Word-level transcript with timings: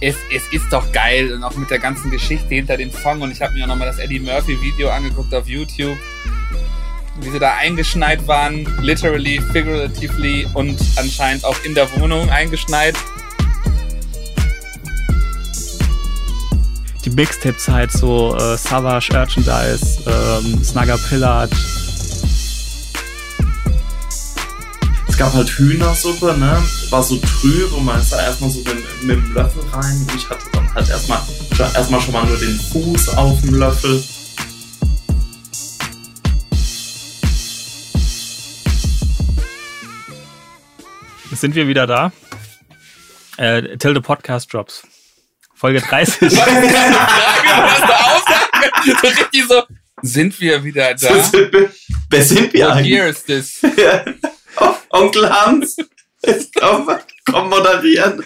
es, 0.00 0.16
es 0.34 0.42
ist 0.52 0.72
doch 0.72 0.90
geil 0.92 1.32
und 1.32 1.44
auch 1.44 1.54
mit 1.56 1.70
der 1.70 1.78
ganzen 1.78 2.10
Geschichte 2.10 2.54
hinter 2.54 2.76
dem 2.76 2.90
Song. 2.90 3.20
Und 3.20 3.30
ich 3.30 3.40
habe 3.42 3.52
mir 3.52 3.64
auch 3.64 3.68
nochmal 3.68 3.88
das 3.88 3.98
Eddie 3.98 4.20
Murphy 4.20 4.60
Video 4.60 4.88
angeguckt 4.88 5.34
auf 5.34 5.46
YouTube, 5.46 5.96
wie 7.20 7.30
sie 7.30 7.38
da 7.38 7.56
eingeschneit 7.56 8.26
waren, 8.26 8.66
literally, 8.80 9.40
figuratively 9.52 10.46
und 10.54 10.80
anscheinend 10.96 11.44
auch 11.44 11.62
in 11.64 11.74
der 11.74 11.90
Wohnung 11.98 12.30
eingeschneit. 12.30 12.94
Die 17.04 17.10
Mixtapes-Zeit, 17.10 17.92
so 17.92 18.36
äh, 18.36 18.58
Savage, 18.58 19.08
Merchandise, 19.12 20.02
ähm, 20.06 20.62
Snugger 20.62 20.98
Pillard, 20.98 21.50
gab 25.20 25.34
halt 25.34 25.50
Hühnersuppe, 25.50 26.34
ne? 26.38 26.62
War 26.88 27.02
so 27.02 27.16
trüb 27.16 27.74
und 27.74 27.84
man 27.84 28.00
ist 28.00 28.10
da 28.10 28.22
erstmal 28.22 28.48
so 28.48 28.60
mit, 28.60 29.02
mit 29.02 29.16
dem 29.18 29.34
Löffel 29.34 29.62
rein. 29.70 30.06
Und 30.08 30.14
ich 30.14 30.26
hatte 30.30 30.46
dann 30.50 30.74
halt 30.74 30.88
erstmal 30.88 31.20
erstmal 31.74 32.00
schon 32.00 32.14
mal 32.14 32.24
nur 32.24 32.38
den 32.38 32.58
Fuß 32.58 33.10
auf 33.18 33.38
dem 33.42 33.52
Löffel. 33.52 34.02
Sind 41.32 41.54
wir 41.54 41.68
wieder 41.68 41.86
da? 41.86 42.12
Äh, 43.36 43.76
till 43.76 43.92
the 43.92 44.00
Podcast 44.00 44.54
Drops. 44.54 44.84
Folge 45.54 45.82
30. 45.82 46.32
Was 46.32 46.38
so 49.02 49.06
richtig 49.06 49.44
so, 49.46 49.62
sind 50.00 50.40
wir 50.40 50.64
wieder 50.64 50.94
da? 50.94 51.10
Wer 52.08 52.24
sind 52.24 52.54
wir 52.54 52.68
What 52.68 52.76
eigentlich? 52.76 52.90
year 52.90 53.06
is 53.06 53.22
this? 53.24 53.60
Onkel 54.90 55.30
Hans, 55.30 55.76
komm, 56.58 56.90
komm 57.24 57.48
moderieren. 57.48 58.24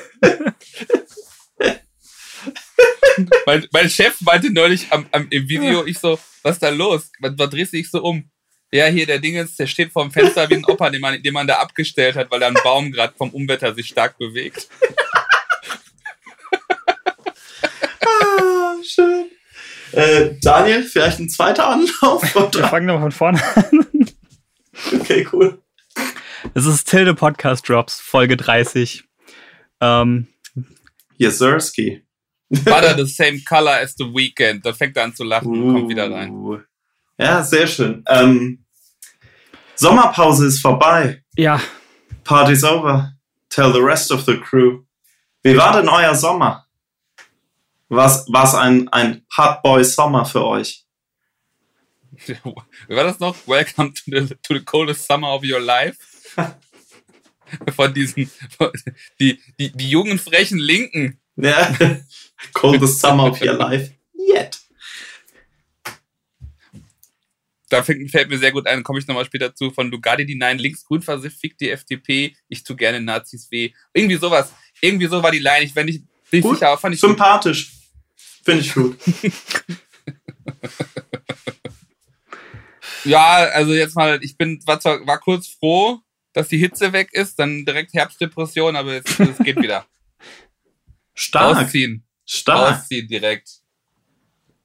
mein, 3.47 3.67
mein 3.71 3.91
Chef 3.91 4.21
meinte 4.23 4.51
neulich 4.53 4.91
am, 4.91 5.07
am, 5.13 5.27
im 5.31 5.49
Video, 5.49 5.85
ich 5.85 5.99
so, 5.99 6.19
was 6.43 6.57
ist 6.57 6.63
da 6.63 6.71
los? 6.71 7.11
Was, 7.21 7.33
was 7.37 7.51
drehst 7.51 7.73
du 7.73 7.77
dich 7.77 7.91
so 7.91 8.03
um? 8.03 8.31
Ja, 8.73 8.87
hier 8.87 9.07
der 9.07 9.19
Dingens, 9.21 9.57
der 9.57 9.67
steht 9.67 9.93
vorm 9.93 10.11
Fenster 10.11 10.49
wie 10.51 10.55
ein 10.55 10.65
Opa, 10.65 10.91
den 10.91 11.01
man, 11.01 11.23
den 11.23 11.33
man 11.33 11.47
da 11.47 11.59
abgestellt 11.59 12.17
hat, 12.17 12.31
weil 12.31 12.41
da 12.41 12.49
ein 12.49 12.57
Baum 12.65 12.91
gerade 12.91 13.15
vom 13.17 13.31
Umwetter 13.31 13.75
sich 13.75 13.87
stark 13.87 14.19
bewegt. 14.19 14.69
ah, 18.05 18.75
schön. 18.83 19.27
Äh, 19.93 20.31
Daniel, 20.43 20.83
vielleicht 20.83 21.21
ein 21.21 21.29
zweiter 21.29 21.69
Anlauf? 21.69 22.35
Oder? 22.35 22.61
Wir 22.61 22.69
fangen 22.69 22.87
nochmal 22.87 23.13
von 23.13 23.13
vorne 23.13 23.43
an. 23.55 23.87
Okay, 24.93 25.25
cool. 25.33 25.64
Es 26.53 26.67
ist 26.67 26.89
Tilde 26.89 27.15
Podcast 27.15 27.69
Drops, 27.69 28.01
Folge 28.01 28.37
30. 28.37 29.05
Ähm, 29.81 30.29
yes, 31.17 31.39
Sirski. 31.39 32.03
Butter 32.51 32.95
the 32.97 33.07
same 33.07 33.41
color 33.49 33.81
as 33.81 33.95
the 33.97 34.05
weekend. 34.05 34.65
Da 34.67 34.73
fängt 34.73 34.97
er 34.97 35.05
an 35.05 35.15
zu 35.15 35.25
lachen 35.25 35.49
uh, 35.49 35.69
und 35.69 35.75
kommt 35.75 35.89
wieder 35.89 36.11
rein. 36.11 36.63
Ja, 37.19 37.43
sehr 37.43 37.67
schön. 37.67 38.05
Ähm, 38.09 38.65
Sommerpause 39.75 40.47
ist 40.47 40.61
vorbei. 40.61 41.25
Ja. 41.37 41.61
Party's 42.23 42.63
over. 42.63 43.13
Tell 43.49 43.73
the 43.73 43.81
rest 43.81 44.13
of 44.13 44.25
the 44.25 44.37
crew. 44.37 44.83
Wie 45.43 45.57
war 45.57 45.73
denn 45.73 45.89
euer 45.89 46.15
Sommer? 46.15 46.67
Was 47.89 48.27
es 48.29 48.55
ein, 48.55 48.89
ein 48.89 49.25
Hardboy 49.37 49.85
Sommer 49.85 50.25
für 50.25 50.45
euch? 50.45 50.85
Wie 52.27 52.97
war 52.97 53.05
das 53.05 53.19
noch? 53.19 53.37
Welcome 53.47 53.93
to 53.93 54.03
the, 54.07 54.35
to 54.43 54.55
the 54.55 54.65
coldest 54.65 55.07
summer 55.07 55.35
of 55.35 55.43
your 55.43 55.61
life. 55.61 56.14
Von 57.77 57.95
diesen, 57.95 58.31
von, 58.57 58.71
die, 59.21 59.41
die, 59.61 59.71
die 59.71 59.91
jungen, 59.91 60.19
frechen 60.19 60.59
Linken. 60.59 61.21
Ja, 61.37 61.77
coldest 62.53 63.01
summer 63.01 63.31
of 63.31 63.41
your 63.41 63.53
life 63.55 63.93
yet. 64.15 64.61
Da 67.69 67.83
fällt, 67.83 68.29
mir 68.29 68.39
sehr 68.39 68.53
gut 68.53 68.67
ein, 68.67 68.83
komme 68.83 68.99
ich 68.99 69.07
nochmal 69.07 69.25
später 69.25 69.55
zu, 69.55 69.71
von 69.71 69.91
Lugardi 69.91 70.27
die 70.27 70.37
Nein, 70.37 70.59
links-grün 70.59 71.03
versifft 71.03 71.61
die 71.61 71.71
FDP, 71.71 72.37
ich 72.49 72.65
tu 72.65 72.75
gerne 72.77 73.01
Nazis 73.01 73.51
weh. 73.51 73.73
Irgendwie 73.93 74.17
sowas. 74.17 74.53
Irgendwie 74.81 75.07
so 75.07 75.23
war 75.23 75.31
die 75.31 75.39
Line. 75.39 75.65
Ich, 75.65 75.75
wenn 75.77 75.89
ich, 75.89 76.03
bin 76.31 76.41
ich 76.41 76.47
sicher, 76.47 76.77
fand 76.77 76.95
ich 76.95 77.01
Sympathisch. 77.01 77.73
Finde 78.17 78.61
ich 78.63 78.75
gut. 78.75 78.97
Ja, 83.05 83.51
also 83.53 83.75
jetzt 83.75 83.95
mal, 83.95 84.19
ich 84.23 84.37
bin, 84.37 84.61
war, 84.67 84.81
zwar, 84.81 85.07
war 85.07 85.19
kurz 85.19 85.49
froh, 85.49 86.01
dass 86.35 86.49
die 86.49 86.59
Hitze 86.59 86.93
weg 86.93 87.11
ist, 87.13 87.39
dann 87.39 87.65
direkt 87.65 87.95
Herbstdepression, 87.95 88.77
aber 88.77 88.93
es, 88.93 89.19
es 89.19 89.39
geht 89.39 89.57
wieder. 89.57 89.87
Stark. 91.15 91.57
Ausziehen. 91.57 92.05
Stark. 92.27 92.81
Ausziehen 92.81 93.09
direkt. 93.09 93.49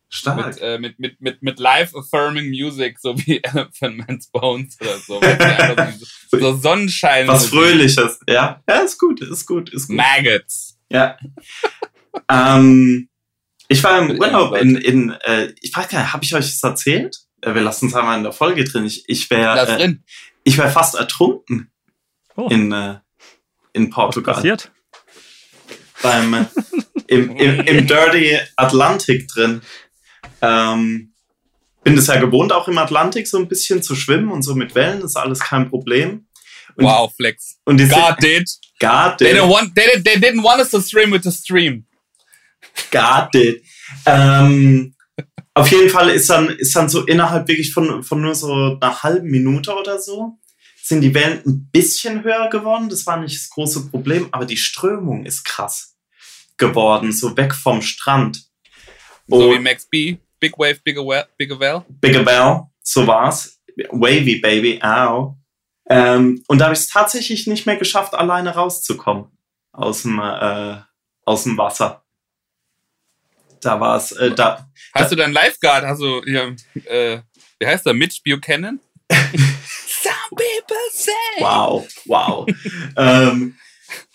Stark. 0.09 0.47
Mit, 0.47 0.61
äh, 0.61 0.79
mit, 0.79 0.99
mit, 0.99 1.21
mit, 1.21 1.43
mit 1.43 1.59
life-affirming 1.59 2.49
Music, 2.49 2.99
so 2.99 3.15
wie 3.19 3.39
Elephant 3.43 3.97
Man's 3.97 4.27
Bones 4.27 4.77
oder 4.81 4.97
so. 4.97 5.21
so, 6.31 6.39
so 6.39 6.57
Sonnenschein. 6.57 7.27
Was 7.27 7.45
Fröhliches, 7.45 8.19
ja. 8.27 8.61
Ja, 8.67 8.75
ist 8.79 8.97
gut, 8.97 9.21
ist 9.21 9.45
gut, 9.45 9.69
ist 9.69 9.87
gut. 9.87 9.97
Maggots. 9.97 10.79
Ja. 10.89 11.19
ähm, 12.27 13.07
ich 13.67 13.83
war 13.83 13.99
im 13.99 14.19
Urlaub 14.19 14.55
in, 14.57 14.75
in 14.77 15.11
äh, 15.11 15.53
ich 15.61 15.75
weiß 15.75 15.87
gar 15.87 16.01
nicht, 16.01 16.13
habe 16.13 16.25
ich 16.25 16.33
euch 16.33 16.47
das 16.47 16.63
erzählt? 16.63 17.19
Äh, 17.41 17.53
wir 17.53 17.61
lassen 17.61 17.87
es 17.87 17.93
einmal 17.93 18.17
in 18.17 18.23
der 18.23 18.31
Folge 18.33 18.63
drin. 18.63 18.85
Ich, 18.85 19.03
ich 19.07 19.29
wäre 19.29 19.79
äh, 19.79 19.95
ich 20.49 20.57
wäre 20.57 20.69
fast 20.69 20.95
ertrunken 20.95 21.71
oh. 22.35 22.47
in, 22.49 22.71
äh, 22.71 22.97
in 23.73 23.91
Portugal. 23.91 24.33
Was 24.33 24.37
passiert? 24.37 24.71
Beim, 26.01 26.33
äh, 26.33 26.45
im, 27.07 27.35
im, 27.37 27.59
im 27.61 27.87
Dirty 27.87 28.39
Atlantic 28.55 29.27
drin. 29.27 29.61
Ähm, 30.41 31.13
bin 31.83 31.97
es 31.97 32.07
ja 32.07 32.19
gewohnt, 32.19 32.51
auch 32.51 32.67
im 32.67 32.79
Atlantik 32.79 33.27
so 33.27 33.37
ein 33.37 33.47
bisschen 33.47 33.83
zu 33.83 33.95
schwimmen 33.95 34.31
und 34.31 34.41
so 34.41 34.55
mit 34.55 34.73
Wellen, 34.73 35.03
ist 35.03 35.15
alles 35.15 35.39
kein 35.39 35.69
Problem. 35.69 36.27
Und, 36.75 36.85
wow, 36.85 37.13
Flex. 37.15 37.59
Und 37.65 37.77
die 37.77 37.87
God 37.87 38.15
did. 38.19 38.49
God 38.79 39.19
did. 39.19 39.27
They 39.27 39.33
didn't, 39.33 39.49
want, 39.49 39.75
they, 39.75 40.01
they 40.01 40.15
didn't 40.15 40.43
want 40.43 40.59
us 40.59 40.71
to 40.71 40.81
stream 40.81 41.11
with 41.11 41.23
the 41.23 41.31
stream. 41.31 41.85
God 42.91 43.29
did. 43.33 43.63
Ähm, 44.07 44.95
auf 45.53 45.69
jeden 45.71 45.89
Fall 45.89 46.09
ist 46.09 46.29
dann, 46.29 46.49
ist 46.49 46.75
dann 46.75 46.89
so 46.89 47.05
innerhalb 47.05 47.47
wirklich 47.47 47.71
von, 47.71 48.01
von 48.01 48.21
nur 48.21 48.33
so 48.33 48.77
einer 48.79 49.03
halben 49.03 49.27
Minute 49.27 49.75
oder 49.75 49.99
so, 49.99 50.38
sind 50.89 51.01
die 51.01 51.13
Wellen 51.13 51.41
ein 51.45 51.69
bisschen 51.71 52.23
höher 52.23 52.49
geworden. 52.49 52.89
Das 52.89 53.05
war 53.05 53.17
nicht 53.17 53.35
das 53.35 53.49
große 53.49 53.89
Problem, 53.89 54.27
aber 54.31 54.45
die 54.45 54.57
Strömung 54.57 55.25
ist 55.25 55.45
krass 55.45 55.95
geworden, 56.57 57.13
so 57.13 57.37
weg 57.37 57.53
vom 57.53 57.81
Strand. 57.81 58.43
So 59.27 59.53
wie 59.53 59.59
Max 59.59 59.87
B, 59.87 60.17
Big 60.39 60.57
Wave, 60.57 60.79
Bigger 60.83 61.05
Well, 61.05 61.25
Bigger 61.37 61.59
Well. 61.59 61.85
Bigger 61.87 62.25
Well, 62.25 62.63
so 62.81 63.05
war's. 63.05 63.61
Wavy 63.91 64.39
Baby, 64.39 64.79
ow. 64.83 65.37
Ähm, 65.89 66.43
und 66.47 66.57
da 66.57 66.65
habe 66.65 66.73
ich 66.73 66.81
es 66.81 66.89
tatsächlich 66.89 67.47
nicht 67.47 67.65
mehr 67.65 67.77
geschafft, 67.77 68.13
alleine 68.13 68.53
rauszukommen 68.53 69.31
aus 69.71 70.01
dem, 70.01 70.19
äh, 70.19 70.77
aus 71.23 71.43
dem 71.43 71.57
Wasser. 71.57 72.03
Da 73.61 73.79
war 73.79 73.97
es, 73.97 74.11
äh, 74.13 74.31
da. 74.31 74.67
Hast 74.93 75.05
da, 75.05 75.09
du 75.09 75.15
deinen 75.15 75.33
Lifeguard, 75.33 75.99
du 75.99 76.23
hier, 76.23 76.55
äh, 76.85 77.21
wie 77.59 77.67
heißt 77.67 77.85
der, 77.85 77.93
Mitch 77.93 78.21
Buchanan? 78.25 78.79
People 80.39 80.77
say. 80.91 81.11
Wow, 81.39 81.87
wow. 82.05 82.47
ähm, 82.97 83.55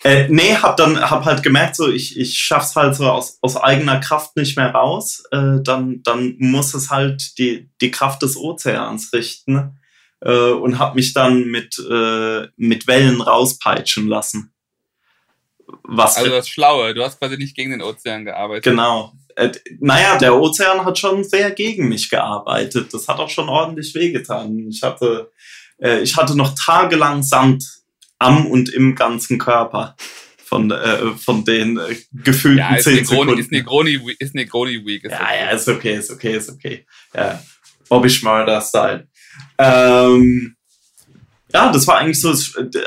äh, 0.03 0.27
nee, 0.29 0.55
hab 0.55 0.77
dann 0.77 0.99
hab 0.99 1.25
halt 1.25 1.43
gemerkt, 1.43 1.75
so 1.75 1.89
ich, 1.89 2.17
ich 2.17 2.37
schaff's 2.37 2.75
halt 2.75 2.95
so 2.95 3.09
aus, 3.09 3.37
aus 3.41 3.57
eigener 3.57 3.99
Kraft 3.99 4.35
nicht 4.35 4.57
mehr 4.57 4.71
raus. 4.71 5.23
Äh, 5.31 5.61
dann, 5.61 6.01
dann 6.03 6.35
muss 6.39 6.73
es 6.73 6.89
halt 6.89 7.37
die, 7.37 7.69
die 7.81 7.91
Kraft 7.91 8.21
des 8.21 8.37
Ozeans 8.37 9.11
richten 9.13 9.79
äh, 10.21 10.51
und 10.51 10.79
hab 10.79 10.95
mich 10.95 11.13
dann 11.13 11.45
mit, 11.45 11.77
äh, 11.79 12.47
mit 12.55 12.87
Wellen 12.87 13.21
rauspeitschen 13.21 14.07
lassen. 14.07 14.53
Was 15.83 16.17
also 16.17 16.29
das 16.29 16.47
Schlaue, 16.47 16.93
du 16.93 17.03
hast 17.03 17.19
quasi 17.19 17.37
nicht 17.37 17.55
gegen 17.55 17.71
den 17.71 17.81
Ozean 17.81 18.25
gearbeitet. 18.25 18.63
Genau. 18.63 19.13
Äh, 19.35 19.51
naja, 19.79 20.17
der 20.17 20.39
Ozean 20.39 20.85
hat 20.85 20.97
schon 20.97 21.23
sehr 21.23 21.51
gegen 21.51 21.89
mich 21.89 22.09
gearbeitet. 22.09 22.93
Das 22.93 23.07
hat 23.07 23.19
auch 23.19 23.29
schon 23.29 23.49
ordentlich 23.49 23.93
wehgetan. 23.93 24.67
Ich 24.69 24.81
hatte, 24.81 25.31
äh, 25.81 26.01
ich 26.01 26.15
hatte 26.17 26.35
noch 26.35 26.55
tagelang 26.55 27.23
Sand 27.23 27.63
am 28.19 28.45
und 28.45 28.69
im 28.69 28.95
ganzen 28.95 29.37
Körper 29.37 29.95
von, 30.37 30.71
äh, 30.71 31.11
von 31.17 31.43
den 31.43 31.77
äh, 31.77 31.95
gefühlten 32.13 32.59
ja, 32.59 32.75
ist 32.75 32.85
10 32.85 32.95
Negroni, 32.95 33.19
Sekunden. 33.19 33.39
Ist 33.39 33.51
Negroni, 33.51 34.15
ist 34.19 34.35
Negroni 34.35 34.85
Week. 34.85 35.03
Ist 35.03 35.11
ja, 35.11 35.21
okay. 35.21 35.39
ja, 35.39 35.49
ist 35.49 35.67
okay, 35.67 35.95
ist 35.95 36.11
okay, 36.11 36.37
ist 36.37 36.49
okay. 36.49 36.85
Ja. 37.13 37.43
Bobby 37.89 38.09
Schmörder-Style. 38.09 39.07
Ähm, 39.57 40.55
ja, 41.53 41.71
das 41.71 41.87
war 41.87 41.97
eigentlich 41.97 42.21
so, 42.21 42.33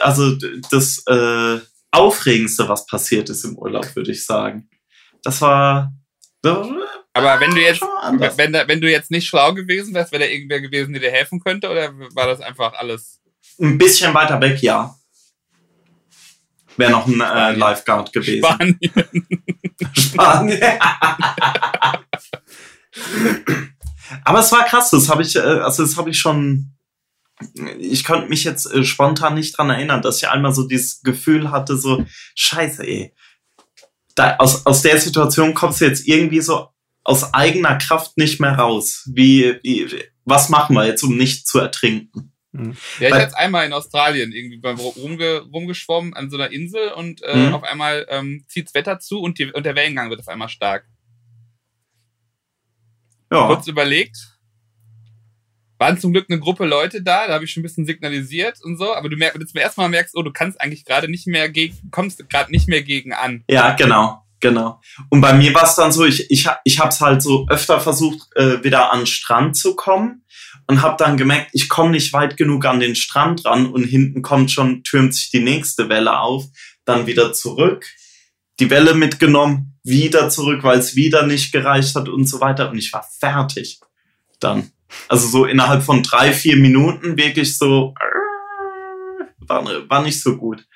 also 0.02 0.36
das 0.70 1.02
äh, 1.06 1.58
Aufregendste, 1.90 2.68
was 2.68 2.86
passiert 2.86 3.30
ist 3.30 3.44
im 3.44 3.56
Urlaub, 3.56 3.94
würde 3.96 4.12
ich 4.12 4.24
sagen. 4.24 4.68
Das 5.22 5.40
war. 5.40 5.92
Aber 7.18 7.40
wenn 7.40 7.50
du 7.50 7.60
jetzt, 7.60 7.82
wenn, 7.82 8.52
wenn 8.52 8.80
du 8.80 8.90
jetzt 8.90 9.10
nicht 9.10 9.26
schlau 9.26 9.52
gewesen 9.52 9.92
wärst, 9.94 10.12
wäre 10.12 10.24
da 10.24 10.28
irgendwer 10.30 10.60
gewesen, 10.60 10.92
der 10.92 11.02
dir 11.02 11.10
helfen 11.10 11.40
könnte, 11.40 11.68
oder 11.68 11.92
war 12.14 12.26
das 12.26 12.40
einfach 12.40 12.74
alles? 12.74 13.20
Ein 13.60 13.76
bisschen 13.76 14.14
weiter 14.14 14.40
weg, 14.40 14.62
ja. 14.62 14.94
Wäre 16.76 16.92
noch 16.92 17.06
ein 17.08 17.20
äh, 17.20 17.52
Lifeguard 17.52 18.12
gewesen. 18.12 18.44
Spanien. 18.44 18.78
Spanien. 19.92 20.60
Aber 24.24 24.38
es 24.40 24.52
war 24.52 24.64
krass, 24.64 24.90
das 24.90 25.08
habe 25.08 25.22
ich, 25.22 25.34
äh, 25.36 25.40
also 25.40 25.82
das 25.82 25.96
habe 25.96 26.10
ich 26.10 26.18
schon, 26.18 26.72
ich 27.78 28.04
konnte 28.04 28.28
mich 28.28 28.44
jetzt 28.44 28.72
äh, 28.72 28.84
spontan 28.84 29.34
nicht 29.34 29.58
dran 29.58 29.70
erinnern, 29.70 30.02
dass 30.02 30.18
ich 30.18 30.28
einmal 30.28 30.54
so 30.54 30.68
dieses 30.68 31.02
Gefühl 31.02 31.50
hatte, 31.50 31.76
so, 31.76 32.04
scheiße, 32.34 32.86
ey. 32.86 33.12
Da, 34.14 34.36
aus, 34.36 34.66
aus 34.66 34.82
der 34.82 35.00
Situation 35.00 35.54
kommst 35.54 35.80
du 35.80 35.84
jetzt 35.84 36.06
irgendwie 36.06 36.40
so 36.40 36.68
aus 37.08 37.32
eigener 37.32 37.76
Kraft 37.78 38.16
nicht 38.18 38.38
mehr 38.40 38.52
raus. 38.52 39.08
Wie, 39.12 39.58
wie 39.62 39.88
was 40.24 40.48
machen 40.50 40.76
wir 40.76 40.86
jetzt, 40.86 41.02
um 41.02 41.16
nicht 41.16 41.46
zu 41.48 41.58
ertrinken? 41.58 42.32
Ja, 42.52 42.70
ich 43.00 43.10
Weil- 43.12 43.20
jetzt 43.20 43.36
einmal 43.36 43.66
in 43.66 43.72
Australien 43.72 44.32
irgendwie 44.32 44.60
rumge 45.00 45.40
rumgeschwommen 45.42 46.12
an 46.14 46.28
so 46.30 46.36
einer 46.36 46.50
Insel 46.50 46.90
und 46.92 47.22
äh, 47.22 47.36
Mhm. 47.36 47.54
auf 47.54 47.62
einmal 47.64 48.06
ähm, 48.10 48.44
zieht's 48.48 48.74
Wetter 48.74 48.98
zu 49.00 49.20
und, 49.20 49.38
die, 49.38 49.50
und 49.52 49.64
der 49.64 49.74
Wellengang 49.74 50.10
wird 50.10 50.20
auf 50.20 50.28
einmal 50.28 50.48
stark. 50.48 50.86
Ja. 53.32 53.46
Kurz 53.46 53.66
überlegt. 53.66 54.16
Waren 55.78 55.98
zum 56.00 56.12
Glück 56.12 56.26
eine 56.28 56.40
Gruppe 56.40 56.66
Leute 56.66 57.02
da, 57.02 57.26
da 57.28 57.34
habe 57.34 57.44
ich 57.44 57.52
schon 57.52 57.60
ein 57.60 57.62
bisschen 57.62 57.86
signalisiert 57.86 58.58
und 58.64 58.76
so, 58.78 58.94
aber 58.96 59.08
du 59.08 59.16
merkst, 59.16 59.34
wenn 59.36 59.40
du 59.40 59.46
zum 59.46 59.60
ersten 59.60 59.80
Mal 59.80 59.88
merkst, 59.88 60.16
oh, 60.16 60.22
du 60.22 60.32
kannst 60.32 60.60
eigentlich 60.60 60.84
gerade 60.84 61.08
nicht 61.08 61.26
mehr 61.28 61.48
gegen, 61.48 61.90
kommst 61.92 62.28
gerade 62.28 62.50
nicht 62.50 62.66
mehr 62.68 62.82
gegen 62.82 63.12
an. 63.12 63.44
Ja, 63.48 63.74
genau, 63.76 64.24
genau. 64.40 64.80
Und 65.10 65.20
bei 65.20 65.32
mir 65.32 65.54
war 65.54 65.64
es 65.64 65.74
dann 65.74 65.92
so, 65.92 66.04
ich, 66.04 66.30
ich, 66.30 66.48
ich 66.64 66.78
habe 66.78 66.88
es 66.88 67.00
halt 67.00 67.22
so 67.22 67.46
öfter 67.48 67.80
versucht, 67.80 68.28
äh, 68.36 68.62
wieder 68.62 68.92
an 68.92 69.00
den 69.00 69.06
Strand 69.06 69.56
zu 69.56 69.74
kommen 69.74 70.24
und 70.66 70.82
habe 70.82 70.96
dann 70.98 71.16
gemerkt, 71.16 71.50
ich 71.52 71.68
komme 71.68 71.90
nicht 71.90 72.12
weit 72.12 72.36
genug 72.36 72.64
an 72.64 72.80
den 72.80 72.94
Strand 72.94 73.44
ran 73.44 73.66
und 73.66 73.84
hinten 73.84 74.22
kommt 74.22 74.50
schon, 74.50 74.82
türmt 74.84 75.14
sich 75.14 75.30
die 75.30 75.40
nächste 75.40 75.88
Welle 75.88 76.18
auf, 76.18 76.44
dann 76.84 77.06
wieder 77.06 77.32
zurück, 77.32 77.86
die 78.60 78.70
Welle 78.70 78.94
mitgenommen, 78.94 79.78
wieder 79.82 80.28
zurück, 80.28 80.62
weil 80.62 80.78
es 80.78 80.96
wieder 80.96 81.26
nicht 81.26 81.52
gereicht 81.52 81.94
hat 81.94 82.08
und 82.08 82.26
so 82.28 82.40
weiter 82.40 82.70
und 82.70 82.78
ich 82.78 82.92
war 82.92 83.06
fertig 83.18 83.80
dann. 84.40 84.70
Also 85.08 85.28
so 85.28 85.44
innerhalb 85.44 85.82
von 85.82 86.02
drei, 86.02 86.32
vier 86.32 86.56
Minuten 86.56 87.16
wirklich 87.16 87.56
so, 87.58 87.94
war, 89.38 89.64
war 89.88 90.02
nicht 90.02 90.20
so 90.22 90.36
gut 90.36 90.67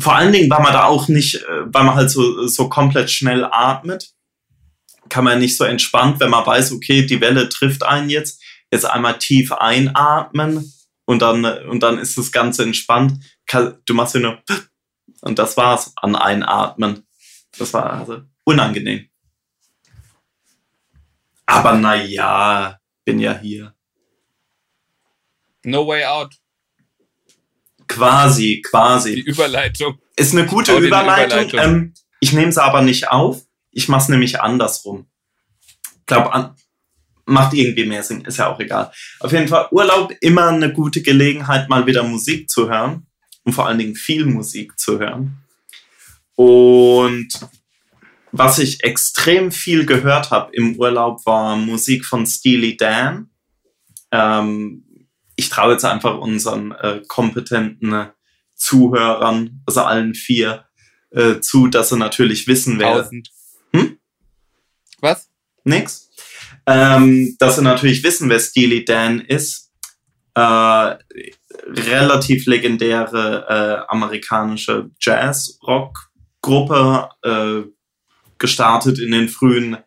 vor 0.00 0.16
allen 0.16 0.32
Dingen, 0.32 0.50
weil 0.50 0.62
man 0.62 0.72
da 0.72 0.84
auch 0.84 1.08
nicht, 1.08 1.36
äh, 1.36 1.62
weil 1.66 1.84
man 1.84 1.94
halt 1.94 2.10
so, 2.10 2.46
so 2.46 2.68
komplett 2.68 3.10
schnell 3.10 3.44
atmet, 3.44 4.12
kann 5.08 5.24
man 5.24 5.38
nicht 5.38 5.56
so 5.56 5.64
entspannt, 5.64 6.20
wenn 6.20 6.30
man 6.30 6.46
weiß, 6.46 6.72
okay, 6.72 7.04
die 7.04 7.20
Welle 7.20 7.48
trifft 7.48 7.82
einen 7.82 8.10
jetzt, 8.10 8.42
jetzt 8.70 8.84
einmal 8.84 9.18
tief 9.18 9.52
einatmen 9.52 10.72
und 11.04 11.22
dann, 11.22 11.44
und 11.44 11.82
dann 11.82 11.98
ist 11.98 12.16
das 12.16 12.32
Ganze 12.32 12.62
entspannt. 12.62 13.24
Du 13.84 13.94
machst 13.94 14.14
ja 14.14 14.20
nur 14.20 14.38
und 15.22 15.38
das 15.38 15.56
war's 15.56 15.92
an 15.96 16.14
Einatmen. 16.14 17.06
Das 17.58 17.74
war 17.74 17.92
also 17.92 18.22
unangenehm. 18.44 19.08
Aber 21.46 21.72
na 21.72 21.96
ja, 21.96 22.78
bin 23.04 23.18
ja 23.18 23.36
hier. 23.36 23.74
No 25.64 25.86
way 25.86 26.04
out. 26.04 26.39
Quasi, 27.90 28.42
Die 28.42 28.62
quasi. 28.62 29.14
Überleitung. 29.20 29.98
Ist 30.16 30.32
eine 30.32 30.46
gute 30.46 30.76
Überleitung. 30.76 31.48
Überleitung. 31.48 31.60
Ähm, 31.60 31.94
ich 32.20 32.32
nehme 32.32 32.52
sie 32.52 32.62
aber 32.62 32.82
nicht 32.82 33.08
auf. 33.10 33.42
Ich 33.72 33.88
mache 33.88 34.02
es 34.02 34.08
nämlich 34.08 34.40
andersrum. 34.40 35.06
Ich 35.98 36.06
glaube, 36.06 36.32
an, 36.32 36.54
macht 37.24 37.54
irgendwie 37.54 37.86
mehr 37.86 38.02
Sinn. 38.02 38.22
Ist 38.22 38.38
ja 38.38 38.52
auch 38.52 38.60
egal. 38.60 38.92
Auf 39.20 39.32
jeden 39.32 39.48
Fall 39.48 39.68
Urlaub 39.70 40.12
immer 40.20 40.48
eine 40.48 40.72
gute 40.72 41.02
Gelegenheit, 41.02 41.68
mal 41.68 41.86
wieder 41.86 42.02
Musik 42.02 42.50
zu 42.50 42.68
hören. 42.68 43.06
Und 43.44 43.52
vor 43.52 43.66
allen 43.66 43.78
Dingen 43.78 43.94
viel 43.94 44.26
Musik 44.26 44.78
zu 44.78 44.98
hören. 44.98 45.38
Und 46.36 47.28
was 48.32 48.58
ich 48.58 48.84
extrem 48.84 49.50
viel 49.50 49.86
gehört 49.86 50.30
habe 50.30 50.54
im 50.54 50.76
Urlaub, 50.76 51.24
war 51.26 51.56
Musik 51.56 52.04
von 52.04 52.26
Steely 52.26 52.76
Dan. 52.76 53.30
Ähm, 54.12 54.84
ich 55.40 55.48
traue 55.48 55.72
jetzt 55.72 55.86
einfach 55.86 56.18
unseren 56.18 56.72
äh, 56.72 57.00
kompetenten 57.08 57.94
äh, 57.94 58.08
Zuhörern, 58.54 59.62
also 59.64 59.80
allen 59.80 60.14
vier, 60.14 60.66
äh, 61.12 61.40
zu, 61.40 61.66
dass 61.66 61.88
sie 61.88 61.96
natürlich 61.96 62.46
wissen, 62.46 62.78
wer. 62.78 62.98
Tausend. 62.98 63.30
Hm? 63.72 63.96
Was? 65.00 65.30
Nix. 65.64 66.10
Ähm, 66.66 67.36
dass 67.38 67.56
sie 67.56 67.62
natürlich 67.62 68.04
wissen, 68.04 68.28
wer 68.28 68.38
Steely 68.38 68.84
Dan 68.84 69.20
ist. 69.20 69.72
Äh, 70.34 70.98
relativ 71.66 72.46
legendäre 72.46 73.46
äh, 73.48 73.78
amerikanische 73.88 74.90
Jazz-Rock-Gruppe, 75.00 77.08
äh, 77.22 77.62
gestartet 78.36 78.98
in 78.98 79.12
den 79.12 79.30
frühen 79.30 79.78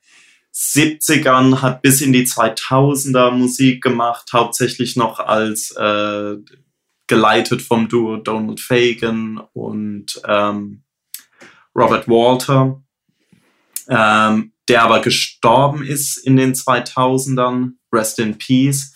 70ern, 0.54 1.62
hat 1.62 1.82
bis 1.82 2.02
in 2.02 2.14
die 2.14 2.26
2000er 2.26 3.32
Musik 3.32 3.84
gemacht, 3.84 4.30
hauptsächlich 4.34 4.96
noch 4.96 5.20
als 5.20 5.72
äh, 5.72 6.36
geleitet 7.08 7.62
vom 7.62 7.88
Duo 7.90 8.18
Donald 8.18 8.60
Fagan 8.60 9.42
und 9.54 10.22
ähm, 10.28 10.84
Robert 11.76 12.08
Walter, 12.08 12.82
ähm, 13.90 14.54
der 14.70 14.84
aber 14.84 15.02
gestorben 15.02 15.84
ist 15.84 16.18
in 16.18 16.38
den 16.38 16.54
2000ern. 16.54 17.74
Rest 17.92 18.20
in 18.20 18.38
Peace. 18.38 18.96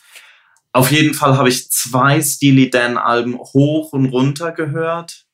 Auf 0.74 0.92
jeden 0.92 1.14
Fall 1.14 1.38
habe 1.38 1.50
ich 1.50 1.70
zwei 1.72 2.22
Steely 2.22 2.70
Dan 2.70 2.98
Alben 2.98 3.38
hoch 3.38 3.94
und 3.94 4.08
runter 4.08 4.52
gehört. 4.52 5.26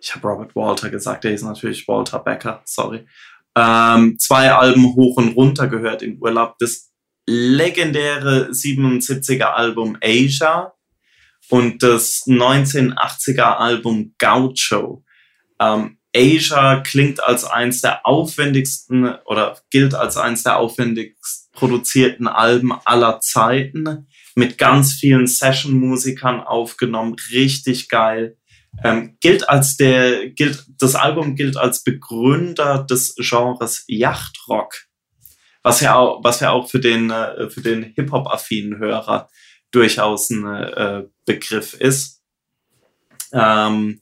Ich 0.00 0.14
habe 0.14 0.26
Robert 0.26 0.56
Walter 0.56 0.88
gesagt, 0.88 1.24
der 1.24 1.34
ist 1.34 1.42
natürlich 1.42 1.86
Walter 1.86 2.18
Becker, 2.18 2.62
sorry. 2.64 3.06
Ähm, 3.56 4.18
zwei 4.18 4.52
Alben 4.52 4.94
hoch 4.94 5.16
und 5.16 5.36
runter 5.36 5.68
gehört 5.68 6.02
im 6.02 6.18
Urlaub. 6.20 6.56
Das 6.58 6.90
legendäre 7.26 8.50
77er 8.50 9.52
Album 9.52 9.96
Asia 10.02 10.72
und 11.48 11.82
das 11.82 12.26
1980er 12.26 13.56
Album 13.56 14.14
Gaucho. 14.18 15.04
Ähm, 15.60 15.98
Asia 16.14 16.80
klingt 16.80 17.22
als 17.22 17.44
eins 17.44 17.82
der 17.82 18.04
aufwendigsten 18.04 19.14
oder 19.26 19.58
gilt 19.70 19.94
als 19.94 20.16
eins 20.16 20.42
der 20.42 20.58
aufwendigst 20.58 21.52
produzierten 21.52 22.26
Alben 22.26 22.72
aller 22.84 23.20
Zeiten 23.20 24.08
mit 24.34 24.58
ganz 24.58 24.94
vielen 24.94 25.26
Session-Musikern 25.26 26.40
aufgenommen, 26.40 27.14
richtig 27.32 27.88
geil. 27.88 28.36
Ähm, 28.82 29.16
gilt 29.20 29.48
als 29.48 29.76
der, 29.76 30.30
gilt, 30.30 30.64
das 30.78 30.94
Album 30.94 31.34
gilt 31.34 31.56
als 31.56 31.84
Begründer 31.84 32.84
des 32.88 33.14
Genres 33.16 33.84
Yachtrock, 33.88 34.74
was 35.62 35.80
ja 35.80 35.96
auch, 35.96 36.24
was 36.24 36.40
ja 36.40 36.50
auch 36.50 36.68
für 36.68 36.80
den, 36.80 37.10
äh, 37.10 37.50
für 37.50 37.60
den 37.60 37.82
Hip-Hop-affinen 37.82 38.78
Hörer 38.78 39.28
durchaus 39.70 40.30
ein 40.30 40.46
äh, 40.46 41.04
Begriff 41.26 41.74
ist. 41.74 42.22
Ähm, 43.32 44.00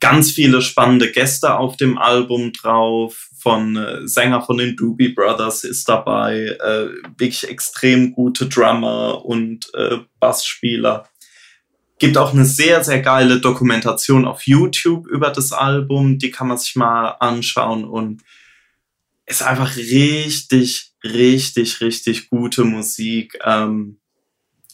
ganz 0.00 0.30
viele 0.30 0.62
spannende 0.62 1.10
Gäste 1.10 1.56
auf 1.56 1.76
dem 1.76 1.98
Album 1.98 2.52
drauf. 2.52 3.28
Von 3.40 3.76
äh, 3.76 4.06
Sänger 4.06 4.42
von 4.42 4.58
den 4.58 4.76
Doobie 4.76 5.10
Brothers 5.10 5.64
ist 5.64 5.88
dabei, 5.88 6.56
äh, 6.60 6.88
wirklich 7.18 7.48
extrem 7.48 8.12
gute 8.12 8.48
Drummer 8.48 9.24
und 9.24 9.72
äh, 9.74 9.98
Bassspieler. 10.20 11.08
Gibt 11.98 12.16
auch 12.16 12.32
eine 12.32 12.44
sehr, 12.44 12.84
sehr 12.84 13.00
geile 13.00 13.40
Dokumentation 13.40 14.24
auf 14.24 14.46
YouTube 14.46 15.06
über 15.08 15.30
das 15.30 15.52
Album. 15.52 16.18
Die 16.18 16.30
kann 16.30 16.48
man 16.48 16.58
sich 16.58 16.76
mal 16.76 17.10
anschauen 17.20 17.84
und 17.84 18.22
ist 19.26 19.42
einfach 19.42 19.76
richtig, 19.76 20.92
richtig, 21.04 21.80
richtig 21.80 22.30
gute 22.30 22.64
Musik. 22.64 23.38
Ähm, 23.44 24.00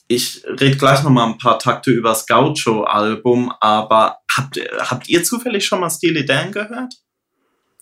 ich 0.07 0.45
rede 0.45 0.77
gleich 0.77 1.03
noch 1.03 1.11
mal 1.11 1.27
ein 1.27 1.39
paar 1.39 1.59
Takte 1.59 1.91
über 1.91 2.11
das 2.11 2.27
Gaucho-Album, 2.27 3.53
aber 3.61 4.19
habt, 4.37 4.59
habt 4.79 5.09
ihr 5.09 5.25
zufällig 5.25 5.65
schon 5.65 5.81
mal 5.81 5.91
Steely 5.91 6.25
Dan 6.25 6.53
gehört? 6.53 6.95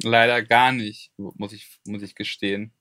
Leider 0.03 0.43
gar 0.43 0.73
nicht, 0.73 1.11
muss 1.17 1.53
ich, 1.53 1.81
muss 1.85 2.03
ich 2.03 2.15
gestehen. 2.15 2.73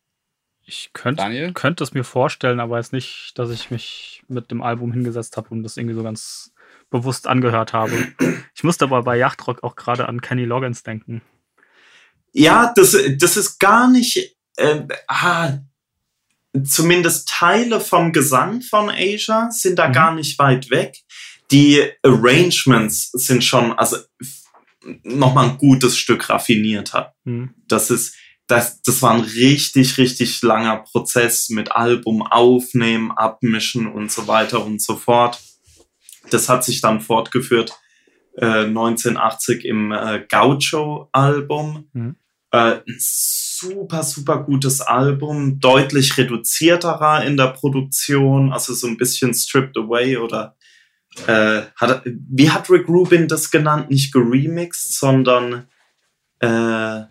Ich 0.71 0.91
könnte, 0.93 1.51
könnte 1.53 1.83
es 1.83 1.93
mir 1.93 2.05
vorstellen, 2.05 2.61
aber 2.61 2.77
jetzt 2.77 2.93
nicht, 2.93 3.33
dass 3.35 3.49
ich 3.49 3.71
mich 3.71 4.23
mit 4.29 4.51
dem 4.51 4.61
Album 4.63 4.93
hingesetzt 4.93 5.35
habe 5.35 5.49
und 5.49 5.63
das 5.63 5.75
irgendwie 5.75 5.95
so 5.95 6.03
ganz 6.03 6.53
bewusst 6.89 7.27
angehört 7.27 7.73
habe. 7.73 7.91
Ich 8.55 8.63
musste 8.63 8.85
aber 8.85 9.03
bei 9.03 9.17
Yachtrock 9.17 9.63
auch 9.63 9.75
gerade 9.75 10.07
an 10.07 10.21
Kenny 10.21 10.45
Loggins 10.45 10.83
denken. 10.83 11.21
Ja, 12.31 12.71
das, 12.73 12.95
das 13.17 13.35
ist 13.35 13.59
gar 13.59 13.89
nicht. 13.89 14.37
Äh, 14.55 14.83
ah, 15.07 15.57
zumindest 16.63 17.27
Teile 17.27 17.81
vom 17.81 18.13
Gesang 18.13 18.61
von 18.61 18.89
Asia 18.89 19.51
sind 19.51 19.77
da 19.77 19.89
Mhm. 19.89 19.93
gar 19.93 20.15
nicht 20.15 20.39
weit 20.39 20.69
weg. 20.69 20.95
Die 21.51 21.81
Arrangements 22.01 23.11
sind 23.11 23.43
schon, 23.43 23.73
also 23.73 23.97
nochmal 25.03 25.49
ein 25.49 25.57
gutes 25.57 25.97
Stück 25.97 26.29
raffinierter. 26.29 27.13
Hm. 27.25 27.53
Das 27.67 27.91
ist, 27.91 28.15
das, 28.51 28.81
das 28.81 29.01
war 29.01 29.13
ein 29.13 29.21
richtig, 29.21 29.97
richtig 29.97 30.41
langer 30.41 30.77
Prozess 30.77 31.49
mit 31.49 31.71
Album 31.71 32.21
aufnehmen, 32.21 33.11
abmischen 33.11 33.87
und 33.87 34.11
so 34.11 34.27
weiter 34.27 34.65
und 34.65 34.81
so 34.81 34.97
fort. 34.97 35.41
Das 36.31 36.49
hat 36.49 36.65
sich 36.65 36.81
dann 36.81 36.99
fortgeführt 36.99 37.71
äh, 38.35 38.65
1980 38.65 39.63
im 39.63 39.93
äh, 39.93 40.25
Gaucho-Album. 40.27 41.87
Mhm. 41.93 42.15
Äh, 42.51 42.81
ein 42.85 42.97
super, 42.99 44.03
super 44.03 44.43
gutes 44.43 44.81
Album, 44.81 45.61
deutlich 45.61 46.17
reduzierterer 46.17 47.23
in 47.23 47.37
der 47.37 47.47
Produktion, 47.47 48.51
also 48.51 48.73
so 48.73 48.87
ein 48.87 48.97
bisschen 48.97 49.33
stripped 49.33 49.77
away 49.77 50.17
oder 50.17 50.57
äh, 51.25 51.61
hat, 51.77 52.03
wie 52.05 52.49
hat 52.49 52.69
Rick 52.69 52.89
Rubin 52.89 53.29
das 53.29 53.49
genannt? 53.49 53.89
Nicht 53.89 54.11
geremixed, 54.11 54.93
sondern 54.93 55.69
äh, 56.39 57.03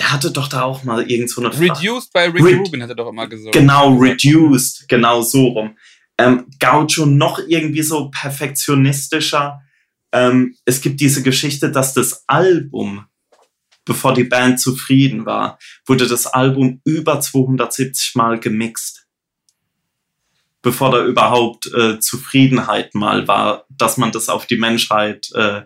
der 0.00 0.12
hatte 0.12 0.30
doch 0.32 0.48
da 0.48 0.62
auch 0.62 0.82
mal 0.82 1.08
irgend 1.10 1.30
so 1.30 1.40
eine 1.42 1.52
Fra- 1.52 1.60
Reduced 1.74 2.12
by 2.12 2.20
Rick 2.20 2.42
Re- 2.42 2.56
Rubin 2.56 2.82
hat 2.82 2.88
er 2.88 2.94
doch 2.96 3.08
immer 3.10 3.26
gesagt. 3.28 3.52
Genau, 3.54 3.94
reduced, 3.96 4.88
genau 4.88 5.20
so 5.22 5.46
rum. 5.48 5.76
Ähm, 6.18 6.46
Gaucho 6.58 7.06
noch 7.06 7.38
irgendwie 7.46 7.82
so 7.82 8.10
perfektionistischer. 8.10 9.60
Ähm, 10.12 10.56
es 10.64 10.80
gibt 10.80 11.00
diese 11.00 11.22
Geschichte, 11.22 11.70
dass 11.70 11.94
das 11.94 12.24
Album, 12.26 13.04
bevor 13.84 14.12
die 14.14 14.24
Band 14.24 14.58
zufrieden 14.58 15.24
war, 15.26 15.58
wurde 15.86 16.06
das 16.06 16.26
Album 16.26 16.80
über 16.84 17.20
270 17.20 18.14
Mal 18.16 18.40
gemixt. 18.40 19.06
Bevor 20.62 20.90
da 20.90 21.04
überhaupt 21.04 21.66
äh, 21.74 21.98
Zufriedenheit 22.00 22.94
mal 22.94 23.26
war, 23.28 23.64
dass 23.70 23.96
man 23.96 24.12
das 24.12 24.28
auf 24.28 24.44
die 24.46 24.58
Menschheit 24.58 25.30
äh, 25.34 25.62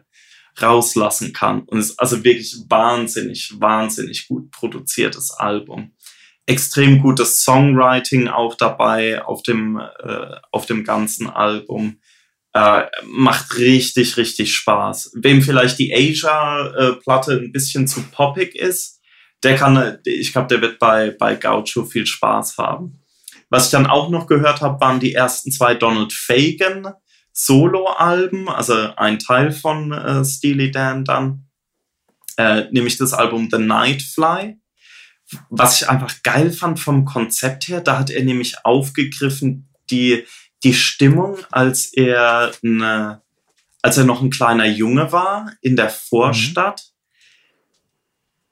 rauslassen 0.60 1.32
kann. 1.32 1.62
Und 1.62 1.78
es 1.78 1.90
ist 1.90 1.98
also 1.98 2.22
wirklich 2.24 2.56
wahnsinnig, 2.68 3.52
wahnsinnig 3.58 4.28
gut 4.28 4.50
produziertes 4.50 5.30
Album 5.32 5.92
extrem 6.46 7.00
gutes 7.00 7.42
Songwriting 7.42 8.28
auch 8.28 8.54
dabei 8.54 9.24
auf 9.24 9.42
dem, 9.42 9.78
äh, 9.78 10.36
auf 10.50 10.66
dem 10.66 10.84
ganzen 10.84 11.28
Album. 11.28 12.00
Äh, 12.52 12.84
macht 13.06 13.56
richtig, 13.56 14.16
richtig 14.16 14.54
Spaß. 14.54 15.12
Wem 15.16 15.42
vielleicht 15.42 15.78
die 15.78 15.92
Asia-Platte 15.92 17.32
ein 17.32 17.50
bisschen 17.50 17.88
zu 17.88 18.02
poppig 18.12 18.54
ist, 18.54 19.00
der 19.42 19.56
kann, 19.56 19.98
ich 20.04 20.32
glaube, 20.32 20.48
der 20.48 20.60
wird 20.60 20.78
bei, 20.78 21.10
bei 21.10 21.34
Gaucho 21.34 21.84
viel 21.84 22.06
Spaß 22.06 22.58
haben. 22.58 23.00
Was 23.50 23.66
ich 23.66 23.70
dann 23.72 23.86
auch 23.86 24.08
noch 24.08 24.26
gehört 24.26 24.60
habe, 24.60 24.80
waren 24.80 25.00
die 25.00 25.14
ersten 25.14 25.50
zwei 25.50 25.74
Donald 25.74 26.12
Fagan 26.12 26.94
Solo-Alben, 27.34 28.48
also 28.48 28.94
ein 28.96 29.18
Teil 29.18 29.52
von 29.52 29.92
äh, 29.92 30.24
Steely 30.24 30.70
Dan 30.70 31.04
dann, 31.04 31.46
äh, 32.38 32.64
nämlich 32.70 32.96
das 32.96 33.12
Album 33.12 33.48
The 33.50 33.58
Nightfly 33.58 34.56
was 35.50 35.80
ich 35.80 35.88
einfach 35.88 36.22
geil 36.22 36.50
fand 36.52 36.80
vom 36.80 37.04
Konzept 37.04 37.68
her, 37.68 37.80
da 37.80 37.98
hat 37.98 38.10
er 38.10 38.24
nämlich 38.24 38.64
aufgegriffen 38.64 39.68
die, 39.90 40.24
die 40.62 40.74
Stimmung, 40.74 41.38
als 41.50 41.92
er, 41.92 42.52
eine, 42.62 43.22
als 43.82 43.96
er 43.96 44.04
noch 44.04 44.22
ein 44.22 44.30
kleiner 44.30 44.66
Junge 44.66 45.12
war 45.12 45.52
in 45.60 45.76
der 45.76 45.90
Vorstadt, 45.90 46.90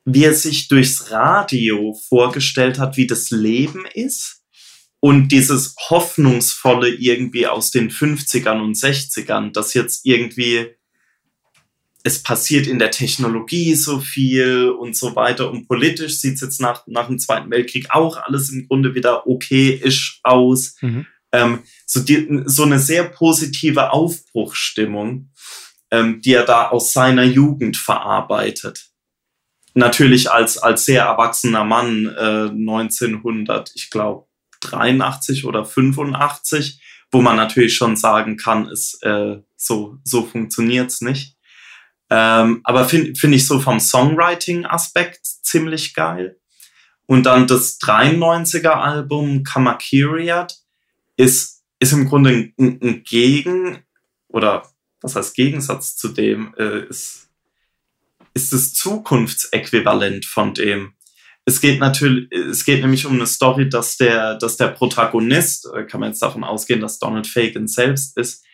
wie 0.05 0.25
er 0.25 0.35
sich 0.35 0.69
durchs 0.69 1.11
Radio 1.11 1.95
vorgestellt 2.09 2.79
hat, 2.79 2.97
wie 2.97 3.07
das 3.07 3.31
Leben 3.31 3.87
ist 3.87 4.42
und 5.05 5.33
dieses 5.33 5.75
Hoffnungsvolle 5.91 6.89
irgendwie 6.89 7.49
aus 7.49 7.73
den 7.73 7.91
50ern 7.91 8.63
und 8.63 8.77
60ern, 8.77 9.53
dass 9.53 9.75
jetzt 9.75 10.07
irgendwie 10.07 10.77
es 12.05 12.23
passiert 12.23 12.69
in 12.69 12.79
der 12.79 12.93
Technologie 12.93 13.75
so 13.75 13.99
viel 13.99 14.69
und 14.69 14.97
so 14.97 15.17
weiter. 15.17 15.51
Und 15.51 15.67
politisch 15.67 16.19
sieht 16.19 16.37
es 16.37 16.41
jetzt 16.41 16.61
nach, 16.61 16.87
nach 16.87 17.09
dem 17.09 17.19
Zweiten 17.19 17.51
Weltkrieg 17.51 17.89
auch 17.91 18.17
alles 18.17 18.51
im 18.51 18.69
Grunde 18.69 18.95
wieder 18.95 19.27
okay-isch 19.27 20.21
aus. 20.23 20.77
Mhm. 20.81 21.07
Ähm, 21.33 21.65
so, 21.85 21.99
die, 21.99 22.43
so 22.45 22.63
eine 22.63 22.79
sehr 22.79 23.03
positive 23.03 23.91
Aufbruchsstimmung, 23.91 25.33
ähm, 25.91 26.21
die 26.21 26.35
er 26.35 26.45
da 26.45 26.69
aus 26.69 26.93
seiner 26.93 27.25
Jugend 27.25 27.77
verarbeitet. 27.77 28.91
Natürlich 29.75 30.31
als, 30.31 30.59
als 30.59 30.85
sehr 30.85 31.05
erwachsener 31.05 31.65
Mann 31.65 32.07
äh, 32.07 32.51
1900, 32.51 33.73
ich 33.75 33.91
glaube 33.91 34.27
83 34.63 35.45
oder 35.45 35.65
85, 35.65 36.81
wo 37.11 37.21
man 37.21 37.37
natürlich 37.37 37.77
schon 37.77 37.97
sagen 37.97 38.37
kann, 38.37 38.69
ist, 38.69 39.03
äh, 39.03 39.39
so, 39.57 39.99
so 40.05 40.25
funktioniert's 40.25 41.01
nicht. 41.01 41.37
Ähm, 42.11 42.61
aber 42.65 42.85
finde 42.87 43.15
find 43.15 43.35
ich 43.35 43.47
so 43.47 43.61
vom 43.61 43.81
Songwriting-Aspekt 43.81 45.25
ziemlich 45.25 45.95
geil. 45.95 46.39
Und 47.07 47.25
dann 47.25 47.47
das 47.47 47.79
93er-Album 47.81 49.45
Kamakiriat 49.45 50.57
ist, 51.17 51.63
ist 51.79 51.93
im 51.93 52.09
Grunde 52.09 52.53
ein, 52.59 52.81
ein 52.83 53.03
Gegen, 53.05 53.83
oder 54.29 54.69
was 55.01 55.17
heißt 55.17 55.35
Gegensatz 55.35 55.97
zu 55.97 56.09
dem, 56.09 56.55
äh, 56.59 56.87
ist, 56.87 57.29
ist 58.35 58.53
das 58.53 58.73
Zukunftsäquivalent 58.73 60.25
von 60.25 60.55
dem. 60.55 60.95
Es 61.45 61.61
geht 61.61 61.81
natürlich, 61.81 62.31
es 62.33 62.65
geht 62.65 62.83
nämlich 62.83 63.05
um 63.05 63.15
eine 63.15 63.27
Story, 63.27 63.69
dass 63.69 63.97
der, 63.97 64.37
dass 64.37 64.57
der 64.57 64.69
Protagonist, 64.69 65.69
äh, 65.75 65.85
kann 65.85 66.01
man 66.01 66.11
jetzt 66.11 66.23
davon 66.23 66.45
ausgehen, 66.45 66.81
dass 66.81 66.99
Donald 66.99 67.27
Fagan 67.27 67.67
selbst 67.67 68.17
ist, 68.17 68.45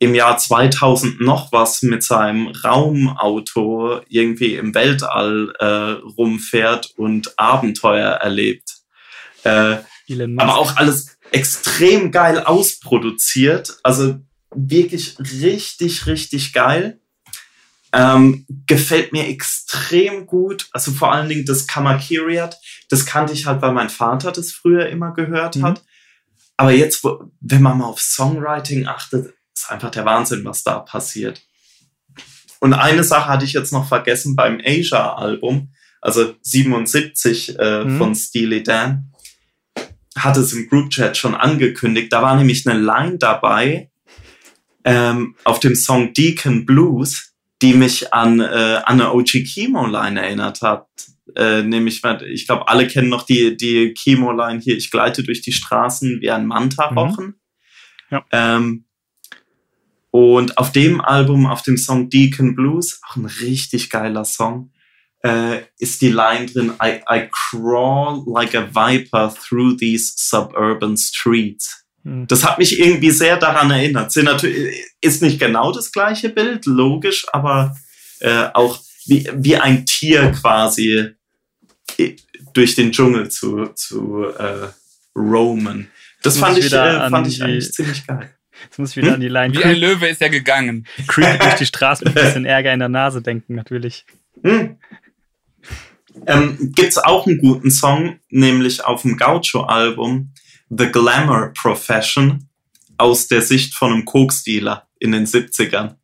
im 0.00 0.14
Jahr 0.14 0.36
2000 0.36 1.20
noch 1.20 1.52
was 1.52 1.82
mit 1.82 2.02
seinem 2.02 2.48
Raumauto 2.48 4.00
irgendwie 4.08 4.56
im 4.56 4.74
Weltall 4.74 5.54
äh, 5.58 6.02
rumfährt 6.18 6.92
und 6.96 7.38
Abenteuer 7.38 8.10
erlebt. 8.10 8.78
Äh, 9.44 9.76
aber 10.36 10.58
auch 10.58 10.76
alles 10.76 11.16
extrem 11.30 12.10
geil 12.10 12.40
ausproduziert. 12.40 13.78
Also 13.82 14.20
wirklich 14.54 15.16
richtig, 15.18 16.06
richtig 16.06 16.52
geil. 16.52 17.00
Ähm, 17.96 18.44
gefällt 18.66 19.12
mir 19.12 19.28
extrem 19.28 20.26
gut. 20.26 20.68
Also 20.72 20.90
vor 20.90 21.12
allen 21.12 21.28
Dingen 21.28 21.46
das 21.46 21.66
Kamakiriat. 21.68 22.58
Das 22.88 23.06
kannte 23.06 23.32
ich 23.32 23.46
halt, 23.46 23.62
weil 23.62 23.72
mein 23.72 23.88
Vater 23.88 24.32
das 24.32 24.50
früher 24.50 24.88
immer 24.88 25.12
gehört 25.12 25.56
Mhm. 25.56 25.62
hat. 25.62 25.84
Aber 26.56 26.72
jetzt, 26.72 27.04
wenn 27.40 27.62
man 27.62 27.78
mal 27.78 27.84
auf 27.86 28.00
Songwriting 28.00 28.86
achtet, 28.88 29.32
ist 29.54 29.70
einfach 29.70 29.90
der 29.90 30.04
Wahnsinn, 30.04 30.44
was 30.44 30.64
da 30.64 30.80
passiert. 30.80 31.40
Und 32.60 32.72
eine 32.74 33.04
Sache 33.04 33.28
hatte 33.28 33.44
ich 33.44 33.52
jetzt 33.52 33.72
noch 33.72 33.86
vergessen 33.86 34.34
beim 34.34 34.60
Asia-Album, 34.64 35.72
also 36.00 36.34
77 36.42 37.58
äh, 37.58 37.84
Mhm. 37.84 37.98
von 37.98 38.14
Steely 38.14 38.62
Dan, 38.62 39.12
hat 40.16 40.36
es 40.36 40.52
im 40.52 40.68
Groupchat 40.68 41.16
schon 41.16 41.34
angekündigt. 41.34 42.12
Da 42.12 42.22
war 42.22 42.36
nämlich 42.36 42.66
eine 42.66 42.78
Line 42.80 43.18
dabei 43.18 43.90
ähm, 44.84 45.34
auf 45.44 45.60
dem 45.60 45.74
Song 45.74 46.12
Deacon 46.12 46.66
Blues, 46.66 47.33
die 47.62 47.74
mich 47.74 48.12
an, 48.12 48.40
äh, 48.40 48.80
an 48.84 49.00
eine 49.00 49.12
OG 49.12 49.44
Chemo-Line 49.44 50.20
erinnert 50.20 50.62
hat. 50.62 50.86
Äh, 51.36 51.62
nämlich, 51.62 52.02
ich 52.28 52.46
glaube, 52.46 52.68
alle 52.68 52.86
kennen 52.86 53.08
noch 53.08 53.24
die, 53.24 53.56
die 53.56 53.94
Chemo-Line 53.94 54.60
hier, 54.60 54.76
ich 54.76 54.90
gleite 54.90 55.22
durch 55.22 55.40
die 55.40 55.52
Straßen 55.52 56.20
wie 56.20 56.30
ein 56.30 56.46
Manta-Rochen. 56.46 57.26
Mhm. 57.26 57.34
Ja. 58.10 58.24
Ähm, 58.30 58.84
und 60.10 60.58
auf 60.58 60.70
dem 60.70 61.00
Album, 61.00 61.46
auf 61.46 61.62
dem 61.62 61.76
Song 61.76 62.08
Deacon 62.08 62.54
Blues, 62.54 63.00
auch 63.08 63.16
ein 63.16 63.24
richtig 63.24 63.90
geiler 63.90 64.24
Song, 64.24 64.70
äh, 65.24 65.62
ist 65.78 66.02
die 66.02 66.10
Line 66.10 66.46
drin, 66.46 66.74
I, 66.80 67.00
I 67.10 67.28
crawl 67.32 68.22
like 68.26 68.54
a 68.54 68.68
viper 68.72 69.34
through 69.34 69.76
these 69.76 70.12
suburban 70.16 70.96
streets. 70.96 71.83
Mhm. 72.04 72.26
Das 72.28 72.44
hat 72.44 72.58
mich 72.58 72.78
irgendwie 72.78 73.10
sehr 73.10 73.36
daran 73.36 73.70
erinnert. 73.70 74.12
Sind 74.12 74.26
natürlich, 74.26 74.84
ist 75.00 75.22
nicht 75.22 75.40
genau 75.40 75.72
das 75.72 75.90
gleiche 75.90 76.28
Bild, 76.28 76.66
logisch, 76.66 77.26
aber 77.32 77.76
äh, 78.20 78.46
auch 78.54 78.78
wie, 79.06 79.28
wie 79.34 79.56
ein 79.56 79.84
Tier 79.86 80.32
quasi 80.32 81.10
äh, 81.98 82.16
durch 82.52 82.74
den 82.74 82.92
Dschungel 82.92 83.28
zu, 83.30 83.66
zu 83.74 84.24
äh, 84.38 84.68
roamen. 85.16 85.90
Das 86.22 86.38
fand 86.38 86.58
ich 86.58 86.72
äh, 86.72 86.76
an 86.76 87.10
fand 87.10 87.26
ich 87.26 87.42
eigentlich 87.42 87.72
ziemlich 87.72 88.06
geil. 88.06 88.30
Jetzt 88.62 88.78
muss 88.78 88.90
ich 88.90 88.96
wieder 88.96 89.08
Hm? 89.08 89.14
an 89.14 89.20
die 89.20 89.28
Line 89.28 89.54
Wie 89.54 89.64
ein 89.64 89.76
Löwe 89.76 90.06
ist 90.06 90.22
er 90.22 90.30
gegangen. 90.30 90.86
Creep 91.06 91.40
durch 91.40 91.54
die 91.56 91.66
Straße 91.66 92.04
mit 92.04 92.16
ein 92.16 92.24
bisschen 92.24 92.44
Ärger 92.46 92.72
in 92.72 92.78
der 92.78 92.88
Nase 92.88 93.20
denken, 93.20 93.56
natürlich. 93.56 94.06
Hm. 94.42 94.78
Ähm, 96.26 96.72
gibt's 96.74 96.96
auch 96.96 97.26
einen 97.26 97.38
guten 97.38 97.70
Song, 97.70 98.20
nämlich 98.30 98.84
auf 98.84 99.02
dem 99.02 99.16
Gaucho-Album 99.16 100.32
The 100.76 100.90
Glamour 100.90 101.52
Profession 101.54 102.48
aus 102.96 103.28
der 103.28 103.42
Sicht 103.42 103.74
von 103.74 103.92
einem 103.92 104.04
Koksdealer 104.04 104.88
in 104.98 105.12
den 105.12 105.26
70ern. 105.26 105.96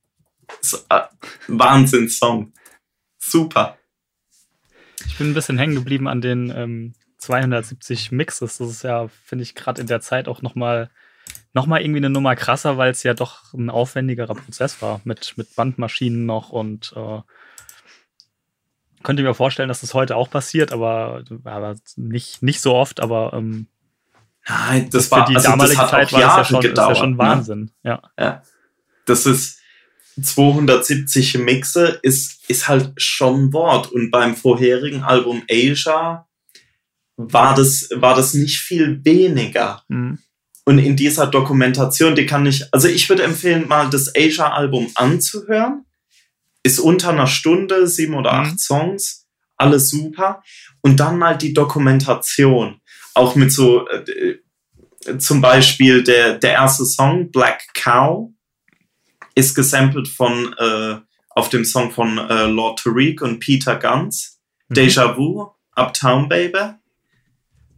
So, 0.60 0.78
äh, 0.88 1.02
Wahnsinns-Song. 1.48 2.52
Super. 3.18 3.78
Ich 5.06 5.18
bin 5.18 5.30
ein 5.30 5.34
bisschen 5.34 5.58
hängen 5.58 5.74
geblieben 5.74 6.08
an 6.08 6.20
den 6.20 6.50
ähm, 6.50 6.94
270 7.18 8.12
Mixes. 8.12 8.58
Das 8.58 8.70
ist 8.70 8.82
ja, 8.82 9.08
finde 9.24 9.42
ich, 9.42 9.54
gerade 9.54 9.80
in 9.80 9.86
der 9.86 10.00
Zeit 10.00 10.28
auch 10.28 10.42
nochmal 10.42 10.90
noch 11.52 11.66
mal 11.66 11.80
irgendwie 11.80 11.98
eine 11.98 12.10
Nummer 12.10 12.36
krasser, 12.36 12.78
weil 12.78 12.90
es 12.90 13.02
ja 13.02 13.14
doch 13.14 13.52
ein 13.54 13.70
aufwendigerer 13.70 14.34
Prozess 14.34 14.80
war 14.82 15.00
mit, 15.04 15.34
mit 15.36 15.54
Bandmaschinen 15.56 16.26
noch 16.26 16.50
und 16.50 16.92
äh, 16.96 17.20
könnte 19.02 19.22
mir 19.22 19.34
vorstellen, 19.34 19.68
dass 19.68 19.80
das 19.80 19.94
heute 19.94 20.16
auch 20.16 20.30
passiert, 20.30 20.72
aber, 20.72 21.24
aber 21.44 21.76
nicht, 21.96 22.42
nicht 22.42 22.60
so 22.60 22.74
oft, 22.74 23.00
aber 23.00 23.32
ähm, 23.34 23.66
Nein, 24.50 24.90
das 24.90 25.06
für 25.06 25.12
war 25.12 25.24
die 25.26 25.36
also 25.36 25.50
damalige 25.50 25.76
das 25.76 25.82
hat 25.82 25.90
Zeit 25.90 26.08
auch 26.08 26.12
war 26.12 26.20
das 26.20 26.28
Jahre 26.28 26.40
ja 26.40 26.44
schon, 26.44 26.58
ist 26.58 26.68
gedauert. 26.68 26.88
ja 26.88 26.96
schon 26.96 27.10
ne? 27.12 27.18
Wahnsinn. 27.18 27.70
Ja. 27.84 28.02
Ja. 28.18 28.42
Das 29.06 29.26
ist 29.26 29.60
270 30.20 31.38
Mixe 31.38 31.98
ist, 32.02 32.48
ist 32.48 32.68
halt 32.68 32.92
schon 32.96 33.52
Wort. 33.52 33.92
Und 33.92 34.10
beim 34.10 34.36
vorherigen 34.36 35.02
Album 35.02 35.42
Asia 35.48 36.26
war 37.16 37.54
das, 37.54 37.88
war 37.94 38.14
das 38.14 38.34
nicht 38.34 38.60
viel 38.60 39.04
weniger. 39.04 39.82
Mhm. 39.88 40.18
Und 40.64 40.78
in 40.78 40.96
dieser 40.96 41.26
Dokumentation, 41.26 42.14
die 42.14 42.26
kann 42.26 42.46
ich, 42.46 42.64
also 42.72 42.88
ich 42.88 43.08
würde 43.08 43.22
empfehlen, 43.22 43.68
mal 43.68 43.88
das 43.88 44.14
Asia-Album 44.14 44.90
anzuhören. 44.94 45.84
Ist 46.62 46.78
unter 46.78 47.10
einer 47.10 47.26
Stunde, 47.26 47.86
sieben 47.86 48.14
oder 48.14 48.34
acht 48.34 48.52
mhm. 48.52 48.58
Songs, 48.58 49.26
alles 49.56 49.88
super. 49.90 50.42
Und 50.82 51.00
dann 51.00 51.18
mal 51.18 51.36
die 51.36 51.54
Dokumentation. 51.54 52.80
Auch 53.14 53.34
mit 53.34 53.52
so, 53.52 53.88
äh, 53.88 54.36
zum 55.18 55.40
Beispiel 55.40 56.02
der, 56.02 56.38
der 56.38 56.52
erste 56.52 56.84
Song, 56.84 57.30
Black 57.30 57.62
Cow, 57.74 58.30
ist 59.34 59.54
gesampelt 59.54 60.08
von, 60.08 60.54
äh, 60.58 60.96
auf 61.30 61.48
dem 61.48 61.64
Song 61.64 61.90
von 61.90 62.18
äh, 62.18 62.46
Lord 62.46 62.80
Tariq 62.80 63.22
und 63.22 63.40
Peter 63.40 63.76
Guns. 63.76 64.40
Mhm. 64.68 64.74
Deja 64.74 65.16
Vu, 65.16 65.50
Uptown 65.76 66.28
Baby. 66.28 66.74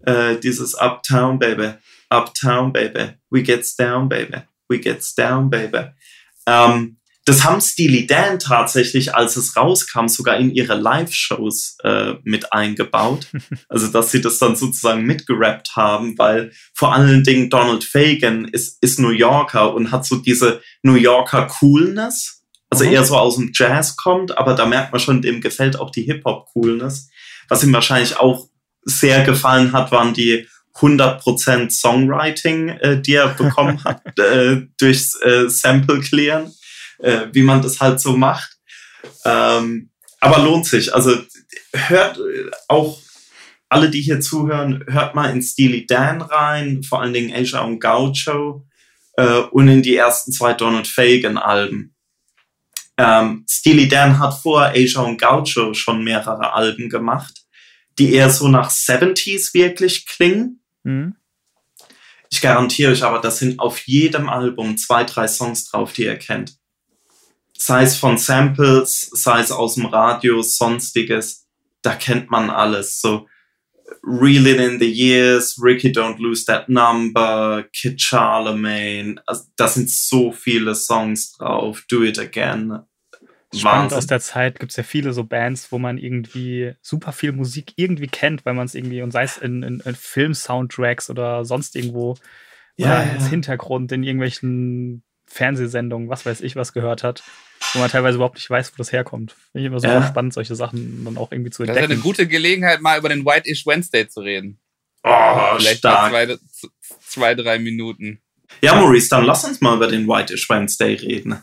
Äh, 0.05 0.37
dieses 0.41 0.75
Uptown 0.75 1.38
Baby, 1.38 1.75
Uptown 2.11 2.73
Baby, 2.73 3.12
we 3.31 3.43
gets 3.43 3.76
down 3.76 4.09
Baby, 4.09 4.43
we 4.69 4.79
gets 4.79 5.14
down 5.14 5.49
Baby. 5.49 5.91
Ähm, 6.47 6.97
das 7.25 7.45
haben 7.45 7.61
Steely 7.61 8.07
Dan 8.07 8.41
tatsächlich, 8.41 9.14
als 9.14 9.37
es 9.37 9.57
rauskam, 9.57 10.09
sogar 10.09 10.38
in 10.38 10.50
ihre 10.50 10.75
Live-Shows 10.75 11.76
äh, 11.85 12.14
mit 12.25 12.52
eingebaut. 12.52 13.26
Also, 13.69 13.88
dass 13.88 14.11
sie 14.11 14.21
das 14.21 14.38
dann 14.38 14.55
sozusagen 14.57 15.02
mitgerappt 15.05 15.76
haben, 15.76 16.19
weil 16.19 16.52
vor 16.75 16.95
allen 16.95 17.25
Dingen 17.25 17.49
Donald 17.49 17.85
Fagan 17.85 18.45
ist, 18.45 18.83
ist 18.83 18.99
New 18.99 19.11
Yorker 19.11 19.75
und 19.75 19.91
hat 19.91 20.05
so 20.05 20.17
diese 20.17 20.61
New 20.83 20.95
Yorker 20.95 21.47
Coolness. 21.47 22.43
Also 22.69 22.85
mhm. 22.85 22.93
eher 22.93 23.05
so 23.05 23.17
aus 23.17 23.37
dem 23.37 23.50
Jazz 23.55 23.97
kommt, 23.97 24.37
aber 24.37 24.55
da 24.55 24.67
merkt 24.67 24.93
man 24.93 25.00
schon, 25.00 25.23
dem 25.23 25.41
gefällt 25.41 25.79
auch 25.79 25.91
die 25.91 26.02
Hip-Hop-Coolness. 26.02 27.11
Was 27.49 27.64
ihm 27.64 27.73
wahrscheinlich 27.73 28.19
auch 28.19 28.49
sehr 28.83 29.25
gefallen 29.25 29.73
hat, 29.73 29.91
waren 29.91 30.12
die 30.12 30.47
100% 30.76 31.71
Songwriting, 31.71 32.69
äh, 32.69 33.00
die 33.00 33.14
er 33.14 33.29
bekommen 33.29 33.83
hat 33.85 34.02
äh, 34.19 34.62
durchs 34.79 35.21
äh, 35.23 35.49
Sample 35.49 36.00
Clearen 36.00 36.52
äh, 37.02 37.26
wie 37.32 37.42
man 37.42 37.61
das 37.61 37.80
halt 37.80 38.00
so 38.00 38.16
macht. 38.16 38.56
Ähm, 39.25 39.90
aber 40.21 40.38
lohnt 40.38 40.66
sich. 40.66 40.94
Also 40.94 41.16
hört 41.73 42.18
auch 42.68 42.99
alle, 43.68 43.90
die 43.90 44.00
hier 44.00 44.21
zuhören, 44.21 44.85
hört 44.87 45.14
mal 45.14 45.30
in 45.30 45.42
Steely 45.42 45.87
Dan 45.87 46.23
rein, 46.23 46.82
vor 46.82 47.00
allen 47.00 47.12
Dingen 47.12 47.35
Asia 47.35 47.61
und 47.61 47.80
Gaucho 47.80 48.66
äh, 49.16 49.38
und 49.50 49.68
in 49.68 49.82
die 49.82 49.97
ersten 49.97 50.32
zwei 50.32 50.52
Donald 50.52 50.87
Fagan-Alben. 50.87 51.94
Ähm, 52.99 53.47
Steely 53.49 53.88
Dan 53.88 54.18
hat 54.18 54.35
vor 54.35 54.73
Asia 54.75 55.00
und 55.00 55.21
Gaucho 55.21 55.75
schon 55.75 56.04
mehrere 56.04 56.52
Alben 56.52 56.88
gemacht, 56.88 57.44
die 57.99 58.12
eher 58.12 58.30
so 58.30 58.49
nach 58.49 58.71
70s 58.71 59.54
wirklich 59.54 60.06
klingen. 60.06 60.61
Mhm. 60.82 61.16
Ich 62.30 62.40
garantiere 62.40 62.92
euch 62.92 63.02
aber, 63.02 63.21
da 63.21 63.30
sind 63.30 63.59
auf 63.59 63.87
jedem 63.87 64.28
Album 64.28 64.76
zwei, 64.76 65.04
drei 65.04 65.28
Songs 65.28 65.64
drauf, 65.64 65.92
die 65.92 66.04
ihr 66.04 66.16
kennt 66.16 66.56
sei 67.64 67.85
es 67.85 67.97
von 67.97 68.19
Samples, 68.19 69.11
sei 69.12 69.40
es 69.40 69.52
aus 69.52 69.75
dem 69.75 69.87
Radio, 69.87 70.42
sonstiges, 70.42 71.49
da 71.83 71.95
kennt 71.95 72.31
man 72.31 72.50
alles. 72.50 73.00
So 73.00 73.28
Reeling 74.04 74.59
in 74.59 74.78
the 74.81 74.90
Years, 74.90 75.59
Ricky 75.62 75.92
Don't 75.92 76.19
Lose 76.19 76.45
That 76.47 76.69
Number, 76.69 77.64
Kid 77.73 78.00
Charlemagne, 78.00 79.21
also, 79.26 79.45
da 79.57 79.69
sind 79.69 79.90
so 79.90 80.33
viele 80.33 80.75
Songs 80.75 81.33
drauf, 81.33 81.85
Do 81.88 82.02
It 82.02 82.19
Again. 82.19 82.81
Spannend 83.54 83.92
aus 83.92 84.07
der 84.07 84.21
Zeit 84.21 84.59
gibt 84.59 84.73
es 84.73 84.76
ja 84.76 84.83
viele 84.83 85.12
so 85.12 85.25
Bands, 85.25 85.71
wo 85.71 85.78
man 85.78 85.99
irgendwie 85.99 86.73
super 86.81 87.12
viel 87.12 87.33
Musik 87.33 87.75
irgendwie 87.76 88.06
kennt, 88.06 88.47
weil 88.47 88.54
man 88.54 88.65
es 88.65 88.75
irgendwie, 88.75 89.02
und 89.02 89.10
sei 89.10 89.25
es 89.25 89.36
in, 89.36 89.63
in, 89.63 89.80
in 89.80 89.95
Film-Soundtracks 89.95 91.10
oder 91.10 91.45
sonst 91.45 91.76
irgendwo, 91.76 92.17
ja, 92.76 93.04
ja. 93.04 93.13
als 93.13 93.28
Hintergrund 93.28 93.93
in 93.93 94.02
irgendwelchen 94.04 95.04
Fernsehsendungen, 95.32 96.08
was 96.08 96.26
weiß 96.26 96.40
ich, 96.42 96.56
was 96.56 96.73
gehört 96.73 97.02
hat 97.02 97.23
wo 97.73 97.78
man 97.78 97.90
teilweise 97.90 98.16
überhaupt 98.16 98.36
nicht 98.36 98.50
weiß, 98.50 98.73
wo 98.73 98.76
das 98.76 98.92
herkommt. 98.92 99.32
Finde 99.52 99.60
ich 99.60 99.66
immer 99.66 99.80
super 99.80 99.95
ja. 99.95 100.06
spannend, 100.06 100.34
solche 100.34 100.54
Sachen 100.54 101.04
dann 101.04 101.16
auch 101.16 101.32
irgendwie 101.32 101.50
zu 101.50 101.62
entdecken. 101.62 101.80
Das 101.80 101.90
ist 101.90 101.97
eine 101.97 102.02
gute 102.02 102.26
Gelegenheit, 102.26 102.80
mal 102.80 102.99
über 102.99 103.08
den 103.08 103.25
White 103.25 103.49
Ish 103.49 103.66
Wednesday 103.66 104.08
zu 104.08 104.21
reden. 104.21 104.60
Oh, 105.02 105.56
Vielleicht 105.56 105.78
stark. 105.78 106.10
Zwei, 106.10 106.36
zwei, 107.00 107.34
drei 107.34 107.58
Minuten. 107.58 108.21
Ja, 108.60 108.75
Maurice, 108.75 109.08
dann 109.08 109.25
lass 109.25 109.45
uns 109.45 109.60
mal 109.60 109.76
über 109.76 109.88
den 109.88 110.06
White 110.06 110.34
Ish 110.34 110.49
Wednesday 110.49 110.95
reden. 110.95 111.42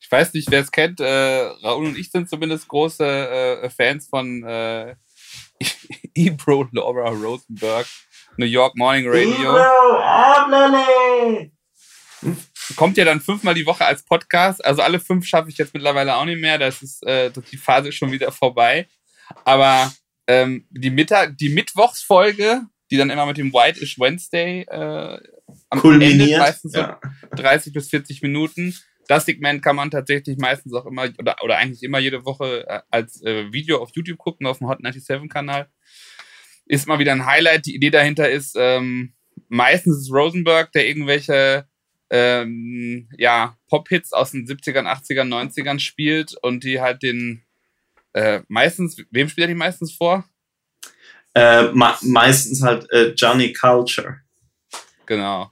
Ich 0.00 0.10
weiß 0.10 0.32
nicht, 0.34 0.50
wer 0.50 0.60
es 0.60 0.70
kennt. 0.70 1.00
Äh, 1.00 1.04
Raoul 1.62 1.86
und 1.86 1.98
ich 1.98 2.10
sind 2.10 2.30
zumindest 2.30 2.68
große 2.68 3.04
äh, 3.04 3.70
Fans 3.70 4.06
von 4.08 4.44
äh, 4.44 4.94
Ebro 6.14 6.68
Laura 6.70 7.10
Rosenberg, 7.10 7.86
New 8.36 8.46
York 8.46 8.76
Morning 8.76 9.06
Radio. 9.08 9.56
Ebro, 9.56 11.50
kommt 12.76 12.96
ja 12.96 13.04
dann 13.04 13.20
fünfmal 13.20 13.54
die 13.54 13.66
Woche 13.66 13.84
als 13.84 14.04
Podcast. 14.04 14.64
Also 14.64 14.82
alle 14.82 15.00
fünf 15.00 15.26
schaffe 15.26 15.48
ich 15.48 15.58
jetzt 15.58 15.74
mittlerweile 15.74 16.16
auch 16.16 16.24
nicht 16.24 16.40
mehr. 16.40 16.58
Das 16.58 16.82
ist, 16.82 17.04
äh, 17.06 17.30
die 17.52 17.56
Phase 17.56 17.88
ist 17.88 17.96
schon 17.96 18.12
wieder 18.12 18.32
vorbei. 18.32 18.88
Aber 19.44 19.92
ähm, 20.26 20.66
die, 20.70 20.90
Mittag, 20.90 21.36
die 21.38 21.48
Mittwochsfolge, 21.48 22.62
die 22.90 22.96
dann 22.96 23.10
immer 23.10 23.26
mit 23.26 23.36
dem 23.36 23.52
White 23.52 23.80
is 23.80 23.98
Wednesday 23.98 24.62
äh, 24.62 25.20
am 25.70 25.78
Kulminiert. 25.78 26.20
Ende, 26.20 26.38
meistens 26.38 26.72
so 26.72 26.80
ja. 26.80 27.00
30 27.32 27.72
bis 27.72 27.90
40 27.90 28.22
Minuten. 28.22 28.76
Das 29.08 29.24
Segment 29.24 29.62
kann 29.62 29.76
man 29.76 29.90
tatsächlich 29.90 30.36
meistens 30.38 30.74
auch 30.74 30.86
immer 30.86 31.08
oder, 31.18 31.36
oder 31.42 31.58
eigentlich 31.58 31.82
immer 31.82 31.98
jede 31.98 32.24
Woche 32.24 32.66
äh, 32.68 32.80
als 32.90 33.22
äh, 33.22 33.52
Video 33.52 33.80
auf 33.80 33.90
YouTube 33.94 34.18
gucken, 34.18 34.46
auf 34.46 34.58
dem 34.58 34.68
Hot 34.68 34.78
97 34.82 35.30
Kanal. 35.30 35.68
Ist 36.66 36.88
mal 36.88 36.98
wieder 36.98 37.12
ein 37.12 37.26
Highlight. 37.26 37.66
Die 37.66 37.76
Idee 37.76 37.90
dahinter 37.90 38.28
ist, 38.28 38.56
ähm, 38.58 39.12
meistens 39.48 39.98
ist 39.98 40.12
Rosenberg, 40.12 40.72
der 40.72 40.88
irgendwelche 40.88 41.68
ähm, 42.10 43.08
ja, 43.16 43.56
Pop-Hits 43.68 44.12
aus 44.12 44.30
den 44.32 44.46
70ern, 44.46 44.86
80ern, 44.86 45.28
90ern 45.28 45.80
spielt 45.80 46.36
und 46.42 46.64
die 46.64 46.80
halt 46.80 47.02
den 47.02 47.42
äh, 48.12 48.42
meistens, 48.48 48.96
wem 49.10 49.28
spielt 49.28 49.44
er 49.44 49.48
die 49.48 49.54
meistens 49.54 49.92
vor? 49.92 50.24
Äh, 51.34 51.64
meistens 51.72 52.62
halt 52.62 52.90
äh, 52.90 53.08
Johnny 53.08 53.52
Culture. 53.52 54.20
Genau. 55.04 55.50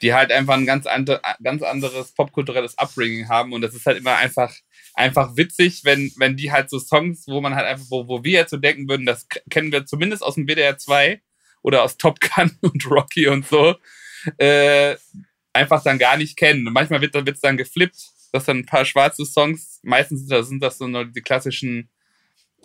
Die 0.00 0.14
halt 0.14 0.30
einfach 0.30 0.54
ein 0.54 0.66
ganz, 0.66 0.86
andre, 0.86 1.20
ganz 1.42 1.62
anderes 1.62 2.12
popkulturelles 2.12 2.78
Upbringing 2.78 3.28
haben 3.28 3.52
und 3.52 3.62
das 3.62 3.74
ist 3.74 3.86
halt 3.86 3.98
immer 3.98 4.16
einfach, 4.16 4.54
einfach 4.94 5.36
witzig, 5.36 5.84
wenn, 5.84 6.12
wenn 6.18 6.36
die 6.36 6.52
halt 6.52 6.70
so 6.70 6.78
Songs, 6.78 7.26
wo 7.26 7.40
man 7.40 7.56
halt 7.56 7.66
einfach, 7.66 7.86
wo, 7.88 8.06
wo 8.06 8.22
wir 8.22 8.32
jetzt 8.32 8.50
so 8.50 8.58
denken 8.58 8.88
würden, 8.88 9.06
das 9.06 9.26
kennen 9.50 9.72
wir 9.72 9.84
zumindest 9.84 10.22
aus 10.22 10.36
dem 10.36 10.46
WDR 10.46 10.78
2 10.78 11.20
oder 11.62 11.82
aus 11.82 11.96
Top 11.96 12.20
Gun 12.20 12.56
und 12.60 12.88
Rocky 12.88 13.26
und 13.26 13.46
so, 13.46 13.74
äh, 14.38 14.96
einfach 15.52 15.82
dann 15.82 15.98
gar 15.98 16.16
nicht 16.16 16.36
kennen. 16.36 16.66
Und 16.66 16.72
manchmal 16.72 17.00
wird 17.00 17.14
es 17.14 17.40
dann 17.40 17.56
geflippt, 17.56 17.98
dass 18.32 18.44
dann 18.44 18.58
ein 18.58 18.66
paar 18.66 18.84
schwarze 18.84 19.24
Songs, 19.24 19.80
meistens 19.82 20.20
sind 20.20 20.30
das, 20.30 20.48
sind 20.48 20.62
das 20.62 20.78
so 20.78 20.88
nur 20.88 21.04
die 21.04 21.20
klassischen, 21.20 21.90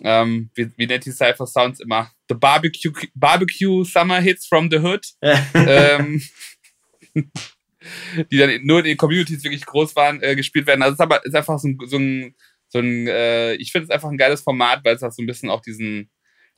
ähm, 0.02 0.50
wie, 0.54 0.70
wie 0.76 0.86
nennt 0.86 1.04
die 1.04 1.12
Cypher 1.12 1.46
Sounds 1.46 1.80
immer? 1.80 2.10
The 2.28 2.34
Barbecue, 2.34 2.92
Barbecue 3.14 3.84
Summer 3.84 4.20
Hits 4.20 4.46
from 4.46 4.70
the 4.70 4.78
Hood. 4.78 5.06
ähm, 5.54 6.22
die 8.30 8.38
dann 8.38 8.64
nur 8.64 8.78
in 8.80 8.84
den 8.84 8.96
Communities 8.96 9.44
wirklich 9.44 9.64
groß 9.64 9.94
waren, 9.96 10.22
äh, 10.22 10.36
gespielt 10.36 10.66
werden. 10.66 10.82
Also 10.82 10.92
es 10.92 10.96
ist 10.96 11.02
aber 11.02 11.24
ist 11.24 11.34
einfach 11.34 11.58
so 11.58 11.68
ein, 11.68 11.78
so 11.86 11.98
ein, 11.98 12.34
so 12.68 12.78
ein 12.78 13.06
äh, 13.06 13.54
ich 13.54 13.72
finde 13.72 13.84
es 13.84 13.90
einfach 13.90 14.10
ein 14.10 14.18
geiles 14.18 14.42
Format, 14.42 14.84
weil 14.84 14.96
es 14.96 15.02
auch 15.02 15.12
so 15.12 15.22
ein 15.22 15.26
bisschen 15.26 15.50
auch 15.50 15.62
diesen, 15.62 16.10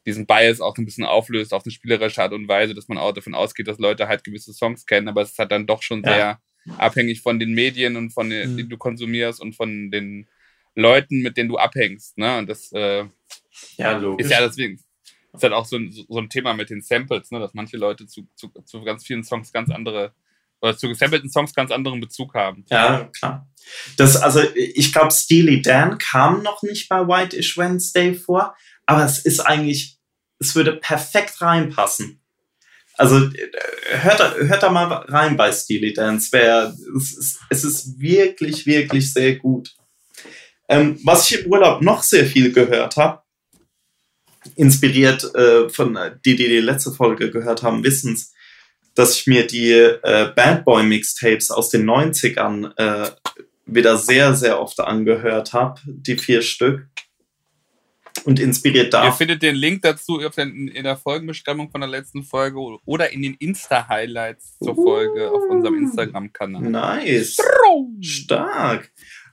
diesen 0.07 0.27
Bias 0.27 0.61
auch 0.61 0.77
ein 0.79 0.85
bisschen 0.85 1.05
auflöst 1.05 1.53
auf 1.53 1.65
eine 1.65 1.73
spielerische 1.73 2.23
Art 2.23 2.33
und 2.33 2.49
Weise, 2.49 2.75
dass 2.75 2.89
man 2.89 2.99
auch 2.99 3.13
davon 3.13 3.35
ausgeht, 3.35 3.69
dass 3.69 3.79
Leute 3.79 4.09
halt 4.09 4.25
gewisse 4.25 4.53
Songs 4.53 4.87
kennen, 4.87 5.09
aber 5.09 5.23
es 5.23 5.33
ist 5.33 5.39
halt 5.39 5.53
dann 5.53 5.67
doch 5.67 5.83
schon 5.83 6.03
sehr 6.03 6.17
ja. 6.17 6.41
abhängig 6.79 7.21
von 7.21 7.39
den 7.39 7.53
Medien 7.53 7.97
und 7.97 8.11
von 8.11 8.31
den, 8.31 8.53
mhm. 8.53 8.57
die 8.57 8.69
du 8.69 8.79
konsumierst 8.79 9.41
und 9.41 9.55
von 9.55 9.91
den 9.91 10.29
Leuten, 10.75 11.21
mit 11.21 11.37
denen 11.37 11.49
du 11.49 11.59
abhängst. 11.59 12.17
Ne? 12.17 12.39
Und 12.39 12.49
das 12.49 12.73
äh, 12.73 13.05
ja, 13.77 13.97
logisch. 13.97 14.27
ist 14.27 14.33
ja 14.33 14.41
deswegen 14.41 14.81
ist 15.33 15.43
halt 15.43 15.53
auch 15.53 15.67
so 15.67 15.77
ein, 15.77 15.93
so 15.93 16.19
ein 16.19 16.29
Thema 16.29 16.55
mit 16.55 16.71
den 16.71 16.83
Samples, 16.83 17.31
ne? 17.31 17.39
dass 17.39 17.55
manche 17.55 17.77
Leute 17.77 18.07
zu, 18.07 18.27
zu, 18.35 18.49
zu 18.65 18.83
ganz 18.83 19.07
vielen 19.07 19.23
Songs 19.23 19.53
ganz 19.53 19.71
andere 19.71 20.13
oder 20.63 20.77
zu 20.77 20.89
gesampelten 20.89 21.31
Songs 21.31 21.55
ganz 21.55 21.71
anderen 21.71 22.01
Bezug 22.01 22.35
haben. 22.35 22.65
Ja, 22.69 23.09
klar. 23.17 23.49
Das, 23.97 24.17
also 24.17 24.43
ich 24.55 24.93
glaube, 24.93 25.11
Steely 25.11 25.63
Dan 25.63 25.99
kam 25.99 26.43
noch 26.43 26.63
nicht 26.63 26.89
bei 26.89 27.07
White 27.07 27.37
Ish 27.37 27.57
Wednesday 27.57 28.15
vor, 28.15 28.55
aber 28.91 29.05
es 29.05 29.21
ist 29.21 29.39
eigentlich, 29.39 29.99
es 30.41 30.57
würde 30.57 30.73
perfekt 30.73 31.41
reinpassen. 31.41 32.21
Also 32.97 33.31
hört, 33.89 34.37
hört 34.37 34.63
da 34.65 34.69
mal 34.69 34.87
rein 34.87 35.37
bei 35.37 35.53
Steely 35.53 35.93
Dance. 35.93 36.33
Wär, 36.33 36.75
es, 36.97 37.17
ist, 37.17 37.39
es 37.51 37.63
ist 37.63 38.01
wirklich, 38.01 38.67
wirklich 38.67 39.13
sehr 39.13 39.37
gut. 39.37 39.77
Ähm, 40.69 40.99
was 41.05 41.31
ich 41.31 41.45
im 41.45 41.53
Urlaub 41.53 41.83
noch 41.83 42.03
sehr 42.03 42.27
viel 42.27 42.53
gehört 42.53 42.97
habe, 42.97 43.23
inspiriert 44.57 45.33
äh, 45.37 45.69
von 45.69 45.97
die, 46.25 46.35
die 46.35 46.49
die 46.49 46.61
letzte 46.61 46.91
Folge 46.91 47.31
gehört 47.31 47.63
haben, 47.63 47.85
wissen 47.85 48.15
es, 48.15 48.33
dass 48.97 49.15
ich 49.15 49.29
mir 49.29 49.47
die 49.47 49.71
äh, 49.71 50.33
Bad 50.35 50.65
Boy 50.65 50.83
Mixtapes 50.83 51.53
aus 51.53 51.71
den 51.71 51.89
90ern 51.89 52.73
äh, 52.77 53.11
wieder 53.67 53.97
sehr, 53.99 54.35
sehr 54.35 54.61
oft 54.61 54.81
angehört 54.81 55.53
habe, 55.53 55.81
die 55.85 56.19
vier 56.19 56.43
Stück. 56.43 56.89
Und 58.25 58.39
inspiriert 58.39 58.93
da. 58.93 59.05
Ihr 59.05 59.13
findet 59.13 59.43
den 59.43 59.55
Link 59.55 59.83
dazu 59.83 60.19
in 60.19 60.85
der 60.85 60.97
Folgenbeschreibung 60.97 61.71
von 61.71 61.81
der 61.81 61.89
letzten 61.89 62.23
Folge 62.23 62.59
oder 62.85 63.11
in 63.11 63.23
den 63.23 63.35
Insta-Highlights 63.35 64.59
zur 64.59 64.75
Folge 64.75 65.31
auf 65.31 65.43
unserem 65.49 65.79
Instagram-Kanal. 65.79 66.63
Nice. 66.63 67.39
Stark. 68.01 68.91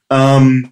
Ähm, 0.09 0.71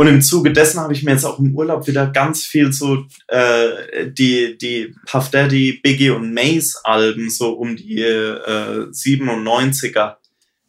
und 0.00 0.06
im 0.06 0.22
Zuge 0.22 0.50
dessen 0.50 0.80
habe 0.80 0.94
ich 0.94 1.02
mir 1.02 1.12
jetzt 1.12 1.24
auch 1.24 1.38
im 1.38 1.54
Urlaub 1.54 1.86
wieder 1.86 2.06
ganz 2.06 2.46
viel 2.46 2.72
so 2.72 3.04
äh, 3.28 4.10
die, 4.10 4.56
die 4.56 4.94
Puff 5.04 5.30
Daddy, 5.30 5.78
Biggie 5.82 6.08
und 6.08 6.32
Mace 6.32 6.80
Alben 6.84 7.28
so 7.28 7.52
um 7.52 7.76
die 7.76 8.00
äh, 8.00 8.86
97er 8.90 10.16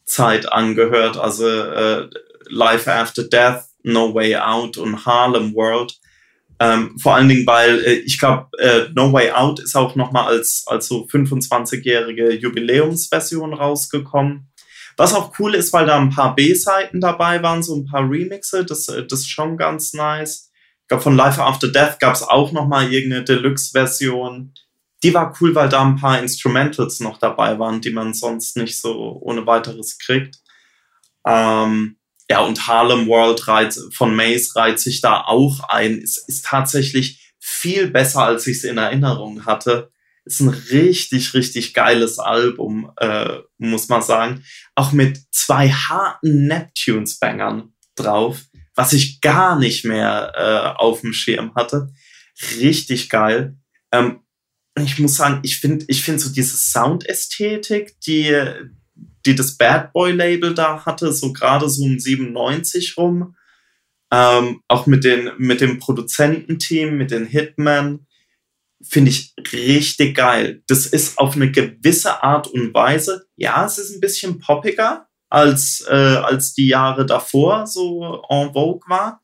Zeit 0.04 0.52
angehört. 0.52 1.16
Also 1.16 1.48
äh, 1.48 2.10
Life 2.50 2.92
After 2.92 3.24
Death, 3.24 3.64
No 3.84 4.14
Way 4.14 4.36
Out 4.36 4.76
und 4.76 5.06
Harlem 5.06 5.56
World. 5.56 5.98
Ähm, 6.62 6.96
vor 7.00 7.16
allen 7.16 7.28
Dingen, 7.28 7.48
weil 7.48 7.84
äh, 7.84 7.94
ich 7.94 8.20
glaube, 8.20 8.48
äh, 8.60 8.88
No 8.94 9.12
Way 9.12 9.32
Out 9.32 9.60
ist 9.60 9.76
auch 9.76 9.96
nochmal 9.96 10.28
als, 10.28 10.64
als 10.68 10.88
so 10.88 11.08
25-jährige 11.08 12.36
Jubiläumsversion 12.36 13.56
rausgekommen. 13.56 14.52
Was 14.96 15.16
auch 15.16 15.34
cool 15.40 15.56
ist, 15.56 15.74
weil 15.74 15.88
da 15.88 15.98
ein 15.98 16.12
paar 16.12 16.36
B-Seiten 16.36 17.02
dabei 17.02 17.42
waren, 17.42 17.64
so 17.64 17.76
ein 17.76 17.86
paar 17.86 18.08
Remixe, 18.08 18.64
das, 18.64 18.88
äh, 18.90 19.08
das 19.08 19.22
ist 19.22 19.32
schon 19.32 19.58
ganz 19.58 19.94
nice. 19.94 20.52
Ich 20.84 20.88
glaube, 20.88 21.02
von 21.02 21.16
Life 21.16 21.42
After 21.42 21.68
Death 21.68 22.00
gab 22.00 22.14
es 22.14 22.22
auch 22.22 22.52
nochmal 22.52 22.94
irgendeine 22.94 23.24
Deluxe-Version. 23.24 24.54
Die 25.02 25.14
war 25.16 25.36
cool, 25.42 25.56
weil 25.56 25.70
da 25.70 25.82
ein 25.82 25.96
paar 25.96 26.20
Instrumentals 26.20 27.00
noch 27.00 27.18
dabei 27.18 27.58
waren, 27.58 27.82
die 27.82 27.92
man 27.92 28.14
sonst 28.14 28.56
nicht 28.56 28.80
so 28.80 29.18
ohne 29.20 29.48
weiteres 29.48 29.98
kriegt. 29.98 30.38
Ähm, 31.26 31.98
ja, 32.32 32.40
und 32.40 32.66
Harlem 32.66 33.08
World 33.08 33.46
reiht, 33.50 33.78
von 33.94 34.16
Maze 34.16 34.56
reiht 34.56 34.80
sich 34.80 35.02
da 35.02 35.20
auch 35.26 35.60
ein. 35.68 36.02
Es 36.02 36.18
ist 36.18 36.46
tatsächlich 36.46 37.36
viel 37.42 37.92
besser, 37.92 38.22
als 38.24 38.48
ich 38.48 38.56
es 38.60 38.64
in 38.64 38.78
Erinnerung 38.78 39.46
hatte. 39.46 39.92
Ist 40.24 40.40
ein 40.40 40.48
richtig, 40.48 41.34
richtig 41.34 41.74
geiles 41.74 42.20
Album, 42.20 42.90
äh, 43.02 43.40
muss 43.58 43.90
man 43.90 44.02
sagen. 44.02 44.46
Auch 44.76 44.94
mit 44.94 45.20
zwei 45.32 45.72
harten 45.72 46.48
Neptunes-Bangern 46.48 47.74
drauf, 47.96 48.46
was 48.76 48.94
ich 48.94 49.20
gar 49.20 49.60
nicht 49.60 49.84
mehr 49.84 50.32
äh, 50.34 50.80
auf 50.82 51.02
dem 51.02 51.12
Schirm 51.12 51.54
hatte. 51.54 51.90
Richtig 52.62 53.10
geil. 53.10 53.58
Ähm, 53.92 54.22
ich 54.80 55.00
muss 55.00 55.16
sagen, 55.16 55.42
ich 55.44 55.60
finde 55.60 55.84
ich 55.90 56.02
finde 56.02 56.22
so 56.22 56.32
diese 56.32 56.56
Soundästhetik, 56.56 58.00
die, 58.08 58.42
die 59.26 59.36
das 59.36 59.58
Bad 59.58 59.94
Boy 59.94 60.12
Label 60.12 60.54
da 60.54 60.86
hatte, 60.86 61.12
so 61.12 61.34
gerade 61.34 61.70
so 61.70 61.84
um 61.84 62.00
97 62.00 62.98
rum, 62.98 63.36
ähm, 64.12 64.62
auch 64.68 64.88
mit, 64.88 65.04
den, 65.04 65.32
mit 65.38 65.62
dem 65.62 65.80
Produzententeam, 65.80 66.98
mit 66.98 67.12
den 67.12 67.26
Hitmen, 67.26 68.08
finde 68.84 69.12
ich 69.12 69.34
richtig 69.54 70.16
geil. 70.16 70.64
Das 70.68 70.86
ist 70.86 71.18
auf 71.18 71.36
eine 71.36 71.52
gewisse 71.52 72.24
Art 72.24 72.48
und 72.48 72.74
Weise, 72.74 73.26
ja, 73.36 73.66
es 73.66 73.78
ist 73.78 73.94
ein 73.94 74.02
bisschen 74.02 74.40
poppiger 74.40 75.08
als, 75.30 75.86
äh, 75.88 75.94
als 75.94 76.54
die 76.54 76.68
Jahre 76.68 77.06
davor 77.06 77.68
so 77.68 78.22
en 78.30 78.54
vogue 78.54 78.82
war, 78.88 79.22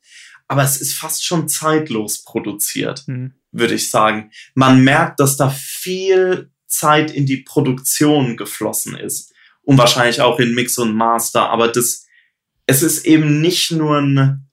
aber 0.48 0.64
es 0.64 0.80
ist 0.80 0.94
fast 0.94 1.26
schon 1.26 1.50
zeitlos 1.50 2.24
produziert, 2.24 3.04
mhm. 3.08 3.34
würde 3.52 3.74
ich 3.74 3.90
sagen. 3.90 4.32
Man 4.54 4.84
merkt, 4.84 5.20
dass 5.20 5.36
da 5.36 5.50
viel 5.50 6.52
Zeit 6.68 7.12
in 7.12 7.26
die 7.26 7.38
Produktion 7.38 8.38
geflossen 8.38 8.96
ist 8.96 9.34
und 9.67 9.77
wahrscheinlich 9.77 10.21
auch 10.21 10.39
in 10.39 10.56
Mix 10.56 10.77
und 10.77 10.95
Master, 10.95 11.49
aber 11.49 11.67
das, 11.67 12.06
es 12.65 12.84
ist 12.84 13.06
eben 13.06 13.41
nicht 13.41 13.71
nur 13.71 13.97
ein 13.97 14.47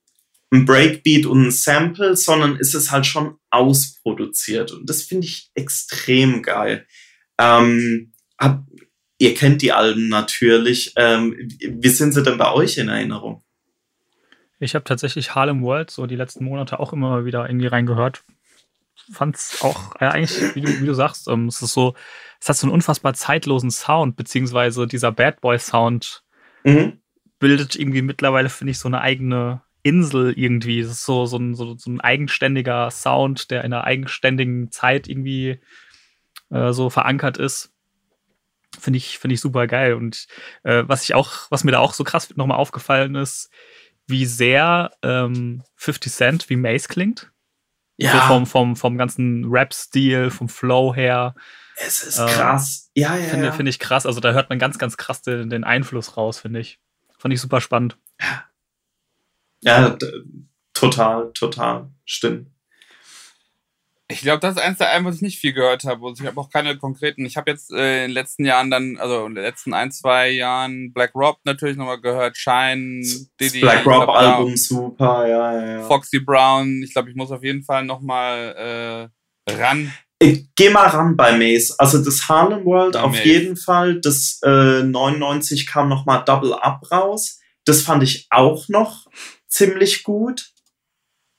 ein 0.54 0.64
Breakbeat 0.64 1.26
und 1.26 1.46
ein 1.46 1.50
Sample, 1.50 2.16
sondern 2.16 2.56
ist 2.56 2.74
es 2.74 2.90
halt 2.90 3.06
schon 3.06 3.36
ausproduziert. 3.50 4.72
Und 4.72 4.88
das 4.88 5.02
finde 5.02 5.26
ich 5.26 5.50
extrem 5.54 6.42
geil. 6.42 6.86
Ähm, 7.38 8.12
hab, 8.38 8.64
ihr 9.18 9.34
kennt 9.34 9.62
die 9.62 9.72
Alben 9.72 10.08
natürlich. 10.08 10.92
Ähm, 10.96 11.36
wie 11.60 11.88
sind 11.88 12.12
sie 12.12 12.22
denn 12.22 12.38
bei 12.38 12.52
euch 12.52 12.78
in 12.78 12.88
Erinnerung? 12.88 13.42
Ich 14.60 14.74
habe 14.74 14.84
tatsächlich 14.84 15.34
Harlem 15.34 15.62
World 15.62 15.90
so 15.90 16.06
die 16.06 16.16
letzten 16.16 16.44
Monate 16.44 16.78
auch 16.78 16.92
immer 16.92 17.24
wieder 17.24 17.48
irgendwie 17.48 17.66
reingehört. 17.66 18.22
Fand 19.12 19.36
es 19.36 19.60
auch 19.60 19.96
äh, 19.96 20.06
eigentlich, 20.06 20.54
wie 20.54 20.60
du, 20.60 20.80
wie 20.80 20.86
du 20.86 20.94
sagst, 20.94 21.28
ähm, 21.28 21.48
es 21.48 21.60
ist 21.60 21.74
so, 21.74 21.94
es 22.40 22.48
hat 22.48 22.56
so 22.56 22.66
einen 22.66 22.74
unfassbar 22.74 23.14
zeitlosen 23.14 23.70
Sound, 23.70 24.16
beziehungsweise 24.16 24.86
dieser 24.86 25.12
Bad 25.12 25.40
Boy 25.40 25.58
Sound 25.58 26.22
mhm. 26.64 27.00
bildet 27.38 27.76
irgendwie 27.76 28.02
mittlerweile, 28.02 28.48
finde 28.48 28.72
ich, 28.72 28.78
so 28.78 28.88
eine 28.88 29.00
eigene 29.00 29.62
Insel 29.82 30.32
irgendwie. 30.36 30.80
Es 30.80 30.90
ist 30.90 31.04
so, 31.04 31.26
so, 31.26 31.36
ein, 31.36 31.54
so, 31.54 31.76
so 31.76 31.90
ein 31.90 32.00
eigenständiger 32.00 32.90
Sound, 32.90 33.50
der 33.50 33.64
in 33.64 33.72
einer 33.72 33.84
eigenständigen 33.84 34.70
Zeit 34.70 35.08
irgendwie 35.08 35.60
äh, 36.50 36.72
so 36.72 36.90
verankert 36.90 37.36
ist. 37.36 37.72
Finde 38.78 38.96
ich, 38.96 39.18
finde 39.18 39.34
ich 39.34 39.40
super 39.40 39.66
geil. 39.66 39.94
Und 39.94 40.26
äh, 40.64 40.84
was 40.86 41.04
ich 41.04 41.14
auch, 41.14 41.46
was 41.50 41.64
mir 41.64 41.72
da 41.72 41.78
auch 41.78 41.94
so 41.94 42.02
krass 42.02 42.34
nochmal 42.34 42.58
aufgefallen 42.58 43.14
ist, 43.14 43.50
wie 44.06 44.26
sehr 44.26 44.90
ähm, 45.02 45.62
50 45.76 46.12
Cent 46.12 46.50
wie 46.50 46.56
Mace 46.56 46.88
klingt. 46.88 47.30
Ja. 47.96 48.12
So 48.12 48.18
vom, 48.20 48.46
vom, 48.46 48.76
vom 48.76 48.98
ganzen 48.98 49.44
Rap-Stil, 49.44 50.30
vom 50.30 50.48
Flow 50.48 50.94
her. 50.94 51.34
Es 51.76 52.02
ist 52.02 52.18
äh, 52.18 52.26
krass. 52.26 52.90
Ja, 52.94 53.16
ja. 53.16 53.28
Finde 53.28 53.46
ja. 53.46 53.52
find 53.52 53.68
ich 53.68 53.78
krass. 53.78 54.06
Also 54.06 54.20
da 54.20 54.32
hört 54.32 54.50
man 54.50 54.58
ganz, 54.58 54.78
ganz 54.78 54.96
krass 54.96 55.22
den, 55.22 55.50
den 55.50 55.64
Einfluss 55.64 56.16
raus, 56.16 56.38
finde 56.38 56.60
ich. 56.60 56.78
Fand 57.18 57.34
ich 57.34 57.40
super 57.40 57.60
spannend. 57.60 57.96
Ja. 58.20 58.44
Ja, 59.62 59.96
total, 60.74 61.32
total. 61.32 61.88
Stimmt. 62.04 62.50
Ich 64.08 64.20
glaube, 64.20 64.40
das 64.40 64.56
ist 64.56 64.62
eins 64.62 64.76
der 64.76 64.90
Alben, 64.90 65.06
was 65.06 65.16
ich 65.16 65.22
nicht 65.22 65.38
viel 65.38 65.54
gehört 65.54 65.84
habe. 65.84 66.06
Also 66.06 66.22
ich 66.22 66.28
habe 66.28 66.38
auch 66.38 66.50
keine 66.50 66.76
konkreten. 66.76 67.24
Ich 67.24 67.38
habe 67.38 67.50
jetzt 67.50 67.72
äh, 67.72 68.04
in 68.04 68.10
den 68.10 68.10
letzten 68.10 68.44
Jahren 68.44 68.70
dann, 68.70 68.98
also 68.98 69.24
in 69.24 69.34
den 69.34 69.42
letzten 69.42 69.72
ein, 69.72 69.90
zwei 69.90 70.28
Jahren 70.28 70.92
Black 70.92 71.14
Rob 71.14 71.38
natürlich 71.44 71.78
nochmal 71.78 72.02
gehört, 72.02 72.36
Shine, 72.36 73.02
Diddy. 73.40 73.60
Black 73.60 73.86
Rob 73.86 74.10
Album 74.10 74.54
super, 74.56 75.26
ja, 75.26 75.54
ja, 75.54 75.78
ja. 75.78 75.82
Foxy 75.84 76.20
Brown. 76.20 76.82
Ich 76.82 76.92
glaube, 76.92 77.08
ich 77.08 77.16
muss 77.16 77.30
auf 77.30 77.42
jeden 77.42 77.62
Fall 77.62 77.86
nochmal 77.86 79.10
äh, 79.48 79.52
ran. 79.52 79.90
Ich 80.18 80.46
geh 80.54 80.70
mal 80.70 80.86
ran 80.86 81.16
bei 81.16 81.36
Mace. 81.36 81.78
Also 81.78 82.02
das 82.02 82.28
Harlem 82.28 82.64
World 82.64 82.94
bei 82.94 83.00
auf 83.02 83.24
jeden 83.24 83.56
Fall. 83.56 84.00
Das 84.00 84.40
äh, 84.42 84.82
99 84.82 85.66
kam 85.66 85.88
nochmal 85.88 86.24
Double 86.24 86.54
Up 86.54 86.90
raus. 86.90 87.40
Das 87.64 87.82
fand 87.82 88.02
ich 88.02 88.26
auch 88.30 88.68
noch 88.68 89.06
ziemlich 89.48 90.02
gut. 90.02 90.52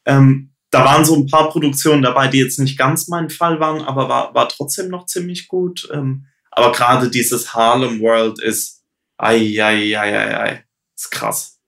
Ähm, 0.06 0.52
da 0.72 0.84
waren 0.84 1.06
so 1.06 1.16
ein 1.16 1.28
paar 1.28 1.50
Produktionen 1.50 2.02
dabei, 2.02 2.28
die 2.28 2.40
jetzt 2.40 2.60
nicht 2.60 2.78
ganz 2.78 3.08
mein 3.08 3.30
Fall 3.30 3.60
waren, 3.60 3.82
aber 3.82 4.10
war, 4.10 4.36
war 4.36 4.50
trotzdem 4.50 4.90
noch 4.90 5.06
ziemlich 5.06 5.48
gut. 5.48 5.88
Ähm, 5.94 6.26
aber 6.52 6.72
gerade 6.72 7.10
dieses 7.10 7.54
Harlem 7.54 8.02
World 8.02 8.42
ist, 8.42 8.84
ei, 9.18 9.58
ei, 9.62 9.98
ei, 9.98 10.20
ei, 10.20 10.38
ei, 10.38 10.66
ist 10.96 11.12
krass. 11.12 11.60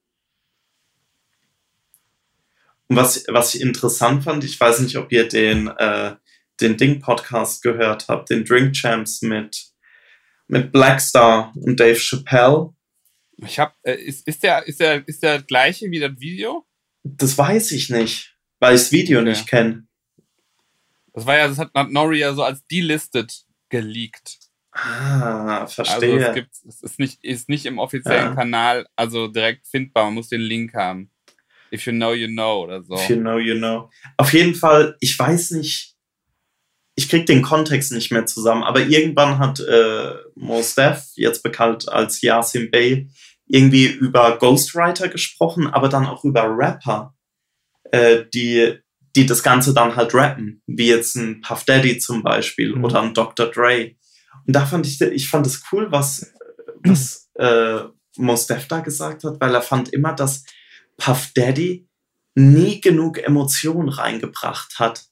Und 2.87 2.95
was, 2.95 3.23
was 3.27 3.55
ich 3.55 3.61
interessant 3.61 4.23
fand, 4.23 4.43
ich 4.43 4.59
weiß 4.59 4.79
nicht, 4.79 4.97
ob 4.97 5.11
ihr 5.11 5.27
den, 5.27 5.67
äh, 5.67 6.15
den 6.61 6.77
Ding-Podcast 6.77 7.61
gehört 7.61 8.07
habt, 8.07 8.29
den 8.29 8.45
Drink 8.45 8.73
Champs 8.73 9.21
mit, 9.21 9.67
mit 10.47 10.71
Blackstar 10.71 11.53
und 11.55 11.79
Dave 11.79 11.99
Chappelle. 11.99 12.73
Ich 13.37 13.59
hab, 13.59 13.75
äh, 13.83 13.95
ist, 13.95 14.27
ist, 14.27 14.43
der, 14.43 14.67
ist, 14.67 14.79
der, 14.79 15.07
ist 15.07 15.21
der 15.21 15.41
gleiche 15.41 15.89
wie 15.91 15.99
das 15.99 16.19
Video? 16.19 16.65
Das 17.03 17.37
weiß 17.37 17.71
ich 17.71 17.89
nicht, 17.89 18.35
weil 18.59 18.75
ich 18.75 18.81
das 18.81 18.91
Video 18.91 19.19
okay. 19.19 19.29
nicht 19.29 19.47
kenne. 19.47 19.87
Das 21.13 21.25
war 21.25 21.37
ja, 21.37 21.47
das 21.47 21.57
hat 21.57 21.73
Nori 21.73 22.19
ja 22.19 22.33
so 22.33 22.43
als 22.43 22.65
delisted 22.67 23.33
geleakt. 23.69 24.39
Ah, 24.71 25.65
verstehe. 25.65 26.13
Also 26.13 26.29
es, 26.29 26.35
gibt, 26.35 26.51
es 26.67 26.81
ist, 26.81 26.99
nicht, 26.99 27.23
ist 27.23 27.49
nicht 27.49 27.65
im 27.65 27.79
offiziellen 27.79 28.29
ja. 28.29 28.35
Kanal, 28.35 28.87
also 28.95 29.27
direkt 29.27 29.65
findbar. 29.67 30.05
Man 30.05 30.15
muss 30.15 30.29
den 30.29 30.41
Link 30.41 30.75
haben. 30.75 31.11
If 31.71 31.85
you 31.85 31.91
know, 31.91 32.13
you 32.13 32.27
know 32.27 32.63
oder 32.63 32.83
so. 32.83 32.95
If 32.95 33.09
you 33.09 33.17
know, 33.17 33.39
you 33.39 33.55
know. 33.55 33.89
Auf 34.17 34.33
jeden 34.33 34.53
Fall, 34.53 34.95
ich 34.99 35.17
weiß 35.17 35.51
nicht, 35.51 35.96
ich 36.97 37.09
krieg 37.09 37.27
den 37.27 37.43
Kontext 37.43 37.91
nicht 37.91 38.11
mehr 38.11 38.25
zusammen, 38.25 38.63
aber 38.63 38.81
irgendwann 38.81 39.37
hat 39.37 39.59
äh, 39.59 40.15
Mos 40.33 40.73
Def, 40.73 41.03
jetzt 41.13 41.43
bekannt 41.43 41.87
als 41.87 42.23
Yasin 42.23 42.71
Bey, 42.71 43.07
irgendwie 43.45 43.85
über 43.85 44.39
Ghostwriter 44.39 45.07
gesprochen, 45.07 45.67
aber 45.67 45.89
dann 45.89 46.07
auch 46.07 46.25
über 46.25 46.45
Rapper, 46.49 47.15
äh, 47.91 48.25
die, 48.33 48.79
die 49.15 49.27
das 49.27 49.43
Ganze 49.43 49.75
dann 49.75 49.95
halt 49.95 50.15
rappen, 50.15 50.63
wie 50.65 50.87
jetzt 50.87 51.15
ein 51.15 51.41
Puff 51.41 51.65
Daddy 51.65 51.99
zum 51.99 52.23
Beispiel 52.23 52.75
mhm. 52.75 52.83
oder 52.83 53.03
ein 53.03 53.13
Dr. 53.13 53.45
Dre. 53.45 53.91
Und 54.47 54.55
da 54.55 54.65
fand 54.65 54.87
ich, 54.87 54.99
ich 54.99 55.29
fand 55.29 55.45
es 55.45 55.61
cool, 55.71 55.91
was, 55.91 56.33
was 56.83 57.29
äh, 57.35 57.81
Mos 58.17 58.47
Def 58.47 58.67
da 58.67 58.79
gesagt 58.79 59.23
hat, 59.23 59.39
weil 59.39 59.53
er 59.53 59.61
fand 59.61 59.93
immer, 59.93 60.13
dass 60.13 60.45
Puff 60.97 61.31
Daddy 61.35 61.87
nie 62.33 62.81
genug 62.81 63.19
Emotionen 63.19 63.89
reingebracht 63.89 64.79
hat 64.79 65.05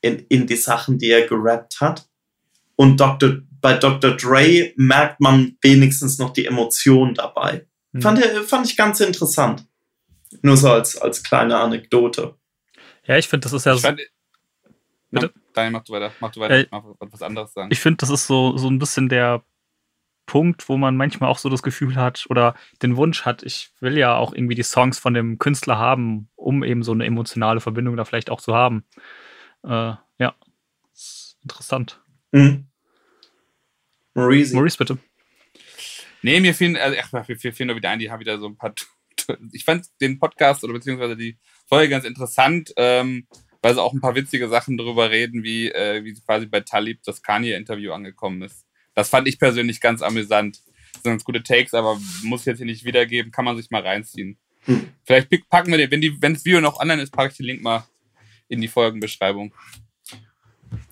in, 0.00 0.18
in 0.28 0.46
die 0.46 0.56
Sachen, 0.56 0.98
die 0.98 1.10
er 1.10 1.26
gerappt 1.26 1.80
hat. 1.80 2.06
Und 2.76 3.00
Dr., 3.00 3.38
bei 3.60 3.74
Dr. 3.74 4.12
Dre 4.12 4.72
merkt 4.76 5.20
man 5.20 5.56
wenigstens 5.62 6.18
noch 6.18 6.32
die 6.32 6.46
Emotion 6.46 7.14
dabei. 7.14 7.66
Hm. 7.92 8.02
Fand, 8.02 8.24
fand 8.46 8.66
ich 8.66 8.76
ganz 8.76 9.00
interessant. 9.00 9.66
Nur 10.42 10.56
so 10.56 10.70
als, 10.70 10.96
als 10.96 11.22
kleine 11.22 11.56
Anekdote. 11.56 12.36
Ja, 13.04 13.16
ich 13.16 13.28
finde, 13.28 13.44
das 13.44 13.52
ist 13.52 13.66
ja 13.66 13.76
so. 13.76 13.88
Bitte? 15.10 15.32
Nein, 15.54 15.72
mach 15.72 15.84
du 15.84 15.92
weiter. 15.92 16.12
Mach 16.20 16.32
du 16.32 16.40
weiter. 16.40 16.54
Äh, 16.54 16.62
ich 16.62 16.70
mach 16.70 16.84
was 16.98 17.22
anderes 17.22 17.52
sagen. 17.52 17.70
Ich 17.72 17.80
finde, 17.80 17.98
das 17.98 18.10
ist 18.10 18.26
so, 18.26 18.56
so 18.56 18.68
ein 18.68 18.78
bisschen 18.78 19.08
der 19.08 19.42
Punkt, 20.26 20.68
wo 20.68 20.76
man 20.76 20.96
manchmal 20.96 21.30
auch 21.30 21.38
so 21.38 21.48
das 21.48 21.62
Gefühl 21.62 21.94
hat 21.94 22.26
oder 22.28 22.54
den 22.82 22.96
Wunsch 22.96 23.24
hat, 23.24 23.44
ich 23.44 23.70
will 23.80 23.96
ja 23.96 24.16
auch 24.16 24.34
irgendwie 24.34 24.56
die 24.56 24.64
Songs 24.64 24.98
von 24.98 25.14
dem 25.14 25.38
Künstler 25.38 25.78
haben, 25.78 26.28
um 26.34 26.64
eben 26.64 26.82
so 26.82 26.92
eine 26.92 27.06
emotionale 27.06 27.60
Verbindung 27.60 27.96
da 27.96 28.04
vielleicht 28.04 28.30
auch 28.30 28.40
zu 28.40 28.54
haben. 28.54 28.84
Äh, 29.66 29.94
ja, 30.18 30.34
interessant. 31.42 32.00
Mhm. 32.30 32.66
Maurice. 34.14 34.54
Maurice, 34.54 34.78
bitte. 34.78 34.98
Nee, 36.22 36.40
mir 36.40 36.54
fielen, 36.54 36.76
also, 36.76 36.96
ach, 37.00 37.28
mir 37.28 37.36
fielen 37.36 37.66
nur 37.66 37.76
wieder 37.76 37.90
ein, 37.90 37.98
die 37.98 38.10
haben 38.10 38.20
wieder 38.20 38.38
so 38.38 38.46
ein 38.46 38.56
paar. 38.56 38.74
Ich 39.52 39.64
fand 39.64 39.86
den 40.00 40.20
Podcast 40.20 40.62
oder 40.62 40.72
beziehungsweise 40.72 41.16
die 41.16 41.36
Folge 41.66 41.88
ganz 41.88 42.04
interessant, 42.04 42.72
ähm, 42.76 43.26
weil 43.60 43.74
sie 43.74 43.82
auch 43.82 43.92
ein 43.92 44.00
paar 44.00 44.14
witzige 44.14 44.48
Sachen 44.48 44.76
darüber 44.76 45.10
reden, 45.10 45.42
wie, 45.42 45.68
äh, 45.68 46.04
wie 46.04 46.14
quasi 46.14 46.46
bei 46.46 46.60
Talib 46.60 47.02
das 47.02 47.22
Kanye-Interview 47.22 47.90
angekommen 47.90 48.42
ist. 48.42 48.64
Das 48.94 49.08
fand 49.08 49.26
ich 49.26 49.40
persönlich 49.40 49.80
ganz 49.80 50.00
amüsant. 50.00 50.60
Das 50.92 51.02
sind 51.02 51.10
ganz 51.10 51.24
gute 51.24 51.42
Takes, 51.42 51.74
aber 51.74 51.98
muss 52.22 52.42
ich 52.42 52.46
jetzt 52.46 52.58
hier 52.58 52.66
nicht 52.66 52.84
wiedergeben, 52.84 53.32
kann 53.32 53.44
man 53.44 53.56
sich 53.56 53.70
mal 53.70 53.82
reinziehen. 53.82 54.38
Hm. 54.66 54.90
Vielleicht 55.02 55.28
packen 55.48 55.72
wir 55.72 55.78
den, 55.78 55.90
wenn, 55.90 56.00
die, 56.00 56.22
wenn 56.22 56.34
das 56.34 56.44
Video 56.44 56.60
noch 56.60 56.78
online 56.78 57.02
ist, 57.02 57.10
packe 57.10 57.32
ich 57.32 57.36
den 57.36 57.46
Link 57.46 57.62
mal 57.62 57.84
in 58.48 58.60
die 58.60 58.68
Folgenbeschreibung. 58.68 59.54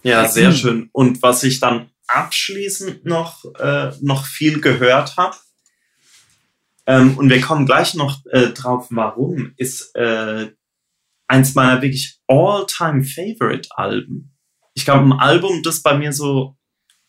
Ja, 0.03 0.29
sehr 0.29 0.53
schön. 0.53 0.89
Und 0.93 1.23
was 1.23 1.43
ich 1.45 1.61
dann 1.61 1.91
abschließend 2.07 3.05
noch, 3.05 3.45
äh, 3.59 3.93
noch 4.01 4.27
viel 4.27 4.61
gehört 4.61 5.17
habe, 5.17 5.37
ähm, 6.87 7.17
und 7.17 7.31
wir 7.31 7.41
kommen 7.41 7.67
gleich 7.67 7.95
noch 7.95 8.25
äh, 8.27 8.49
drauf, 8.49 8.89
warum, 8.91 9.55
ist 9.57 9.95
äh, 9.97 10.51
eins 11.27 11.55
meiner 11.55 11.81
wirklich 11.81 12.21
All-Time-Favorite-Alben. 12.27 14.37
Ich 14.75 14.85
glaube, 14.85 15.05
ein 15.05 15.19
Album, 15.19 15.63
das 15.63 15.83
bei 15.83 15.97
mir 15.97 16.13
so 16.13 16.57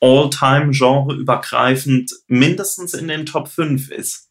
all-time 0.01 0.71
genreübergreifend 0.71 2.11
mindestens 2.27 2.93
in 2.93 3.07
den 3.07 3.25
Top 3.25 3.47
5 3.47 3.91
ist. 3.91 4.29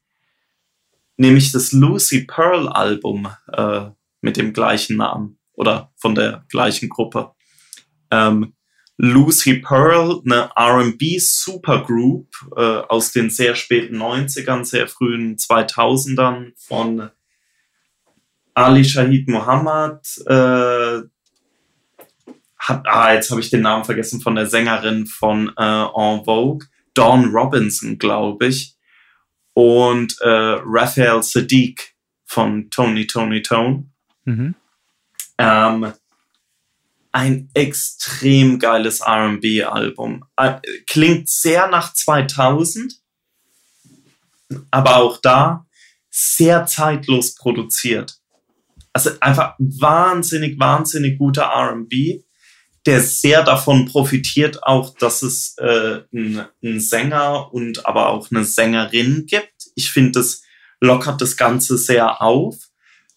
Nämlich 1.16 1.52
das 1.52 1.72
Lucy 1.72 2.24
Pearl 2.24 2.68
Album 2.68 3.28
äh, 3.52 3.90
mit 4.20 4.36
dem 4.36 4.52
gleichen 4.52 4.96
Namen 4.96 5.38
oder 5.54 5.92
von 5.96 6.14
der 6.14 6.44
gleichen 6.48 6.88
Gruppe. 6.88 7.32
Ähm, 8.10 8.54
Lucy 8.96 9.54
Pearl, 9.54 10.22
eine 10.24 10.50
RB 10.56 11.18
Supergroup 11.18 12.28
äh, 12.56 12.60
aus 12.60 13.10
den 13.10 13.28
sehr 13.28 13.56
späten 13.56 13.96
90ern, 13.96 14.64
sehr 14.64 14.86
frühen 14.86 15.36
2000ern 15.36 16.52
von 16.56 17.10
Ali 18.54 18.84
Shahid 18.84 19.28
Muhammad, 19.28 20.06
äh, 20.26 21.00
hat, 22.56 22.86
ah, 22.86 23.12
jetzt 23.12 23.30
habe 23.30 23.40
ich 23.40 23.50
den 23.50 23.62
Namen 23.62 23.84
vergessen 23.84 24.20
von 24.20 24.36
der 24.36 24.46
Sängerin 24.46 25.06
von 25.06 25.52
äh, 25.56 25.84
En 25.96 26.24
Vogue, 26.24 26.66
Dawn 26.94 27.26
Robinson, 27.34 27.98
glaube 27.98 28.46
ich, 28.46 28.76
und 29.54 30.16
äh, 30.20 30.58
Raphael 30.64 31.22
Sadiq 31.22 31.94
von 32.26 32.70
Tony 32.70 33.06
Tony 33.06 33.42
Tone. 33.42 33.90
Mhm. 34.24 34.54
Ähm, 35.38 35.92
ein 37.12 37.48
extrem 37.54 38.58
geiles 38.58 39.00
RB-Album. 39.00 40.24
Äh, 40.36 40.60
klingt 40.86 41.28
sehr 41.28 41.68
nach 41.68 41.94
2000, 41.94 42.94
aber 44.70 44.96
auch 44.96 45.18
da 45.20 45.66
sehr 46.10 46.66
zeitlos 46.66 47.34
produziert. 47.34 48.18
Also 48.92 49.10
einfach 49.20 49.54
wahnsinnig, 49.58 50.58
wahnsinnig 50.58 51.18
guter 51.18 51.50
RB 51.54 52.24
der 52.86 53.00
sehr 53.00 53.42
davon 53.42 53.86
profitiert 53.86 54.62
auch, 54.62 54.94
dass 54.96 55.22
es 55.22 55.56
äh, 55.58 56.00
einen 56.12 56.80
Sänger 56.80 57.52
und 57.52 57.86
aber 57.86 58.08
auch 58.10 58.30
eine 58.30 58.44
Sängerin 58.44 59.24
gibt. 59.26 59.70
Ich 59.74 59.90
finde, 59.90 60.12
das 60.12 60.42
lockert 60.80 61.20
das 61.20 61.36
Ganze 61.36 61.78
sehr 61.78 62.20
auf. 62.20 62.56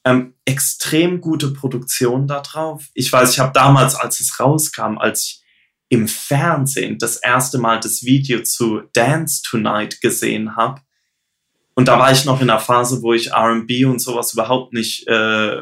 Ähm, 0.05 0.35
extrem 0.45 1.19
gute 1.19 1.51
Produktion 1.51 2.27
da 2.27 2.41
drauf. 2.41 2.85
Ich 2.93 3.11
weiß, 3.11 3.33
ich 3.33 3.39
habe 3.39 3.51
damals, 3.53 3.95
als 3.95 4.19
es 4.19 4.39
rauskam, 4.39 4.97
als 4.97 5.23
ich 5.23 5.43
im 5.89 6.07
Fernsehen 6.07 6.97
das 6.97 7.17
erste 7.17 7.57
Mal 7.57 7.79
das 7.79 8.03
Video 8.03 8.43
zu 8.43 8.81
Dance 8.93 9.41
Tonight 9.43 10.01
gesehen 10.01 10.55
habe, 10.55 10.81
und 11.77 11.87
da 11.87 11.99
war 11.99 12.11
ich 12.11 12.25
noch 12.25 12.41
in 12.41 12.49
einer 12.49 12.59
Phase, 12.59 13.03
wo 13.03 13.13
ich 13.13 13.31
RB 13.31 13.85
und 13.85 14.01
sowas 14.01 14.33
überhaupt 14.33 14.73
nicht 14.73 15.07
äh, 15.07 15.57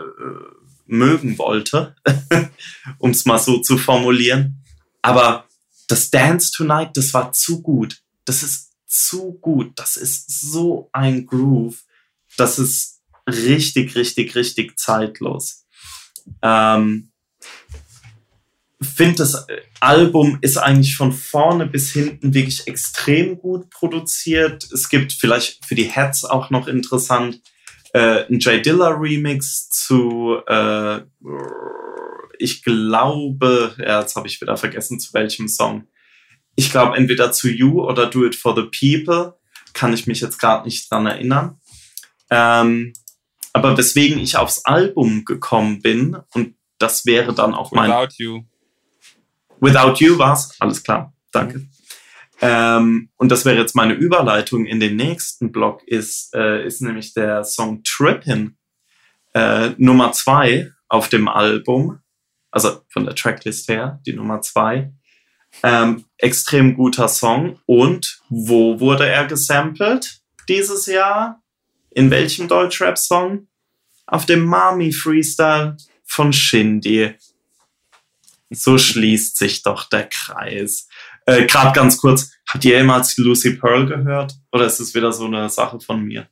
mögen 0.86 1.38
wollte, 1.38 1.94
um 3.00 3.12
es 3.12 3.26
mal 3.26 3.38
so 3.38 3.60
zu 3.60 3.78
formulieren. 3.78 4.64
Aber 5.02 5.46
das 5.90 6.12
Dance 6.12 6.54
Tonight, 6.54 6.96
das 6.96 7.14
war 7.14 7.34
zu 7.34 7.62
gut. 7.62 8.02
Das 8.24 8.44
ist 8.44 8.72
zu 8.88 9.34
gut. 9.34 9.74
Das 9.76 9.98
ist 9.98 10.50
so 10.50 10.90
ein 10.94 11.26
Groove. 11.26 11.84
Das 12.38 12.60
ist 12.60 12.95
richtig, 13.28 13.96
richtig, 13.96 14.36
richtig 14.36 14.78
zeitlos. 14.78 15.66
Ähm, 16.42 17.12
finde, 18.82 19.16
das 19.18 19.48
Album 19.80 20.38
ist 20.42 20.58
eigentlich 20.58 20.96
von 20.96 21.12
vorne 21.12 21.66
bis 21.66 21.92
hinten 21.92 22.34
wirklich 22.34 22.68
extrem 22.68 23.38
gut 23.38 23.70
produziert. 23.70 24.64
Es 24.72 24.90
gibt 24.90 25.14
vielleicht 25.14 25.66
für 25.66 25.76
die 25.76 25.90
Heads 25.90 26.26
auch 26.26 26.50
noch 26.50 26.68
interessant 26.68 27.42
äh, 27.94 28.26
ein 28.30 28.40
Jay 28.40 28.62
Dilla 28.62 28.90
Remix 28.90 29.70
zu, 29.70 30.38
äh, 30.48 31.02
ich 32.38 32.64
glaube, 32.64 33.76
ja, 33.80 34.02
jetzt 34.02 34.16
habe 34.16 34.28
ich 34.28 34.42
wieder 34.42 34.58
vergessen, 34.58 35.00
zu 35.00 35.14
welchem 35.14 35.48
Song. 35.48 35.88
Ich 36.56 36.72
glaube, 36.72 36.98
entweder 36.98 37.32
zu 37.32 37.50
You 37.50 37.84
oder 37.84 38.08
Do 38.08 38.26
It 38.26 38.36
for 38.36 38.56
the 38.56 38.64
People. 38.64 39.38
Kann 39.74 39.94
ich 39.94 40.08
mich 40.08 40.22
jetzt 40.22 40.40
gerade 40.40 40.66
nicht 40.66 40.90
dran 40.92 41.06
erinnern. 41.06 41.60
Ähm, 42.30 42.94
aber 43.56 43.78
weswegen 43.78 44.20
ich 44.20 44.36
aufs 44.36 44.66
Album 44.66 45.24
gekommen 45.24 45.82
bin, 45.82 46.18
und 46.34 46.56
das 46.78 47.06
wäre 47.06 47.34
dann 47.34 47.54
auch 47.54 47.72
mein. 47.72 47.90
Without 47.90 48.14
You. 48.18 48.44
Without 49.62 50.04
You 50.04 50.18
war's, 50.18 50.60
alles 50.60 50.84
klar, 50.84 51.14
danke. 51.32 51.60
Mhm. 51.60 51.70
Ähm, 52.42 53.10
und 53.16 53.32
das 53.32 53.46
wäre 53.46 53.58
jetzt 53.58 53.74
meine 53.74 53.94
Überleitung 53.94 54.66
in 54.66 54.82
den 54.82 54.98
nächsten 54.98 55.54
Block, 55.54 55.88
ist, 55.88 56.36
äh, 56.36 56.66
ist 56.66 56.82
nämlich 56.82 57.14
der 57.14 57.46
Song 57.46 57.82
Trippin, 57.84 58.58
äh, 59.34 59.70
Nummer 59.78 60.12
zwei 60.12 60.72
auf 60.90 61.08
dem 61.08 61.30
Album, 61.30 62.00
also 62.52 62.82
von 62.92 63.06
der 63.06 63.16
Tracklist 63.16 63.70
her, 63.70 64.02
die 64.06 64.14
Nummer 64.14 64.42
zwei. 64.42 64.92
Ähm, 65.64 66.04
extrem 66.18 66.76
guter 66.76 67.08
Song. 67.08 67.58
Und 67.66 68.20
wo 68.28 68.82
wurde 68.82 69.08
er 69.08 69.26
gesampelt 69.28 70.20
dieses 70.50 70.88
Jahr? 70.88 71.42
In 71.96 72.12
welchem 72.12 72.50
Deutschrap-Song? 72.50 73.48
Auf 74.06 74.26
dem 74.26 74.44
Mami 74.44 74.92
Freestyle 74.92 75.78
von 76.04 76.34
Shindy. 76.34 77.16
So 78.50 78.78
schließt 78.78 79.38
sich 79.38 79.64
doch 79.64 79.86
der 79.86 80.10
Kreis. 80.10 80.90
Äh, 81.26 81.46
Gerade 81.46 81.72
ganz 81.74 81.98
kurz, 81.98 82.34
habt 82.50 82.66
ihr 82.66 82.78
jemals 82.78 83.18
Lucy 83.18 83.54
Pearl 83.56 83.86
gehört? 83.86 84.34
Oder 84.52 84.66
ist 84.66 84.82
es 84.82 84.94
wieder 84.94 85.14
so 85.14 85.26
eine 85.26 85.50
Sache 85.50 85.80
von 85.80 86.04
mir? 86.04 86.28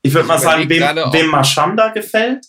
Ich 0.00 0.14
würde 0.14 0.26
mal 0.26 0.38
sagen, 0.38 0.66
wem, 0.68 0.80
wem 0.80 1.26
Mashanda 1.28 1.88
gefällt, 1.88 2.46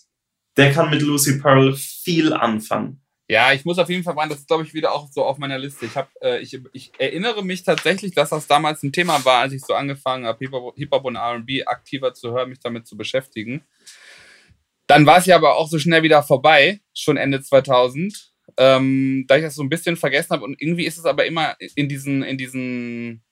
der 0.56 0.72
kann 0.72 0.88
mit 0.88 1.02
Lucy 1.02 1.38
Pearl 1.38 1.74
viel 1.76 2.32
anfangen. 2.32 3.05
Ja, 3.28 3.52
ich 3.52 3.64
muss 3.64 3.78
auf 3.78 3.88
jeden 3.88 4.04
Fall 4.04 4.14
warnen, 4.14 4.30
das 4.30 4.40
ist, 4.40 4.46
glaube 4.46 4.62
ich, 4.62 4.72
wieder 4.72 4.92
auch 4.92 5.10
so 5.10 5.24
auf 5.24 5.38
meiner 5.38 5.58
Liste. 5.58 5.86
Ich, 5.86 5.96
hab, 5.96 6.10
äh, 6.20 6.38
ich, 6.38 6.60
ich 6.72 6.92
erinnere 6.98 7.44
mich 7.44 7.64
tatsächlich, 7.64 8.14
dass 8.14 8.30
das 8.30 8.46
damals 8.46 8.84
ein 8.84 8.92
Thema 8.92 9.24
war, 9.24 9.40
als 9.40 9.52
ich 9.52 9.62
so 9.64 9.74
angefangen 9.74 10.26
habe, 10.26 10.38
Hip-Hop 10.76 11.04
und 11.04 11.16
RB 11.16 11.66
aktiver 11.66 12.14
zu 12.14 12.30
hören, 12.30 12.50
mich 12.50 12.60
damit 12.60 12.86
zu 12.86 12.96
beschäftigen. 12.96 13.64
Dann 14.86 15.06
war 15.06 15.18
es 15.18 15.26
ja 15.26 15.34
aber 15.34 15.56
auch 15.56 15.68
so 15.68 15.80
schnell 15.80 16.04
wieder 16.04 16.22
vorbei, 16.22 16.80
schon 16.94 17.16
Ende 17.16 17.42
2000, 17.42 18.32
ähm, 18.58 19.24
da 19.26 19.36
ich 19.36 19.42
das 19.42 19.56
so 19.56 19.62
ein 19.62 19.68
bisschen 19.68 19.96
vergessen 19.96 20.30
habe. 20.30 20.44
Und 20.44 20.60
irgendwie 20.62 20.86
ist 20.86 20.98
es 20.98 21.04
aber 21.04 21.26
immer 21.26 21.56
in 21.74 21.88
diesen, 21.88 22.22
in 22.22 22.38
diesen 22.38 23.24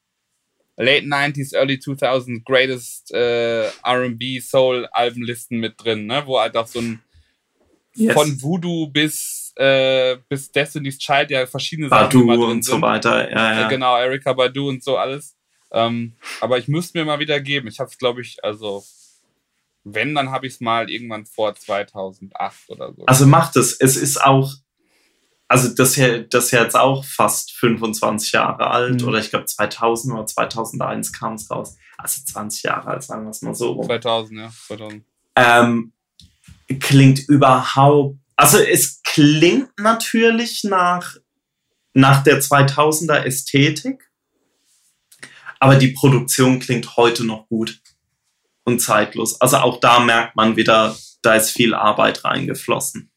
Late 0.76 1.06
90s, 1.06 1.54
Early 1.54 1.74
2000s 1.74 2.42
Greatest 2.44 3.12
äh, 3.12 3.68
RB 3.86 4.40
Soul 4.40 4.88
Albenlisten 4.90 5.60
mit 5.60 5.74
drin, 5.76 6.06
ne? 6.06 6.24
wo 6.26 6.40
halt 6.40 6.56
auch 6.56 6.66
so 6.66 6.80
ein 6.80 7.00
yes. 7.94 8.12
von 8.12 8.42
Voodoo 8.42 8.88
bis, 8.88 9.43
äh, 9.56 10.16
bis 10.28 10.50
Destiny's 10.50 10.98
Child 10.98 11.30
ja 11.30 11.46
verschiedene 11.46 11.88
Badu 11.88 12.18
Sachen 12.18 12.28
drin 12.28 12.40
und 12.40 12.64
sind. 12.64 12.74
so 12.74 12.80
weiter. 12.80 13.30
Ja, 13.30 13.52
ja. 13.60 13.66
Äh, 13.66 13.70
genau, 13.70 13.96
Erika 13.96 14.32
Badu 14.32 14.68
und 14.68 14.82
so 14.82 14.96
alles. 14.96 15.36
Ähm, 15.72 16.14
aber 16.40 16.58
ich 16.58 16.68
müsste 16.68 16.98
mir 16.98 17.04
mal 17.04 17.18
wieder 17.18 17.40
geben. 17.40 17.68
Ich 17.68 17.80
habe 17.80 17.90
es, 17.90 17.98
glaube 17.98 18.20
ich, 18.20 18.42
also 18.44 18.84
wenn, 19.84 20.14
dann 20.14 20.30
habe 20.30 20.46
ich 20.46 20.54
es 20.54 20.60
mal 20.60 20.90
irgendwann 20.90 21.26
vor 21.26 21.54
2008 21.54 22.70
oder 22.70 22.92
so. 22.94 23.04
Also 23.06 23.26
macht 23.26 23.56
es. 23.56 23.78
Es 23.78 23.96
ist 23.96 24.22
auch, 24.22 24.52
also 25.46 25.68
das 25.74 25.94
hier, 25.94 26.24
das 26.24 26.46
ist 26.46 26.50
jetzt 26.52 26.76
auch 26.76 27.04
fast 27.04 27.52
25 27.52 28.32
Jahre 28.32 28.70
alt 28.70 29.02
mhm. 29.02 29.08
oder 29.08 29.18
ich 29.18 29.30
glaube 29.30 29.44
2000 29.44 30.14
oder 30.14 30.26
2001 30.26 31.12
kam 31.12 31.34
es 31.34 31.50
raus. 31.50 31.76
Also 31.98 32.22
20 32.24 32.62
Jahre 32.64 32.88
alt, 32.88 33.02
sagen 33.02 33.24
wir 33.24 33.30
es 33.30 33.42
mal 33.42 33.54
so. 33.54 33.82
2000, 33.84 34.40
ja, 34.40 34.50
2000. 34.66 35.04
Ähm, 35.36 35.92
klingt 36.80 37.28
überhaupt, 37.28 38.16
also 38.36 38.58
es 38.58 39.02
klingt 39.02 39.78
natürlich 39.78 40.64
nach, 40.64 41.16
nach 41.92 42.22
der 42.22 42.40
2000er 42.40 43.24
Ästhetik, 43.24 44.10
aber 45.60 45.76
die 45.76 45.92
Produktion 45.92 46.58
klingt 46.58 46.96
heute 46.96 47.24
noch 47.24 47.48
gut 47.48 47.80
und 48.64 48.80
zeitlos. 48.80 49.40
Also 49.40 49.58
auch 49.58 49.80
da 49.80 50.00
merkt 50.00 50.36
man 50.36 50.56
wieder, 50.56 50.96
da 51.22 51.34
ist 51.34 51.50
viel 51.50 51.74
Arbeit 51.74 52.24
reingeflossen. 52.24 53.10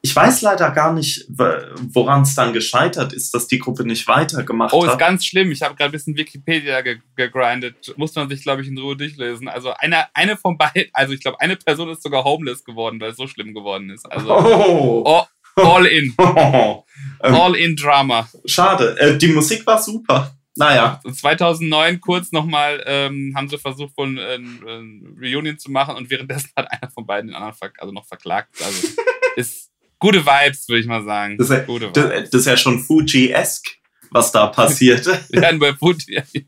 Ich 0.00 0.14
weiß 0.14 0.42
leider 0.42 0.70
gar 0.70 0.92
nicht, 0.92 1.26
woran 1.28 2.22
es 2.22 2.34
dann 2.36 2.52
gescheitert 2.52 3.12
ist, 3.12 3.34
dass 3.34 3.48
die 3.48 3.58
Gruppe 3.58 3.84
nicht 3.84 4.06
weitergemacht 4.06 4.72
hat. 4.72 4.78
Oh, 4.78 4.84
ist 4.84 4.98
ganz 4.98 5.24
schlimm. 5.24 5.50
Ich 5.50 5.62
habe 5.62 5.74
gerade 5.74 5.90
ein 5.90 5.92
bisschen 5.92 6.16
Wikipedia 6.16 6.82
ge 6.82 6.98
gegrindet. 7.16 7.94
Muss 7.96 8.14
man 8.14 8.28
sich, 8.28 8.42
glaube 8.42 8.62
ich, 8.62 8.68
in 8.68 8.78
Ruhe 8.78 8.96
durchlesen. 8.96 9.48
Also 9.48 9.72
eine, 9.76 10.06
eine 10.14 10.36
von 10.36 10.56
beiden, 10.56 10.88
also 10.92 11.12
ich 11.12 11.20
glaube, 11.20 11.40
eine 11.40 11.56
Person 11.56 11.88
ist 11.88 12.02
sogar 12.02 12.22
homeless 12.22 12.62
geworden, 12.62 13.00
weil 13.00 13.10
es 13.10 13.16
so 13.16 13.26
schlimm 13.26 13.54
geworden 13.54 13.90
ist. 13.90 14.10
Also 14.10 14.36
oh. 14.36 15.26
Oh, 15.56 15.62
all 15.62 15.86
in. 15.86 16.14
Oh. 16.16 16.84
all 17.18 17.56
in 17.56 17.74
Drama. 17.74 18.28
Schade. 18.44 18.96
Äh, 19.00 19.18
die 19.18 19.28
Musik 19.28 19.66
war 19.66 19.82
super. 19.82 20.38
Naja. 20.58 21.00
2009 21.12 22.00
kurz 22.00 22.32
nochmal 22.32 22.82
ähm, 22.86 23.32
haben 23.36 23.48
sie 23.48 23.58
versucht, 23.58 23.96
wohl 23.96 24.18
ein, 24.18 24.62
ein 24.66 25.16
Reunion 25.20 25.58
zu 25.58 25.70
machen 25.70 25.96
und 25.96 26.10
währenddessen 26.10 26.50
hat 26.56 26.70
einer 26.70 26.90
von 26.90 27.06
beiden 27.06 27.30
den 27.30 27.36
anderen 27.36 27.72
also 27.78 27.92
noch 27.92 28.06
verklagt. 28.06 28.54
Also 28.62 28.88
ist 29.36 29.70
gute 29.98 30.24
Vibes, 30.24 30.68
würde 30.68 30.80
ich 30.80 30.86
mal 30.86 31.04
sagen. 31.04 31.38
Das 31.38 31.50
ist, 31.50 31.66
gute 31.66 31.90
das, 31.92 32.30
das 32.30 32.40
ist 32.40 32.46
ja 32.46 32.56
schon 32.56 32.80
Fuji-esque, 32.80 33.78
was 34.10 34.32
da 34.32 34.46
passiert. 34.46 35.06
ja, 35.30 35.52
bei 35.56 35.74
Fuji. 35.74 36.22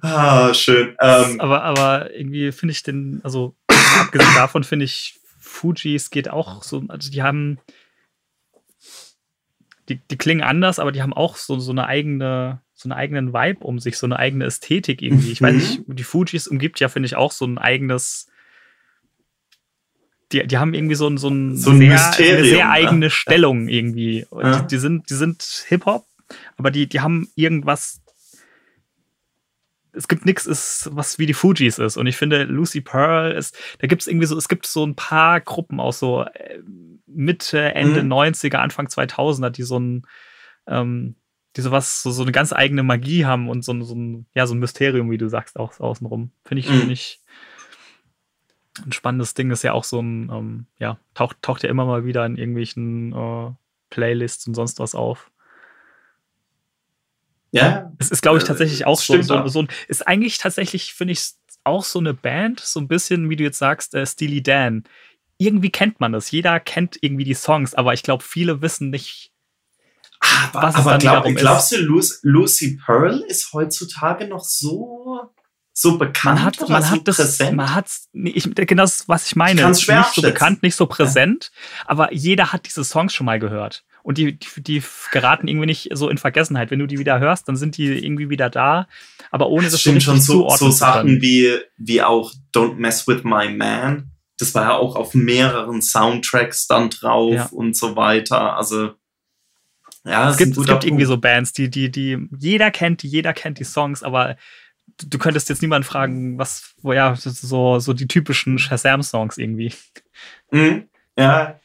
ah, 0.00 0.52
schön. 0.54 0.96
Ähm, 1.00 1.40
aber, 1.40 1.62
aber 1.62 2.14
irgendwie 2.14 2.52
finde 2.52 2.72
ich 2.72 2.82
den, 2.82 3.20
also 3.22 3.54
abgesehen 4.00 4.34
davon 4.34 4.64
finde 4.64 4.84
ich, 4.84 5.18
Fujis 5.38 6.10
geht 6.10 6.28
auch 6.28 6.62
so, 6.62 6.82
also 6.88 7.10
die 7.10 7.22
haben, 7.22 7.58
die, 9.88 10.00
die 10.10 10.16
klingen 10.16 10.42
anders, 10.42 10.78
aber 10.78 10.92
die 10.92 11.02
haben 11.02 11.12
auch 11.12 11.36
so, 11.36 11.58
so 11.58 11.70
eine 11.70 11.86
eigene, 11.86 12.62
so 12.74 12.88
einen 12.88 12.98
eigenen 12.98 13.32
Vibe 13.32 13.64
um 13.64 13.78
sich, 13.78 13.96
so 13.96 14.06
eine 14.06 14.18
eigene 14.18 14.46
Ästhetik 14.46 15.02
irgendwie. 15.02 15.30
Ich 15.30 15.42
weiß 15.42 15.54
nicht, 15.54 15.82
die 15.86 16.02
Fujis 16.02 16.48
umgibt 16.48 16.80
ja, 16.80 16.88
finde 16.88 17.06
ich, 17.06 17.16
auch 17.16 17.32
so 17.32 17.44
ein 17.44 17.58
eigenes, 17.58 18.28
die, 20.34 20.46
die 20.46 20.58
haben 20.58 20.74
irgendwie 20.74 20.94
so 20.94 21.08
ein, 21.08 21.16
so 21.16 21.28
ein, 21.28 21.56
so 21.56 21.70
ein 21.70 21.78
sehr, 21.78 22.12
eine 22.18 22.44
sehr 22.44 22.70
eigene 22.70 23.06
ne? 23.06 23.10
Stellung 23.10 23.68
irgendwie. 23.68 24.26
Ja. 24.32 24.60
Die, 24.60 24.66
die, 24.66 24.78
sind, 24.78 25.08
die 25.08 25.14
sind 25.14 25.64
Hip-Hop, 25.68 26.06
aber 26.56 26.70
die, 26.70 26.88
die 26.88 27.00
haben 27.00 27.28
irgendwas. 27.36 28.00
Es 29.92 30.08
gibt 30.08 30.26
nichts, 30.26 30.90
was 30.92 31.20
wie 31.20 31.26
die 31.26 31.34
Fujis 31.34 31.78
ist. 31.78 31.96
Und 31.96 32.08
ich 32.08 32.16
finde, 32.16 32.42
Lucy 32.44 32.80
Pearl 32.80 33.30
ist, 33.30 33.56
da 33.78 33.86
gibt 33.86 34.02
es 34.02 34.08
irgendwie 34.08 34.26
so, 34.26 34.36
es 34.36 34.48
gibt 34.48 34.66
so 34.66 34.84
ein 34.84 34.96
paar 34.96 35.40
Gruppen 35.40 35.78
auch 35.78 35.92
so 35.92 36.22
äh, 36.22 36.58
Mitte, 37.06 37.60
Ende 37.60 38.02
mhm. 38.02 38.12
90er, 38.12 38.56
Anfang 38.56 38.88
2000er, 38.88 39.50
die 39.50 39.62
so 39.62 39.78
ein, 39.78 40.02
ähm, 40.66 41.14
die 41.56 41.60
sowas, 41.60 42.02
so, 42.02 42.10
so 42.10 42.22
eine 42.22 42.32
ganz 42.32 42.52
eigene 42.52 42.82
Magie 42.82 43.24
haben 43.24 43.48
und 43.48 43.64
so, 43.64 43.80
so 43.84 43.94
ein, 43.94 44.26
ja, 44.34 44.48
so 44.48 44.54
ein 44.56 44.58
Mysterium, 44.58 45.12
wie 45.12 45.18
du 45.18 45.28
sagst, 45.28 45.56
auch 45.60 45.78
außenrum. 45.78 46.32
Finde 46.44 46.60
ich, 46.60 46.68
mhm. 46.68 46.78
finde 46.80 46.92
ich, 46.94 47.20
ein 48.84 48.92
spannendes 48.92 49.34
Ding 49.34 49.50
ist 49.50 49.62
ja 49.62 49.72
auch 49.72 49.84
so 49.84 50.00
ein, 50.00 50.30
ähm, 50.30 50.66
ja, 50.78 50.98
taucht, 51.14 51.40
taucht 51.42 51.62
ja 51.62 51.68
immer 51.68 51.84
mal 51.84 52.04
wieder 52.04 52.26
in 52.26 52.36
irgendwelchen 52.36 53.12
äh, 53.12 53.52
Playlists 53.90 54.46
und 54.46 54.54
sonst 54.54 54.80
was 54.80 54.94
auf. 54.94 55.30
Ja. 57.52 57.92
Es 57.98 58.10
ist, 58.10 58.22
glaube 58.22 58.38
ich, 58.38 58.44
tatsächlich 58.44 58.84
auch 58.84 58.98
so, 58.98 59.22
so, 59.22 59.46
so, 59.46 59.64
ist 59.86 60.08
eigentlich 60.08 60.38
tatsächlich, 60.38 60.92
finde 60.92 61.12
ich, 61.12 61.34
auch 61.62 61.84
so 61.84 62.00
eine 62.00 62.12
Band, 62.12 62.60
so 62.60 62.80
ein 62.80 62.88
bisschen, 62.88 63.30
wie 63.30 63.36
du 63.36 63.44
jetzt 63.44 63.58
sagst, 63.58 63.94
äh, 63.94 64.04
Steely 64.04 64.42
Dan. 64.42 64.84
Irgendwie 65.38 65.70
kennt 65.70 66.00
man 66.00 66.12
das. 66.12 66.30
Jeder 66.30 66.58
kennt 66.58 66.98
irgendwie 67.00 67.24
die 67.24 67.34
Songs, 67.34 67.74
aber 67.74 67.94
ich 67.94 68.02
glaube, 68.02 68.24
viele 68.24 68.60
wissen 68.60 68.90
nicht, 68.90 69.32
aber, 70.20 70.62
was 70.62 70.74
aber 70.74 70.98
glaub, 70.98 71.24
glaubst 71.34 71.72
du, 71.72 71.76
Lucy 72.22 72.78
Pearl 72.84 73.20
ist 73.28 73.52
heutzutage 73.52 74.26
noch 74.26 74.44
so 74.44 75.30
so 75.76 75.98
bekannt 75.98 76.36
man 76.36 76.44
hat, 76.44 76.68
man 76.68 76.82
so 76.82 76.90
hat 76.90 77.08
das, 77.08 77.16
präsent? 77.16 77.56
Man 77.56 77.74
hat 77.74 77.90
ich, 78.12 78.48
genau 78.54 78.84
das, 78.84 79.08
was 79.08 79.26
ich 79.26 79.34
meine. 79.34 79.60
Ich 79.60 79.66
nicht 79.88 80.14
so 80.14 80.22
bekannt, 80.22 80.62
nicht 80.62 80.76
so 80.76 80.86
präsent, 80.86 81.50
ja. 81.52 81.84
aber 81.86 82.12
jeder 82.12 82.52
hat 82.52 82.66
diese 82.66 82.84
Songs 82.84 83.12
schon 83.12 83.26
mal 83.26 83.40
gehört. 83.40 83.84
Und 84.04 84.18
die, 84.18 84.38
die, 84.38 84.62
die, 84.62 84.82
geraten 85.10 85.48
irgendwie 85.48 85.66
nicht 85.66 85.88
so 85.92 86.08
in 86.10 86.18
Vergessenheit. 86.18 86.70
Wenn 86.70 86.78
du 86.78 86.86
die 86.86 86.98
wieder 86.98 87.18
hörst, 87.18 87.48
dann 87.48 87.56
sind 87.56 87.76
die 87.76 87.86
irgendwie 87.86 88.30
wieder 88.30 88.50
da, 88.50 88.86
aber 89.32 89.48
ohne 89.48 89.68
das 89.68 89.80
stimmt 89.80 90.02
schon 90.02 90.20
so, 90.20 90.48
so 90.50 90.70
Sachen 90.70 91.20
wie, 91.20 91.58
wie 91.76 92.02
auch 92.02 92.32
Don't 92.54 92.74
Mess 92.76 93.08
With 93.08 93.24
My 93.24 93.48
Man. 93.48 94.12
Das 94.38 94.54
war 94.54 94.62
ja 94.62 94.72
auch 94.74 94.94
auf 94.94 95.14
mehreren 95.14 95.82
Soundtracks 95.82 96.68
dann 96.68 96.90
drauf 96.90 97.34
ja. 97.34 97.46
und 97.46 97.76
so 97.76 97.96
weiter. 97.96 98.56
Also, 98.56 98.92
ja, 100.04 100.30
es 100.30 100.36
gibt, 100.36 100.56
es 100.56 100.66
gibt 100.66 100.84
irgendwie 100.84 101.06
so 101.06 101.16
Bands, 101.16 101.52
die, 101.52 101.70
die, 101.70 101.90
die 101.90 102.28
jeder 102.38 102.70
kennt, 102.70 103.02
die 103.02 103.08
jeder 103.08 103.32
kennt 103.32 103.58
die 103.58 103.64
Songs, 103.64 104.02
aber 104.02 104.36
du 104.98 105.18
könntest 105.18 105.48
jetzt 105.48 105.62
niemanden 105.62 105.86
fragen, 105.86 106.38
was, 106.38 106.74
wo 106.82 106.92
ja, 106.92 107.14
so, 107.16 107.78
so 107.78 107.92
die 107.92 108.08
typischen 108.08 108.58
Shazam-Songs 108.58 109.38
irgendwie. 109.38 109.72
Mhm. 110.50 110.88
Ja. 111.16 111.60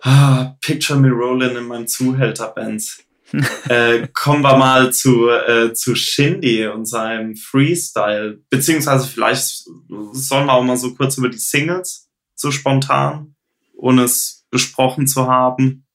Ah, 0.00 0.56
Picture 0.60 0.98
Me 0.98 1.10
Rolling 1.10 1.56
in 1.56 1.64
meinem 1.64 1.86
Zuhälter-Bands. 1.86 3.04
äh, 3.68 4.06
kommen 4.12 4.42
wir 4.42 4.56
mal 4.56 4.92
zu, 4.92 5.28
äh, 5.28 5.72
zu 5.72 5.96
Shindy 5.96 6.66
und 6.66 6.86
seinem 6.86 7.34
Freestyle. 7.34 8.40
Beziehungsweise 8.50 9.08
vielleicht 9.08 9.64
sollen 10.12 10.46
wir 10.46 10.52
auch 10.52 10.62
mal 10.62 10.76
so 10.76 10.94
kurz 10.94 11.18
über 11.18 11.28
die 11.28 11.38
Singles, 11.38 12.08
so 12.34 12.52
spontan, 12.52 13.34
ohne 13.74 14.04
es 14.04 14.46
besprochen 14.50 15.06
zu 15.06 15.26
haben. 15.26 15.86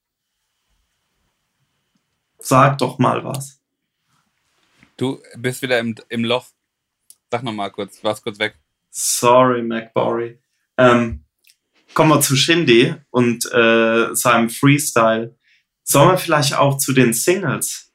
Sag 2.39 2.79
doch 2.79 2.99
mal 2.99 3.23
was. 3.23 3.60
Du 4.97 5.21
bist 5.37 5.61
wieder 5.61 5.79
im, 5.79 5.95
im 6.09 6.23
Loch. 6.23 6.47
Sag 7.29 7.43
nochmal 7.43 7.71
kurz, 7.71 8.03
warst 8.03 8.23
kurz 8.23 8.39
weg. 8.39 8.59
Sorry, 8.89 9.63
MacBory. 9.63 10.39
Ähm, 10.77 11.23
kommen 11.93 12.09
wir 12.09 12.21
zu 12.21 12.35
Shindy 12.35 12.93
und 13.09 13.45
äh, 13.51 14.13
seinem 14.13 14.49
Freestyle. 14.49 15.35
Sollen 15.83 16.11
wir 16.11 16.17
vielleicht 16.17 16.55
auch 16.55 16.77
zu 16.77 16.93
den 16.93 17.13
Singles 17.13 17.91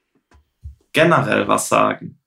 generell 0.93 1.47
was 1.47 1.69
sagen? 1.69 2.19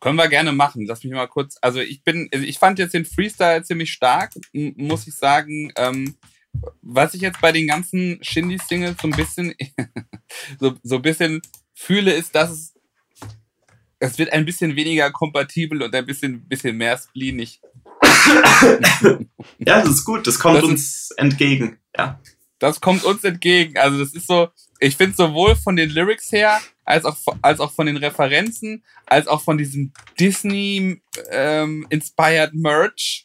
Können 0.00 0.16
wir 0.16 0.28
gerne 0.28 0.52
machen. 0.52 0.84
Lass 0.86 1.02
mich 1.02 1.12
mal 1.12 1.26
kurz. 1.26 1.56
Also 1.62 1.80
ich 1.80 2.04
bin, 2.04 2.28
also 2.32 2.44
ich 2.44 2.58
fand 2.58 2.78
jetzt 2.78 2.92
den 2.92 3.06
Freestyle 3.06 3.62
ziemlich 3.62 3.90
stark, 3.90 4.34
muss 4.52 5.06
ich 5.06 5.14
sagen. 5.14 5.72
Ähm, 5.76 6.16
was 6.82 7.14
ich 7.14 7.20
jetzt 7.20 7.40
bei 7.40 7.52
den 7.52 7.66
ganzen 7.66 8.18
Shindy-Singles 8.22 8.96
so 9.00 9.08
ein 9.08 9.16
bisschen, 9.16 9.54
so, 10.60 10.74
so 10.82 10.96
ein 10.96 11.02
bisschen 11.02 11.42
fühle, 11.74 12.12
ist, 12.12 12.34
dass 12.34 12.50
es, 12.50 12.74
es 13.98 14.18
wird 14.18 14.32
ein 14.32 14.44
bisschen 14.44 14.76
weniger 14.76 15.10
kompatibel 15.10 15.82
und 15.82 15.94
ein 15.94 16.06
bisschen, 16.06 16.46
bisschen 16.46 16.76
mehr 16.76 16.98
spleenig. 16.98 17.60
ja, 19.58 19.80
das 19.80 19.88
ist 19.88 20.04
gut. 20.04 20.26
Das 20.26 20.38
kommt 20.38 20.58
das 20.58 20.64
uns 20.64 20.82
ist, 20.82 21.18
entgegen. 21.18 21.78
Ja. 21.96 22.20
Das 22.58 22.80
kommt 22.80 23.04
uns 23.04 23.24
entgegen. 23.24 23.76
Also 23.76 23.98
das 23.98 24.14
ist 24.14 24.26
so, 24.26 24.48
ich 24.78 24.96
finde 24.96 25.16
sowohl 25.16 25.56
von 25.56 25.76
den 25.76 25.90
Lyrics 25.90 26.32
her, 26.32 26.60
als 26.84 27.04
auch, 27.04 27.16
als 27.42 27.60
auch 27.60 27.72
von 27.72 27.86
den 27.86 27.96
Referenzen, 27.96 28.84
als 29.06 29.26
auch 29.26 29.42
von 29.42 29.58
diesem 29.58 29.92
Disney-inspired 30.18 32.52
ähm, 32.52 32.60
Merch, 32.60 33.24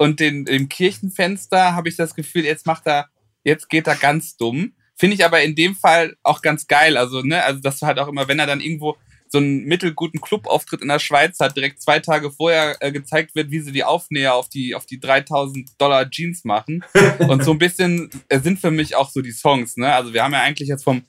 und 0.00 0.18
den, 0.18 0.46
im 0.46 0.70
Kirchenfenster 0.70 1.74
habe 1.74 1.90
ich 1.90 1.96
das 1.96 2.14
Gefühl, 2.14 2.46
jetzt 2.46 2.64
macht 2.64 2.86
er, 2.86 3.10
jetzt 3.44 3.68
geht 3.68 3.86
er 3.86 3.96
ganz 3.96 4.34
dumm. 4.38 4.72
Finde 4.96 5.14
ich 5.14 5.26
aber 5.26 5.42
in 5.42 5.54
dem 5.54 5.76
Fall 5.76 6.16
auch 6.22 6.40
ganz 6.40 6.66
geil. 6.66 6.96
Also, 6.96 7.20
ne, 7.20 7.44
also 7.44 7.60
dass 7.60 7.80
du 7.80 7.86
halt 7.86 7.98
auch 7.98 8.08
immer, 8.08 8.26
wenn 8.26 8.38
er 8.38 8.46
dann 8.46 8.62
irgendwo 8.62 8.96
so 9.28 9.36
einen 9.36 9.66
mittelguten 9.66 10.22
Clubauftritt 10.22 10.80
in 10.80 10.88
der 10.88 11.00
Schweiz 11.00 11.38
hat, 11.38 11.54
direkt 11.54 11.82
zwei 11.82 11.98
Tage 11.98 12.30
vorher 12.30 12.78
äh, 12.80 12.92
gezeigt 12.92 13.34
wird, 13.34 13.50
wie 13.50 13.60
sie 13.60 13.72
die 13.72 13.84
Aufnäher 13.84 14.36
auf 14.36 14.48
die, 14.48 14.74
auf 14.74 14.86
die 14.86 15.00
3000 15.00 15.68
Dollar 15.76 16.08
Jeans 16.08 16.44
machen. 16.44 16.82
Und 17.18 17.44
so 17.44 17.50
ein 17.50 17.58
bisschen 17.58 18.08
äh, 18.30 18.40
sind 18.40 18.58
für 18.58 18.70
mich 18.70 18.96
auch 18.96 19.10
so 19.10 19.20
die 19.20 19.32
Songs, 19.32 19.76
ne? 19.76 19.92
Also 19.92 20.14
wir 20.14 20.24
haben 20.24 20.32
ja 20.32 20.40
eigentlich 20.40 20.70
jetzt 20.70 20.84
vom, 20.84 21.02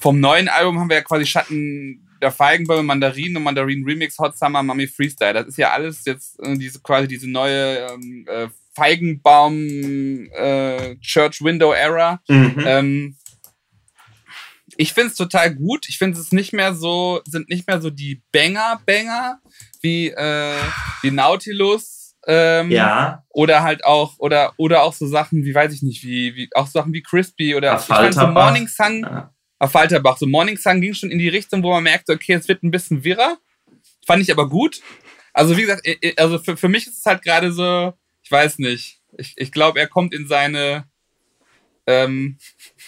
vom 0.00 0.20
neuen 0.20 0.46
Album 0.46 0.78
haben 0.78 0.88
wir 0.88 0.98
ja 0.98 1.02
quasi 1.02 1.26
Schatten 1.26 2.13
der 2.24 2.32
Feigenbäume, 2.32 2.82
Mandarinen 2.82 3.36
und 3.36 3.44
Mandarin 3.44 3.84
Remix, 3.84 4.18
Hot 4.18 4.36
Summer, 4.36 4.62
Mummy 4.62 4.86
Freestyle. 4.86 5.34
Das 5.34 5.46
ist 5.46 5.58
ja 5.58 5.72
alles 5.72 6.04
jetzt 6.04 6.40
äh, 6.42 6.56
diese 6.56 6.80
quasi 6.80 7.06
diese 7.06 7.30
neue 7.30 7.86
ähm, 7.86 8.26
äh, 8.28 8.48
Feigenbaum 8.74 10.28
äh, 10.32 10.96
Church 11.00 11.42
Window 11.42 11.72
Era. 11.72 12.20
Mhm. 12.28 12.64
Ähm, 12.66 13.16
ich 14.76 14.92
finde 14.92 15.10
es 15.10 15.14
total 15.14 15.54
gut. 15.54 15.88
Ich 15.88 15.98
finde 15.98 16.18
es 16.18 16.32
nicht 16.32 16.52
mehr 16.52 16.74
so, 16.74 17.20
sind 17.26 17.48
nicht 17.48 17.68
mehr 17.68 17.80
so 17.80 17.90
die 17.90 18.22
Banger-Banger 18.32 19.38
wie, 19.82 20.08
äh, 20.08 20.54
wie 21.02 21.10
Nautilus 21.10 22.16
Ähm, 22.26 22.70
Ja, 22.70 23.22
Oder 23.28 23.62
halt 23.62 23.84
auch, 23.84 24.14
oder, 24.18 24.54
oder 24.56 24.82
auch 24.82 24.94
so 24.94 25.06
Sachen 25.06 25.44
wie, 25.44 25.54
weiß 25.54 25.72
ich 25.74 25.82
nicht, 25.82 26.02
wie, 26.04 26.34
wie 26.34 26.48
auch 26.54 26.66
Sachen 26.66 26.92
wie 26.92 27.02
Crispy 27.02 27.54
oder 27.54 27.74
Auf 27.74 27.82
ich 27.82 27.94
fand 27.94 28.14
so. 28.14 28.26
Morning 28.26 28.66
Sun, 28.66 29.02
ja. 29.02 29.33
Auf 29.58 29.72
Falterbach, 29.72 30.18
so 30.18 30.26
Morning 30.26 30.56
Sun 30.56 30.80
ging 30.80 30.94
schon 30.94 31.10
in 31.10 31.18
die 31.18 31.28
Richtung, 31.28 31.62
wo 31.62 31.70
man 31.70 31.82
merkte, 31.82 32.12
okay, 32.12 32.34
es 32.34 32.48
wird 32.48 32.62
ein 32.62 32.70
bisschen 32.70 33.04
wirrer. 33.04 33.38
Fand 34.06 34.22
ich 34.22 34.30
aber 34.30 34.48
gut. 34.48 34.80
Also 35.32 35.56
wie 35.56 35.62
gesagt, 35.62 35.86
äh, 35.86 35.96
äh, 36.00 36.14
also 36.16 36.38
für, 36.38 36.56
für 36.56 36.68
mich 36.68 36.86
ist 36.86 36.98
es 36.98 37.06
halt 37.06 37.22
gerade 37.22 37.52
so, 37.52 37.92
ich 38.22 38.30
weiß 38.30 38.58
nicht. 38.58 39.00
Ich, 39.18 39.34
ich 39.36 39.52
glaube, 39.52 39.80
er 39.80 39.86
kommt 39.86 40.14
in 40.14 40.26
seine, 40.26 40.88
ähm, 41.86 42.38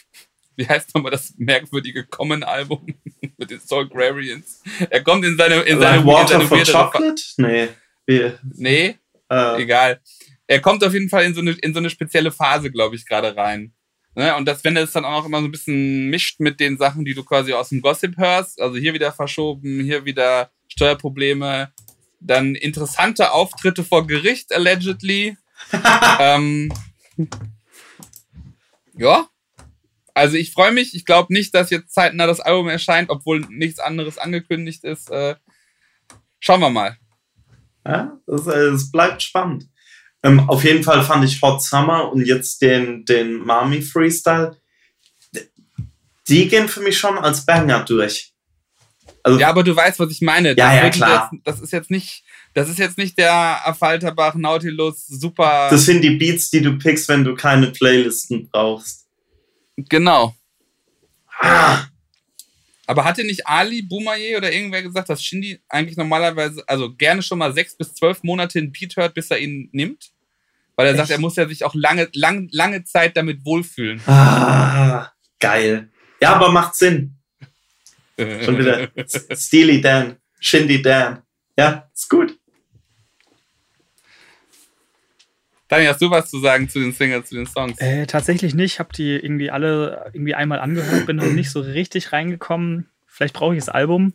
wie 0.57 0.67
heißt 0.67 0.95
nochmal 0.95 1.13
das 1.13 1.35
merkwürdige 1.37 2.05
Common-Album 2.05 2.87
mit 3.37 3.51
den 3.51 3.61
Soul 3.61 3.89
Grarians? 3.89 4.63
Er 4.91 5.03
kommt 5.03 5.25
in 5.25 5.37
seine, 5.37 5.57
in 5.63 5.81
seine, 5.81 5.99
Like 5.99 6.07
Water 6.07 6.41
in 6.41 6.49
seine 6.49 6.65
for 6.65 6.73
Chocolate? 6.83 7.23
Nee. 7.39 7.69
Wir, 8.07 8.39
Nee, 8.55 8.97
äh, 9.29 9.63
egal. 9.63 10.01
Er 10.47 10.61
kommt 10.61 10.85
auf 10.85 10.93
jeden 10.93 11.09
Fall 11.09 11.25
in 11.25 11.35
so 11.35 11.41
eine, 11.41 11.53
in 11.53 11.75
so 11.75 11.81
eine 11.81 11.91
spezielle 11.91 12.31
Phase, 12.31 12.71
glaube 12.71 12.95
ich, 12.95 13.05
gerade 13.05 13.37
rein. 13.37 13.73
Ne? 14.17 14.35
Und 14.35 14.47
das, 14.47 14.65
wenn 14.65 14.77
es 14.79 14.93
dann 14.93 15.05
auch 15.05 15.27
immer 15.27 15.41
so 15.41 15.45
ein 15.45 15.53
bisschen 15.53 16.09
mischt 16.09 16.41
mit 16.41 16.59
den 16.59 16.79
Sachen, 16.79 17.05
die 17.05 17.13
du 17.13 17.23
quasi 17.23 17.53
aus 17.53 17.69
dem 17.69 17.83
Gossip 17.83 18.17
hörst, 18.17 18.61
also 18.61 18.77
hier 18.77 18.95
wieder 18.95 19.13
verschoben, 19.13 19.85
hier 19.85 20.07
wieder 20.07 20.51
Steuerprobleme, 20.69 21.71
dann 22.19 22.55
interessante 22.55 23.33
Auftritte 23.33 23.85
vor 23.85 24.07
Gericht, 24.07 24.55
allegedly. 24.55 25.37
ähm, 26.19 26.73
ja. 28.95 29.29
Also 30.15 30.39
ich 30.39 30.53
freue 30.53 30.73
mich. 30.73 30.95
Ich 30.95 31.05
glaube 31.05 31.35
nicht, 31.35 31.55
dass 31.55 31.69
jetzt 31.69 31.93
zeitnah 31.93 32.27
das 32.27 32.41
Album 32.41 32.69
erscheint, 32.69 33.11
obwohl 33.11 33.41
nichts 33.51 33.79
anderes 33.79 34.17
angekündigt 34.17 34.83
ist. 34.83 35.11
Äh, 35.11 35.37
schauen 36.41 36.61
wir 36.61 36.71
mal. 36.71 36.97
Ja, 37.85 38.19
es, 38.27 38.47
es 38.47 38.91
bleibt 38.91 39.23
spannend. 39.23 39.69
Ähm, 40.23 40.49
auf 40.49 40.65
jeden 40.65 40.83
Fall 40.83 41.03
fand 41.03 41.25
ich 41.25 41.41
Hot 41.43 41.63
Summer 41.63 42.11
und 42.13 42.25
jetzt 42.25 42.63
den, 42.63 43.05
den 43.05 43.39
Mami 43.39 43.83
Freestyle. 43.83 44.57
Die 46.29 46.49
gehen 46.49 46.69
für 46.69 46.81
mich 46.81 46.99
schon 46.99 47.19
als 47.19 47.47
Banger 47.47 47.85
durch. 47.85 48.33
Also, 49.23 49.39
Ja, 49.39 49.49
aber 49.49 49.63
du 49.63 49.75
weißt, 49.75 49.99
was 49.99 50.11
ich 50.11 50.21
meine. 50.21 50.51
Ja, 50.51 50.55
das, 50.55 50.75
ja, 50.75 50.91
klar. 50.91 51.31
Jetzt, 51.33 51.47
das 51.47 51.61
ist 51.61 51.73
jetzt 51.73 51.91
nicht, 51.91 52.25
das 52.55 52.69
ist 52.69 52.79
jetzt 52.79 52.99
nicht 52.99 53.19
der 53.19 53.67
Affalterbach 53.67 54.35
Nautilus 54.35 55.07
super. 55.07 55.69
das 55.71 55.85
sind 55.85 56.03
die 56.03 56.11
Beats, 56.11 56.51
die 56.51 56.63
du 56.63 56.79
pickst, 56.79 57.09
wenn 57.09 57.25
du 57.25 57.35
keine 57.35 57.69
Playlisten 57.69 58.49
brauchst. 58.49 59.07
genau. 59.77 60.35
Ah, 61.39 61.85
Aber 62.87 63.05
hatte 63.05 63.25
nicht 63.25 63.47
Ali 63.47 63.83
Boumaye 63.83 64.37
oder 64.37 64.53
irgendwer 64.53 64.83
gesagt, 64.83 65.09
dass 65.09 65.23
Shindy 65.23 65.61
eigentlich 65.69 65.97
normalerweise, 65.97 66.63
also 66.69 66.95
gerne 66.95 67.23
schon 67.23 67.39
mal 67.39 67.53
sechs 67.53 67.77
bis 67.77 67.95
zwölf 67.95 68.23
Monate 68.23 68.59
einen 68.59 68.73
Beat 68.73 68.97
hört, 68.97 69.15
bis 69.15 69.31
er 69.31 69.39
ihn 69.39 69.69
nimmt? 69.73 70.11
Weil 70.77 70.89
er 70.89 70.97
sagt, 70.97 71.11
Echt? 71.11 71.19
er 71.19 71.21
muss 71.21 71.37
ja 71.37 71.49
sich 71.49 71.65
auch 71.65 71.75
lange, 71.75 72.09
lang, 72.13 72.49
lange 72.53 72.85
Zeit 72.85 73.17
damit 73.17 73.45
wohlfühlen. 73.45 74.01
ah, 74.07 75.11
geil. 75.41 75.91
Ja, 76.21 76.35
aber 76.35 76.53
macht 76.53 76.75
Sinn. 76.77 77.17
Schon 78.19 78.59
wieder 78.59 78.89
Steely 79.37 79.81
Dan, 79.81 80.17
Shindy 80.41 80.81
Dan. 80.81 81.23
Ja, 81.59 81.91
ist 81.95 82.09
gut. 82.09 82.39
Daniel, 85.77 85.93
hast 85.93 86.01
du 86.01 86.11
was 86.11 86.31
zu 86.31 86.41
sagen 86.41 86.71
zu 86.71 86.81
den 86.81 86.93
Singles, 86.93 87.29
zu 87.29 87.35
den 87.35 87.45
Songs? 87.45 87.79
Äh, 87.81 88.07
tatsächlich 88.07 88.55
nicht. 88.55 88.73
Ich 88.73 88.79
habe 88.79 88.95
die 88.95 89.15
irgendwie 89.15 89.51
alle 89.51 90.11
irgendwie 90.15 90.35
einmal 90.35 90.59
angehört, 90.59 91.05
bin 91.05 91.17
noch 91.17 91.27
nicht 91.27 91.51
so 91.51 91.61
richtig 91.61 92.15
reingekommen. 92.15 92.89
Vielleicht 93.07 93.35
brauche 93.35 93.55
ich 93.55 93.61
das 93.63 93.69
Album. 93.69 94.15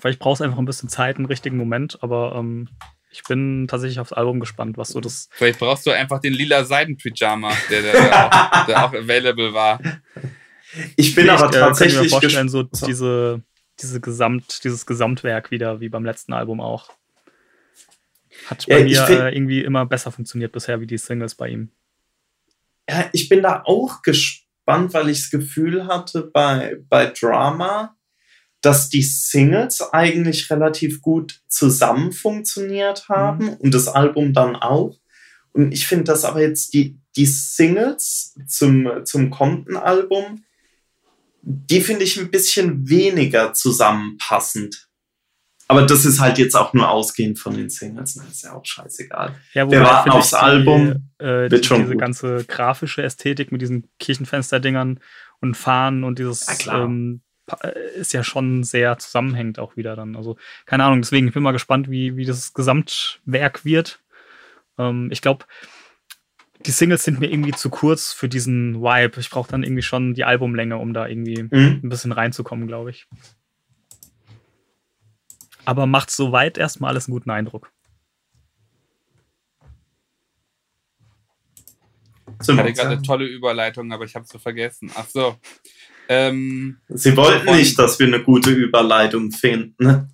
Vielleicht 0.00 0.20
brauche 0.20 0.36
ich 0.36 0.40
einfach 0.42 0.58
ein 0.58 0.64
bisschen 0.64 0.88
Zeit, 0.88 1.16
einen 1.16 1.26
richtigen 1.26 1.58
Moment. 1.58 2.02
Aber 2.02 2.34
ähm, 2.34 2.70
ich 3.10 3.22
bin 3.24 3.68
tatsächlich 3.68 4.00
aufs 4.00 4.14
Album 4.14 4.40
gespannt, 4.40 4.78
was 4.78 4.88
so 4.88 5.00
das. 5.00 5.28
Vielleicht 5.32 5.58
brauchst 5.58 5.84
du 5.84 5.90
einfach 5.90 6.18
den 6.18 6.32
lila 6.32 6.64
Seidenpyjama, 6.64 7.52
der, 7.68 7.82
der, 7.82 7.92
der, 7.92 8.26
auch, 8.26 8.66
der 8.66 8.84
auch 8.86 8.94
available 8.94 9.52
war. 9.52 9.80
Ich 10.96 11.14
bin 11.14 11.24
Vielleicht, 11.24 11.42
aber 11.42 11.54
äh, 11.54 11.60
kann 11.60 11.60
ich 11.60 11.60
mir 11.60 11.68
tatsächlich 11.68 12.10
vorstellen, 12.10 12.48
so 12.48 12.62
diese, 12.62 13.42
diese 13.82 14.00
Gesamt, 14.00 14.64
dieses 14.64 14.86
Gesamtwerk 14.86 15.50
wieder, 15.50 15.80
wie 15.80 15.90
beim 15.90 16.06
letzten 16.06 16.32
Album 16.32 16.62
auch. 16.62 16.88
Hat 18.50 18.66
Ja, 18.66 18.78
bei 18.78 18.84
ich 18.84 18.92
mir 18.92 19.08
äh, 19.08 19.34
irgendwie 19.34 19.62
immer 19.62 19.86
besser 19.86 20.10
funktioniert 20.10 20.52
bisher 20.52 20.80
wie 20.80 20.86
die 20.86 20.98
Singles 20.98 21.36
bei 21.36 21.48
ihm. 21.48 21.70
Ja, 22.88 23.08
ich 23.12 23.28
bin 23.28 23.42
da 23.42 23.62
auch 23.64 24.02
gespannt, 24.02 24.92
weil 24.92 25.08
ich 25.10 25.20
das 25.20 25.30
Gefühl 25.30 25.86
hatte 25.86 26.22
bei, 26.22 26.76
bei 26.88 27.06
Drama, 27.06 27.96
dass 28.60 28.90
die 28.90 29.02
Singles 29.02 29.80
eigentlich 29.92 30.50
relativ 30.50 31.00
gut 31.00 31.40
zusammen 31.46 32.10
funktioniert 32.12 33.08
haben 33.08 33.54
und 33.54 33.72
das 33.72 33.86
Album 33.86 34.32
dann 34.32 34.56
auch. 34.56 34.98
Und 35.52 35.72
ich 35.72 35.86
finde, 35.86 36.04
dass 36.04 36.24
aber 36.24 36.42
jetzt 36.42 36.74
die, 36.74 36.98
die 37.16 37.26
Singles 37.26 38.36
zum, 38.48 39.04
zum 39.04 39.30
Kontenalbum, 39.30 40.44
die 41.42 41.80
finde 41.80 42.04
ich 42.04 42.18
ein 42.18 42.30
bisschen 42.30 42.88
weniger 42.88 43.54
zusammenpassend. 43.54 44.89
Aber 45.70 45.82
das 45.86 46.04
ist 46.04 46.20
halt 46.20 46.38
jetzt 46.38 46.56
auch 46.56 46.72
nur 46.74 46.88
ausgehend 46.90 47.38
von 47.38 47.54
den 47.56 47.70
Singles, 47.70 48.14
das 48.14 48.26
ist 48.28 48.42
ja 48.42 48.52
auch 48.54 48.64
scheißegal. 48.64 49.34
Ja, 49.54 49.70
Wir 49.70 49.82
warten 49.82 50.10
aufs 50.10 50.34
Album. 50.34 51.10
äh, 51.18 51.48
die, 51.48 51.62
schon 51.62 51.82
diese 51.82 51.92
gut. 51.92 52.00
ganze 52.00 52.44
grafische 52.44 53.02
Ästhetik 53.02 53.52
mit 53.52 53.62
diesen 53.62 53.88
Kirchenfensterdingern 54.00 54.98
und 55.40 55.56
Fahnen 55.56 56.02
und 56.04 56.18
dieses 56.18 56.64
Ja, 56.64 56.82
ähm, 56.84 57.20
äh, 57.62 57.70
ist 57.96 58.12
ja 58.12 58.24
schon 58.24 58.64
sehr 58.64 58.98
zusammenhängend 58.98 59.58
auch 59.60 59.76
wieder 59.76 59.94
dann. 59.96 60.16
Also 60.16 60.36
keine 60.66 60.84
Ahnung, 60.84 61.02
deswegen 61.02 61.28
ich 61.28 61.34
bin 61.34 61.42
mal 61.42 61.52
gespannt, 61.52 61.88
wie, 61.90 62.16
wie 62.16 62.24
das 62.24 62.52
Gesamtwerk 62.52 63.64
wird. 63.64 64.00
Ähm, 64.78 65.08
ich 65.12 65.22
glaube, 65.22 65.44
die 66.66 66.72
Singles 66.72 67.04
sind 67.04 67.20
mir 67.20 67.30
irgendwie 67.32 67.52
zu 67.52 67.70
kurz 67.70 68.12
für 68.12 68.28
diesen 68.28 68.82
Vibe. 68.82 69.18
Ich 69.20 69.30
brauche 69.30 69.50
dann 69.50 69.62
irgendwie 69.62 69.82
schon 69.82 70.14
die 70.14 70.24
Albumlänge, 70.24 70.76
um 70.78 70.92
da 70.92 71.06
irgendwie 71.06 71.44
Mhm. 71.44 71.80
ein 71.84 71.88
bisschen 71.88 72.12
reinzukommen, 72.12 72.66
glaube 72.66 72.90
ich. 72.90 73.06
Aber 75.64 75.86
macht 75.86 76.10
soweit 76.10 76.58
erstmal 76.58 76.90
alles 76.90 77.06
einen 77.06 77.12
guten 77.14 77.30
Eindruck. 77.30 77.70
Ich 82.42 82.48
hatte 82.48 82.72
gerade 82.72 82.88
eine 82.90 83.02
tolle 83.02 83.26
Überleitung, 83.26 83.92
aber 83.92 84.04
ich 84.04 84.14
habe 84.14 84.24
so 84.26 84.38
vergessen. 84.38 84.90
Ach 84.94 85.06
so. 85.08 85.36
Ähm, 86.08 86.78
Sie 86.88 87.16
wollten 87.16 87.46
Von- 87.46 87.56
nicht, 87.56 87.78
dass 87.78 87.98
wir 87.98 88.06
eine 88.06 88.22
gute 88.22 88.50
Überleitung 88.50 89.30
finden. 89.30 90.10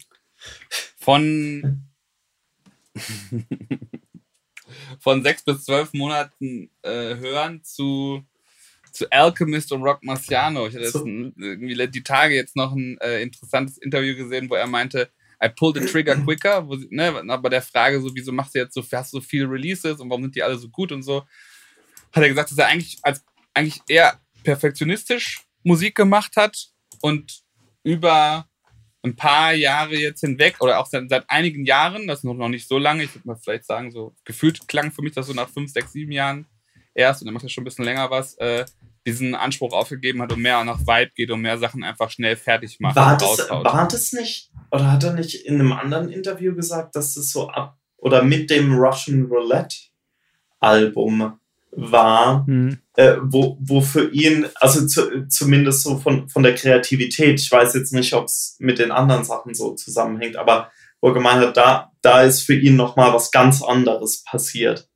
von 0.99 1.83
von 5.01 5.23
sechs 5.23 5.45
bis 5.45 5.65
zwölf 5.65 5.93
Monaten 5.93 6.71
äh, 6.83 7.17
hören 7.17 7.63
zu 7.63 8.25
zu 8.91 9.09
Alchemist 9.11 9.71
und 9.73 9.83
Rock 9.83 10.03
Marciano. 10.03 10.67
Ich 10.67 10.75
hatte 10.75 10.89
So. 10.91 10.99
jetzt 11.01 11.07
ein, 11.07 11.35
irgendwie 11.37 11.89
die 11.89 12.03
Tage 12.03 12.35
jetzt 12.35 12.57
noch 12.57 12.73
ein 12.73 12.97
äh, 12.99 13.21
interessantes 13.23 13.77
Interview 13.79 14.17
gesehen, 14.17 14.49
wo 14.49 14.55
er 14.55 14.67
meinte, 14.67 15.11
I 15.43 15.49
pulled 15.49 15.77
the 15.77 15.87
trigger 15.87 16.17
quicker, 16.17 16.67
wo 16.67 16.77
sie, 16.77 16.89
ne, 16.91 17.23
aber 17.29 17.51
der 17.51 17.63
Frage 17.63 18.01
so, 18.01 18.11
wieso 18.15 18.33
machst 18.33 18.55
du 18.55 18.59
jetzt 18.61 18.75
so, 18.75 18.83
hast 18.93 19.13
du 19.13 19.19
so 19.19 19.21
viele 19.21 19.51
Releases 19.51 20.01
und 20.01 20.09
warum 20.09 20.23
sind 20.23 20.35
die 20.35 20.43
alle 20.43 20.57
so 20.57 20.69
gut 20.69 20.93
und 20.93 21.03
so, 21.03 21.25
hat 22.13 22.23
er 22.23 22.29
gesagt, 22.29 22.51
dass 22.51 22.59
er 22.59 22.69
eigentlich 22.69 22.99
als 23.03 23.25
eigentlich 23.53 23.81
eher 23.89 24.21
perfektionistisch 24.45 25.43
Musik 25.63 25.95
gemacht 25.95 26.37
hat 26.37 26.69
und 27.01 27.41
über 27.83 28.49
ein 29.03 29.17
paar 29.17 29.53
Jahre 29.53 29.97
jetzt 29.97 30.21
hinweg 30.21 30.57
oder 30.61 30.79
auch 30.79 30.87
seit, 30.87 31.09
seit 31.09 31.29
einigen 31.29 31.65
Jahren, 31.65 32.07
das 32.07 32.19
ist 32.19 32.25
noch 32.25 32.49
nicht 32.49 32.69
so 32.69 32.79
lange, 32.79 33.05
ich 33.05 33.15
würde 33.15 33.29
mal 33.29 33.37
vielleicht 33.37 33.65
sagen, 33.65 33.91
so 33.91 34.15
gefühlt 34.25 34.67
klang 34.69 34.91
für 34.91 35.03
mich 35.03 35.13
das 35.13 35.27
so 35.27 35.33
nach 35.33 35.49
fünf, 35.49 35.71
sechs, 35.71 35.93
sieben 35.93 36.13
Jahren 36.13 36.47
erst 36.95 37.23
und 37.23 37.29
er 37.29 37.33
macht 37.33 37.45
ja 37.45 37.49
schon 37.49 37.63
ein 37.63 37.67
bisschen 37.67 37.85
länger 37.85 38.11
was, 38.11 38.35
äh, 38.39 38.65
diesen 39.07 39.37
Anspruch 39.37 39.73
aufgegeben 39.73 40.21
hat 40.23 40.33
und 40.33 40.43
mehr 40.43 40.63
nach 40.65 40.81
Vibe 40.81 41.13
geht 41.15 41.31
und 41.31 41.41
mehr 41.41 41.59
Sachen 41.59 41.85
einfach 41.85 42.11
schnell 42.11 42.37
fertig 42.37 42.81
macht 42.81 42.97
War 42.97 43.13
und 43.13 43.23
das, 43.23 43.49
war 43.51 43.89
das 43.89 44.13
nicht, 44.13 44.51
oder 44.71 44.93
hat 44.93 45.05
er 45.05 45.15
nicht 45.15 45.35
in 45.35 45.55
einem 45.55 45.73
anderen 45.73 46.11
Interview 46.11 46.55
gesagt, 46.55 46.97
dass 46.97 47.17
es 47.17 47.31
so 47.31 47.49
ab, 47.49 47.79
oder 47.97 48.23
mit 48.23 48.51
dem 48.51 48.75
Russian 48.75 49.25
Roulette 49.25 49.77
Album 50.61 51.39
war, 51.71 52.47
Hm. 52.47 52.79
äh, 52.97 53.17
wo, 53.23 53.59
wo 53.61 53.81
für 53.81 54.11
ihn, 54.11 54.47
also 54.57 54.87
zu, 54.87 55.27
zumindest 55.29 55.83
so 55.83 55.99
von, 55.99 56.29
von 56.29 56.43
der 56.43 56.55
Kreativität, 56.55 57.41
ich 57.41 57.51
weiß 57.51 57.75
jetzt 57.75 57.93
nicht, 57.93 58.15
ob 58.15 58.25
es 58.27 58.57
mit 58.59 58.79
den 58.79 58.91
anderen 58.91 59.25
Sachen 59.25 59.55
so 59.55 59.75
zusammenhängt, 59.75 60.37
aber 60.37 60.71
wo 61.01 61.09
er 61.09 61.15
gemeint 61.15 61.45
hat, 61.45 61.57
da, 61.57 61.93
da 62.01 62.23
ist 62.23 62.43
für 62.43 62.55
ihn 62.55 62.77
nochmal 62.77 63.13
was 63.13 63.31
ganz 63.31 63.63
anderes 63.63 64.25
passiert. 64.25 64.89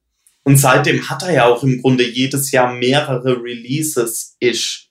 Und 0.42 0.56
seitdem 0.56 1.08
hat 1.10 1.22
er 1.22 1.32
ja 1.32 1.44
auch 1.46 1.62
im 1.62 1.80
Grunde 1.82 2.08
jedes 2.08 2.50
Jahr 2.50 2.72
mehrere 2.72 3.42
Releases-ish. 3.42 4.89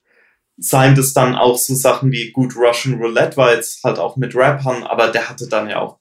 Seien 0.62 0.94
das 0.94 1.14
dann 1.14 1.36
auch 1.36 1.56
so 1.56 1.74
Sachen 1.74 2.12
wie 2.12 2.32
gut 2.32 2.54
Russian 2.54 3.00
Roulette 3.00 3.36
war 3.38 3.54
jetzt 3.54 3.82
halt 3.82 3.98
auch 3.98 4.16
mit 4.16 4.34
Rappern, 4.34 4.82
aber 4.82 5.08
der 5.08 5.28
hatte 5.28 5.48
dann 5.48 5.70
ja 5.70 5.80
auch 5.80 5.98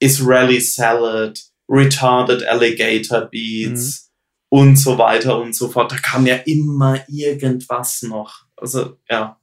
Israeli 0.00 0.60
Salad, 0.60 1.40
Retarded 1.68 2.44
Alligator 2.44 3.22
Beats 3.22 4.12
und 4.48 4.76
so 4.76 4.98
weiter 4.98 5.40
und 5.40 5.54
so 5.54 5.68
fort. 5.68 5.92
Da 5.92 5.96
kam 5.96 6.26
ja 6.26 6.36
immer 6.36 7.04
irgendwas 7.08 8.02
noch. 8.02 8.46
Also, 8.56 8.98
ja. 9.08 9.40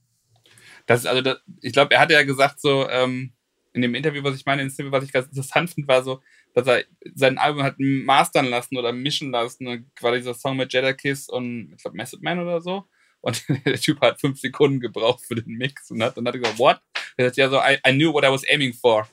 Das 0.86 1.02
ist 1.02 1.06
also, 1.06 1.22
das, 1.22 1.38
ich 1.62 1.74
glaube, 1.74 1.94
er 1.94 2.02
hatte 2.02 2.14
ja 2.14 2.24
gesagt 2.24 2.60
so, 2.60 2.88
ähm, 2.90 3.34
in 3.74 3.82
dem 3.82 3.96
Interview, 3.96 4.24
was 4.24 4.36
ich 4.36 4.46
meine, 4.46 4.66
was 4.66 5.04
ich 5.04 5.12
ganz 5.12 5.28
interessant 5.28 5.70
finde, 5.72 5.88
war 5.88 6.04
so, 6.04 6.22
dass 6.54 6.68
er 6.68 6.84
sein 7.16 7.38
Album 7.38 7.64
hat 7.64 7.76
mastern 7.80 8.46
lassen 8.46 8.78
oder 8.78 8.92
mischen 8.92 9.32
lassen. 9.32 9.68
Und 9.68 9.86
war 10.02 10.16
dieser 10.16 10.34
Song 10.34 10.58
mit 10.58 10.72
Jedi 10.72 10.94
Kiss 10.94 11.28
und 11.28 11.74
ich 11.76 11.82
glaube 11.82 11.98
Method 11.98 12.20
Man 12.22 12.40
oder 12.40 12.62
so. 12.62 12.84
Und 13.24 13.42
der 13.66 13.80
Typ 13.80 14.02
hat 14.02 14.20
fünf 14.20 14.40
Sekunden 14.40 14.80
gebraucht 14.82 15.26
für 15.26 15.36
den 15.36 15.56
Mix 15.56 15.90
und 15.90 16.04
hat 16.04 16.18
dann 16.18 16.28
hat 16.28 16.36
er 16.36 16.42
gesagt, 16.42 16.60
what? 16.60 16.82
Er 17.16 17.28
hat 17.28 17.38
ja 17.38 17.50
so, 17.50 17.58
I, 17.58 17.78
I 17.88 17.94
knew 17.94 18.14
what 18.14 18.24
I 18.24 18.28
was 18.28 18.44
aiming 18.48 18.74
for. 18.74 19.08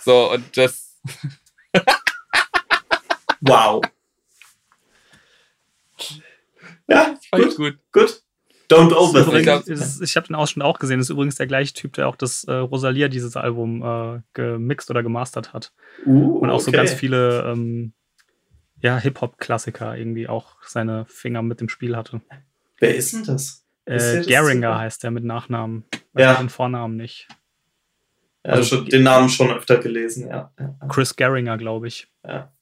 So, 0.00 0.32
und 0.32 0.56
das. 0.56 1.00
wow. 3.40 3.80
Ja, 6.88 7.16
gut. 7.30 7.56
gut. 7.56 7.78
Gut. 7.92 8.22
Don't 8.68 8.92
overthink. 8.92 9.68
Ich, 9.68 10.00
ich 10.00 10.16
habe 10.16 10.26
den 10.26 10.34
Ausschnitt 10.34 10.64
auch 10.64 10.78
gesehen. 10.78 10.98
Das 10.98 11.06
ist 11.06 11.10
übrigens 11.10 11.36
der 11.36 11.46
gleiche 11.46 11.74
Typ, 11.74 11.92
der 11.92 12.08
auch 12.08 12.16
das 12.16 12.44
äh, 12.44 12.52
Rosalia 12.52 13.08
dieses 13.08 13.36
Album 13.36 13.82
äh, 13.82 14.22
gemixt 14.32 14.90
oder 14.90 15.02
gemastert 15.02 15.52
hat. 15.52 15.72
Uh, 16.04 16.38
Und 16.38 16.50
auch 16.50 16.54
okay. 16.54 16.64
so 16.64 16.72
ganz 16.72 16.92
viele 16.92 17.42
ähm, 17.42 17.92
ja, 18.80 18.98
Hip-Hop-Klassiker 18.98 19.96
irgendwie 19.96 20.26
auch 20.26 20.56
seine 20.62 21.04
Finger 21.06 21.42
mit 21.42 21.60
im 21.60 21.68
Spiel 21.68 21.96
hatte. 21.96 22.22
Wer 22.82 22.96
ist 22.96 23.12
denn 23.12 23.22
das? 23.22 23.42
Ist 23.44 23.64
der 23.86 24.12
Äh, 24.14 24.16
das 24.18 24.26
Geringer 24.26 24.76
heißt 24.76 25.04
der 25.04 25.12
mit 25.12 25.22
Nachnamen. 25.22 25.84
Weiß 26.14 26.22
Ja. 26.24 26.34
Den 26.34 26.48
Vornamen 26.48 26.96
nicht. 26.96 27.28
Ja, 28.44 28.54
Also- 28.54 28.76
schon, 28.78 28.86
den 28.86 29.04
Namen 29.04 29.28
schon 29.28 29.52
öfter 29.52 29.78
gelesen, 29.78 30.26
ja. 30.28 30.52
Chris 30.88 31.14
Geringer, 31.14 31.56
glaube 31.58 31.86
ich. 31.88 32.08
ja. 32.26 32.52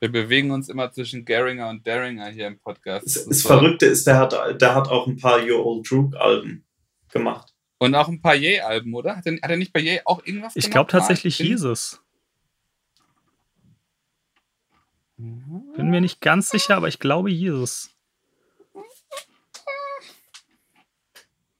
Wir 0.00 0.10
bewegen 0.12 0.50
uns 0.50 0.68
immer 0.68 0.92
zwischen 0.92 1.24
Geringer 1.24 1.68
und 1.70 1.86
Daringer 1.86 2.26
hier 2.28 2.46
im 2.46 2.58
Podcast. 2.58 3.06
Das, 3.06 3.14
Das 3.14 3.24
das 3.26 3.38
so. 3.40 3.48
Verrückte 3.48 3.86
ist, 3.86 4.06
der 4.06 4.18
hat, 4.18 4.32
der 4.60 4.74
hat 4.74 4.88
auch 4.88 5.06
ein 5.06 5.16
paar 5.18 5.40
Your 5.42 5.64
Old 5.64 5.90
Droog 5.90 6.14
Alben 6.16 6.64
gemacht. 7.10 7.54
Und 7.78 7.94
auch 7.94 8.08
ein 8.08 8.20
paar 8.22 8.34
Ye-Alben, 8.34 8.92
oder? 8.94 9.16
Hat 9.16 9.26
er, 9.26 9.34
hat 9.34 9.50
er 9.50 9.56
nicht 9.56 9.72
bei 9.72 9.80
Ye 9.80 10.00
auch 10.04 10.24
irgendwas 10.26 10.56
Ich 10.56 10.64
gemacht? 10.64 10.72
glaube 10.72 10.90
tatsächlich 10.90 11.38
Mal? 11.38 11.46
hieß 11.46 11.62
es. 11.64 12.00
Mhm. 15.16 15.72
Bin 15.76 15.90
mir 15.90 16.00
nicht 16.00 16.20
ganz 16.20 16.50
sicher, 16.50 16.76
aber 16.76 16.88
ich 16.88 16.98
glaube 16.98 17.30
hieß 17.30 17.90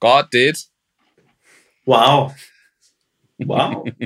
God 0.04 0.30
did. 0.32 0.58
Wow. 1.86 2.34
Wow. 3.38 3.86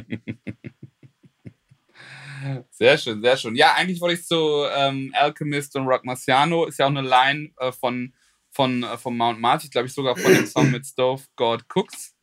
Sehr 2.71 2.97
schön, 2.97 3.21
sehr 3.21 3.37
schön. 3.37 3.57
Ja, 3.57 3.75
eigentlich 3.75 4.01
wollte 4.01 4.15
ich 4.21 4.25
zu 4.25 4.65
ähm, 4.73 5.13
Alchemist 5.19 5.75
und 5.75 5.89
Rock 5.89 6.05
Marciano. 6.05 6.67
Ist 6.67 6.79
ja 6.79 6.87
auch 6.87 6.91
eine 6.91 7.03
Line 7.03 7.51
äh, 7.59 7.73
von, 7.73 8.15
von, 8.53 8.85
äh, 8.85 8.97
von 8.97 9.17
Mount 9.17 9.41
Mars. 9.41 9.65
Ich 9.65 9.73
glaube, 9.73 9.89
ich 9.89 9.93
sogar 9.93 10.17
von 10.17 10.33
dem 10.33 10.47
Song 10.47 10.71
mit 10.71 10.87
Stove 10.87 11.25
God 11.35 11.65
Cooks. 11.75 12.15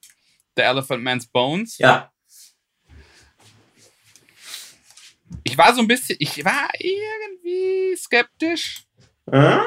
The 0.56 0.62
Elephant 0.64 1.04
Man's 1.04 1.28
Bones. 1.28 1.78
ja. 1.78 2.10
Ich 5.44 5.58
war 5.58 5.74
so 5.76 5.82
ein 5.82 5.88
bisschen, 5.88 6.16
ich 6.20 6.46
war 6.46 6.70
irgendwie 6.80 7.96
skeptisch, 7.98 8.86
Äh? 9.30 9.60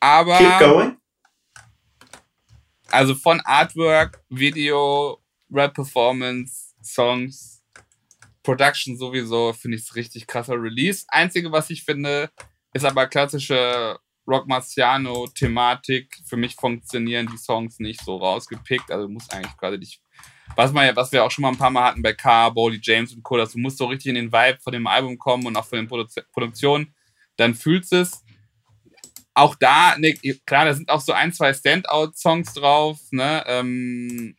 aber 0.00 0.36
Keep 0.38 0.58
going. 0.58 0.96
Also 2.90 3.14
von 3.14 3.40
Artwork, 3.40 4.22
Video, 4.28 5.22
Rap 5.50 5.74
Performance, 5.74 6.74
Songs, 6.82 7.62
Production 8.42 8.96
sowieso 8.96 9.52
finde 9.52 9.76
ich 9.76 9.84
es 9.84 9.94
richtig 9.94 10.26
krasser 10.26 10.54
Release. 10.54 11.04
Einzige, 11.08 11.52
was 11.52 11.68
ich 11.68 11.84
finde, 11.84 12.30
ist 12.72 12.84
aber 12.84 13.06
klassische 13.06 13.98
Rock 14.26 14.46
Marciano 14.46 15.26
Thematik. 15.26 16.18
Für 16.24 16.36
mich 16.36 16.54
funktionieren 16.54 17.28
die 17.30 17.36
Songs 17.36 17.78
nicht 17.78 18.02
so 18.02 18.16
rausgepickt. 18.16 18.90
Also 18.90 19.06
du 19.06 19.12
musst 19.12 19.32
eigentlich 19.34 19.56
quasi 19.56 19.78
dich, 19.78 20.00
was, 20.56 20.72
man 20.72 20.96
was 20.96 21.12
wir 21.12 21.24
auch 21.24 21.30
schon 21.30 21.42
mal 21.42 21.50
ein 21.50 21.58
paar 21.58 21.70
Mal 21.70 21.84
hatten 21.84 22.02
bei 22.02 22.14
K, 22.14 22.48
Boldy 22.50 22.80
James 22.82 23.12
und 23.12 23.22
Co., 23.22 23.36
dass 23.36 23.52
du 23.52 23.58
musst 23.58 23.78
so 23.78 23.86
richtig 23.86 24.06
in 24.06 24.14
den 24.14 24.32
Vibe 24.32 24.58
von 24.62 24.72
dem 24.72 24.86
Album 24.86 25.18
kommen 25.18 25.46
und 25.46 25.56
auch 25.56 25.66
von 25.66 25.78
den 25.78 25.88
Produ 25.88 26.06
Produktionen. 26.32 26.94
Dann 27.36 27.54
fühlst 27.54 27.92
es. 27.92 28.24
Auch 29.34 29.54
da, 29.54 29.96
ne, 29.98 30.14
klar, 30.46 30.64
da 30.64 30.74
sind 30.74 30.90
auch 30.90 31.00
so 31.00 31.12
ein, 31.12 31.32
zwei 31.32 31.54
Standout-Songs 31.54 32.54
drauf, 32.54 32.98
ne, 33.10 33.44
ähm, 33.46 34.36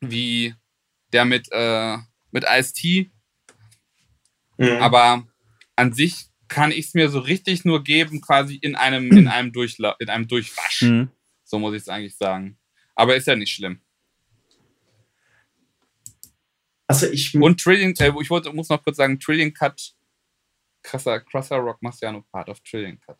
wie 0.00 0.54
der 1.12 1.24
mit, 1.24 1.48
äh, 1.52 1.96
mit 2.30 2.44
Ice-T, 2.46 3.10
Mhm. 4.58 4.82
aber 4.82 5.26
an 5.74 5.94
sich 5.94 6.26
kann 6.48 6.70
ich 6.70 6.86
es 6.88 6.94
mir 6.94 7.08
so 7.08 7.20
richtig 7.20 7.64
nur 7.64 7.82
geben, 7.82 8.20
quasi 8.20 8.56
in 8.56 8.76
einem, 8.76 9.10
in 9.10 9.26
einem, 9.28 9.52
Durchla 9.52 9.96
in 10.00 10.10
einem 10.10 10.28
Durchwasch. 10.28 10.82
Mhm. 10.82 11.10
So 11.44 11.58
muss 11.58 11.74
ich 11.74 11.82
es 11.82 11.88
eigentlich 11.88 12.16
sagen. 12.16 12.58
Aber 12.94 13.16
ist 13.16 13.26
ja 13.26 13.36
nicht 13.36 13.54
schlimm. 13.54 13.80
also 16.86 17.06
ich 17.06 17.34
Und 17.34 17.60
Trillion, 17.60 17.94
äh, 18.00 18.12
ich 18.20 18.30
wollte, 18.30 18.52
muss 18.52 18.68
noch 18.68 18.82
kurz 18.82 18.96
sagen, 18.96 19.18
Trillion 19.18 19.54
Cut, 19.54 19.94
krasser, 20.82 21.20
krasser 21.20 21.56
Rock 21.56 21.80
Marciano 21.80 22.22
Part 22.32 22.48
of 22.48 22.60
Trillion 22.60 23.00
Cut. 23.00 23.16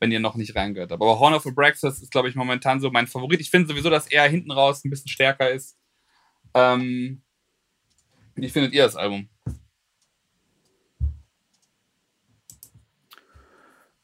Wenn 0.00 0.12
ihr 0.12 0.20
noch 0.20 0.36
nicht 0.36 0.54
reingehört 0.54 0.92
habt. 0.92 1.02
Aber 1.02 1.18
Horn 1.18 1.34
of 1.34 1.46
Abraxas 1.46 2.00
ist, 2.00 2.12
glaube 2.12 2.28
ich, 2.28 2.36
momentan 2.36 2.80
so 2.80 2.90
mein 2.90 3.06
Favorit. 3.06 3.40
Ich 3.40 3.50
finde 3.50 3.68
sowieso, 3.68 3.90
dass 3.90 4.06
er 4.06 4.28
hinten 4.28 4.52
raus 4.52 4.84
ein 4.84 4.90
bisschen 4.90 5.08
stärker 5.08 5.50
ist. 5.50 5.76
Ähm, 6.54 7.22
wie 8.36 8.48
findet 8.48 8.72
ihr 8.72 8.84
das 8.84 8.94
Album? 8.96 9.28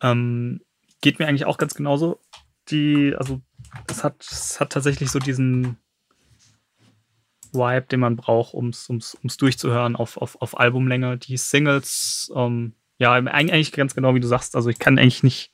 Ähm, 0.03 0.61
geht 1.01 1.19
mir 1.19 1.27
eigentlich 1.27 1.47
auch 1.47 1.59
ganz 1.59 1.75
genauso. 1.75 2.21
Die, 2.69 3.15
also 3.17 3.41
es 3.89 4.03
hat, 4.05 4.25
es 4.25 4.59
hat 4.59 4.73
tatsächlich 4.73 5.11
so 5.11 5.19
diesen 5.19 5.79
Vibe, 7.53 7.87
den 7.87 8.01
man 8.01 8.17
braucht, 8.17 8.55
um 8.55 8.69
es 8.69 8.89
um's, 8.89 9.15
um's 9.23 9.37
durchzuhören 9.37 9.97
auf, 9.97 10.17
auf, 10.17 10.41
auf 10.43 10.59
Albumlänge. 10.59 11.19
Die 11.19 11.37
Singles, 11.37 12.33
ähm, 12.35 12.75
ja, 12.99 13.13
eigentlich 13.13 13.73
ganz 13.73 13.95
genau 13.95 14.15
wie 14.15 14.21
du 14.21 14.27
sagst. 14.27 14.57
Also 14.57 14.71
ich 14.71 14.79
kann 14.79 14.99
eigentlich 14.99 15.23
nicht, 15.23 15.53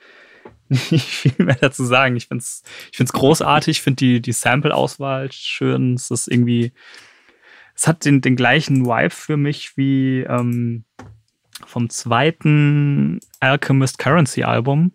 nicht 0.91 1.07
viel 1.07 1.35
mehr 1.39 1.57
dazu 1.57 1.85
sagen. 1.85 2.17
Ich 2.17 2.29
finde 2.29 2.43
es 2.43 2.63
ich 2.93 2.97
find's 2.97 3.13
großartig, 3.13 3.79
ich 3.79 3.83
finde 3.83 3.97
die, 3.97 4.23
die 4.23 4.33
Sample-Auswahl 4.33 5.31
schön. 5.33 5.95
Es 5.95 6.11
ist 6.11 6.29
irgendwie, 6.29 6.73
es 7.75 7.89
hat 7.89 8.05
den, 8.05 8.21
den 8.21 8.37
gleichen 8.37 8.87
Vibe 8.87 9.11
für 9.11 9.37
mich 9.37 9.77
wie 9.77 10.21
ähm, 10.21 10.85
vom 11.67 11.91
zweiten 11.91 13.19
Alchemist 13.41 13.99
Currency 13.99 14.45
Album. 14.45 14.93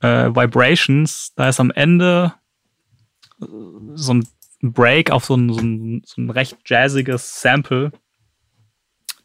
Äh, 0.00 0.28
Vibrations, 0.34 1.32
da 1.36 1.48
ist 1.48 1.60
am 1.60 1.70
Ende 1.70 2.34
äh, 3.40 3.46
so 3.94 4.14
ein 4.14 4.28
Break 4.62 5.10
auf 5.10 5.24
so 5.24 5.36
ein, 5.36 5.52
so 5.52 5.60
ein, 5.60 6.02
so 6.04 6.20
ein 6.20 6.28
recht 6.28 6.58
jazziges 6.66 7.40
Sample. 7.40 7.92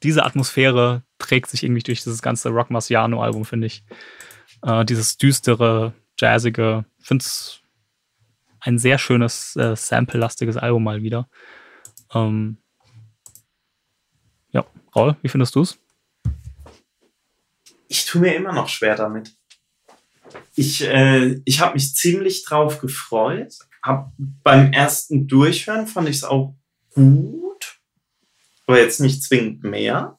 Diese 0.02 0.24
Atmosphäre 0.24 1.04
trägt 1.18 1.50
sich 1.50 1.64
irgendwie 1.64 1.84
durch 1.84 2.04
dieses 2.04 2.22
ganze 2.22 2.50
Rock 2.50 2.70
Marciano 2.70 3.22
Album, 3.22 3.44
finde 3.44 3.68
ich. 3.68 3.84
Äh, 4.66 4.84
dieses 4.84 5.18
düstere, 5.18 5.94
jazzige, 6.20 6.84
finde 7.00 7.24
es 7.24 7.62
ein 8.60 8.78
sehr 8.78 8.98
schönes, 8.98 9.56
äh, 9.56 9.76
sample-lastiges 9.76 10.58
Album 10.58 10.84
mal 10.84 11.02
wieder. 11.02 11.30
Ähm, 12.14 12.58
ja, 14.50 14.66
Raul, 14.96 15.16
wie 15.22 15.30
findest 15.30 15.56
du 15.56 15.62
es? 15.62 15.80
ich 17.88 18.06
tue 18.06 18.22
mir 18.22 18.36
immer 18.36 18.54
noch 18.54 18.68
schwer 18.68 18.96
damit. 18.96 19.32
Ich, 20.56 20.84
äh, 20.84 21.40
ich 21.46 21.60
habe 21.60 21.74
mich 21.74 21.96
ziemlich 21.96 22.44
drauf 22.44 22.80
gefreut. 22.80 23.54
Hab 23.82 24.12
beim 24.18 24.72
ersten 24.74 25.28
Durchhören 25.28 25.88
fand 25.88 26.10
ich 26.10 26.18
es 26.18 26.24
auch 26.24 26.56
gut, 26.94 27.80
aber 28.66 28.80
jetzt 28.80 29.00
nicht 29.00 29.24
zwingend 29.24 29.64
mehr. 29.64 30.18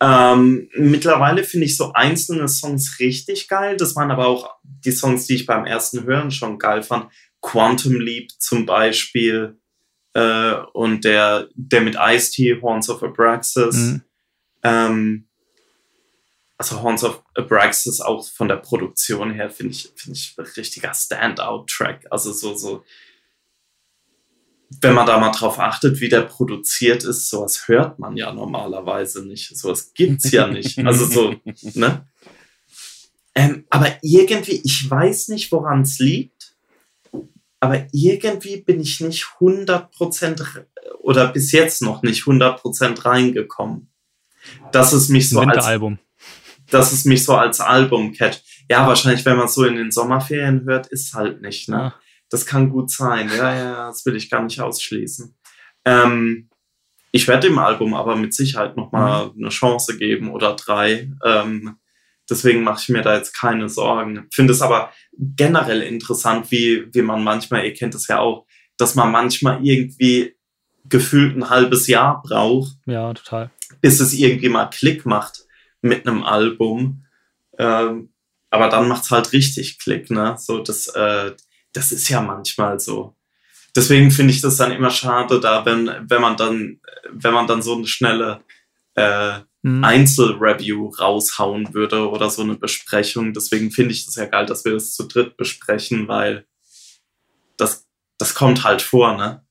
Ähm, 0.00 0.68
mittlerweile 0.74 1.42
finde 1.42 1.66
ich 1.66 1.76
so 1.76 1.92
einzelne 1.92 2.48
Songs 2.48 2.98
richtig 3.00 3.48
geil. 3.48 3.76
Das 3.76 3.96
waren 3.96 4.10
aber 4.10 4.26
auch 4.26 4.54
die 4.62 4.92
Songs, 4.92 5.26
die 5.26 5.36
ich 5.36 5.46
beim 5.46 5.64
ersten 5.64 6.04
Hören 6.04 6.30
schon 6.30 6.58
geil 6.58 6.82
fand. 6.82 7.10
Quantum 7.40 8.00
Leap 8.00 8.30
zum 8.38 8.66
Beispiel 8.66 9.58
äh, 10.14 10.54
und 10.72 11.04
der, 11.04 11.48
der 11.54 11.80
mit 11.80 11.96
Ice-T, 11.98 12.60
Horns 12.60 12.90
of 12.90 13.02
Abraxas. 13.02 13.76
Mhm. 13.76 14.02
Ähm, 14.62 15.28
also 16.58 16.82
Horns 16.82 17.04
of 17.04 17.22
Abraxas 17.34 18.00
auch 18.00 18.26
von 18.26 18.48
der 18.48 18.56
Produktion 18.56 19.30
her 19.30 19.50
finde 19.50 19.72
ich, 19.72 19.92
finde 19.94 20.18
ich 20.18 20.34
ein 20.38 20.44
richtiger 20.44 20.92
Standout-Track. 20.92 22.06
Also 22.10 22.32
so, 22.32 22.54
so, 22.54 22.84
wenn 24.80 24.94
man 24.94 25.06
da 25.06 25.18
mal 25.18 25.30
drauf 25.30 25.58
achtet, 25.58 26.00
wie 26.00 26.08
der 26.08 26.22
produziert 26.22 27.04
ist, 27.04 27.28
sowas 27.30 27.68
hört 27.68 27.98
man 27.98 28.16
ja 28.16 28.32
normalerweise 28.32 29.24
nicht. 29.26 29.56
Sowas 29.56 29.92
gibt's 29.94 30.30
ja 30.32 30.46
nicht. 30.48 30.78
Also 30.84 31.06
so, 31.06 31.34
ne? 31.74 32.06
Ähm, 33.34 33.64
aber 33.70 33.96
irgendwie, 34.02 34.60
ich 34.64 34.88
weiß 34.90 35.28
nicht, 35.28 35.52
woran 35.52 35.82
es 35.82 35.98
liegt, 35.98 36.56
aber 37.60 37.86
irgendwie 37.92 38.56
bin 38.62 38.80
ich 38.80 39.00
nicht 39.00 39.26
100% 39.40 40.54
re- 40.56 40.66
oder 41.00 41.28
bis 41.28 41.52
jetzt 41.52 41.82
noch 41.82 42.02
nicht 42.02 42.22
100% 42.24 43.04
reingekommen. 43.04 43.90
Dass 44.72 44.92
es 44.92 45.08
mich 45.08 45.28
so 45.28 45.40
als 45.40 45.48
Winteralbum. 45.48 45.98
dass 46.70 46.92
es 46.92 47.04
mich 47.04 47.24
so 47.24 47.34
als 47.34 47.60
Album 47.60 48.12
catcht. 48.12 48.42
Ja, 48.70 48.86
wahrscheinlich, 48.86 49.24
wenn 49.24 49.36
man 49.36 49.46
es 49.46 49.54
so 49.54 49.64
in 49.64 49.76
den 49.76 49.90
Sommerferien 49.90 50.64
hört, 50.64 50.86
ist 50.88 51.14
halt 51.14 51.40
nicht, 51.42 51.68
ne? 51.68 51.92
Ah. 51.92 51.94
Das 52.30 52.46
kann 52.46 52.70
gut 52.70 52.90
sein. 52.90 53.30
Ja, 53.36 53.54
ja, 53.54 53.86
das 53.88 54.04
will 54.04 54.16
ich 54.16 54.30
gar 54.30 54.42
nicht 54.42 54.60
ausschließen. 54.60 55.36
Ähm, 55.84 56.48
ich 57.12 57.28
werde 57.28 57.48
dem 57.48 57.58
Album 57.58 57.94
aber 57.94 58.16
mit 58.16 58.34
Sicherheit 58.34 58.76
nochmal 58.76 59.28
mhm. 59.28 59.44
eine 59.44 59.48
Chance 59.48 59.96
geben 59.96 60.30
oder 60.30 60.54
drei. 60.54 61.10
Ähm, 61.24 61.76
deswegen 62.28 62.62
mache 62.62 62.80
ich 62.82 62.88
mir 62.88 63.02
da 63.02 63.16
jetzt 63.16 63.32
keine 63.32 63.68
Sorgen. 63.68 64.26
Finde 64.32 64.52
es 64.52 64.60
aber 64.60 64.92
generell 65.16 65.82
interessant, 65.82 66.50
wie, 66.50 66.92
wie 66.92 67.02
man 67.02 67.22
manchmal, 67.22 67.64
ihr 67.64 67.74
kennt 67.74 67.94
es 67.94 68.08
ja 68.08 68.18
auch, 68.18 68.46
dass 68.76 68.94
man 68.94 69.10
manchmal 69.12 69.64
irgendwie 69.64 70.34
gefühlt 70.88 71.36
ein 71.36 71.48
halbes 71.48 71.86
Jahr 71.86 72.22
braucht. 72.22 72.72
Ja, 72.86 73.12
total. 73.14 73.50
Bis 73.80 74.00
es 74.00 74.12
irgendwie 74.12 74.48
mal 74.48 74.66
Klick 74.66 75.06
macht 75.06 75.46
mit 75.80 76.06
einem 76.06 76.22
Album. 76.22 77.06
Ähm, 77.58 78.10
aber 78.50 78.68
dann 78.68 78.88
macht 78.88 79.04
es 79.04 79.10
halt 79.10 79.32
richtig 79.32 79.78
Klick, 79.78 80.10
ne? 80.10 80.36
So, 80.38 80.58
das, 80.58 80.88
äh, 80.88 81.32
das 81.72 81.92
ist 81.92 82.08
ja 82.08 82.20
manchmal 82.20 82.80
so. 82.80 83.16
Deswegen 83.74 84.10
finde 84.10 84.32
ich 84.32 84.40
das 84.40 84.56
dann 84.56 84.72
immer 84.72 84.90
schade, 84.90 85.38
da 85.38 85.64
wenn, 85.66 85.90
wenn 86.08 86.22
man 86.22 86.36
dann, 86.36 86.80
wenn 87.10 87.34
man 87.34 87.46
dann 87.46 87.60
so 87.60 87.76
eine 87.76 87.86
schnelle 87.86 88.42
äh, 88.94 89.40
mhm. 89.62 89.84
Einzelreview 89.84 90.88
raushauen 90.88 91.74
würde 91.74 92.08
oder 92.08 92.30
so 92.30 92.42
eine 92.42 92.54
Besprechung. 92.54 93.34
Deswegen 93.34 93.70
finde 93.70 93.92
ich 93.92 94.06
das 94.06 94.14
ja 94.14 94.26
geil, 94.26 94.46
dass 94.46 94.64
wir 94.64 94.72
das 94.72 94.94
zu 94.94 95.06
dritt 95.06 95.36
besprechen, 95.36 96.08
weil 96.08 96.46
das, 97.58 97.86
das 98.16 98.34
kommt 98.34 98.64
halt 98.64 98.80
vor, 98.80 99.16
ne? 99.16 99.42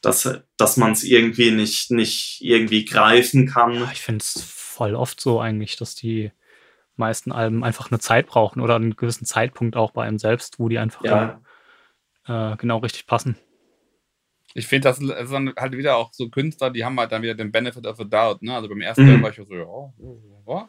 Dass, 0.00 0.28
dass 0.56 0.76
man 0.76 0.92
es 0.92 1.02
irgendwie 1.02 1.50
nicht, 1.50 1.90
nicht 1.90 2.38
irgendwie 2.40 2.84
greifen 2.84 3.48
kann. 3.48 3.74
Ja, 3.74 3.90
ich 3.92 4.00
finde 4.00 4.22
es 4.22 4.40
voll 4.42 4.94
oft 4.94 5.20
so 5.20 5.40
eigentlich, 5.40 5.76
dass 5.76 5.96
die 5.96 6.30
meisten 6.94 7.32
Alben 7.32 7.64
einfach 7.64 7.90
eine 7.90 7.98
Zeit 7.98 8.26
brauchen 8.26 8.60
oder 8.60 8.76
einen 8.76 8.96
gewissen 8.96 9.24
Zeitpunkt 9.24 9.76
auch 9.76 9.90
bei 9.90 10.04
einem 10.04 10.18
selbst, 10.18 10.58
wo 10.58 10.68
die 10.68 10.78
einfach 10.78 11.04
ja. 11.04 11.40
Äh, 12.28 12.56
genau 12.56 12.78
richtig 12.78 13.06
passen. 13.06 13.36
Ich 14.54 14.66
finde, 14.66 14.88
das 14.88 14.96
sind 14.96 15.56
halt 15.56 15.72
wieder 15.76 15.96
auch 15.96 16.12
so 16.12 16.28
Künstler, 16.30 16.70
die 16.70 16.84
haben 16.84 16.98
halt 16.98 17.12
dann 17.12 17.22
wieder 17.22 17.34
den 17.34 17.52
Benefit 17.52 17.86
of 17.86 17.98
the 17.98 18.08
Doubt. 18.08 18.42
Ne? 18.42 18.54
Also 18.54 18.68
beim 18.68 18.80
ersten 18.80 19.04
mhm. 19.04 19.22
war 19.22 19.30
ich 19.30 19.36
so, 19.36 19.54
ja, 19.54 19.92
ja. 20.46 20.68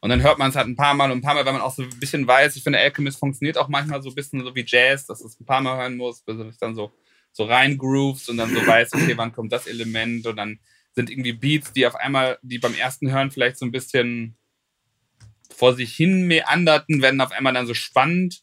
Und 0.00 0.10
dann 0.10 0.22
hört 0.22 0.38
man 0.38 0.50
es 0.50 0.56
halt 0.56 0.66
ein 0.66 0.76
paar 0.76 0.92
Mal 0.92 1.10
und 1.10 1.18
ein 1.18 1.22
paar 1.22 1.34
Mal, 1.34 1.46
weil 1.46 1.54
man 1.54 1.62
auch 1.62 1.74
so 1.74 1.82
ein 1.82 1.98
bisschen 1.98 2.26
weiß, 2.26 2.56
ich 2.56 2.62
finde, 2.62 2.78
Alchemist 2.78 3.18
funktioniert 3.18 3.56
auch 3.56 3.68
manchmal 3.68 4.02
so 4.02 4.10
ein 4.10 4.14
bisschen 4.14 4.44
so 4.44 4.54
wie 4.54 4.64
Jazz, 4.66 5.06
dass 5.06 5.22
es 5.22 5.40
ein 5.40 5.46
paar 5.46 5.62
Mal 5.62 5.78
hören 5.78 5.96
muss, 5.96 6.20
bis 6.22 6.36
es 6.38 6.58
dann 6.58 6.74
so, 6.74 6.92
so 7.32 7.44
reingrooves 7.44 8.28
und 8.28 8.36
dann 8.36 8.50
so 8.50 8.66
weiß, 8.66 8.92
okay, 8.92 9.16
wann 9.16 9.32
kommt 9.32 9.50
das 9.50 9.66
Element 9.66 10.26
und 10.26 10.36
dann 10.36 10.60
sind 10.92 11.10
irgendwie 11.10 11.32
Beats, 11.32 11.72
die 11.72 11.86
auf 11.86 11.96
einmal, 11.96 12.38
die 12.42 12.58
beim 12.58 12.74
ersten 12.74 13.10
Hören 13.10 13.30
vielleicht 13.30 13.56
so 13.56 13.64
ein 13.64 13.72
bisschen 13.72 14.36
vor 15.50 15.74
sich 15.74 15.94
hin 15.94 16.26
meanderten, 16.26 17.00
werden 17.00 17.20
auf 17.20 17.32
einmal 17.32 17.54
dann 17.54 17.66
so 17.66 17.74
spannend. 17.74 18.42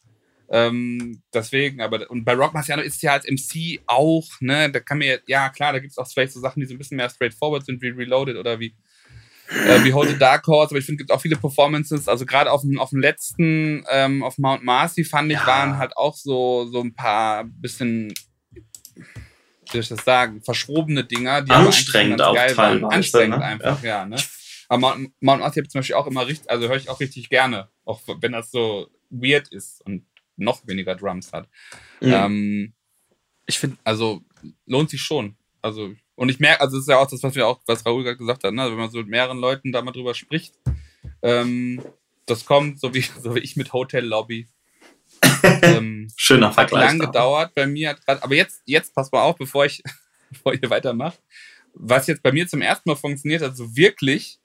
Ähm, 0.54 1.24
deswegen, 1.34 1.80
aber 1.80 2.12
und 2.12 2.26
bei 2.26 2.34
Rock 2.34 2.54
Marciano 2.54 2.82
ist 2.82 3.02
ja 3.02 3.14
als 3.14 3.26
MC 3.26 3.80
auch, 3.88 4.28
ne, 4.42 4.70
da 4.70 4.82
kann 4.82 4.98
mir, 4.98 5.22
ja 5.26 5.48
klar, 5.48 5.72
da 5.72 5.80
gibt 5.80 5.92
es 5.92 5.98
auch 5.98 6.08
vielleicht 6.12 6.34
so 6.34 6.42
Sachen, 6.42 6.60
die 6.60 6.66
so 6.66 6.74
ein 6.74 6.78
bisschen 6.78 6.98
mehr 6.98 7.10
straightforward 7.10 7.66
sind, 7.66 7.82
wie 7.82 7.88
Reloaded 7.88 8.36
oder 8.36 8.60
wie, 8.60 8.76
äh, 9.50 9.82
wie 9.86 9.94
Hold 9.94 10.10
the 10.10 10.18
Dark 10.18 10.46
Horse, 10.48 10.72
aber 10.72 10.80
ich 10.80 10.86
finde, 10.86 11.02
es 11.02 11.08
gibt 11.08 11.12
auch 11.14 11.22
viele 11.22 11.38
Performances, 11.38 12.10
also 12.10 12.26
gerade 12.26 12.52
auf 12.52 12.64
dem, 12.64 12.78
auf 12.82 12.90
dem 12.90 13.00
letzten, 13.00 13.86
ähm, 13.90 14.24
auf 14.24 14.38
Mount 14.38 14.62
Marcy 14.62 15.06
fand 15.06 15.32
ich, 15.32 15.38
ja. 15.38 15.48
waren 15.48 15.78
halt 15.78 15.96
auch 15.96 16.18
so, 16.18 16.68
so 16.70 16.82
ein 16.82 16.94
paar 16.94 17.46
bisschen, 17.46 18.14
wie 18.94 19.72
soll 19.72 19.82
ich 19.82 19.88
das 19.88 20.04
sagen, 20.04 20.42
verschrobene 20.42 21.06
Dinger, 21.06 21.44
die 21.44 21.52
anstrengend 21.52 22.22
auch 22.22 22.36
geil 22.36 22.58
waren. 22.58 22.84
Anstrengend 22.84 23.40
ne? 23.40 23.46
einfach, 23.46 23.82
ja, 23.84 24.00
ja 24.00 24.06
ne? 24.06 24.18
Aber 24.68 24.80
Mount, 24.80 25.14
Mount 25.22 25.40
Marcy 25.40 25.60
habe 25.60 25.66
ich 25.68 25.72
zum 25.72 25.80
Beispiel 25.80 25.96
auch 25.96 26.08
immer 26.08 26.28
richtig, 26.28 26.52
also 26.52 26.68
höre 26.68 26.76
ich 26.76 26.90
auch 26.90 27.00
richtig 27.00 27.30
gerne, 27.30 27.70
auch 27.86 28.02
wenn 28.20 28.34
das 28.34 28.52
so 28.52 28.90
weird 29.10 29.48
ist 29.48 29.82
und 29.86 30.06
noch 30.42 30.68
weniger 30.68 30.96
Drums 30.96 31.32
hat. 31.34 31.48
Mhm. 32.00 32.14
Ähm, 32.14 32.74
ich 33.46 33.60
finde, 33.60 33.78
also 33.84 34.22
lohnt 34.66 34.90
sich 34.90 35.02
schon. 35.02 35.36
Also, 35.62 35.94
und 36.16 36.30
ich 36.30 36.40
merke, 36.40 36.62
also 36.62 36.78
das 36.78 36.84
ist 36.84 36.90
ja 36.90 36.98
auch 36.98 37.08
das, 37.08 37.22
was 37.24 37.36
wir 37.36 37.48
auch, 37.48 37.60
was 37.66 37.86
Raoul 37.86 38.04
gerade 38.04 38.18
gesagt 38.18 38.44
hat, 38.44 38.54
ne? 38.54 38.62
Also 38.62 38.74
wenn 38.74 38.82
man 38.82 38.92
so 38.92 39.00
mit 39.00 39.08
mehreren 39.08 39.38
Leuten 39.38 39.72
da 39.72 39.82
mal 39.82 39.92
drüber 39.92 40.14
spricht, 40.14 40.54
ähm, 41.22 41.82
das 42.26 42.46
kommt, 42.46 42.80
so 42.80 42.94
wie, 42.94 43.02
so 43.02 43.36
wie 43.36 43.40
ich 43.40 43.56
mit 43.56 43.74
Hotel 43.74 44.06
Lobby. 44.06 44.48
ähm, 45.62 46.08
Schöner 46.16 46.52
Vergleich. 46.52 46.84
Hat 46.84 46.90
lang 46.90 47.00
gedauert 47.00 47.54
bei 47.54 47.68
mir, 47.68 47.90
hat 47.90 48.06
grad, 48.06 48.24
aber 48.24 48.36
jetzt, 48.36 48.62
jetzt 48.66 48.96
pass 48.96 49.12
mal 49.12 49.22
auf, 49.22 49.38
bevor 49.38 49.66
ich, 49.66 49.84
bevor 50.30 50.54
ihr 50.54 50.70
weitermacht. 50.70 51.20
Was 51.74 52.08
jetzt 52.08 52.24
bei 52.24 52.32
mir 52.32 52.48
zum 52.48 52.62
ersten 52.62 52.90
Mal 52.90 52.96
funktioniert, 52.96 53.44
also 53.44 53.76
wirklich, 53.76 54.40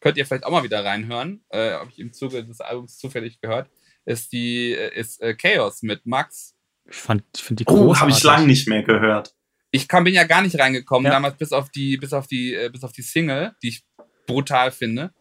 könnt 0.00 0.16
ihr 0.16 0.26
vielleicht 0.26 0.44
auch 0.44 0.50
mal 0.50 0.64
wieder 0.64 0.84
reinhören, 0.84 1.42
äh, 1.50 1.72
habe 1.72 1.90
ich 1.90 1.98
im 1.98 2.12
Zuge 2.12 2.44
des 2.44 2.60
Albums 2.60 2.98
zufällig 2.98 3.40
gehört, 3.40 3.68
ist 4.08 4.32
die 4.32 4.70
ist 4.72 5.20
äh, 5.20 5.34
Chaos 5.34 5.82
mit 5.82 6.06
Max. 6.06 6.54
Ich 6.90 6.96
fand, 6.96 7.22
ich 7.36 7.42
finde 7.42 7.60
die 7.60 7.64
großartig. 7.66 7.90
Oh, 7.90 8.00
habe 8.00 8.10
ich 8.10 8.22
lange 8.22 8.46
nicht 8.46 8.68
mehr 8.68 8.82
gehört. 8.82 9.34
Ich 9.70 9.86
kam, 9.86 10.04
bin 10.04 10.14
ja 10.14 10.24
gar 10.24 10.40
nicht 10.40 10.58
reingekommen 10.58 11.04
ja. 11.04 11.10
damals 11.10 11.36
bis 11.36 11.52
auf 11.52 11.70
die 11.70 11.98
bis 11.98 12.12
auf 12.12 12.26
die 12.26 12.54
äh, 12.54 12.70
bis 12.70 12.82
auf 12.82 12.92
die 12.92 13.02
Single, 13.02 13.54
die 13.62 13.68
ich 13.68 13.84
brutal 14.26 14.70
finde. 14.70 15.12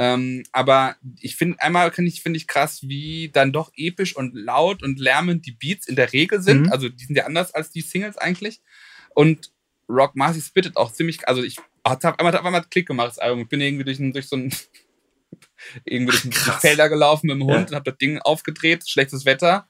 Ähm, 0.00 0.44
aber 0.52 0.94
ich 1.20 1.34
finde 1.34 1.60
einmal 1.60 1.90
finde 1.90 2.10
ich 2.10 2.22
finde 2.22 2.36
ich 2.36 2.46
krass, 2.46 2.82
wie 2.82 3.30
dann 3.32 3.52
doch 3.52 3.72
episch 3.74 4.14
und 4.14 4.34
laut 4.34 4.84
und 4.84 5.00
lärmend 5.00 5.44
die 5.44 5.52
Beats 5.52 5.88
in 5.88 5.96
der 5.96 6.12
Regel 6.12 6.40
sind. 6.40 6.66
Mhm. 6.66 6.72
Also 6.72 6.88
die 6.88 7.04
sind 7.04 7.16
ja 7.16 7.26
anders 7.26 7.52
als 7.52 7.72
die 7.72 7.80
Singles 7.80 8.16
eigentlich. 8.16 8.60
Und 9.14 9.50
Rock 9.88 10.14
Marcy 10.14 10.40
spittet 10.40 10.76
auch 10.76 10.92
ziemlich, 10.92 11.26
also 11.26 11.42
ich 11.42 11.56
hat 11.84 12.04
auf 12.04 12.18
einmal, 12.18 12.32
hat 12.32 12.40
auf 12.40 12.46
einmal 12.46 12.64
Klick 12.70 12.86
gemacht, 12.86 13.08
das 13.08 13.18
Album. 13.18 13.40
Ich 13.40 13.48
bin 13.48 13.60
irgendwie 13.60 13.84
durch, 13.84 13.98
durch 13.98 14.28
so 14.28 14.36
ein 14.36 14.52
irgendwie 15.84 16.28
durch 16.28 16.48
Ach, 16.48 16.60
Felder 16.60 16.88
gelaufen 16.88 17.26
mit 17.28 17.36
dem 17.36 17.44
Hund 17.44 17.54
ja. 17.54 17.66
und 17.66 17.74
hab 17.74 17.84
das 17.84 17.96
Ding 17.98 18.18
aufgedreht, 18.18 18.88
schlechtes 18.88 19.24
Wetter, 19.24 19.68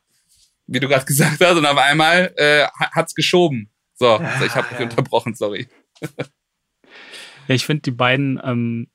wie 0.67 0.81
du 0.81 0.89
gerade 0.89 1.05
gesagt 1.05 1.41
hast, 1.41 1.57
und 1.57 1.67
auf 1.67 1.79
einmal 1.79 2.33
äh, 2.37 2.67
hat's 2.95 3.15
geschoben. 3.15 3.71
So, 3.95 4.07
ja, 4.07 4.17
also 4.19 4.45
ich 4.45 4.55
habe 4.55 4.69
mich 4.71 4.79
ja. 4.79 4.85
unterbrochen, 4.87 5.35
sorry. 5.35 5.69
ja, 6.01 7.55
ich 7.55 7.67
finde 7.67 7.83
die 7.83 7.91
beiden, 7.91 8.41
ähm, 8.45 8.89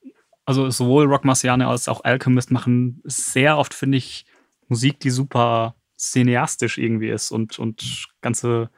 also 0.46 0.70
sowohl 0.70 1.06
Rock 1.06 1.24
Marciano 1.24 1.70
als 1.70 1.88
auch 1.88 2.04
Alchemist 2.04 2.50
machen 2.50 3.02
sehr 3.04 3.58
oft, 3.58 3.74
finde 3.74 3.98
ich, 3.98 4.24
Musik, 4.68 5.00
die 5.00 5.10
super 5.10 5.76
cineastisch 5.98 6.78
irgendwie 6.78 7.10
ist 7.10 7.30
und, 7.30 7.58
und 7.58 8.06
ganze, 8.20 8.70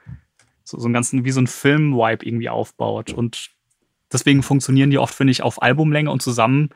so, 0.65 0.79
so 0.79 0.85
einen 0.85 0.95
ganzen, 0.95 1.25
wie 1.25 1.31
so 1.31 1.41
ein 1.41 1.47
Film-Vibe 1.47 2.27
irgendwie 2.27 2.49
aufbaut. 2.49 3.13
Und 3.13 3.51
deswegen 4.13 4.43
funktionieren 4.43 4.91
die 4.91 4.99
oft, 4.99 5.15
finde 5.15 5.31
ich, 5.31 5.43
auf 5.43 5.63
Albumlänge 5.63 6.11
und 6.11 6.23
zusammen 6.23 6.71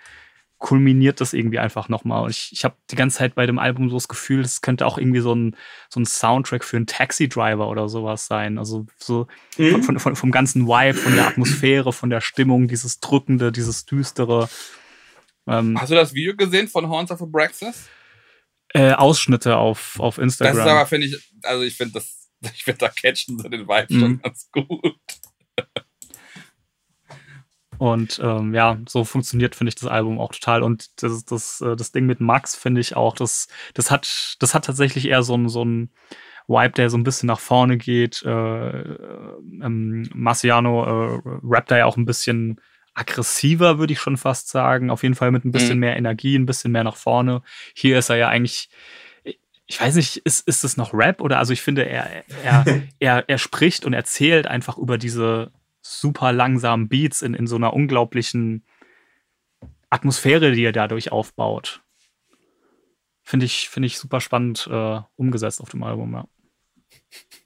kulminiert 0.60 1.20
das 1.20 1.32
irgendwie 1.32 1.58
einfach 1.58 1.88
nochmal. 1.88 2.22
Und 2.22 2.30
ich, 2.30 2.50
ich 2.52 2.64
habe 2.64 2.76
die 2.90 2.94
ganze 2.94 3.18
Zeit 3.18 3.34
bei 3.34 3.46
dem 3.46 3.58
Album 3.58 3.88
so 3.88 3.96
das 3.96 4.08
Gefühl, 4.08 4.42
es 4.42 4.60
könnte 4.60 4.86
auch 4.86 4.98
irgendwie 4.98 5.20
so 5.20 5.34
ein, 5.34 5.56
so 5.88 5.98
ein 5.98 6.04
Soundtrack 6.04 6.64
für 6.64 6.76
einen 6.76 6.86
Taxi-Driver 6.86 7.66
oder 7.66 7.88
sowas 7.88 8.26
sein. 8.26 8.58
Also 8.58 8.86
so 8.98 9.26
mhm. 9.56 9.82
von, 9.82 9.98
von, 9.98 10.16
vom 10.16 10.30
ganzen 10.30 10.66
Vibe, 10.68 10.98
von 10.98 11.14
der 11.14 11.26
Atmosphäre, 11.26 11.92
von 11.92 12.10
der 12.10 12.20
Stimmung, 12.20 12.68
dieses 12.68 13.00
Drückende, 13.00 13.50
dieses 13.50 13.86
Düstere. 13.86 14.50
Ähm, 15.46 15.80
Hast 15.80 15.90
du 15.90 15.94
das 15.94 16.12
Video 16.12 16.36
gesehen 16.36 16.68
von 16.68 16.88
Horns 16.88 17.10
of 17.10 17.22
Abraxas? 17.22 17.88
Äh, 18.74 18.92
Ausschnitte 18.92 19.56
auf, 19.56 19.98
auf 19.98 20.18
Instagram. 20.18 20.56
Das 20.56 20.66
ist 20.66 20.70
aber, 20.70 20.86
finde 20.86 21.06
ich, 21.06 21.32
also 21.42 21.64
ich 21.64 21.74
finde 21.74 21.94
das, 21.94 22.28
ich 22.54 22.64
finde 22.64 22.78
da 22.78 22.88
catchen 22.90 23.38
so 23.38 23.48
den 23.48 23.66
Vibe 23.66 23.94
mhm. 23.94 24.00
schon 24.00 24.22
ganz 24.22 24.50
gut. 24.52 24.98
Und 27.80 28.20
ähm, 28.22 28.52
ja, 28.52 28.76
so 28.86 29.04
funktioniert, 29.04 29.54
finde 29.54 29.70
ich, 29.70 29.74
das 29.74 29.88
Album 29.88 30.20
auch 30.20 30.32
total. 30.32 30.62
Und 30.62 31.02
das, 31.02 31.24
das, 31.24 31.62
äh, 31.62 31.76
das 31.76 31.92
Ding 31.92 32.04
mit 32.04 32.20
Max, 32.20 32.54
finde 32.54 32.82
ich 32.82 32.94
auch, 32.94 33.14
das, 33.14 33.48
das, 33.72 33.90
hat, 33.90 34.36
das 34.38 34.54
hat 34.54 34.66
tatsächlich 34.66 35.08
eher 35.08 35.22
so 35.22 35.34
ein, 35.34 35.48
so 35.48 35.64
ein 35.64 35.88
Vibe, 36.46 36.74
der 36.74 36.90
so 36.90 36.98
ein 36.98 37.04
bisschen 37.04 37.28
nach 37.28 37.40
vorne 37.40 37.78
geht. 37.78 38.22
Äh, 38.22 38.28
ähm, 38.28 40.10
Marciano 40.12 40.84
äh, 40.84 41.20
rappt 41.42 41.70
da 41.70 41.78
ja 41.78 41.86
auch 41.86 41.96
ein 41.96 42.04
bisschen 42.04 42.60
aggressiver, 42.92 43.78
würde 43.78 43.94
ich 43.94 43.98
schon 43.98 44.18
fast 44.18 44.50
sagen. 44.50 44.90
Auf 44.90 45.02
jeden 45.02 45.14
Fall 45.14 45.30
mit 45.30 45.46
ein 45.46 45.52
bisschen 45.52 45.76
mhm. 45.76 45.80
mehr 45.80 45.96
Energie, 45.96 46.38
ein 46.38 46.44
bisschen 46.44 46.72
mehr 46.72 46.84
nach 46.84 46.96
vorne. 46.96 47.40
Hier 47.74 47.98
ist 47.98 48.10
er 48.10 48.16
ja 48.16 48.28
eigentlich 48.28 48.68
ich 49.66 49.80
weiß 49.80 49.94
nicht, 49.94 50.16
ist, 50.18 50.46
ist 50.48 50.64
es 50.64 50.76
noch 50.76 50.92
Rap 50.92 51.20
oder 51.20 51.38
also 51.38 51.52
ich 51.52 51.62
finde, 51.62 51.88
er, 51.88 52.24
er, 52.42 52.64
er, 52.98 53.24
er 53.28 53.38
spricht 53.38 53.86
und 53.86 53.92
erzählt 53.92 54.48
einfach 54.48 54.76
über 54.76 54.98
diese, 54.98 55.52
super 55.82 56.32
langsamen 56.32 56.88
Beats 56.88 57.22
in, 57.22 57.34
in 57.34 57.46
so 57.46 57.56
einer 57.56 57.72
unglaublichen 57.72 58.64
Atmosphäre, 59.90 60.52
die 60.52 60.64
er 60.64 60.72
dadurch 60.72 61.12
aufbaut. 61.12 61.82
Finde 63.22 63.46
ich, 63.46 63.68
find 63.68 63.86
ich 63.86 63.98
super 63.98 64.20
spannend 64.20 64.68
äh, 64.70 65.00
umgesetzt 65.16 65.60
auf 65.60 65.70
dem 65.70 65.82
Album, 65.82 66.12
ja. 66.14 66.26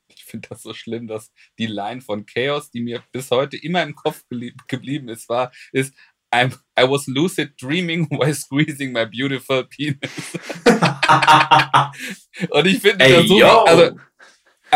Ich 0.08 0.24
finde 0.24 0.48
das 0.48 0.62
so 0.62 0.74
schlimm, 0.74 1.06
dass 1.06 1.30
die 1.58 1.66
Line 1.66 2.00
von 2.00 2.26
Chaos, 2.26 2.70
die 2.70 2.80
mir 2.80 3.04
bis 3.12 3.30
heute 3.30 3.56
immer 3.56 3.82
im 3.82 3.94
Kopf 3.94 4.24
geblieben 4.66 5.08
ist, 5.08 5.28
war, 5.28 5.52
ist 5.72 5.94
I'm, 6.34 6.52
I 6.76 6.82
was 6.82 7.06
lucid 7.06 7.52
dreaming 7.60 8.06
while 8.10 8.34
squeezing 8.34 8.92
my 8.92 9.04
beautiful 9.06 9.64
penis. 9.64 10.10
Und 12.50 12.66
ich 12.66 12.80
finde 12.80 13.08
das 13.08 13.28
so, 13.28 13.44
also 13.44 13.96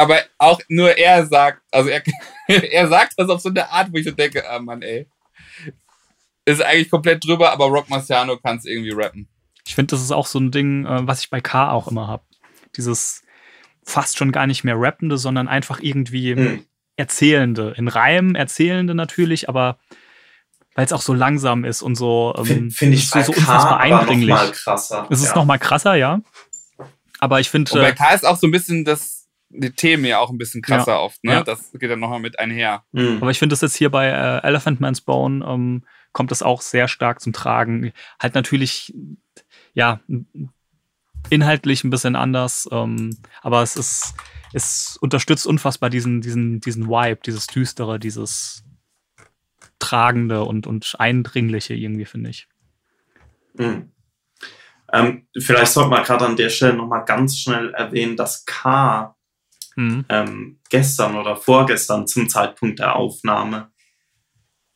aber 0.00 0.20
auch 0.38 0.60
nur 0.68 0.96
er 0.96 1.26
sagt, 1.26 1.62
also 1.70 1.88
er, 1.90 2.02
er 2.48 2.88
sagt 2.88 3.14
das 3.16 3.28
auf 3.28 3.40
so 3.40 3.48
eine 3.48 3.70
Art, 3.70 3.92
wo 3.92 3.98
ich 3.98 4.04
so 4.04 4.12
denke, 4.12 4.48
ah 4.48 4.58
Mann, 4.58 4.82
ey. 4.82 5.08
Ist 6.44 6.62
eigentlich 6.62 6.90
komplett 6.90 7.24
drüber, 7.24 7.52
aber 7.52 7.66
Rock 7.66 7.90
Marciano 7.90 8.38
kann 8.38 8.56
es 8.56 8.64
irgendwie 8.64 8.92
rappen. 8.92 9.28
Ich 9.66 9.74
finde, 9.74 9.90
das 9.90 10.02
ist 10.02 10.12
auch 10.12 10.26
so 10.26 10.38
ein 10.38 10.50
Ding, 10.50 10.86
äh, 10.86 11.06
was 11.06 11.20
ich 11.20 11.30
bei 11.30 11.42
K 11.42 11.70
auch 11.70 11.88
immer 11.88 12.06
habe. 12.06 12.22
Dieses 12.76 13.22
fast 13.84 14.16
schon 14.16 14.32
gar 14.32 14.46
nicht 14.46 14.64
mehr 14.64 14.80
rappende, 14.80 15.18
sondern 15.18 15.48
einfach 15.48 15.80
irgendwie 15.80 16.34
mhm. 16.34 16.64
erzählende. 16.96 17.74
In 17.76 17.88
Reimen 17.88 18.34
erzählende 18.34 18.94
natürlich, 18.94 19.48
aber 19.48 19.78
weil 20.74 20.84
es 20.84 20.92
auch 20.92 21.02
so 21.02 21.12
langsam 21.12 21.64
ist 21.64 21.82
und 21.82 21.96
so. 21.96 22.32
Ähm, 22.38 22.44
Finde 22.44 22.70
find 22.70 22.94
ich 22.94 23.10
so, 23.10 23.20
so 23.20 23.32
unfassbar 23.32 23.80
eindringlich. 23.80 24.28
Noch 24.28 24.44
mal 24.44 24.52
krasser. 24.52 25.06
Es 25.10 25.20
ist 25.20 25.30
ja. 25.30 25.34
noch 25.34 25.44
mal 25.44 25.58
krasser, 25.58 25.96
ja. 25.96 26.20
Aber 27.18 27.40
ich 27.40 27.50
finde. 27.50 27.72
Und 27.72 27.80
bei 27.80 27.90
äh, 27.90 27.94
K 27.94 28.14
ist 28.14 28.24
auch 28.24 28.36
so 28.36 28.46
ein 28.46 28.52
bisschen 28.52 28.84
das, 28.84 29.17
die 29.50 29.70
Themen 29.70 30.04
ja 30.04 30.18
auch 30.18 30.30
ein 30.30 30.38
bisschen 30.38 30.62
krasser 30.62 30.92
ja. 30.92 30.98
oft, 31.00 31.22
ne? 31.24 31.32
Ja. 31.32 31.42
Das 31.42 31.72
geht 31.72 31.90
dann 31.90 32.00
nochmal 32.00 32.20
mit 32.20 32.38
einher. 32.38 32.84
Mhm. 32.92 33.18
Aber 33.20 33.30
ich 33.30 33.38
finde 33.38 33.54
das 33.54 33.60
jetzt 33.60 33.76
hier 33.76 33.90
bei 33.90 34.06
äh, 34.06 34.46
Elephant 34.46 34.80
Man's 34.80 35.00
Bone 35.00 35.44
ähm, 35.46 35.84
kommt 36.12 36.30
das 36.30 36.42
auch 36.42 36.60
sehr 36.60 36.88
stark 36.88 37.20
zum 37.20 37.32
Tragen. 37.32 37.92
Halt 38.20 38.34
natürlich, 38.34 38.94
ja, 39.74 40.00
inhaltlich 41.30 41.84
ein 41.84 41.90
bisschen 41.90 42.16
anders, 42.16 42.68
ähm, 42.72 43.16
aber 43.42 43.62
es 43.62 43.76
ist, 43.76 44.14
es 44.52 44.98
unterstützt 45.00 45.46
unfassbar 45.46 45.90
diesen, 45.90 46.20
diesen, 46.20 46.60
diesen 46.60 46.88
Vibe, 46.88 47.20
dieses 47.24 47.46
Düstere, 47.46 47.98
dieses 47.98 48.64
Tragende 49.78 50.44
und, 50.44 50.66
und 50.66 50.94
Eindringliche 50.98 51.74
irgendwie, 51.74 52.06
finde 52.06 52.30
ich. 52.30 52.48
Mhm. 53.54 53.92
Ähm, 54.92 55.26
vielleicht 55.38 55.72
sollte 55.72 55.90
man 55.90 56.02
gerade 56.02 56.26
an 56.26 56.36
der 56.36 56.48
Stelle 56.48 56.74
nochmal 56.74 57.04
ganz 57.04 57.38
schnell 57.38 57.74
erwähnen, 57.74 58.16
dass 58.16 58.46
K 58.46 59.14
mhm. 59.78 60.04
ähm, 60.08 60.58
gestern 60.70 61.16
oder 61.16 61.36
vorgestern 61.36 62.06
zum 62.06 62.28
Zeitpunkt 62.28 62.80
der 62.80 62.96
Aufnahme 62.96 63.70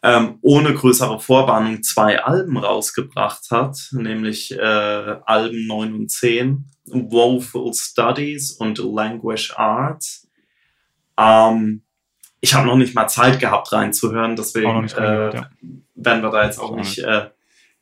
ähm, 0.05 0.39
ohne 0.43 0.75
größere 0.75 1.21
Vorwarnung 1.21 1.83
zwei 1.83 2.23
Alben 2.23 2.57
rausgebracht 2.57 3.51
hat, 3.51 3.79
nämlich 3.93 4.51
äh, 4.53 5.17
Alben 5.25 5.67
9 5.67 5.95
und 5.95 6.11
10, 6.11 6.67
Woeful 6.87 7.73
Studies 7.73 8.53
und 8.53 8.79
Language 8.79 9.55
Arts. 9.57 10.29
Ähm, 11.17 11.83
ich 12.41 12.55
habe 12.55 12.67
noch 12.67 12.77
nicht 12.77 12.95
mal 12.95 13.07
Zeit 13.07 13.39
gehabt 13.39 13.73
reinzuhören, 13.73 14.35
deswegen 14.35 14.85
äh, 14.85 14.89
gehört, 14.89 15.35
ja. 15.35 15.51
werden 15.95 16.23
wir 16.23 16.31
da 16.31 16.45
jetzt 16.45 16.59
auch 16.59 16.75
nicht 16.75 16.99
äh, 16.99 17.31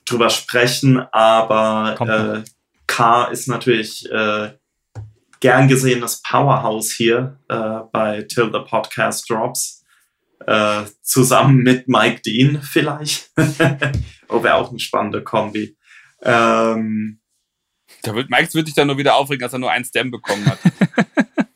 drüber 0.05 0.29
sprechen, 0.29 0.99
aber 1.13 2.43
äh, 2.45 2.51
K 2.87 3.25
ist 3.27 3.49
natürlich 3.49 4.11
äh, 4.11 4.51
gern 5.41 5.69
gesehenes 5.69 6.23
Powerhouse 6.23 6.93
hier 6.93 7.39
äh, 7.49 7.81
bei 7.93 8.23
Till 8.23 8.51
the 8.53 8.61
Podcast 8.61 9.29
Drops. 9.29 9.85
Äh, 10.47 10.85
zusammen 11.03 11.59
mit 11.59 11.87
Mike 11.89 12.23
Dean 12.23 12.63
vielleicht. 12.63 13.31
oh, 14.29 14.43
wäre 14.43 14.55
auch 14.55 14.71
eine 14.71 14.79
spannende 14.79 15.23
Kombi. 15.23 15.77
Ähm, 16.23 17.21
da 18.03 18.15
wird, 18.15 18.31
Mike 18.31 18.55
wird 18.55 18.67
sich 18.67 18.75
dann 18.75 18.87
nur 18.87 18.97
wieder 18.97 19.17
aufregen, 19.17 19.41
dass 19.41 19.53
er 19.53 19.59
nur 19.59 19.71
ein 19.71 19.85
Stem 19.85 20.11
bekommen 20.11 20.47
hat. 20.47 20.59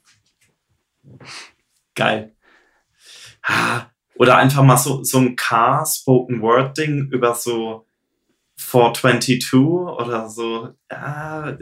Geil. 1.95 2.37
Oder 4.16 4.37
einfach 4.37 4.62
mal 4.62 4.76
so, 4.76 5.03
so 5.03 5.18
ein 5.18 5.37
Car-Spoken-Word-Ding 5.37 7.09
über 7.11 7.35
so 7.35 7.87
422 8.57 9.55
oder 9.55 10.28
so. 10.28 10.74
Ja, 10.91 11.57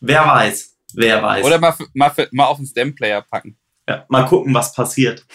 wer 0.00 0.26
weiß. 0.26 0.73
Wer 0.94 1.22
weiß. 1.22 1.44
Oder 1.44 1.58
mal, 1.58 1.74
mal, 1.94 2.28
mal 2.32 2.46
auf 2.46 2.58
den 2.58 2.66
Stem-Player 2.66 3.22
packen. 3.22 3.58
Ja, 3.88 4.06
mal 4.08 4.24
gucken, 4.24 4.54
was 4.54 4.72
passiert. 4.72 5.26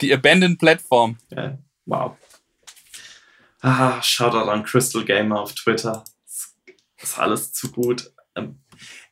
Die 0.00 0.12
Abandoned 0.12 0.58
Platform. 0.58 1.18
Ja, 1.30 1.58
wow. 1.84 2.16
Ah, 3.60 4.00
Shoutout 4.02 4.48
an 4.48 4.64
Crystal 4.64 5.04
Gamer 5.04 5.40
auf 5.40 5.54
Twitter. 5.54 6.04
Das 6.98 7.10
ist 7.10 7.18
alles 7.18 7.52
zu 7.52 7.70
gut. 7.70 8.10
Ähm, 8.34 8.60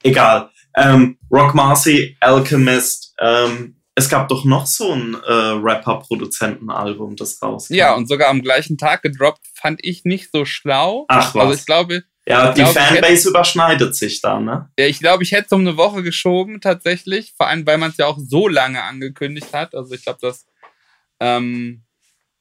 egal. 0.02 0.50
Ähm, 0.74 1.18
Rock 1.30 1.54
Marcy, 1.54 2.16
Alchemist, 2.20 3.14
ähm, 3.18 3.78
es 3.98 4.08
gab 4.08 4.28
doch 4.28 4.44
noch 4.44 4.66
so 4.66 4.92
ein 4.92 5.14
äh, 5.26 5.32
Rapper-Produzenten-Album, 5.32 7.16
das 7.16 7.42
rauskam. 7.42 7.74
Ja, 7.74 7.94
und 7.94 8.06
sogar 8.06 8.28
am 8.28 8.42
gleichen 8.42 8.78
Tag 8.78 9.02
gedroppt, 9.02 9.44
fand 9.54 9.80
ich 9.82 10.04
nicht 10.04 10.30
so 10.32 10.44
schlau. 10.44 11.04
Ach 11.08 11.34
was. 11.34 11.42
Also 11.42 11.54
ich 11.54 11.66
glaube. 11.66 12.04
Ja, 12.28 12.52
die 12.52 12.60
glaub, 12.60 12.74
Fanbase 12.74 13.06
hätte, 13.06 13.28
überschneidet 13.30 13.96
sich 13.96 14.20
da, 14.20 14.38
ne? 14.38 14.70
Ja, 14.78 14.86
ich 14.86 14.98
glaube, 14.98 15.22
ich 15.22 15.32
hätte 15.32 15.46
es 15.46 15.52
um 15.52 15.60
eine 15.60 15.78
Woche 15.78 16.02
geschoben, 16.02 16.60
tatsächlich. 16.60 17.32
Vor 17.34 17.46
allem, 17.46 17.66
weil 17.66 17.78
man 17.78 17.90
es 17.90 17.96
ja 17.96 18.06
auch 18.06 18.18
so 18.18 18.48
lange 18.48 18.82
angekündigt 18.82 19.54
hat. 19.54 19.74
Also 19.74 19.94
ich 19.94 20.02
glaube, 20.02 20.18
das 20.20 20.46
ähm, 21.20 21.84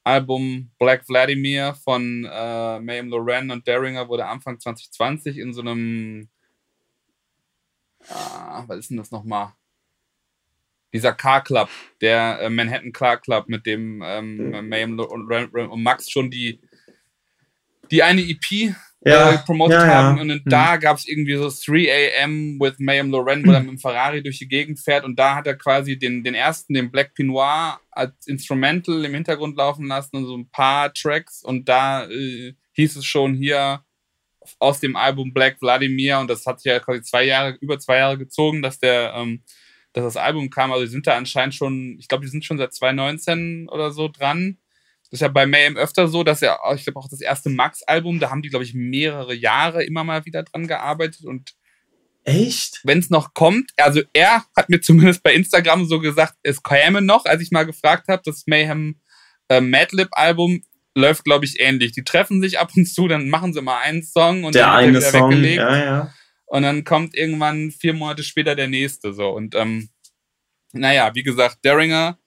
Album 0.04 0.70
Black 0.78 1.06
Vladimir 1.06 1.74
von 1.82 2.28
äh, 2.30 2.80
Mayhem 2.80 3.08
Loren 3.08 3.50
und 3.50 3.66
Daringer 3.66 4.08
wurde 4.08 4.26
Anfang 4.26 4.60
2020 4.60 5.38
in 5.38 5.54
so 5.54 5.62
einem. 5.62 6.28
Ah, 8.10 8.64
was 8.66 8.78
ist 8.78 8.90
denn 8.90 8.98
das 8.98 9.10
nochmal? 9.10 9.54
dieser 10.92 11.12
Car 11.12 11.44
Club, 11.44 11.68
der 12.00 12.40
äh, 12.40 12.50
Manhattan 12.50 12.92
Car 12.92 13.18
Club, 13.18 13.48
mit 13.48 13.66
dem 13.66 14.02
ähm, 14.04 14.50
mhm. 14.50 14.68
Mayhem 14.68 14.98
und, 14.98 15.30
und, 15.30 15.82
Max 15.82 16.10
schon 16.10 16.30
die, 16.30 16.60
die 17.90 18.02
eine 18.02 18.22
EP 18.22 18.74
ja, 19.04 19.32
äh, 19.32 19.38
promotet 19.38 19.78
ja, 19.78 19.86
haben. 19.86 20.16
Ja. 20.16 20.22
Und 20.22 20.28
mhm. 20.28 20.42
da 20.44 20.76
gab 20.76 20.96
es 20.96 21.08
irgendwie 21.08 21.36
so 21.36 21.48
3 21.48 22.22
AM 22.22 22.58
with 22.60 22.74
Mayhem 22.78 23.10
Loren, 23.10 23.46
wo 23.46 23.52
er 23.52 23.60
mit 23.60 23.70
dem 23.70 23.78
Ferrari 23.78 24.22
durch 24.22 24.38
die 24.38 24.48
Gegend 24.48 24.80
fährt. 24.80 25.04
Und 25.04 25.18
da 25.18 25.36
hat 25.36 25.46
er 25.46 25.56
quasi 25.56 25.98
den, 25.98 26.24
den 26.24 26.34
ersten, 26.34 26.74
den 26.74 26.90
Black 26.90 27.14
Pinoir, 27.14 27.80
als 27.90 28.26
Instrumental 28.26 29.04
im 29.04 29.14
Hintergrund 29.14 29.56
laufen 29.56 29.86
lassen 29.86 30.16
und 30.16 30.26
so 30.26 30.36
ein 30.36 30.50
paar 30.50 30.92
Tracks. 30.92 31.42
Und 31.42 31.68
da 31.68 32.08
äh, 32.08 32.54
hieß 32.72 32.96
es 32.96 33.04
schon 33.04 33.34
hier 33.34 33.84
aus 34.58 34.80
dem 34.80 34.96
Album 34.96 35.32
Black 35.32 35.58
Vladimir. 35.58 36.18
Und 36.18 36.28
das 36.28 36.46
hat 36.46 36.60
sich 36.60 36.70
ja 36.70 36.80
quasi 36.80 37.02
zwei 37.02 37.24
Jahre, 37.24 37.56
über 37.60 37.78
zwei 37.78 37.98
Jahre 37.98 38.18
gezogen, 38.18 38.62
dass 38.62 38.78
der 38.78 39.14
ähm, 39.14 39.42
dass 39.92 40.14
das 40.14 40.16
Album 40.16 40.50
kam. 40.50 40.72
Also 40.72 40.84
die 40.84 40.90
sind 40.90 41.06
da 41.06 41.16
anscheinend 41.16 41.54
schon, 41.54 41.96
ich 41.98 42.08
glaube, 42.08 42.24
die 42.24 42.30
sind 42.30 42.44
schon 42.44 42.58
seit 42.58 42.74
2019 42.74 43.68
oder 43.68 43.90
so 43.90 44.08
dran. 44.08 44.58
Das 45.10 45.18
ist 45.18 45.22
ja 45.22 45.28
bei 45.28 45.46
Mayhem 45.46 45.76
öfter 45.76 46.08
so, 46.08 46.22
dass 46.22 46.40
ja, 46.40 46.58
ich 46.74 46.84
glaube 46.84 46.98
auch 46.98 47.08
das 47.08 47.20
erste 47.20 47.48
Max-Album, 47.48 48.20
da 48.20 48.30
haben 48.30 48.42
die, 48.42 48.50
glaube 48.50 48.64
ich, 48.64 48.74
mehrere 48.74 49.34
Jahre 49.34 49.84
immer 49.84 50.04
mal 50.04 50.26
wieder 50.26 50.42
dran 50.42 50.66
gearbeitet 50.66 51.24
und 51.24 51.54
Echt? 52.24 52.80
Wenn 52.84 52.98
es 52.98 53.08
noch 53.08 53.32
kommt, 53.32 53.70
also 53.78 54.02
er 54.12 54.44
hat 54.54 54.68
mir 54.68 54.82
zumindest 54.82 55.22
bei 55.22 55.32
Instagram 55.32 55.86
so 55.86 55.98
gesagt, 55.98 56.34
es 56.42 56.62
käme 56.62 57.00
noch, 57.00 57.24
als 57.24 57.40
ich 57.40 57.50
mal 57.50 57.64
gefragt 57.64 58.08
habe, 58.08 58.20
das 58.22 58.42
Mayhem 58.46 59.00
äh, 59.48 59.62
Madlib-Album 59.62 60.62
läuft, 60.94 61.24
glaube 61.24 61.46
ich, 61.46 61.58
ähnlich. 61.58 61.92
Die 61.92 62.04
treffen 62.04 62.42
sich 62.42 62.58
ab 62.58 62.72
und 62.76 62.84
zu, 62.84 63.08
dann 63.08 63.30
machen 63.30 63.54
sie 63.54 63.62
mal 63.62 63.78
einen 63.80 64.02
Song 64.02 64.44
und 64.44 64.54
der 64.54 64.66
dann 64.66 64.92
wird 64.92 65.02
der 65.02 65.10
wieder 65.10 65.18
Song, 65.18 65.30
weggelegt. 65.30 65.56
Ja, 65.56 65.84
ja. 65.84 66.14
Und 66.46 66.62
dann 66.62 66.84
kommt 66.84 67.14
irgendwann 67.14 67.70
vier 67.70 67.94
Monate 67.94 68.22
später 68.22 68.54
der 68.54 68.68
nächste. 68.68 69.14
So. 69.14 69.28
Und 69.30 69.54
ähm, 69.54 69.88
naja, 70.72 71.14
wie 71.14 71.22
gesagt, 71.22 71.58
Daringer, 71.62 72.18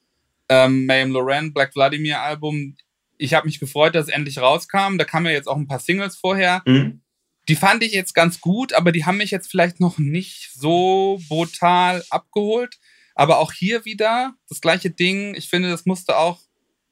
ähm, 0.52 0.86
Mayhem 0.86 1.12
Loren, 1.12 1.54
Black 1.54 1.72
Vladimir 1.72 2.20
Album. 2.20 2.76
Ich 3.18 3.34
habe 3.34 3.46
mich 3.48 3.62
gefreut, 3.62 3.96
dass 3.96 4.08
es 4.08 4.14
endlich 4.14 4.40
rauskam. 4.40 4.98
Da 4.98 5.06
kamen 5.06 5.28
ja 5.28 5.32
jetzt 5.32 5.48
auch 5.48 5.56
ein 5.56 5.68
paar 5.68 5.80
Singles 5.80 6.18
vorher. 6.18 6.62
Mhm. 6.66 7.02
Die 7.48 7.56
fand 7.56 7.84
ich 7.84 7.94
jetzt 7.94 8.14
ganz 8.14 8.42
gut, 8.42 8.74
aber 8.74 8.92
die 8.92 9.06
haben 9.06 9.18
mich 9.18 9.32
jetzt 9.32 9.50
vielleicht 9.50 9.80
noch 9.80 9.98
nicht 9.98 10.52
so 10.54 11.22
brutal 11.30 12.04
abgeholt. 12.10 12.80
Aber 13.16 13.40
auch 13.40 13.54
hier 13.54 13.86
wieder 13.86 14.36
das 14.50 14.60
gleiche 14.60 14.90
Ding. 14.90 15.36
Ich 15.36 15.50
finde, 15.50 15.70
das 15.70 15.86
musste 15.86 16.18
auch 16.18 16.42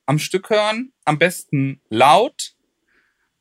am 0.05 0.19
Stück 0.19 0.49
hören. 0.49 0.93
Am 1.03 1.19
besten 1.19 1.81
laut, 1.89 2.53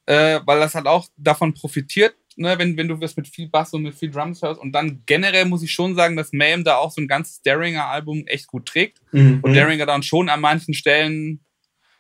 äh, 0.07 0.41
weil 0.47 0.59
das 0.59 0.75
halt 0.75 0.87
auch 0.87 1.07
davon 1.17 1.55
profitiert, 1.55 2.17
ne, 2.39 2.59
wenn, 2.59 2.77
wenn 2.77 2.89
du 2.89 2.97
das 2.97 3.17
mit 3.17 3.29
viel 3.29 3.49
Bass 3.49 3.73
und 3.73 3.83
mit 3.83 3.95
viel 3.95 4.11
Drums 4.11 4.43
hörst. 4.43 4.61
Und 4.61 4.73
dann 4.73 5.03
generell 5.07 5.45
muss 5.45 5.63
ich 5.63 5.73
schon 5.73 5.95
sagen, 5.95 6.17
dass 6.17 6.33
Mayhem 6.33 6.65
da 6.65 6.77
auch 6.77 6.91
so 6.91 7.01
ein 7.01 7.09
ganzes 7.09 7.43
Daringer-Album 7.43 8.27
echt 8.27 8.47
gut 8.47 8.67
trägt. 8.67 9.01
Mhm. 9.13 9.41
Und 9.43 9.55
Daringer 9.55 9.87
dann 9.87 10.03
schon 10.03 10.29
an 10.29 10.41
manchen 10.41 10.75
Stellen 10.75 11.41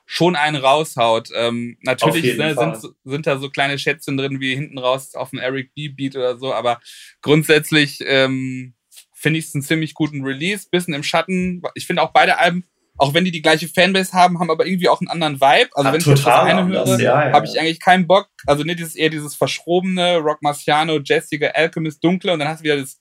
schon 0.06 0.36
einen 0.36 0.56
raushaut. 0.56 1.28
Ähm, 1.34 1.76
natürlich 1.82 2.38
ne, 2.38 2.54
sind, 2.54 2.94
sind 3.04 3.26
da 3.26 3.38
so 3.38 3.50
kleine 3.50 3.78
Schätzchen 3.78 4.16
drin, 4.16 4.40
wie 4.40 4.54
hinten 4.54 4.78
raus 4.78 5.14
auf 5.14 5.30
dem 5.30 5.38
Eric 5.38 5.74
B. 5.74 5.88
Beat 5.88 6.16
oder 6.16 6.38
so, 6.38 6.54
aber 6.54 6.80
grundsätzlich 7.20 7.98
ähm, 8.06 8.72
finde 9.12 9.38
ich 9.38 9.46
es 9.46 9.54
einen 9.54 9.62
ziemlich 9.62 9.92
guten 9.92 10.24
Release. 10.24 10.66
Bisschen 10.70 10.94
im 10.94 11.02
Schatten. 11.02 11.62
Ich 11.74 11.86
finde 11.86 12.02
auch 12.02 12.12
beide 12.12 12.38
Alben 12.38 12.64
auch 12.98 13.14
wenn 13.14 13.24
die 13.24 13.30
die 13.30 13.42
gleiche 13.42 13.68
Fanbase 13.68 14.12
haben, 14.12 14.40
haben 14.40 14.50
aber 14.50 14.66
irgendwie 14.66 14.88
auch 14.88 15.00
einen 15.00 15.08
anderen 15.08 15.40
Vibe. 15.40 15.70
Also 15.74 15.88
ja, 15.88 15.92
wenn 15.92 16.00
ich 16.00 16.06
das 16.06 16.26
eine 16.26 16.66
höre, 16.66 17.00
ja, 17.00 17.28
ja, 17.28 17.32
habe 17.32 17.46
ich 17.46 17.58
eigentlich 17.58 17.80
keinen 17.80 18.06
Bock. 18.06 18.28
Also 18.46 18.64
ne, 18.64 18.74
dieses 18.74 18.96
eher 18.96 19.08
dieses 19.08 19.36
verschrobene 19.36 20.16
Rock 20.16 20.42
Marciano, 20.42 20.98
Jessica, 20.98 21.46
Alchemist, 21.48 22.02
dunkle 22.02 22.32
und 22.32 22.40
dann 22.40 22.48
hast 22.48 22.60
du 22.60 22.64
wieder 22.64 22.76
das 22.76 23.00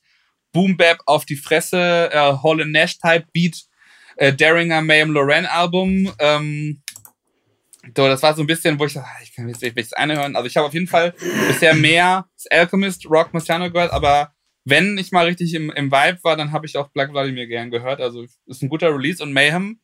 Boom 0.54 0.78
Bap 0.78 1.00
auf 1.06 1.26
die 1.26 1.36
Fresse, 1.36 2.10
äh, 2.12 2.18
Hall 2.18 2.66
Nash 2.68 3.00
Type 3.00 3.26
Beat, 3.34 3.64
äh, 4.18 4.34
Daringer 4.34 4.82
Mayhem 4.82 5.12
Loren 5.12 5.45
Album. 5.45 6.12
Ähm, 6.20 6.82
so, 7.95 8.08
das 8.08 8.22
war 8.22 8.36
so 8.36 8.43
ein 8.43 8.48
bisschen, 8.48 8.78
wo 8.80 8.86
ich 8.86 8.93
dachte, 8.93 9.10
ich 9.24 9.34
kann 9.34 9.48
jetzt 9.48 9.62
nicht 9.62 9.78
das 9.78 9.93
eine 9.93 10.16
hören. 10.16 10.36
Also 10.36 10.48
ich 10.48 10.58
habe 10.58 10.68
auf 10.68 10.74
jeden 10.74 10.88
Fall 10.88 11.14
bisher 11.48 11.74
mehr 11.74 12.28
das 12.36 12.48
Alchemist, 12.48 13.10
Rock 13.10 13.34
Marciano 13.34 13.72
gehört, 13.72 13.91
aber 13.91 14.34
wenn 14.66 14.98
ich 14.98 15.12
mal 15.12 15.26
richtig 15.26 15.54
im, 15.54 15.72
im 15.72 15.91
Vibe 15.91 16.20
war, 16.24 16.36
dann 16.36 16.52
habe 16.52 16.66
ich 16.66 16.76
auch 16.78 16.89
Black 16.89 17.12
Vladimir 17.12 17.48
gern 17.48 17.72
gehört. 17.72 18.02
Also 18.02 18.26
ist 18.45 18.62
ein 18.62 18.70
guter 18.70 18.93
Release 18.93 19.24
und 19.24 19.32
Mayhem 19.32 19.80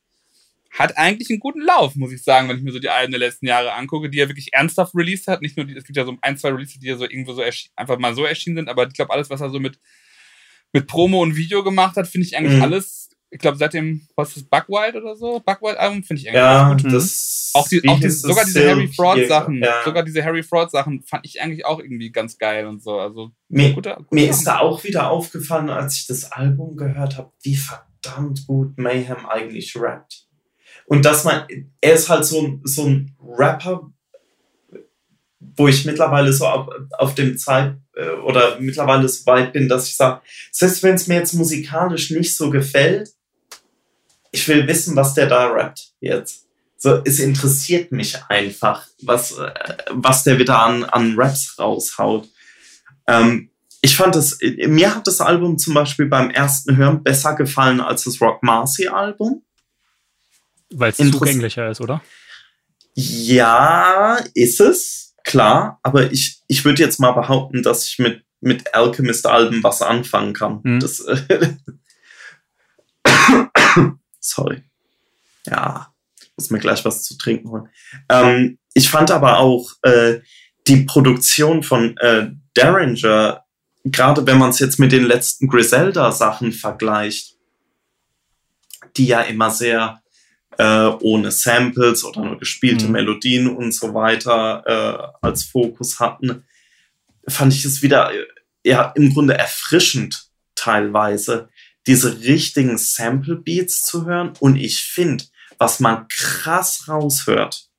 hat 0.74 0.98
eigentlich 0.98 1.30
einen 1.30 1.40
guten 1.40 1.62
Lauf, 1.62 1.96
muss 1.96 2.12
ich 2.12 2.24
sagen, 2.24 2.50
wenn 2.50 2.58
ich 2.58 2.64
mir 2.64 2.72
so 2.72 2.80
die 2.80 2.90
Alben 2.90 3.12
der 3.12 3.20
letzten 3.20 3.46
Jahre 3.46 3.74
angucke, 3.74 4.10
die 4.10 4.20
er 4.20 4.28
wirklich 4.28 4.54
ernsthaft 4.54 4.96
released 4.96 5.28
hat. 5.28 5.42
Nicht 5.42 5.56
nur, 5.56 5.66
die, 5.66 5.76
es 5.76 5.84
gibt 5.84 5.98
ja 5.98 6.06
so 6.06 6.18
ein, 6.22 6.38
zwei 6.38 6.50
Releases, 6.50 6.80
die 6.80 6.88
ja 6.88 6.98
so 6.98 7.04
irgendwo 7.04 7.34
so 7.34 7.44
einfach 7.76 8.00
mal 8.00 8.16
so 8.16 8.26
erschienen 8.26 8.58
sind, 8.58 8.70
aber 8.70 8.88
ich 8.88 8.94
glaube, 8.94 9.14
alles, 9.14 9.30
was 9.30 9.42
er 9.42 9.52
so 9.52 9.60
mit, 9.60 9.80
mit 10.72 10.88
Promo 10.88 11.22
und 11.22 11.36
Video 11.36 11.64
gemacht 11.64 11.96
hat, 11.96 12.08
finde 12.08 12.28
ich 12.28 12.36
eigentlich 12.36 12.58
mhm. 12.58 12.64
alles 12.64 13.04
ich 13.34 13.40
glaube, 13.40 13.58
seit 13.58 13.74
dem, 13.74 14.08
was 14.16 14.30
ist 14.30 14.38
das, 14.38 14.44
Buckwild 14.44 14.96
oder 14.96 15.16
so? 15.16 15.42
Buckwild-Album 15.44 16.04
finde 16.04 16.22
ich 16.22 16.28
eigentlich 16.28 16.40
Ja, 16.40 16.70
ganz 16.70 16.84
gut. 16.84 16.94
das. 16.94 17.52
Auch, 17.56 17.68
die, 17.68 17.88
auch 17.88 18.00
die, 18.00 18.10
sogar 18.10 18.46
diese 18.46 18.70
Harry 18.70 18.88
Fraud-Sachen, 18.88 19.64
Ja. 19.64 19.84
sogar 19.84 20.04
diese 20.04 20.24
Harry 20.24 20.44
Fraud-Sachen 20.44 21.02
fand 21.02 21.26
ich 21.26 21.42
eigentlich 21.42 21.66
auch 21.66 21.80
irgendwie 21.80 22.12
ganz 22.12 22.38
geil 22.38 22.68
und 22.68 22.84
so. 22.84 23.00
Also, 23.00 23.32
Mir, 23.50 23.74
guter, 23.74 23.96
guter 23.96 24.08
mir 24.12 24.30
ist 24.30 24.44
da 24.44 24.60
auch 24.60 24.84
wieder 24.84 25.10
aufgefallen, 25.10 25.72
als 25.72 25.96
ich 25.96 26.06
das 26.06 26.32
Album 26.32 26.78
gehört 26.78 27.18
habe, 27.18 27.32
wie 27.42 27.56
verdammt 27.56 28.46
gut 28.46 28.78
Mayhem 28.78 29.26
eigentlich 29.26 29.76
rappt. 29.76 30.28
Und 30.88 31.06
dass 31.06 31.24
man, 31.24 31.44
er 31.82 31.94
ist 31.94 32.10
halt 32.10 32.26
so 32.26 32.42
ein, 32.42 32.62
so 32.64 32.86
ein 32.86 33.16
Rapper, 33.22 33.92
wo 35.56 35.68
ich 35.68 35.86
mittlerweile 35.86 36.34
so 36.34 36.46
auf, 36.46 36.70
auf 36.98 37.16
dem 37.16 37.38
Zeit 37.38 37.76
äh, 37.96 38.10
oder 38.10 38.60
mittlerweile 38.60 39.08
so 39.08 39.26
weit 39.26 39.54
bin, 39.54 39.70
dass 39.70 39.88
ich 39.88 39.96
sage, 39.96 40.22
selbst 40.52 40.84
wenn 40.84 40.96
es 40.96 41.08
mir 41.08 41.16
jetzt 41.16 41.34
musikalisch 41.34 42.12
nicht 42.12 42.36
so 42.36 42.50
gefällt, 42.50 43.10
ich 44.32 44.48
will 44.48 44.68
wissen, 44.68 44.96
was 44.96 45.14
der 45.14 45.28
da 45.28 45.48
rappt 45.48 45.94
jetzt. 46.00 46.48
So, 46.78 47.02
es 47.06 47.20
interessiert 47.20 47.92
mich 47.92 48.18
einfach, 48.28 48.88
was, 49.02 49.38
äh, 49.38 49.52
was 49.92 50.24
der 50.24 50.40
wieder 50.40 50.60
an, 50.60 50.84
an 50.84 51.14
Raps 51.18 51.58
raushaut. 51.58 52.28
Ähm, 53.08 53.52
ich 53.82 53.96
fand 53.96 54.16
es, 54.16 54.40
mir 54.42 54.96
hat 54.96 55.08
das 55.08 55.22
Album 55.22 55.58
zum 55.58 55.74
Beispiel 55.74 56.08
beim 56.08 56.30
ersten 56.30 56.78
Hören 56.78 57.04
besser 57.04 57.36
gefallen 57.36 57.80
als 57.80 58.04
das 58.04 58.20
Rock 58.22 58.42
Marcy 58.42 58.88
Album. 58.88 59.44
Weil 60.74 60.92
es 60.92 60.98
zugänglicher 60.98 61.70
ist, 61.70 61.82
oder? 61.82 62.02
Ja, 62.96 64.20
ist 64.34 64.60
es, 64.60 65.16
klar, 65.24 65.80
aber 65.84 66.12
ich, 66.12 66.42
ich 66.48 66.64
würde 66.64 66.82
jetzt 66.82 67.00
mal 67.00 67.14
behaupten, 67.14 67.64
dass 67.64 67.88
ich 67.88 68.00
mit, 68.00 68.24
mit 68.40 68.74
Alchemist-Alben 68.76 69.64
was 69.64 69.82
anfangen 69.82 70.34
kann. 70.34 70.60
Mhm. 70.64 70.80
Das, 70.80 71.00
äh, 71.00 71.56
sorry. 74.20 74.64
Ja, 75.46 75.94
ich 76.22 76.32
muss 76.38 76.50
mir 76.52 76.60
gleich 76.60 76.86
was 76.86 77.04
zu 77.04 77.18
trinken 77.18 77.50
holen. 77.50 77.70
Ähm, 78.10 78.60
ich 78.74 78.90
fand 78.90 79.12
aber 79.12 79.40
auch 79.40 79.72
äh, 79.82 80.20
die 80.68 80.84
Produktion 80.84 81.64
von 81.64 81.98
äh, 81.98 82.30
Derringer, 82.56 83.44
gerade 83.84 84.26
wenn 84.26 84.38
man 84.38 84.52
es 84.52 84.60
jetzt 84.60 84.80
mit 84.80 84.92
den 84.92 85.04
letzten 85.04 85.48
Griselda-Sachen 85.48 86.52
vergleicht, 86.52 87.36
die 88.96 89.08
ja 89.08 89.22
immer 89.22 89.50
sehr 89.50 90.03
äh, 90.58 90.88
ohne 91.02 91.32
Samples 91.32 92.04
oder 92.04 92.22
nur 92.22 92.40
gespielte 92.40 92.86
Mhm. 92.86 92.92
Melodien 92.92 93.48
und 93.48 93.74
so 93.74 93.94
weiter 93.94 94.64
äh, 94.66 95.26
als 95.26 95.44
Fokus 95.44 96.00
hatten, 96.00 96.44
fand 97.28 97.54
ich 97.54 97.66
es 97.66 97.82
wieder 97.82 98.14
äh, 98.14 98.26
ja 98.64 98.92
im 98.96 99.14
Grunde 99.14 99.38
erfrischend 99.38 100.28
teilweise, 100.56 101.50
diese 101.88 102.22
richtigen 102.22 102.78
Sample 102.78 103.36
Beats 103.36 103.82
zu 103.82 104.06
hören. 104.06 104.34
Und 104.40 104.56
ich 104.56 104.84
finde, 104.84 105.26
was 105.58 105.80
man 105.80 106.08
krass 106.08 106.88
raushört 106.88 107.70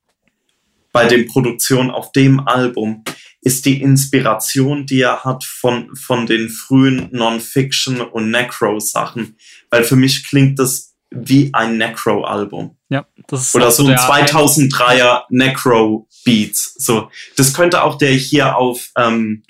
bei 0.92 1.06
den 1.06 1.26
Produktionen 1.26 1.90
auf 1.90 2.12
dem 2.12 2.46
Album, 2.46 3.02
ist 3.40 3.66
die 3.66 3.82
Inspiration, 3.82 4.86
die 4.86 5.00
er 5.00 5.24
hat 5.24 5.44
von, 5.44 5.94
von 5.96 6.26
den 6.26 6.48
frühen 6.48 7.08
Non-Fiction 7.12 8.00
und 8.00 8.30
Necro-Sachen. 8.30 9.36
Weil 9.70 9.84
für 9.84 9.96
mich 9.96 10.26
klingt 10.26 10.58
das 10.58 10.93
wie 11.14 11.50
ein 11.52 11.78
Necro-Album. 11.78 12.76
Ja, 12.88 13.06
das 13.26 13.48
ist 13.48 13.54
Oder 13.54 13.68
auch 13.68 13.72
so 13.72 13.84
ein 13.84 13.90
der 13.90 13.98
2003er 13.98 15.22
Necro-Beats. 15.30 16.74
So. 16.78 17.10
Das 17.36 17.54
könnte 17.54 17.82
auch 17.82 17.98
der 17.98 18.12
hier 18.12 18.56
auf 18.56 18.90
ähm, 18.96 19.42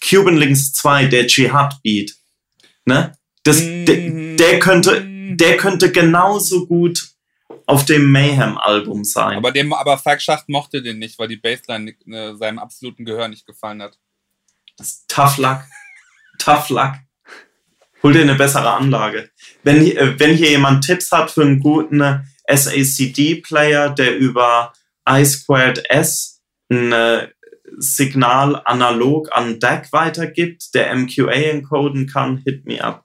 Cuban 0.00 0.36
Links 0.36 0.72
2, 0.72 1.06
der 1.06 1.26
Jihad-Beat. 1.26 2.14
Ne? 2.84 3.16
Das, 3.42 3.60
der, 3.60 3.84
der, 4.36 4.58
könnte, 4.58 5.06
der 5.06 5.56
könnte 5.56 5.92
genauso 5.92 6.66
gut 6.66 7.10
auf 7.66 7.84
dem 7.84 8.10
Mayhem-Album 8.10 9.04
sein. 9.04 9.36
Aber, 9.36 9.52
dem, 9.52 9.72
aber 9.72 9.98
Falk 9.98 10.22
Schacht 10.22 10.48
mochte 10.48 10.82
den 10.82 10.98
nicht, 10.98 11.18
weil 11.18 11.28
die 11.28 11.36
Bassline 11.36 11.94
äh, 12.06 12.34
seinem 12.34 12.58
absoluten 12.58 13.04
Gehör 13.04 13.28
nicht 13.28 13.46
gefallen 13.46 13.82
hat. 13.82 13.98
Das 14.76 14.88
ist 14.88 15.08
tough 15.08 15.36
luck. 15.38 15.60
tough 16.38 16.70
luck. 16.70 16.94
Hol 18.02 18.12
dir 18.12 18.22
eine 18.22 18.34
bessere 18.36 18.70
Anlage. 18.72 19.30
Wenn, 19.62 19.80
hier- 19.80 19.98
äh, 20.00 20.18
wenn 20.20 20.34
hier 20.34 20.50
jemand 20.50 20.84
Tipps 20.84 21.10
hat 21.10 21.30
für 21.30 21.42
einen 21.42 21.60
guten 21.60 22.00
äh, 22.00 22.20
SACD-Player, 22.48 23.90
der 23.90 24.16
über 24.16 24.72
I2S 25.06 26.38
ein 26.70 26.92
äh, 26.92 27.28
Signal 27.78 28.62
analog 28.64 29.28
an 29.32 29.58
DAC 29.60 29.92
weitergibt, 29.92 30.74
der 30.74 30.94
MQA 30.94 31.32
encoden 31.32 32.06
kann, 32.06 32.38
hit 32.38 32.64
me 32.66 32.82
up. 32.82 33.04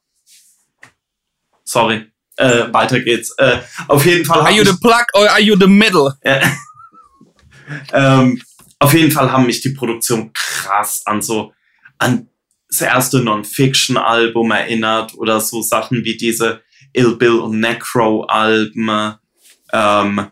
Sorry. 1.64 2.06
Äh, 2.38 2.72
weiter 2.74 3.00
geht's. 3.00 3.32
Äh, 3.38 3.60
auf 3.88 4.06
jeden 4.06 4.26
Fall 4.26 4.41
Are 4.41 4.52
you 4.52 4.64
the 4.64 4.78
plug 4.82 5.06
or 5.14 5.30
are 5.30 5.41
you 5.41 5.56
the 5.60 5.68
middle? 5.68 6.14
ähm, 7.94 8.41
auf 8.80 8.94
jeden 8.94 9.12
Fall 9.12 9.32
haben 9.32 9.46
mich 9.46 9.62
die 9.62 9.70
Produktion 9.70 10.32
krass 10.34 11.04
an 11.06 11.22
so 11.22 11.54
an 12.00 12.28
das 12.74 12.82
erste 12.82 13.24
Non-Fiction-Album 13.24 14.51
erinnert 14.51 15.13
oder 15.15 15.39
so 15.39 15.61
Sachen 15.61 16.03
wie 16.03 16.17
diese 16.17 16.61
Ill 16.93 17.15
Bill 17.15 17.39
und 17.39 17.59
Necro-Alben. 17.59 19.15
Ähm, 19.71 20.28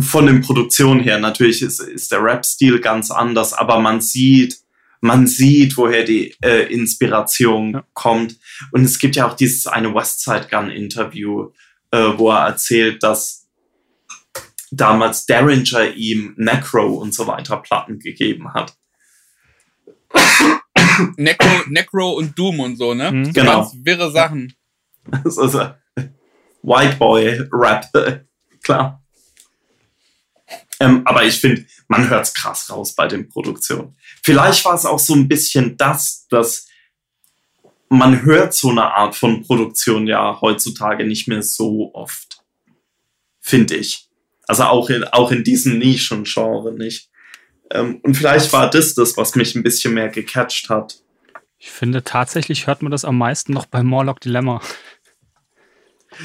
von 0.00 0.26
den 0.26 0.42
Produktionen 0.42 1.00
her 1.00 1.18
natürlich 1.18 1.62
ist, 1.62 1.80
ist 1.80 2.12
der 2.12 2.22
Rap-Stil 2.22 2.80
ganz 2.80 3.10
anders, 3.10 3.52
aber 3.52 3.80
man 3.80 4.00
sieht, 4.00 4.58
man 5.00 5.26
sieht, 5.26 5.76
woher 5.76 6.04
die 6.04 6.34
äh, 6.42 6.72
Inspiration 6.72 7.74
Ja. 7.74 7.84
kommt. 7.94 8.36
Und 8.72 8.84
es 8.84 8.98
gibt 8.98 9.16
ja 9.16 9.28
auch 9.28 9.34
dieses 9.34 9.66
eine 9.66 9.94
Westside 9.94 10.48
Gun-Interview, 10.50 11.50
äh, 11.92 12.12
wo 12.16 12.30
er 12.30 12.46
erzählt, 12.46 13.02
dass 13.02 13.48
damals 14.70 15.26
Derringer 15.26 15.94
ihm 15.94 16.34
Necro 16.36 16.86
und 16.86 17.14
so 17.14 17.26
weiter 17.26 17.56
Platten 17.58 18.00
gegeben 18.00 18.52
hat. 18.52 18.74
Necro, 21.16 21.62
Necro 21.68 22.12
und 22.12 22.38
Doom 22.38 22.60
und 22.60 22.76
so, 22.76 22.94
ne? 22.94 23.10
Mhm. 23.10 23.32
Genau. 23.32 23.62
Ganz 23.62 23.76
wirre 23.82 24.10
Sachen. 24.10 24.54
Das 25.24 25.38
ist 25.38 25.54
äh, 25.54 25.70
White 26.62 26.96
Boy 26.96 27.40
Rap, 27.50 27.86
klar. 28.62 29.02
Ähm, 30.80 31.02
aber 31.06 31.24
ich 31.24 31.40
finde, 31.40 31.64
man 31.88 32.08
hört's 32.10 32.34
krass 32.34 32.70
raus 32.70 32.94
bei 32.94 33.08
den 33.08 33.28
Produktionen. 33.28 33.96
Vielleicht 34.22 34.64
war 34.66 34.74
es 34.74 34.84
auch 34.84 34.98
so 34.98 35.14
ein 35.14 35.28
bisschen 35.28 35.78
das, 35.78 36.26
dass 36.28 36.68
man 37.88 38.22
hört 38.22 38.54
so 38.54 38.70
eine 38.70 38.84
Art 38.92 39.16
von 39.16 39.42
Produktion 39.42 40.06
ja 40.06 40.38
heutzutage 40.40 41.06
nicht 41.06 41.26
mehr 41.26 41.42
so 41.42 41.90
oft. 41.94 42.44
Finde 43.40 43.76
ich. 43.76 44.08
Also 44.46 44.64
auch 44.64 44.90
in, 44.90 45.04
auch 45.04 45.30
in 45.30 45.44
diesem 45.44 45.78
Nischen-Genre 45.78 46.74
nicht. 46.74 47.07
Ähm, 47.70 48.00
und 48.02 48.14
vielleicht 48.16 48.52
war 48.52 48.70
das 48.70 48.94
das, 48.94 49.16
was 49.16 49.34
mich 49.34 49.54
ein 49.54 49.62
bisschen 49.62 49.94
mehr 49.94 50.08
gecatcht 50.08 50.68
hat. 50.70 51.02
Ich 51.58 51.70
finde 51.70 52.04
tatsächlich 52.04 52.66
hört 52.66 52.82
man 52.82 52.92
das 52.92 53.04
am 53.04 53.18
meisten 53.18 53.52
noch 53.52 53.66
bei 53.66 53.82
Morlock 53.82 54.20
Dilemma. 54.20 54.60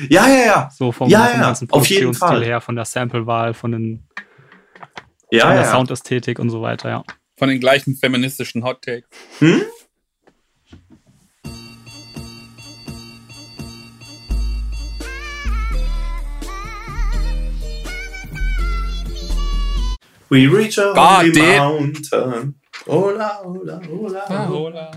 Ja, 0.10 0.28
ja, 0.28 0.46
ja. 0.46 0.70
So 0.76 0.92
vom, 0.92 1.10
Ja, 1.10 1.26
vom 1.26 1.40
ja, 1.40 1.46
ganzen 1.48 1.68
Produktionsstil 1.68 2.44
her, 2.44 2.62
von 2.62 2.76
der 2.76 2.86
Sample-Wahl, 2.86 3.54
von, 3.54 3.72
den, 3.72 4.08
Ja, 5.32 5.48
von 5.48 5.56
der 5.56 5.64
ja. 5.64 5.72
Soundästhetik 5.72 6.40
und 6.40 6.50
so 6.50 6.62
weiter, 6.62 6.90
ja. 6.90 7.04
Von 7.38 7.50
den 7.50 7.60
gleichen 7.60 7.96
feministischen 7.96 8.64
Hot 8.64 8.84
Takes. 8.84 9.10
Hm? 9.40 9.62
We 20.34 20.48
reach 20.48 20.80
a 20.80 20.94
God, 20.96 21.28
holy 21.28 21.32
mountain. 21.58 22.56
Hola, 22.88 23.40
hola, 23.44 23.80
hola, 23.88 24.22
Ah, 24.28 24.48
hola. 24.48 24.92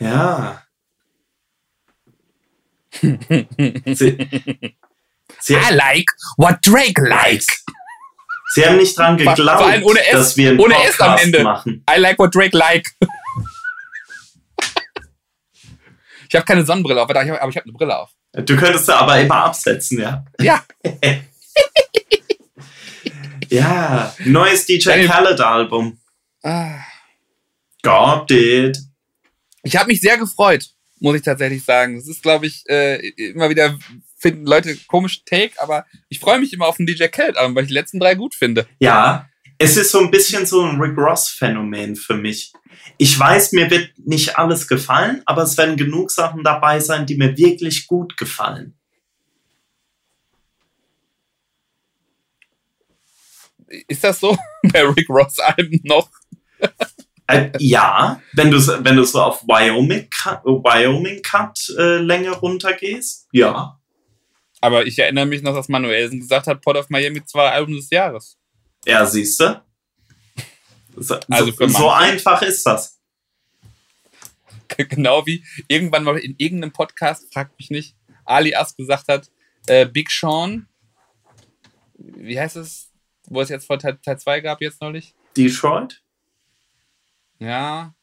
Ja. 0.00 0.62
Sie, 3.02 4.28
sie, 5.40 5.54
I 5.56 5.74
like 5.74 6.06
what 6.38 6.58
Drake 6.64 7.00
likes. 7.00 7.46
sie 8.54 8.64
haben 8.64 8.76
nicht 8.76 8.96
dran 8.96 9.16
geglaubt, 9.16 9.38
vor 9.60 9.66
allem 9.66 9.82
ohne 9.84 10.00
S- 10.06 10.12
dass 10.12 10.36
wir 10.36 10.50
einen 10.50 10.60
ohne 10.60 10.74
S 10.84 10.98
am 11.00 11.08
Podcast 11.10 11.24
Ende. 11.24 11.42
machen. 11.42 11.84
I 11.94 11.98
like 12.00 12.18
what 12.18 12.34
Drake 12.34 12.56
like. 12.56 12.86
Ich 16.28 16.34
habe 16.34 16.44
keine 16.46 16.64
Sonnenbrille 16.64 17.02
auf, 17.02 17.10
aber 17.10 17.22
ich 17.24 17.30
habe 17.30 17.40
hab 17.40 17.62
eine 17.64 17.72
Brille 17.72 17.98
auf. 17.98 18.10
Du 18.32 18.56
könntest 18.56 18.86
sie 18.86 18.94
aber 18.96 19.20
immer 19.20 19.44
absetzen, 19.44 20.00
ja. 20.00 20.24
Ja, 20.40 20.62
Ja, 23.52 24.14
neues 24.24 24.66
DJ 24.66 24.84
Daniel- 24.88 25.08
Khaled 25.08 25.40
Album. 25.40 25.98
Ah. 26.42 26.78
God 27.82 28.28
did. 28.30 28.78
ich 29.64 29.76
habe 29.76 29.88
mich 29.88 30.00
sehr 30.00 30.16
gefreut, 30.18 30.64
muss 31.00 31.16
ich 31.16 31.22
tatsächlich 31.22 31.64
sagen. 31.64 31.96
Es 31.96 32.08
ist, 32.08 32.22
glaube 32.22 32.46
ich, 32.46 32.62
äh, 32.68 32.96
immer 33.16 33.50
wieder 33.50 33.76
finden 34.18 34.46
Leute 34.46 34.76
komisch 34.86 35.24
Take, 35.24 35.60
aber 35.60 35.84
ich 36.08 36.20
freue 36.20 36.38
mich 36.38 36.52
immer 36.52 36.66
auf 36.66 36.78
ein 36.78 36.86
DJ 36.86 37.06
Khaled 37.06 37.36
Album, 37.36 37.54
weil 37.56 37.64
ich 37.64 37.68
die 37.68 37.74
letzten 37.74 37.98
drei 38.00 38.14
gut 38.14 38.34
finde. 38.34 38.66
Ja, 38.78 39.28
es 39.58 39.76
ist 39.76 39.90
so 39.90 40.00
ein 40.00 40.10
bisschen 40.10 40.46
so 40.46 40.62
ein 40.64 40.80
Rick 40.80 40.96
Ross-Phänomen 40.96 41.96
für 41.96 42.14
mich. 42.14 42.52
Ich 42.98 43.18
weiß, 43.18 43.52
mir 43.52 43.70
wird 43.70 43.90
nicht 43.98 44.38
alles 44.38 44.66
gefallen, 44.66 45.22
aber 45.26 45.42
es 45.42 45.56
werden 45.58 45.76
genug 45.76 46.10
Sachen 46.10 46.42
dabei 46.42 46.80
sein, 46.80 47.06
die 47.06 47.16
mir 47.16 47.36
wirklich 47.36 47.86
gut 47.86 48.16
gefallen. 48.16 48.78
Ist 53.88 54.04
das 54.04 54.20
so 54.20 54.36
bei 54.72 54.82
Rick 54.82 55.08
Ross-Alben 55.08 55.80
noch? 55.84 56.10
Äh, 57.26 57.50
ja, 57.58 58.20
wenn 58.34 58.50
du, 58.50 58.58
wenn 58.84 58.96
du 58.96 59.04
so 59.04 59.22
auf 59.22 59.42
Wyoming, 59.42 60.08
Wyoming 60.44 61.22
Cut 61.22 61.58
äh, 61.78 61.98
Länge 61.98 62.30
runtergehst, 62.30 63.28
ja. 63.32 63.78
Aber 64.60 64.86
ich 64.86 64.98
erinnere 64.98 65.26
mich 65.26 65.42
noch, 65.42 65.54
dass 65.54 65.68
Manuelsen 65.68 66.20
gesagt 66.20 66.46
hat, 66.46 66.60
Port 66.60 66.76
of 66.76 66.88
Miami 66.88 67.24
zwei 67.24 67.50
Album 67.50 67.74
des 67.74 67.90
Jahres. 67.90 68.38
Ja, 68.86 69.04
siehst 69.04 69.40
du? 69.40 69.60
So, 70.96 71.18
also 71.28 71.50
so, 71.50 71.66
so 71.66 71.90
einfach 71.90 72.42
ist 72.42 72.64
das. 72.64 72.98
Genau 74.88 75.26
wie 75.26 75.44
irgendwann 75.68 76.02
mal 76.02 76.16
in 76.16 76.34
irgendeinem 76.38 76.72
Podcast, 76.72 77.30
fragt 77.30 77.58
mich 77.58 77.68
nicht, 77.68 77.94
Alias 78.24 78.74
gesagt 78.74 79.08
hat, 79.08 79.30
äh, 79.66 79.84
Big 79.84 80.10
Sean, 80.10 80.66
wie 81.98 82.40
heißt 82.40 82.56
es, 82.56 82.91
wo 83.32 83.40
es 83.40 83.48
jetzt 83.48 83.66
vor 83.66 83.78
Teil 83.78 83.98
2 84.02 84.40
gab 84.40 84.60
jetzt 84.60 84.80
neulich? 84.80 85.14
Detroit? 85.36 86.02
Ja. 87.38 87.94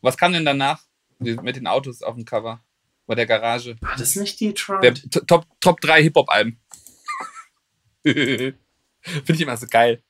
Was 0.00 0.16
kam 0.16 0.32
denn 0.32 0.44
danach 0.44 0.82
mit 1.18 1.56
den 1.56 1.66
Autos 1.66 2.02
auf 2.02 2.14
dem 2.14 2.24
Cover? 2.24 2.62
Bei 3.06 3.14
der 3.14 3.26
Garage. 3.26 3.76
War 3.80 3.96
das 3.96 4.16
nicht 4.16 4.40
Detroit? 4.40 4.82
Der 4.82 5.26
Top, 5.26 5.46
Top 5.60 5.80
3 5.80 6.04
Hip-Hop-Alben. 6.04 6.58
Finde 8.02 8.54
ich 9.28 9.40
immer 9.40 9.56
so 9.56 9.66
geil. 9.66 10.02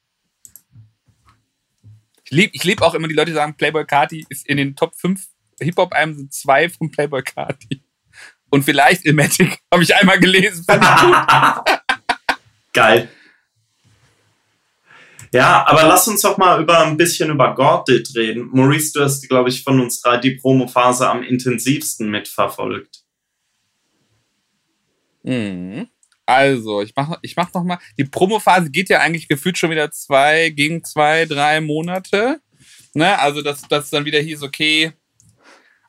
Ich 2.25 2.31
liebe 2.31 2.53
ich 2.55 2.65
lieb 2.65 2.83
auch 2.83 2.95
immer 2.95 3.09
die 3.09 3.15
Leute, 3.15 3.33
die 3.33 3.35
sagen, 3.35 3.57
Playboy 3.57 3.85
Carti 3.85 4.25
ist 4.29 4.47
in 4.47 4.59
den 4.59 4.77
Top 4.77 4.95
5 4.95 5.27
Hip-Hop-Alben 5.61 6.15
sind 6.15 6.33
zwei 6.33 6.69
von 6.69 6.91
Playboy 6.91 7.23
Carti. 7.23 7.83
Und 8.51 8.63
vielleicht 8.63 9.05
Ilmatic, 9.05 9.61
habe 9.73 9.83
ich 9.83 9.95
einmal 9.95 10.21
gelesen. 10.21 10.65
Geil. 12.73 13.09
Ja, 15.35 15.67
aber 15.67 15.83
lass 15.83 16.07
uns 16.07 16.21
doch 16.21 16.39
mal 16.39 16.63
über 16.63 16.87
ein 16.87 16.97
bisschen 16.97 17.29
über 17.29 17.57
Gordit 17.57 18.09
reden. 18.15 18.51
Maurice, 18.53 18.93
du 18.93 19.01
hast, 19.01 19.29
glaube 19.29 19.49
ich, 19.49 19.65
von 19.65 19.81
uns 19.81 20.01
drei 20.01 20.19
die 20.19 20.37
Promophase 20.37 21.09
am 21.11 21.25
intensivsten 21.25 22.09
mitverfolgt. 22.09 23.03
Mhm. 25.25 25.89
Also, 26.25 26.83
ich 26.83 26.93
mach, 26.95 27.19
ich 27.23 27.35
mach 27.35 27.53
noch 27.53 27.65
mal. 27.65 27.81
Die 27.99 28.05
Promophase 28.05 28.71
geht 28.71 28.89
ja 28.89 29.01
eigentlich 29.01 29.27
gefühlt 29.27 29.59
schon 29.59 29.73
wieder 29.73 29.91
zwei, 29.91 30.51
gegen 30.51 30.85
zwei, 30.85 31.27
drei 31.27 31.61
Monate. 31.61 32.41
Ne? 32.95 33.19
Also, 33.19 33.43
dass 33.43 33.63
das 33.63 33.91
dann 33.91 34.05
wieder 34.05 34.21
hieß, 34.21 34.45
okay, 34.45 34.93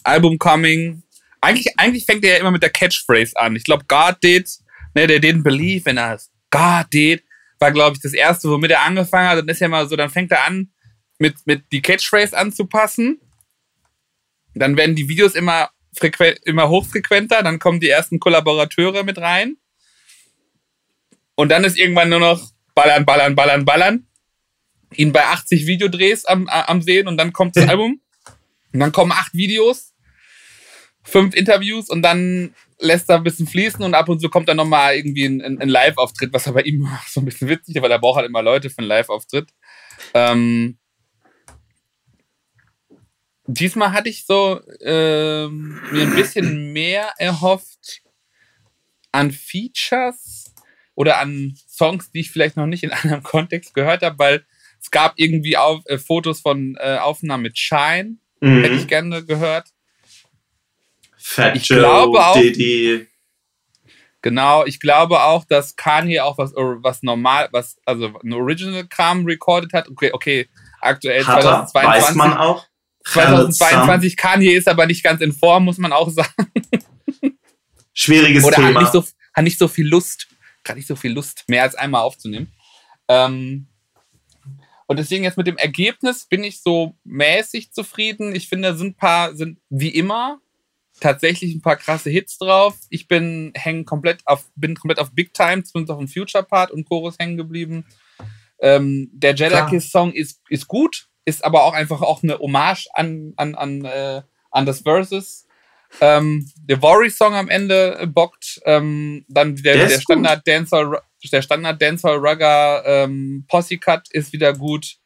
Album 0.04 0.40
coming. 0.40 1.04
Eigentlich, 1.40 1.68
eigentlich 1.78 2.06
fängt 2.06 2.26
er 2.26 2.34
ja 2.34 2.40
immer 2.40 2.50
mit 2.50 2.64
der 2.64 2.72
Catchphrase 2.72 3.38
an. 3.38 3.56
Ich 3.56 3.64
glaube, 3.64 3.86
God 3.88 4.16
did, 4.24 4.50
ne, 4.96 5.06
der 5.06 5.22
didn't 5.22 5.44
believe 5.44 5.88
in 5.88 6.00
us. 6.00 6.32
God 6.50 6.88
did 6.92 7.24
war, 7.60 7.72
glaube 7.72 7.96
ich, 7.96 8.02
das 8.02 8.14
erste, 8.14 8.50
womit 8.50 8.72
er 8.72 8.84
angefangen 8.84 9.30
hat. 9.30 9.40
Dann 9.40 9.48
ist 9.48 9.60
ja 9.60 9.68
mal 9.68 9.88
so, 9.88 9.96
dann 9.96 10.10
fängt 10.10 10.32
er 10.32 10.46
an, 10.46 10.72
mit, 11.20 11.36
mit 11.46 11.72
die 11.72 11.82
Catchphrase 11.82 12.38
anzupassen. 12.38 13.20
Dann 14.54 14.78
werden 14.78 14.96
die 14.96 15.10
Videos 15.10 15.36
immer, 15.36 15.70
immer 16.44 16.70
hochfrequenter, 16.70 17.44
dann 17.44 17.60
kommen 17.60 17.80
die 17.80 17.90
ersten 17.90 18.20
Kollaborateure 18.20 19.04
mit 19.04 19.18
rein. 19.18 19.58
Und 21.36 21.50
dann 21.50 21.66
ist 21.66 21.78
irgendwann 21.78 22.10
nur 22.10 22.20
noch 22.20 22.52
ballern, 22.74 23.06
ballern, 23.06 23.36
ballern, 23.36 23.66
ballern. 23.66 24.08
Ihn 24.96 25.12
bei 25.12 25.26
80 25.26 25.66
Videodrehs 25.66 26.26
am, 26.26 26.48
am 26.48 26.82
Sehen 26.82 27.08
und 27.08 27.18
dann 27.18 27.34
kommt 27.34 27.58
das 27.58 27.68
Album. 27.70 28.02
Und 28.72 28.80
dann 28.80 28.92
kommen 28.92 29.12
acht 29.12 29.34
Videos, 29.34 29.94
fünf 31.04 31.34
Interviews 31.36 31.90
und 31.90 32.02
dann 32.02 32.54
lässt 32.80 33.10
er 33.10 33.18
ein 33.18 33.24
bisschen 33.24 33.48
fließen 33.48 33.84
und 33.84 33.94
ab 33.94 34.10
und 34.10 34.20
zu 34.20 34.30
kommt 34.30 34.50
dann 34.50 34.58
nochmal 34.58 34.96
irgendwie 34.96 35.26
ein, 35.26 35.42
ein, 35.42 35.60
ein 35.60 35.70
Live-Auftritt, 35.70 36.34
was 36.34 36.48
aber 36.48 36.66
ihm 36.66 36.90
so 37.08 37.22
ein 37.22 37.26
bisschen 37.26 37.50
witzig 37.50 37.76
ist, 37.76 37.82
weil 37.82 37.92
er 37.92 38.00
braucht 38.00 38.18
halt 38.18 38.28
immer 38.28 38.42
Leute 38.42 38.70
für 38.70 38.80
einen 38.80 38.88
Live-Auftritt. 38.88 39.50
Ähm, 40.14 40.78
diesmal 43.48 43.92
hatte 43.94 44.10
ich 44.10 44.26
so 44.26 44.60
ähm, 44.82 45.82
mir 45.92 46.04
ein 46.04 46.16
bisschen 46.16 46.74
mehr 46.74 47.14
erhofft 47.18 48.02
an 49.12 49.32
Features 49.32 50.54
oder 50.96 51.20
an 51.20 51.56
Songs, 51.68 52.12
die 52.12 52.22
ich 52.22 52.32
vielleicht 52.32 52.58
noch 52.58 52.68
nicht 52.68 52.84
in 52.84 52.92
einem 52.92 53.24
Kontext 53.24 53.74
gehört 53.74 54.02
habe, 54.02 54.20
weil 54.20 54.46
es 54.82 54.92
gab 54.92 55.14
irgendwie 55.18 55.58
auf, 55.58 55.82
äh, 55.86 55.98
Fotos 55.98 56.42
von 56.42 56.78
äh, 56.80 56.98
Aufnahmen 56.98 57.44
mit 57.44 57.58
Shine, 57.58 58.18
mhm. 58.42 58.62
hätte 58.62 58.76
ich 58.76 58.88
gerne 58.88 59.26
gehört. 59.26 59.70
Fat 61.28 61.56
ich 61.56 61.68
Joe, 61.68 61.80
glaube 61.80 62.24
auch, 62.24 62.40
Diddy. 62.40 63.08
Genau, 64.22 64.64
ich 64.64 64.80
glaube 64.80 65.24
auch, 65.24 65.44
dass 65.44 65.76
Kanye 65.76 66.20
auch 66.20 66.38
was, 66.38 66.54
was 66.54 67.02
normal, 67.02 67.50
was, 67.52 67.78
also 67.84 68.14
ein 68.24 68.32
Original-Kram 68.32 69.26
recorded 69.26 69.74
hat. 69.74 69.90
Okay, 69.90 70.12
okay, 70.14 70.48
aktuell 70.82 71.26
hat 71.26 71.42
2022. 71.42 72.10
Weiß 72.10 72.16
man 72.16 72.38
auch. 72.38 72.68
2022, 73.06 74.16
Kanye 74.16 74.52
ist 74.52 74.68
aber 74.68 74.86
nicht 74.86 75.04
ganz 75.04 75.20
in 75.22 75.34
Form, 75.34 75.66
muss 75.66 75.80
man 75.80 75.94
auch 75.94 76.10
sagen. 76.12 76.52
Schwieriges 77.92 78.44
Oder 78.44 78.58
Thema. 78.58 78.76
Hat 78.76 78.82
nicht, 78.82 78.92
so, 78.94 79.04
hat 79.34 79.44
nicht 79.44 79.58
so 79.58 79.68
viel 79.68 79.88
Lust, 79.88 80.28
hat 80.68 80.76
nicht 80.76 80.88
so 80.88 80.96
viel 80.96 81.12
Lust, 81.12 81.44
mehr 81.48 81.64
als 81.64 81.74
einmal 81.74 82.02
aufzunehmen. 82.02 82.54
Ähm, 83.08 83.68
und 84.86 85.00
deswegen 85.00 85.24
jetzt 85.24 85.38
mit 85.38 85.48
dem 85.48 85.58
Ergebnis 85.58 86.28
bin 86.28 86.44
ich 86.44 86.62
so 86.62 86.96
mäßig 87.04 87.72
zufrieden. 87.72 88.36
Ich 88.36 88.48
finde, 88.48 88.78
sind 88.78 88.90
ein 88.90 88.96
paar, 88.96 89.36
sind 89.36 89.60
wie 89.70 89.90
immer 89.90 90.40
tatsächlich 91.00 91.54
ein 91.54 91.62
paar 91.62 91.76
krasse 91.76 92.10
Hits 92.10 92.38
drauf. 92.38 92.76
Ich 92.90 93.08
bin 93.08 93.52
hängen 93.56 93.86
komplett 93.86 94.22
auf, 94.26 94.46
bin 94.56 94.76
komplett 94.76 95.00
auf 95.00 95.12
Big 95.14 95.34
Time, 95.34 95.64
zumindest 95.64 95.92
auf 95.92 96.00
dem 96.00 96.08
Future 96.08 96.44
Part 96.44 96.72
und 96.72 96.88
Chorus 96.88 97.18
hängen 97.20 97.38
geblieben. 97.38 97.86
Ähm, 98.60 99.10
der 99.12 99.34
Kiss 99.70 99.92
Song 99.92 100.14
ist, 100.14 100.42
ist 100.50 100.68
gut, 100.68 101.08
ist 101.26 101.44
aber 101.44 101.64
auch 101.64 101.74
einfach 101.74 102.02
auch 102.02 102.24
eine 102.24 102.40
Hommage 102.40 102.88
an, 102.94 103.34
an, 103.36 103.56
an, 103.56 103.86
äh, 103.86 104.22
an 104.52 104.66
das 104.66 104.82
Versus. 104.82 105.46
Ähm, 106.02 106.50
der 106.58 106.82
Worry 106.82 107.10
Song 107.10 107.34
am 107.34 107.50
Ende 107.50 108.10
bockt. 108.14 108.62
Ähm, 108.66 109.26
dann 109.28 109.56
der, 109.56 109.76
der, 109.76 109.88
der 109.88 110.00
Standard 110.00 110.48
Dancer, 110.48 111.02
der 111.32 111.42
Standard 111.42 111.82
Dancer 111.82 112.16
Rugger 112.16 112.84
ähm, 112.86 113.46
Posse 113.48 113.78
Cut 113.78 114.10
ist 114.12 114.34
wieder 114.34 114.54
gut. 114.54 114.98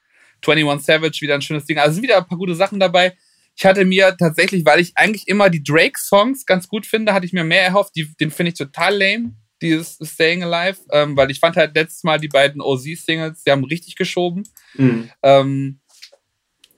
21 0.46 0.86
Savage 0.86 1.22
wieder 1.22 1.36
ein 1.36 1.42
schönes 1.42 1.66
Ding. 1.66 1.78
Also 1.78 1.96
sind 1.96 2.04
wieder 2.04 2.18
ein 2.18 2.28
paar 2.28 2.38
gute 2.38 2.56
Sachen 2.56 2.80
dabei. 2.80 3.16
Ich 3.60 3.66
hatte 3.66 3.84
mir 3.84 4.16
tatsächlich, 4.18 4.64
weil 4.64 4.80
ich 4.80 4.94
eigentlich 4.96 5.28
immer 5.28 5.50
die 5.50 5.62
Drake-Songs 5.62 6.46
ganz 6.46 6.70
gut 6.70 6.86
finde, 6.86 7.14
hatte 7.14 7.26
ich 7.26 7.34
mir 7.34 7.44
mehr 7.44 7.62
erhofft. 7.62 7.94
Die, 7.94 8.08
den 8.16 8.32
finde 8.32 8.54
ich 8.54 8.58
total 8.58 8.98
lame, 8.98 9.36
dieses 9.62 10.00
Staying 10.02 10.44
Alive, 10.44 10.80
ähm, 10.94 11.18
weil 11.18 11.30
ich 11.30 11.42
fand 11.42 11.58
halt 11.58 11.76
letztes 11.76 12.06
Mal 12.06 12.22
die 12.22 12.30
beiden 12.30 12.62
OZ-Singles, 12.62 13.44
die 13.44 13.52
haben 13.52 13.66
richtig 13.66 13.98
geschoben. 13.98 14.44
Mhm. 14.76 15.12
Ähm, 15.24 15.82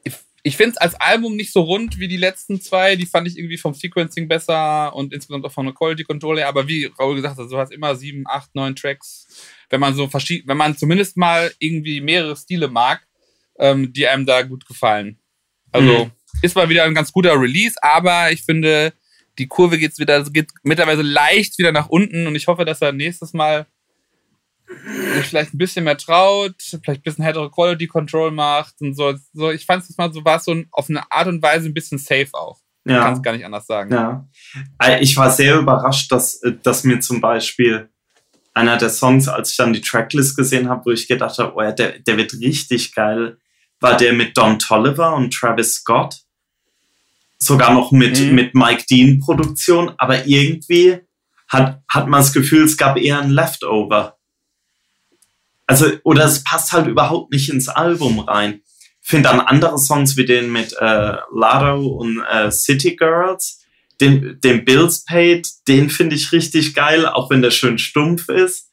ich 0.04 0.14
ich 0.42 0.58
finde 0.58 0.72
es 0.72 0.78
als 0.78 0.96
Album 0.96 1.36
nicht 1.36 1.54
so 1.54 1.62
rund 1.62 2.00
wie 2.00 2.08
die 2.08 2.18
letzten 2.18 2.60
zwei. 2.60 2.96
Die 2.96 3.06
fand 3.06 3.28
ich 3.28 3.38
irgendwie 3.38 3.60
vom 3.60 3.76
Sequencing 3.76 4.28
besser 4.28 4.96
und 4.96 5.14
insgesamt 5.14 5.46
auch 5.46 5.52
von 5.52 5.68
der 5.68 5.76
Quality 5.76 6.04
Control 6.04 6.40
her. 6.40 6.48
Aber 6.48 6.68
wie 6.68 6.86
Raul 6.86 7.16
gesagt 7.16 7.38
hat, 7.38 7.52
du 7.52 7.58
hast 7.60 7.72
immer 7.72 7.96
sieben, 7.96 8.24
acht, 8.26 8.56
neun 8.56 8.76
Tracks. 8.76 9.28
Wenn 9.70 9.82
man 9.82 9.94
so 9.94 10.08
verschieden, 10.08 10.48
wenn 10.48 10.58
man 10.58 10.76
zumindest 10.76 11.16
mal 11.16 11.54
irgendwie 11.60 12.02
mehrere 12.02 12.36
Stile 12.36 12.70
mag, 12.70 13.06
ähm, 13.60 13.94
die 13.94 14.08
einem 14.08 14.26
da 14.26 14.42
gut 14.42 14.66
gefallen. 14.66 15.20
Also, 15.72 16.06
mhm 16.06 16.12
ist 16.42 16.56
mal 16.56 16.70
wieder 16.70 16.84
ein 16.84 16.96
ganz 16.96 17.12
guter 17.12 17.40
Release, 17.40 17.76
aber 17.82 18.32
ich 18.32 18.44
finde, 18.44 18.94
die 19.38 19.48
Kurve 19.48 19.78
geht's 19.78 20.00
wieder, 20.00 20.24
geht 20.24 20.52
mittlerweile 20.64 21.02
leicht 21.02 21.58
wieder 21.58 21.72
nach 21.72 21.90
unten 21.90 22.28
und 22.28 22.36
ich 22.36 22.48
hoffe, 22.48 22.66
dass 22.66 22.82
er 22.82 22.92
nächstes 22.92 23.34
Mal 23.34 23.68
sich 25.16 25.26
vielleicht 25.26 25.54
ein 25.54 25.58
bisschen 25.58 25.84
mehr 25.84 25.98
traut, 25.98 26.56
vielleicht 26.58 27.02
ein 27.02 27.04
bisschen 27.04 27.24
härtere 27.24 27.52
Quality 27.52 27.88
Control 27.88 28.32
macht 28.32 28.76
und 28.80 28.96
so. 28.96 29.14
so 29.34 29.52
ich 29.52 29.66
fand 29.66 29.84
es 29.84 29.98
mal 29.98 30.12
so, 30.14 30.24
war 30.24 30.40
so 30.40 30.56
auf 30.72 30.90
eine 30.90 31.12
Art 31.12 31.28
und 31.28 31.42
Weise 31.42 31.68
ein 31.68 31.74
bisschen 31.74 31.98
safe 31.98 32.30
auch. 32.34 32.60
Ja. 32.86 32.98
Ich 32.98 33.04
kann 33.04 33.14
es 33.14 33.22
gar 33.22 33.34
nicht 33.34 33.46
anders 33.46 33.68
sagen. 33.68 33.94
Ja. 33.94 34.28
Äh, 34.82 35.02
ich 35.02 35.16
war 35.18 35.30
sehr 35.30 35.58
überrascht, 35.58 36.12
dass, 36.12 36.42
äh, 36.42 36.54
dass 36.64 36.84
mir 36.84 37.00
zum 37.00 37.22
Beispiel 37.22 37.90
einer 38.54 38.78
der 38.78 38.90
Songs, 38.90 39.28
als 39.28 39.52
ich 39.52 39.58
dann 39.58 39.74
die 39.74 39.82
Tracklist 39.82 40.36
gesehen 40.36 40.70
habe, 40.70 40.86
wo 40.86 40.92
ich 40.92 41.08
gedacht 41.08 41.38
habe, 41.38 41.54
oh 41.56 41.62
ja, 41.62 41.72
der, 41.72 42.00
der 42.00 42.18
wird 42.18 42.34
richtig 42.34 42.94
geil, 42.94 43.38
war 43.80 43.98
der 43.98 44.14
mit 44.14 44.38
Don 44.38 44.60
Tolliver 44.60 45.16
und 45.16 45.34
Travis 45.34 45.76
Scott 45.76 46.22
sogar 47.42 47.74
noch 47.74 47.92
mit, 47.92 48.20
mhm. 48.20 48.36
mit 48.36 48.56
Mike 48.56 48.86
Dean 48.90 49.20
Produktion, 49.20 49.94
aber 49.98 50.26
irgendwie 50.28 51.00
hat, 51.48 51.82
hat 51.88 52.08
man 52.08 52.22
das 52.22 52.34
Gefühl, 52.34 52.64
es 52.64 52.78
gab 52.78 52.98
eher 52.98 53.20
ein 53.20 53.32
Leftover. 53.32 54.18
Also, 55.68 55.88
oder 56.04 56.26
es 56.26 56.44
passt 56.44 56.72
halt 56.72 56.88
überhaupt 56.88 57.32
nicht 57.32 57.50
ins 57.50 57.68
Album 57.68 58.20
rein. 58.20 58.62
Finde 59.02 59.30
dann 59.30 59.40
andere 59.40 59.78
Songs 59.78 60.18
wie 60.18 60.26
den 60.26 60.52
mit 60.52 60.74
äh, 60.80 61.16
Lado 61.34 61.88
und 61.88 62.24
äh, 62.32 62.52
City 62.52 62.96
Girls, 62.96 63.62
den, 64.00 64.40
den 64.42 64.66
Bills 64.66 65.04
Paid, 65.06 65.50
den 65.68 65.90
finde 65.90 66.16
ich 66.16 66.32
richtig 66.32 66.74
geil, 66.74 67.06
auch 67.06 67.30
wenn 67.30 67.42
der 67.42 67.52
schön 67.52 67.78
stumpf 67.78 68.30
ist. 68.30 68.70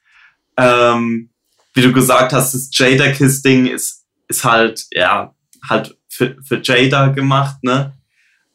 Ähm, 0.56 1.30
wie 1.74 1.82
du 1.82 1.92
gesagt 1.92 2.32
hast, 2.32 2.54
das 2.54 2.70
Jada 2.72 3.12
Kiss 3.12 3.42
Ding 3.42 3.66
ist 3.66 3.98
ist 4.28 4.44
halt, 4.44 4.86
ja, 4.92 5.34
halt 5.68 5.96
für, 6.08 6.36
für 6.42 6.60
Jada 6.62 7.08
gemacht, 7.08 7.64
ne? 7.64 7.97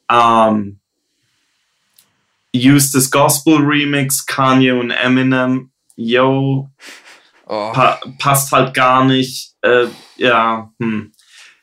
Ähm, 0.10 0.80
Use 2.56 2.92
this 2.92 3.10
Gospel 3.10 3.58
Remix, 3.58 4.26
Kanye 4.26 4.72
und 4.72 4.92
Eminem, 4.92 5.72
yo, 5.96 6.70
oh. 7.48 7.72
pa 7.72 8.00
passt 8.20 8.52
halt 8.52 8.74
gar 8.74 9.06
nicht. 9.06 9.54
Äh, 9.62 9.88
ja, 10.18 10.72
hm. 10.80 11.12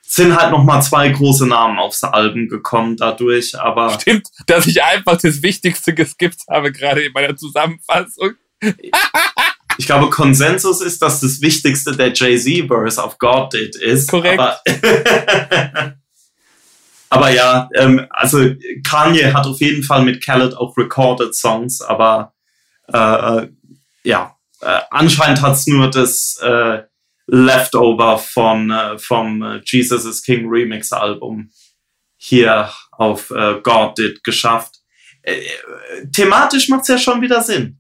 Sind 0.03 0.37
halt 0.37 0.51
nochmal 0.51 0.83
zwei 0.83 1.09
große 1.09 1.47
Namen 1.47 1.79
aufs 1.79 2.03
Album 2.03 2.49
gekommen 2.49 2.97
dadurch, 2.97 3.57
aber. 3.57 3.91
Stimmt, 4.01 4.27
dass 4.47 4.67
ich 4.67 4.83
einfach 4.83 5.17
das 5.19 5.41
Wichtigste 5.43 5.95
geskippt 5.95 6.41
habe, 6.51 6.73
gerade 6.73 7.05
in 7.05 7.13
meiner 7.13 7.37
Zusammenfassung. 7.37 8.33
ich 9.79 9.87
glaube, 9.87 10.11
Konsensus 10.11 10.81
ist, 10.81 11.01
dass 11.01 11.21
das 11.21 11.41
Wichtigste 11.41 11.97
der 11.97 12.13
Jay-Z-Verse 12.13 13.03
auf 13.03 13.19
God 13.19 13.53
Did 13.53 13.77
ist. 13.77 14.09
Korrekt. 14.09 14.43
Aber, 17.11 17.31
ja, 17.31 17.69
ähm, 17.75 18.07
also 18.11 18.39
Kanye 18.89 19.35
hat 19.35 19.47
auf 19.47 19.61
jeden 19.61 19.83
Fall 19.83 20.05
mit 20.05 20.25
Khaled 20.25 20.57
auch 20.57 20.77
recorded 20.77 21.35
Songs, 21.35 21.83
aber 21.83 22.35
äh, 22.93 22.99
äh 22.99 23.49
ja, 24.03 24.37
äh, 24.63 24.81
anscheinend 24.91 25.43
hat's 25.43 25.67
nur 25.67 25.91
das 25.91 26.39
äh, 26.43 26.83
Leftover 27.27 28.19
von, 28.19 28.71
äh, 28.71 28.99
vom 28.99 29.43
äh, 29.43 29.61
Jesus 29.65 30.05
is 30.05 30.23
King 30.23 30.49
Remix 30.49 30.93
Album 30.93 31.51
hier 32.17 32.73
auf 32.93 33.31
äh, 33.31 33.61
God 33.63 33.99
Did 33.99 34.25
geschafft. 34.25 34.77
Äh, 35.23 35.41
thematisch 36.13 36.69
macht's 36.69 36.89
ja 36.89 36.99
schon 36.99 37.21
wieder 37.21 37.43
Sinn. 37.43 37.79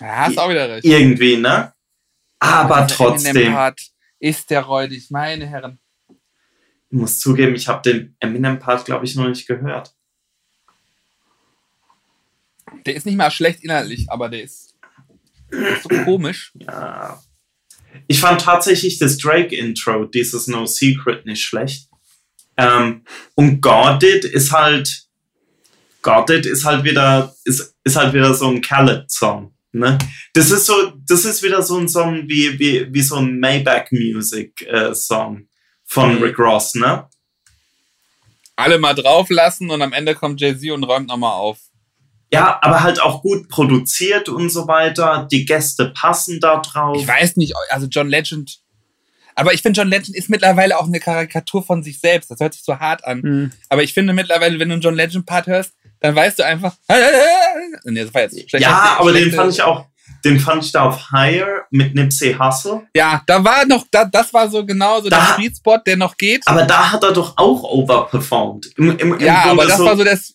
Ja, 0.00 0.26
hast 0.26 0.38
auch 0.38 0.48
wieder 0.48 0.68
recht. 0.68 0.84
Irgendwie, 0.84 1.36
ne? 1.36 1.72
Aber 2.38 2.86
trotzdem. 2.86 3.52
Part 3.52 3.80
ist 4.18 4.50
der 4.50 4.62
räudig, 4.62 5.10
meine 5.10 5.46
Herren. 5.46 5.78
Ich 6.90 6.98
muss 6.98 7.20
zugeben, 7.20 7.54
ich 7.54 7.68
habe 7.68 7.82
den 7.82 8.16
Eminem-Part, 8.18 8.84
glaube 8.84 9.04
ich, 9.04 9.14
noch 9.14 9.28
nicht 9.28 9.46
gehört. 9.46 9.94
Der 12.84 12.96
ist 12.96 13.06
nicht 13.06 13.16
mal 13.16 13.30
schlecht 13.30 13.62
inhaltlich, 13.62 14.10
aber 14.10 14.28
der 14.28 14.42
ist, 14.42 14.74
der 15.52 15.76
ist 15.76 15.84
so 15.84 15.88
komisch. 16.04 16.52
Ja. 16.54 17.22
Ich 18.08 18.20
fand 18.20 18.40
tatsächlich 18.40 18.98
das 18.98 19.18
Drake-Intro, 19.18 20.06
dieses 20.06 20.48
No 20.48 20.66
Secret, 20.66 21.26
nicht 21.26 21.44
schlecht. 21.44 21.88
Ähm, 22.56 23.04
und 23.36 23.60
Guarded 23.60 24.24
ist 24.24 24.50
halt, 24.50 25.08
Guarded 26.02 26.46
ist 26.46 26.64
halt 26.64 26.84
wieder, 26.84 27.34
ist, 27.44 27.76
ist 27.84 27.96
halt 27.96 28.14
wieder 28.14 28.34
so 28.34 28.48
ein 28.48 28.60
Khaled-Song. 28.60 29.54
Ne? 29.72 29.96
Das 30.34 30.50
ist 30.50 30.66
so, 30.66 30.92
das 31.06 31.24
ist 31.24 31.42
wieder 31.44 31.62
so 31.62 31.78
ein 31.78 31.88
Song 31.88 32.28
wie, 32.28 32.58
wie, 32.58 32.92
wie 32.92 33.02
so 33.02 33.16
ein 33.16 33.38
Maybach 33.38 33.86
Music 33.92 34.62
äh, 34.62 34.92
Song 34.94 35.46
von 35.90 36.16
mhm. 36.16 36.22
Rick 36.22 36.38
Ross, 36.38 36.76
ne? 36.76 37.08
Alle 38.54 38.78
mal 38.78 38.94
drauf 38.94 39.28
lassen 39.28 39.70
und 39.70 39.82
am 39.82 39.92
Ende 39.92 40.14
kommt 40.14 40.40
Jay-Z 40.40 40.70
und 40.70 40.84
räumt 40.84 41.08
nochmal 41.08 41.32
auf. 41.32 41.58
Ja, 42.32 42.60
aber 42.62 42.84
halt 42.84 43.02
auch 43.02 43.22
gut 43.22 43.48
produziert 43.48 44.28
und 44.28 44.50
so 44.50 44.68
weiter. 44.68 45.26
Die 45.32 45.44
Gäste 45.44 45.86
passen 45.86 46.38
da 46.38 46.58
drauf. 46.58 46.96
Ich 46.96 47.08
weiß 47.08 47.36
nicht, 47.36 47.54
also 47.70 47.88
John 47.88 48.08
Legend. 48.08 48.60
Aber 49.34 49.52
ich 49.52 49.62
finde, 49.62 49.80
John 49.80 49.88
Legend 49.88 50.14
ist 50.16 50.30
mittlerweile 50.30 50.78
auch 50.78 50.86
eine 50.86 51.00
Karikatur 51.00 51.64
von 51.64 51.82
sich 51.82 51.98
selbst. 51.98 52.30
Das 52.30 52.38
hört 52.38 52.54
sich 52.54 52.62
so 52.62 52.78
hart 52.78 53.04
an. 53.04 53.20
Mhm. 53.22 53.52
Aber 53.68 53.82
ich 53.82 53.92
finde 53.92 54.12
mittlerweile, 54.12 54.60
wenn 54.60 54.68
du 54.68 54.74
einen 54.74 54.82
John 54.82 54.94
Legend 54.94 55.26
Part 55.26 55.48
hörst, 55.48 55.72
dann 55.98 56.14
weißt 56.14 56.38
du 56.38 56.44
einfach. 56.44 56.76
Nee, 57.84 58.04
das 58.04 58.14
war 58.14 58.22
jetzt 58.22 58.48
schlecht. 58.48 58.64
Ja, 58.64 58.96
aber 58.98 59.12
den 59.12 59.32
fand 59.32 59.52
ich 59.52 59.62
auch. 59.62 59.86
Den 60.24 60.38
fand 60.38 60.64
ich 60.64 60.72
da 60.72 60.82
auf 60.82 61.10
Higher 61.12 61.64
mit 61.70 61.94
Nipsey 61.94 62.34
Hussle. 62.34 62.86
Ja, 62.94 63.22
da 63.26 63.42
war 63.42 63.64
noch, 63.66 63.86
da, 63.90 64.04
das 64.04 64.32
war 64.34 64.48
so 64.50 64.64
genau 64.64 65.00
so 65.00 65.08
da, 65.08 65.16
der 65.16 65.34
Sweet 65.36 65.56
Spot, 65.56 65.78
der 65.78 65.96
noch 65.96 66.16
geht. 66.16 66.42
Aber 66.46 66.62
da 66.62 66.92
hat 66.92 67.02
er 67.02 67.12
doch 67.12 67.36
auch 67.36 67.62
overperformed. 67.62 68.66
Im, 68.76 68.98
im, 68.98 69.14
im 69.14 69.20
ja, 69.20 69.42
Grunde 69.42 69.50
aber 69.50 69.66
das 69.66 69.78
so 69.78 69.84
war 69.84 69.96
so 69.96 70.04
das. 70.04 70.34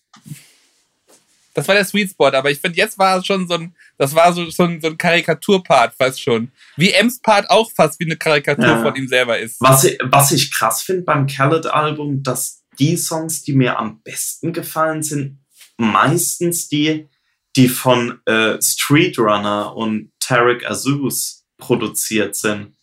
Das 1.54 1.68
war 1.70 1.76
der 1.76 1.86
Sweet 1.86 2.10
Spot, 2.10 2.28
aber 2.28 2.52
ich 2.52 2.60
finde, 2.60 2.78
jetzt 2.78 2.98
war 3.00 3.18
es 3.18 3.26
schon 3.26 3.48
so 3.48 3.54
ein, 3.54 3.74
das 3.98 4.14
war 4.14 4.34
so, 4.34 4.50
so 4.50 4.64
ein, 4.64 4.82
so 4.82 4.88
ein 4.88 4.98
Karikaturpart 4.98 5.94
fast 5.98 6.22
schon. 6.22 6.52
Wie 6.76 6.92
Ems 6.92 7.22
Part 7.22 7.50
auch 7.50 7.72
fast 7.72 7.98
wie 8.02 8.06
eine 8.06 8.18
Karikatur 8.18 8.66
ja. 8.66 8.82
von 8.82 8.94
ihm 8.96 9.08
selber 9.08 9.40
ist. 9.40 9.62
Was, 9.62 9.86
ich, 9.86 9.98
was 10.02 10.32
ich 10.32 10.52
krass 10.52 10.82
finde 10.82 11.04
beim 11.04 11.28
Khaled-Album, 11.28 12.24
dass 12.24 12.62
die 12.78 12.98
Songs, 12.98 13.42
die 13.44 13.54
mir 13.54 13.80
am 13.80 14.02
besten 14.02 14.52
gefallen 14.52 15.02
sind, 15.02 15.40
meistens 15.78 16.68
die, 16.68 17.08
die 17.56 17.70
von 17.70 18.20
äh, 18.26 18.62
Street 18.62 19.18
Runner 19.18 19.76
und 19.76 20.12
Tarek 20.20 20.70
Azus 20.70 21.46
produziert 21.58 22.36
sind. 22.36 22.76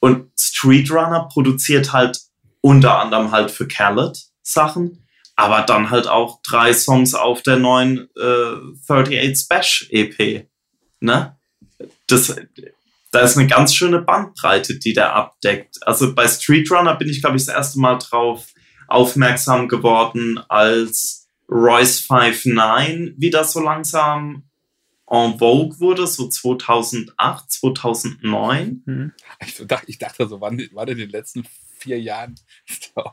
Und 0.00 0.30
Street 0.38 0.90
Runner 0.90 1.28
produziert 1.32 1.92
halt 1.92 2.18
unter 2.60 2.98
anderem 2.98 3.32
halt 3.32 3.50
für 3.50 3.66
Khaled 3.66 4.18
Sachen, 4.42 5.06
aber 5.36 5.62
dann 5.62 5.90
halt 5.90 6.06
auch 6.06 6.40
drei 6.42 6.72
Songs 6.72 7.14
auf 7.14 7.42
der 7.42 7.56
neuen 7.56 8.08
äh, 8.16 8.56
38 8.88 9.38
Special 9.38 9.88
EP. 9.90 10.48
Ne? 11.00 11.36
Das, 12.06 12.34
da 13.10 13.20
ist 13.20 13.38
eine 13.38 13.46
ganz 13.46 13.74
schöne 13.74 14.02
Bandbreite, 14.02 14.78
die 14.78 14.92
der 14.92 15.14
abdeckt. 15.14 15.78
Also 15.86 16.14
bei 16.14 16.28
Street 16.28 16.70
Runner 16.70 16.94
bin 16.94 17.08
ich, 17.08 17.22
glaube 17.22 17.36
ich, 17.36 17.46
das 17.46 17.54
erste 17.54 17.80
Mal 17.80 17.96
drauf 17.96 18.46
aufmerksam 18.88 19.68
geworden, 19.68 20.40
als 20.48 21.19
Royce 21.50 22.06
59 22.08 23.14
wieder 23.18 23.44
so 23.44 23.60
langsam 23.60 24.44
en 25.10 25.38
vogue 25.38 25.80
wurde, 25.80 26.06
so 26.06 26.28
2008, 26.28 27.50
2009. 27.50 28.82
Hm. 28.86 29.12
Ich, 29.44 29.56
dachte, 29.66 29.86
ich 29.88 29.98
dachte 29.98 30.28
so, 30.28 30.40
wann 30.40 30.58
war 30.72 30.86
denn 30.86 30.98
in 30.98 31.08
den 31.08 31.10
letzten 31.10 31.44
vier 31.78 32.00
Jahren 32.00 32.36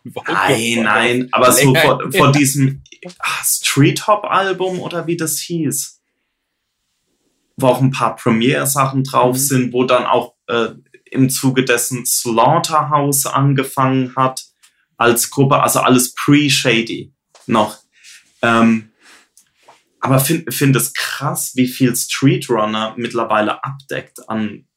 Nein, 0.04 0.84
nein, 0.84 1.30
aber 1.32 1.52
so 1.52 1.74
vor, 1.74 2.12
vor 2.12 2.32
diesem 2.32 2.84
ah, 3.20 3.44
Street 3.44 4.06
Hop 4.08 4.26
Album 4.26 4.80
oder 4.80 5.08
wie 5.08 5.18
das 5.18 5.40
hieß, 5.40 6.02
wo 7.56 7.68
auch 7.68 7.82
ein 7.82 7.92
paar 7.92 8.16
Premiere-Sachen 8.16 9.04
drauf 9.04 9.36
mhm. 9.36 9.40
sind, 9.40 9.74
wo 9.74 9.86
dann 9.86 10.06
auch 10.06 10.36
äh, 10.48 10.70
im 11.10 11.30
Zuge 11.30 11.64
dessen 11.64 12.06
Slaughterhouse 12.06 13.26
angefangen 13.26 14.16
hat 14.16 14.46
als 14.98 15.32
Gruppe, 15.32 15.62
also 15.62 15.80
alles 15.80 16.14
pre-Shady 16.14 17.14
noch. 17.46 17.78
Ähm, 18.42 18.92
aber 20.00 20.20
finde 20.20 20.52
find 20.52 20.76
es 20.76 20.94
krass, 20.94 21.54
wie 21.56 21.68
viel 21.68 21.96
Street 21.96 22.50
Runner 22.50 22.94
mittlerweile 22.98 23.64
abdeckt 23.64 24.30
an, 24.30 24.68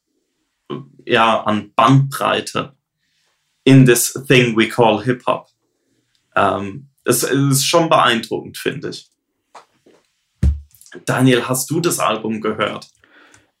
ja, 1.05 1.41
an 1.43 1.73
Bandbreite 1.75 2.75
in 3.63 3.85
this 3.85 4.13
thing 4.27 4.57
we 4.57 4.67
call 4.67 5.03
Hip-Hop. 5.03 5.47
Ähm, 6.35 6.89
es, 7.05 7.23
es 7.23 7.31
ist 7.31 7.65
schon 7.65 7.89
beeindruckend, 7.89 8.57
finde 8.57 8.89
ich. 8.89 9.09
Daniel, 11.05 11.47
hast 11.47 11.69
du 11.69 11.79
das 11.79 11.99
Album 11.99 12.41
gehört? 12.41 12.89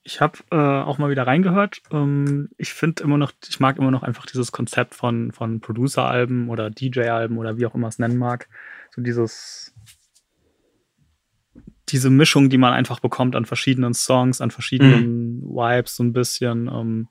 Ich 0.03 0.19
habe 0.19 0.39
äh, 0.49 0.55
auch 0.55 0.97
mal 0.97 1.11
wieder 1.11 1.27
reingehört. 1.27 1.81
Ähm, 1.91 2.49
ich 2.57 2.73
finde 2.73 3.03
immer 3.03 3.17
noch, 3.17 3.31
ich 3.47 3.59
mag 3.59 3.77
immer 3.77 3.91
noch 3.91 4.03
einfach 4.03 4.25
dieses 4.25 4.51
Konzept 4.51 4.95
von, 4.95 5.31
von 5.31 5.61
Producer-Alben 5.61 6.49
oder 6.49 6.71
DJ-Alben 6.71 7.37
oder 7.37 7.57
wie 7.57 7.65
auch 7.67 7.75
immer 7.75 7.87
es 7.87 7.99
nennen 7.99 8.17
mag. 8.17 8.49
So 8.95 9.01
dieses 9.01 9.70
diese 11.91 12.09
Mischung, 12.09 12.49
die 12.49 12.57
man 12.57 12.73
einfach 12.73 12.99
bekommt 12.99 13.35
an 13.35 13.45
verschiedenen 13.45 13.93
Songs, 13.93 14.41
an 14.41 14.51
verschiedenen 14.51 15.41
mhm. 15.41 15.43
Vibes, 15.43 15.95
so 15.95 16.03
ein 16.03 16.13
bisschen. 16.13 16.67
Ähm, 16.67 17.07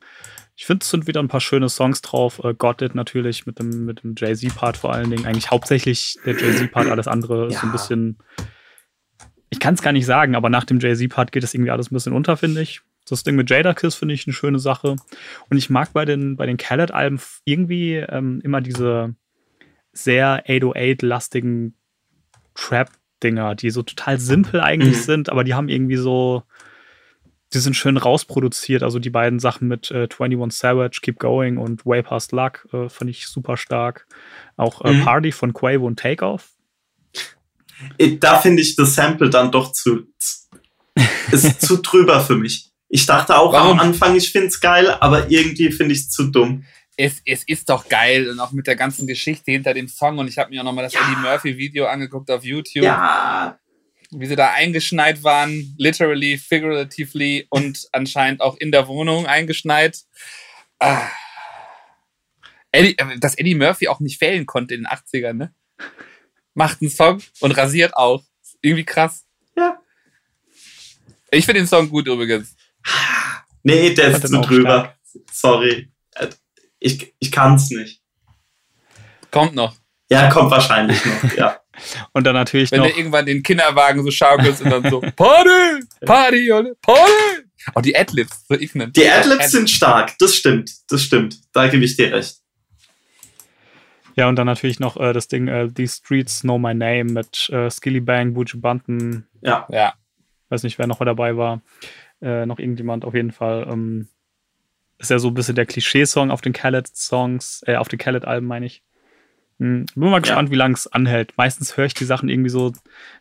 ich 0.57 0.67
finde, 0.67 0.83
es 0.83 0.91
sind 0.91 1.07
wieder 1.07 1.21
ein 1.21 1.29
paar 1.29 1.41
schöne 1.41 1.69
Songs 1.69 2.03
drauf. 2.03 2.41
Äh, 2.43 2.55
Got 2.55 2.83
It 2.83 2.95
natürlich 2.95 3.47
mit 3.47 3.59
dem, 3.59 3.85
mit 3.85 4.03
dem 4.03 4.15
Jay-Z-Part 4.17 4.77
vor 4.77 4.93
allen 4.93 5.11
Dingen. 5.11 5.27
Eigentlich 5.27 5.51
hauptsächlich 5.51 6.19
der 6.25 6.35
Jay-Z-Part, 6.35 6.89
alles 6.89 7.09
andere 7.09 7.49
ist 7.49 7.61
so 7.61 7.67
ein 7.67 7.73
bisschen. 7.73 8.19
Ich 9.51 9.59
kann 9.59 9.75
es 9.75 9.83
gar 9.83 9.93
nicht 9.93 10.07
sagen, 10.07 10.35
aber 10.35 10.49
nach 10.49 10.65
dem 10.65 10.81
Jay-Z-Part 10.81 11.33
geht 11.33 11.45
es 11.45 11.55
irgendwie 11.55 11.71
alles 11.71 11.91
ein 11.91 11.95
bisschen 11.95 12.13
unter, 12.13 12.37
finde 12.37 12.63
ich. 12.63 12.81
Das 13.09 13.25
Ding 13.25 13.35
mit 13.35 13.51
Jada 13.51 13.75
Kiss 13.75 13.97
finde 13.97 14.15
ich 14.15 14.27
eine 14.27 14.35
schöne 14.35 14.59
Sache. 14.59 14.97
Und 15.49 15.57
ich 15.57 15.71
mag 15.71 15.93
bei 15.93 16.05
den, 16.05 16.37
bei 16.37 16.47
den 16.47 16.57
Khaled-Alben 16.57 17.21
irgendwie 17.45 17.97
ähm, 17.97 18.41
immer 18.45 18.61
diese 18.61 19.15
sehr 19.93 20.47
808-lastigen 20.47 21.73
Trap- 22.55 23.00
Dinger, 23.23 23.55
die 23.55 23.71
so 23.71 23.83
total 23.83 24.19
simpel 24.19 24.61
eigentlich 24.61 24.97
mhm. 24.97 25.03
sind, 25.03 25.29
aber 25.29 25.45
die 25.45 25.55
haben 25.55 25.69
irgendwie 25.69 25.97
so, 25.97 26.43
die 27.53 27.59
sind 27.59 27.75
schön 27.75 27.97
rausproduziert. 27.97 28.83
Also 28.83 28.99
die 28.99 29.11
beiden 29.11 29.39
Sachen 29.39 29.69
mit 29.69 29.91
äh, 29.91 30.09
21 30.19 30.59
Savage, 30.59 31.01
Keep 31.03 31.19
Going 31.19 31.59
und 31.59 31.85
Way 31.87 32.03
Past 32.03 32.33
Luck 32.33 32.67
äh, 32.73 32.89
fand 32.89 33.11
ich 33.11 33.27
super 33.27 33.57
stark. 33.57 34.07
Auch 34.57 34.85
äh, 34.85 34.93
mhm. 34.93 35.05
Party 35.05 35.33
von 35.33 35.53
Quavo 35.53 35.87
und 35.87 35.99
Takeoff. 35.99 36.51
Da 38.19 38.39
finde 38.39 38.63
ich 38.63 38.77
das 38.77 38.95
Sample 38.95 39.31
dann 39.31 39.51
doch 39.51 39.73
zu, 39.73 40.07
ist 41.33 41.61
zu 41.67 41.79
drüber 41.79 42.21
für 42.21 42.37
mich. 42.37 42.71
Ich 42.89 43.07
dachte 43.07 43.37
auch 43.37 43.53
Warum? 43.53 43.79
am 43.79 43.81
Anfang, 43.81 44.17
ich 44.17 44.33
finde 44.33 44.49
es 44.49 44.61
geil, 44.61 44.91
aber 45.01 45.31
irgendwie 45.31 45.71
finde 45.71 45.93
ich 45.93 46.01
es 46.01 46.11
zu 46.11 46.25
dumm 46.25 46.65
es, 47.01 47.23
es 47.25 47.45
ist 47.45 47.71
doch 47.71 47.89
geil 47.89 48.29
und 48.29 48.41
auch 48.41 48.53
mit 48.53 48.67
der 48.67 48.77
ganzen 48.77 49.07
Geschichte 49.07 49.51
hinter 49.51 49.73
dem 49.73 49.89
Song. 49.89 50.19
Und 50.19 50.29
ich 50.29 50.39
habe 50.39 50.51
mir 50.51 50.61
auch 50.61 50.65
nochmal 50.65 50.85
das 50.85 50.93
ja. 50.93 51.01
Eddie 51.01 51.21
Murphy-Video 51.21 51.87
angeguckt 51.87 52.31
auf 52.31 52.45
YouTube. 52.45 52.85
Ja. 52.85 53.59
Wie 54.11 54.27
sie 54.27 54.37
da 54.37 54.51
eingeschneit 54.53 55.23
waren, 55.23 55.75
literally, 55.79 56.37
figuratively 56.37 57.47
und 57.49 57.89
anscheinend 57.93 58.43
auch 58.43 58.57
in 58.57 58.71
der 58.71 58.87
Wohnung 58.89 59.27
eingeschneit. 59.27 60.01
Ah, 60.79 61.09
Eddie, 62.73 62.99
äh, 62.99 63.19
dass 63.19 63.37
Eddie 63.37 63.55
Murphy 63.55 63.89
auch 63.89 64.01
nicht 64.01 64.19
fehlen 64.19 64.47
konnte 64.47 64.75
in 64.75 64.83
den 64.83 64.89
80ern, 64.89 65.35
ne? 65.35 65.55
Macht 66.55 66.83
einen 66.83 66.91
Song 66.91 67.23
und 67.41 67.53
rasiert 67.53 67.97
auch. 67.97 68.23
Irgendwie 68.61 68.85
krass. 68.85 69.25
Ja. 69.57 69.81
Ich 71.31 71.47
finde 71.47 71.61
den 71.61 71.69
Song 71.69 71.89
gut 71.89 72.07
übrigens. 72.07 72.55
Nee, 73.63 73.95
der 73.95 74.09
ist 74.09 74.27
zu 74.27 74.41
drüber. 74.41 74.97
Sorry. 75.33 75.90
Ich, 76.81 77.15
ich 77.19 77.31
kann's 77.31 77.71
nicht. 77.71 78.01
Kommt 79.31 79.55
noch. 79.55 79.77
Ja, 80.11 80.29
kommt 80.29 80.51
wahrscheinlich 80.51 80.99
noch, 81.05 81.37
ja. 81.37 81.61
Und 82.13 82.27
dann 82.27 82.35
natürlich 82.35 82.73
Wenn 82.73 82.81
noch. 82.81 82.89
du 82.91 82.97
irgendwann 82.97 83.27
den 83.27 83.43
Kinderwagen 83.43 84.03
so 84.03 84.11
schaukelst 84.11 84.61
und 84.61 84.71
dann 84.71 84.91
so 84.91 85.01
Party, 85.17 85.85
Party, 86.05 86.51
Party. 86.83 87.13
Oh, 87.75 87.81
die 87.81 87.97
Adlibs, 87.97 88.45
so 88.49 88.55
ich 88.55 88.75
nenn. 88.75 88.93
Die 88.93 89.09
Adlibs 89.09 89.51
sind 89.53 89.71
stark, 89.71 90.15
das 90.19 90.35
stimmt, 90.35 90.71
das 90.89 91.03
stimmt. 91.03 91.39
Da 91.53 91.69
gebe 91.69 91.85
ich 91.85 91.97
dir 91.97 92.13
recht. 92.13 92.37
Ja, 94.17 94.29
und 94.29 94.37
dann 94.37 94.47
natürlich 94.47 94.81
noch 94.81 94.97
äh, 94.99 95.13
das 95.13 95.29
Ding 95.29 95.49
äh, 95.49 95.71
These 95.71 95.99
Streets 96.05 96.41
Know 96.41 96.59
My 96.59 96.75
Name 96.75 97.05
mit 97.05 97.49
äh, 97.51 97.71
Skilly 97.71 98.01
Bang, 98.01 98.35
Buju 98.35 98.61
Banton, 98.61 99.27
Ja, 99.41 99.67
Ja, 99.71 99.95
weiß 100.51 100.65
nicht, 100.65 100.79
wer 100.79 100.87
noch 100.87 100.99
dabei 100.99 101.37
war. 101.37 101.63
Äh, 102.21 102.45
noch 102.45 102.59
irgendjemand 102.59 103.05
auf 103.05 103.15
jeden 103.15 103.33
Fall. 103.33 103.67
Ähm, 103.71 104.09
ist 105.01 105.11
ja 105.11 105.19
so 105.19 105.29
ein 105.29 105.35
bisschen 105.35 105.55
der 105.55 105.67
Klischee-Song 105.67 106.31
auf 106.31 106.43
den 106.43 106.53
Khaled-Songs, 106.53 107.63
äh, 107.67 107.77
auf 107.77 107.89
den 107.89 107.99
Khaled-Alben, 107.99 108.47
meine 108.47 108.67
ich. 108.67 108.83
Hm, 109.59 109.87
bin 109.95 110.11
mal 110.11 110.21
gespannt, 110.21 110.51
wie 110.51 110.57
lange 110.57 110.75
es 110.75 110.87
anhält. 110.87 111.37
Meistens 111.37 111.77
höre 111.77 111.87
ich 111.87 111.95
die 111.95 112.05
Sachen 112.05 112.29
irgendwie 112.29 112.51
so 112.51 112.73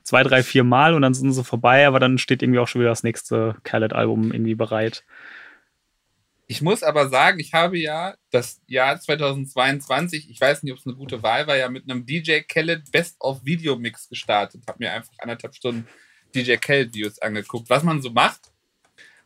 zwei, 0.04 0.24
drei, 0.24 0.44
vier 0.44 0.64
Mal 0.64 0.94
und 0.94 1.02
dann 1.02 1.14
sind 1.14 1.32
sie 1.32 1.44
vorbei, 1.44 1.88
aber 1.88 2.00
dann 2.00 2.18
steht 2.18 2.44
irgendwie 2.44 2.60
auch 2.60 2.68
schon 2.68 2.82
wieder 2.82 2.92
das 2.92 3.04
nächste 3.04 3.56
Khaled-Album 3.64 4.32
irgendwie 4.34 4.56
bereit. 4.56 5.04
Ich 6.48 6.62
muss 6.62 6.84
aber 6.84 7.10
sagen, 7.10 7.40
ich 7.40 7.54
habe 7.54 7.78
ja 7.78 8.16
das 8.32 8.62
Jahr 8.68 9.00
2022, 9.00 10.30
ich 10.30 10.42
weiß 10.42 10.64
nicht, 10.64 10.74
ob 10.74 10.80
es 10.80 10.88
eine 10.88 10.96
gute 10.96 11.24
Wahl 11.24 11.48
war, 11.48 11.56
ja 11.56 11.70
mit 11.70 11.90
einem 11.90 12.06
DJ 12.06 12.40
Khaled 12.40 12.92
Best 12.92 13.18
of 13.20 13.46
Video 13.46 13.78
Mix 13.78 14.10
gestartet. 14.10 14.64
Habe 14.68 14.80
mir 14.80 14.92
einfach 14.92 15.14
anderthalb 15.20 15.56
Stunden 15.56 15.88
DJ 16.36 16.56
Khaled 16.56 16.94
Videos 16.94 17.20
angeguckt, 17.20 17.70
was 17.70 17.84
man 17.84 18.02
so 18.02 18.10
macht. 18.10 18.52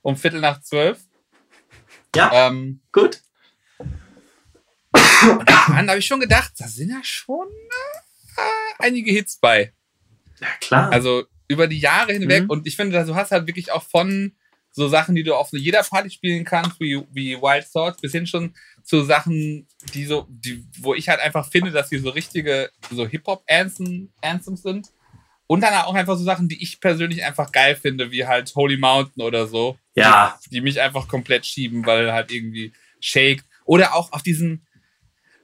Um 0.01 0.17
Viertel 0.17 0.41
nach 0.41 0.61
zwölf. 0.61 0.99
Ja. 2.15 2.47
Ähm, 2.47 2.81
gut. 2.91 3.21
dann 4.91 5.89
habe 5.89 5.99
ich 5.99 6.05
schon 6.05 6.19
gedacht, 6.19 6.53
da 6.57 6.67
sind 6.67 6.89
ja 6.89 7.03
schon 7.03 7.47
äh, 8.37 8.83
einige 8.83 9.11
Hits 9.11 9.37
bei. 9.39 9.73
Ja, 10.39 10.47
klar. 10.59 10.91
Also 10.91 11.23
über 11.47 11.67
die 11.67 11.79
Jahre 11.79 12.13
hinweg. 12.13 12.43
Mhm. 12.43 12.49
Und 12.49 12.67
ich 12.67 12.75
finde, 12.75 13.03
du 13.05 13.15
hast 13.15 13.31
halt 13.31 13.47
wirklich 13.47 13.71
auch 13.71 13.83
von 13.83 14.35
so 14.71 14.87
Sachen, 14.87 15.13
die 15.13 15.23
du 15.23 15.35
auf 15.35 15.49
jeder 15.51 15.83
Party 15.83 16.09
spielen 16.09 16.43
kannst, 16.43 16.79
wie, 16.79 17.03
wie 17.11 17.39
Wild 17.39 17.71
Thoughts, 17.71 18.01
bis 18.01 18.11
hin 18.11 18.25
schon 18.25 18.55
zu 18.83 19.03
Sachen, 19.03 19.67
die 19.93 20.05
so, 20.05 20.25
die, 20.29 20.65
wo 20.79 20.95
ich 20.95 21.09
halt 21.09 21.19
einfach 21.19 21.49
finde, 21.49 21.71
dass 21.71 21.89
die 21.89 21.99
so 21.99 22.09
richtige, 22.09 22.71
so 22.89 23.07
Hip-Hop-Anthems 23.07 24.09
Anthems 24.21 24.63
sind. 24.63 24.87
Und 25.47 25.61
dann 25.61 25.73
auch 25.73 25.93
einfach 25.93 26.17
so 26.17 26.23
Sachen, 26.23 26.47
die 26.47 26.61
ich 26.61 26.79
persönlich 26.79 27.23
einfach 27.23 27.51
geil 27.51 27.75
finde, 27.75 28.11
wie 28.11 28.25
halt 28.25 28.53
Holy 28.55 28.77
Mountain 28.77 29.23
oder 29.23 29.47
so. 29.47 29.77
ja, 29.95 30.37
Die 30.51 30.61
mich 30.61 30.79
einfach 30.79 31.07
komplett 31.07 31.45
schieben, 31.45 31.85
weil 31.85 32.11
halt 32.11 32.31
irgendwie 32.31 32.71
Shake. 32.99 33.43
Oder 33.65 33.95
auch 33.95 34.11
auf 34.11 34.23
diesen, 34.23 34.65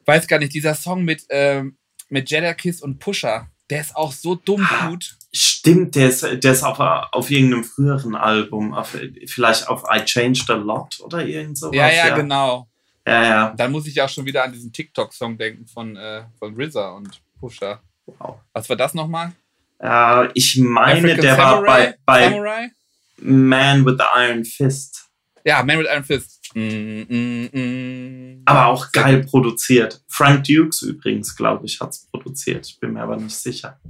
weiß 0.05 0.27
gar 0.27 0.39
nicht, 0.39 0.53
dieser 0.53 0.75
Song 0.75 1.03
mit, 1.03 1.25
ähm, 1.29 1.77
mit 2.09 2.29
Jeddah 2.29 2.53
Kiss 2.53 2.81
und 2.81 2.99
Pusher. 2.99 3.49
Der 3.69 3.81
ist 3.81 3.95
auch 3.95 4.11
so 4.11 4.33
dumm 4.35 4.67
gut. 4.87 5.15
stimmt, 5.31 5.95
der 5.95 6.09
ist, 6.09 6.23
der 6.23 6.51
ist 6.51 6.63
auf, 6.63 6.79
auf 6.79 7.29
irgendeinem 7.29 7.63
früheren 7.63 8.15
Album, 8.15 8.73
auf, 8.73 8.97
vielleicht 9.27 9.67
auf 9.67 9.83
I 9.93 10.03
Changed 10.03 10.49
a 10.49 10.55
Lot 10.55 10.99
oder 11.01 11.23
irgend 11.23 11.57
sowas. 11.57 11.75
Ja, 11.75 11.91
ja, 11.91 12.15
genau. 12.15 12.67
Ja, 13.05 13.23
ja. 13.23 13.53
Dann 13.55 13.71
muss 13.71 13.85
ich 13.87 14.01
auch 14.01 14.09
schon 14.09 14.25
wieder 14.25 14.43
an 14.43 14.53
diesen 14.53 14.71
TikTok-Song 14.73 15.37
denken 15.37 15.67
von, 15.67 15.95
äh, 15.95 16.23
von 16.39 16.59
RZA 16.59 16.91
und 16.91 17.21
Pusha. 17.39 17.79
Wow. 18.05 18.39
Was 18.53 18.69
war 18.69 18.75
das 18.75 18.93
nochmal? 18.93 19.33
Äh, 19.81 20.29
ich 20.33 20.57
meine, 20.57 21.15
der 21.15 21.37
war 21.37 21.63
bei, 21.63 21.95
bei 22.05 22.29
Samurai? 22.29 22.69
Man 23.17 23.85
with 23.85 23.97
the 23.97 24.05
Iron 24.15 24.45
Fist. 24.45 25.09
Ja, 25.43 25.63
Man 25.63 25.79
with 25.79 25.87
Iron 25.91 26.03
Fist. 26.03 26.39
Mm, 26.53 27.05
mm, 27.07 27.49
mm. 27.53 28.41
Aber 28.45 28.67
auch 28.67 28.91
geil 28.91 29.23
produziert. 29.23 30.01
Frank 30.07 30.43
Dukes 30.45 30.81
übrigens, 30.81 31.35
glaube 31.35 31.65
ich, 31.65 31.79
hat 31.79 31.91
es 31.91 32.07
produziert. 32.07 32.65
Ich 32.67 32.79
bin 32.79 32.93
mir 32.93 33.03
aber 33.03 33.17
nicht 33.17 33.35
sicher. 33.35 33.79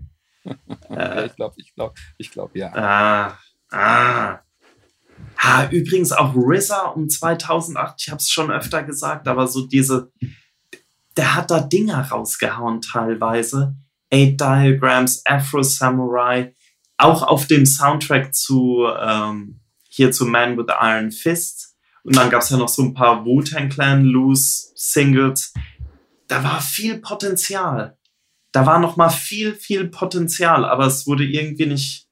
Äh, 0.89 1.27
ich 1.27 1.35
glaube, 1.35 1.55
ich 1.57 1.75
glaube, 1.75 1.93
ich 2.17 2.31
glaube, 2.31 2.57
ja. 2.57 2.73
ah, 2.73 3.37
ah. 3.69 4.39
Ah, 5.35 5.67
übrigens 5.69 6.11
auch 6.11 6.33
RZA 6.35 6.87
um 6.87 7.07
2008, 7.07 7.95
ich 7.99 8.09
habe 8.09 8.17
es 8.17 8.29
schon 8.29 8.49
öfter 8.49 8.83
gesagt, 8.83 9.27
aber 9.27 9.47
so 9.47 9.67
diese, 9.67 10.11
der 11.15 11.35
hat 11.35 11.51
da 11.51 11.59
Dinger 11.59 12.09
rausgehauen 12.09 12.81
teilweise. 12.81 13.75
Eight 14.11 14.39
Diagrams, 14.39 15.21
Afro 15.25 15.61
Samurai, 15.61 16.53
auch 16.97 17.23
auf 17.23 17.47
dem 17.47 17.65
Soundtrack 17.65 18.33
zu 18.33 18.85
ähm, 18.99 19.59
hier 19.87 20.11
zu 20.11 20.25
Man 20.25 20.57
with 20.57 20.65
the 20.67 20.75
Iron 20.81 21.11
Fist. 21.11 21.75
Und 22.03 22.15
dann 22.15 22.29
gab 22.29 22.41
es 22.41 22.49
ja 22.49 22.57
noch 22.57 22.69
so 22.69 22.81
ein 22.83 22.93
paar 22.93 23.25
Wu-Tang 23.25 23.69
Clan 23.69 24.05
Loose 24.05 24.71
Singles. 24.75 25.53
Da 26.27 26.43
war 26.43 26.61
viel 26.61 26.99
Potenzial. 26.99 27.97
Da 28.51 28.65
war 28.65 28.79
noch 28.79 28.95
mal 28.97 29.09
viel, 29.09 29.53
viel 29.53 29.87
Potenzial, 29.87 30.65
aber 30.65 30.87
es 30.87 31.05
wurde 31.05 31.25
irgendwie 31.25 31.65
nicht 31.67 32.07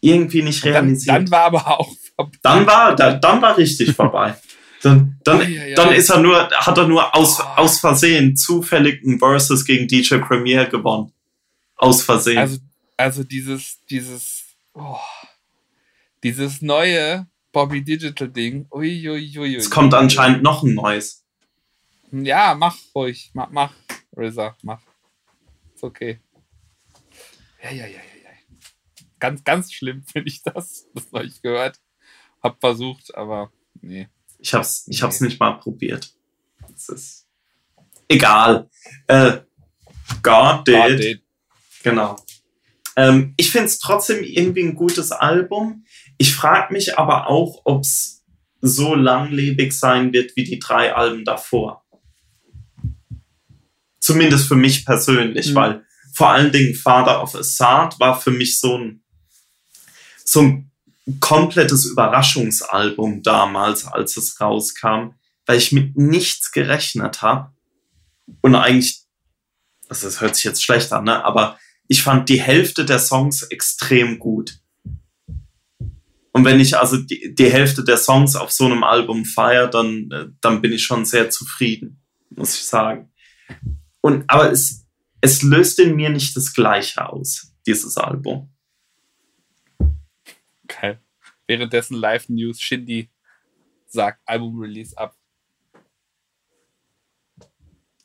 irgendwie 0.00 0.42
nicht 0.42 0.64
Dann, 0.64 0.72
realisiert. 0.72 1.16
dann 1.16 1.30
war 1.30 1.44
aber 1.44 1.80
auch 1.80 1.88
vorbei. 2.16 2.38
Dann 2.42 2.66
war, 2.66 2.96
dann, 2.96 3.20
dann 3.20 3.40
war 3.40 3.56
richtig 3.56 3.94
vorbei. 3.94 4.34
Dann, 4.82 5.18
dann, 5.24 5.40
Ei, 5.40 5.44
ei, 5.44 5.70
ei. 5.70 5.74
dann 5.74 5.92
ist 5.94 6.10
er 6.10 6.18
nur, 6.20 6.50
hat 6.50 6.76
er 6.76 6.88
nur 6.88 7.14
aus, 7.14 7.38
Oh. 7.40 7.44
aus 7.56 7.78
Versehen 7.80 8.36
zufällig 8.36 9.02
ein 9.04 9.18
Versus 9.18 9.64
gegen 9.64 9.86
DJ 9.86 10.16
Premier 10.16 10.66
gewonnen. 10.66 11.12
Aus 11.76 12.02
Versehen. 12.02 12.38
Also, 12.38 12.58
also 12.96 13.24
dieses, 13.24 13.78
dieses, 13.88 14.44
oh, 14.74 14.96
dieses 16.22 16.62
neue 16.62 17.26
Bobby 17.52 17.82
Digital 17.82 18.28
Ding. 18.28 18.66
Uiuiui. 18.70 19.56
es 19.56 19.70
kommt 19.70 19.94
anscheinend 19.94 20.42
noch 20.42 20.62
ein 20.62 20.74
neues. 20.74 21.24
Ja, 22.10 22.54
mach 22.54 22.76
ruhig. 22.94 23.30
Mach, 23.34 23.50
mach, 23.50 23.72
RZA, 24.16 24.56
mach. 24.62 24.80
Ist 25.74 25.84
okay. 25.84 26.18
Ja, 27.62 27.70
ja, 27.70 27.86
ja, 27.86 27.86
ja, 27.86 27.96
ja. 28.24 28.30
Ganz, 29.18 29.44
ganz 29.44 29.72
schlimm 29.72 30.02
finde 30.04 30.28
ich 30.28 30.42
das. 30.42 30.86
Das 30.94 31.06
habe 31.12 31.24
ich 31.26 31.40
gehört. 31.40 31.78
Hab 32.42 32.58
versucht, 32.60 33.14
aber 33.14 33.52
nee. 33.80 34.08
Ich 34.42 34.52
hab's, 34.54 34.86
ich 34.88 35.02
hab's 35.02 35.20
nicht 35.20 35.38
mal 35.38 35.52
probiert. 35.52 36.12
Es 36.74 36.88
ist 36.88 37.28
egal. 38.08 38.68
Äh, 39.06 39.38
God 40.22 40.66
did. 40.66 40.74
War 40.74 40.90
den- 40.90 41.20
Genau. 41.84 42.16
Ähm, 42.96 43.34
ich 43.36 43.50
finde 43.50 43.66
es 43.66 43.78
trotzdem 43.78 44.22
irgendwie 44.22 44.62
ein 44.64 44.74
gutes 44.74 45.12
Album. 45.12 45.84
Ich 46.18 46.34
frage 46.34 46.72
mich 46.72 46.98
aber 46.98 47.28
auch, 47.28 47.62
ob 47.64 47.82
es 47.82 48.24
so 48.60 48.94
langlebig 48.94 49.72
sein 49.72 50.12
wird 50.12 50.36
wie 50.36 50.44
die 50.44 50.58
drei 50.58 50.92
Alben 50.94 51.24
davor. 51.24 51.84
Zumindest 54.00 54.48
für 54.48 54.56
mich 54.56 54.84
persönlich, 54.84 55.50
Mhm. 55.50 55.54
weil 55.54 55.86
vor 56.14 56.30
allen 56.30 56.50
Dingen 56.52 56.74
Father 56.74 57.22
of 57.22 57.34
Assad 57.34 57.98
war 58.00 58.20
für 58.20 58.30
mich 58.32 58.58
so 58.60 58.76
ein, 58.76 59.02
so 60.24 60.42
ein 60.42 60.71
komplettes 61.20 61.84
Überraschungsalbum 61.86 63.22
damals, 63.22 63.86
als 63.86 64.16
es 64.16 64.40
rauskam, 64.40 65.14
weil 65.46 65.58
ich 65.58 65.72
mit 65.72 65.96
nichts 65.96 66.52
gerechnet 66.52 67.22
habe 67.22 67.52
und 68.40 68.54
eigentlich, 68.54 69.02
also 69.88 70.06
das 70.06 70.20
hört 70.20 70.36
sich 70.36 70.44
jetzt 70.44 70.62
schlecht 70.64 70.92
an, 70.92 71.04
ne? 71.04 71.24
aber 71.24 71.58
ich 71.88 72.02
fand 72.02 72.28
die 72.28 72.40
Hälfte 72.40 72.84
der 72.84 72.98
Songs 72.98 73.42
extrem 73.42 74.18
gut. 74.18 74.58
Und 76.32 76.46
wenn 76.46 76.60
ich 76.60 76.78
also 76.78 76.96
die, 76.96 77.34
die 77.34 77.52
Hälfte 77.52 77.84
der 77.84 77.98
Songs 77.98 78.36
auf 78.36 78.50
so 78.50 78.64
einem 78.64 78.84
Album 78.84 79.26
feiere, 79.26 79.68
dann, 79.68 80.10
äh, 80.10 80.26
dann 80.40 80.62
bin 80.62 80.72
ich 80.72 80.82
schon 80.82 81.04
sehr 81.04 81.28
zufrieden, 81.28 82.02
muss 82.30 82.54
ich 82.54 82.64
sagen. 82.64 83.12
Und, 84.00 84.24
aber 84.28 84.50
es, 84.50 84.86
es 85.20 85.42
löst 85.42 85.78
in 85.78 85.94
mir 85.94 86.08
nicht 86.08 86.34
das 86.34 86.54
Gleiche 86.54 87.06
aus, 87.06 87.52
dieses 87.66 87.98
Album. 87.98 88.51
Geil. 90.66 91.00
Währenddessen 91.46 91.96
Live 91.96 92.28
News 92.28 92.60
Shindy 92.60 93.10
sagt 93.86 94.20
Album-Release 94.26 94.96
ab. 94.96 95.16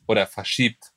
Oder 0.06 0.26
verschiebt. 0.26 0.92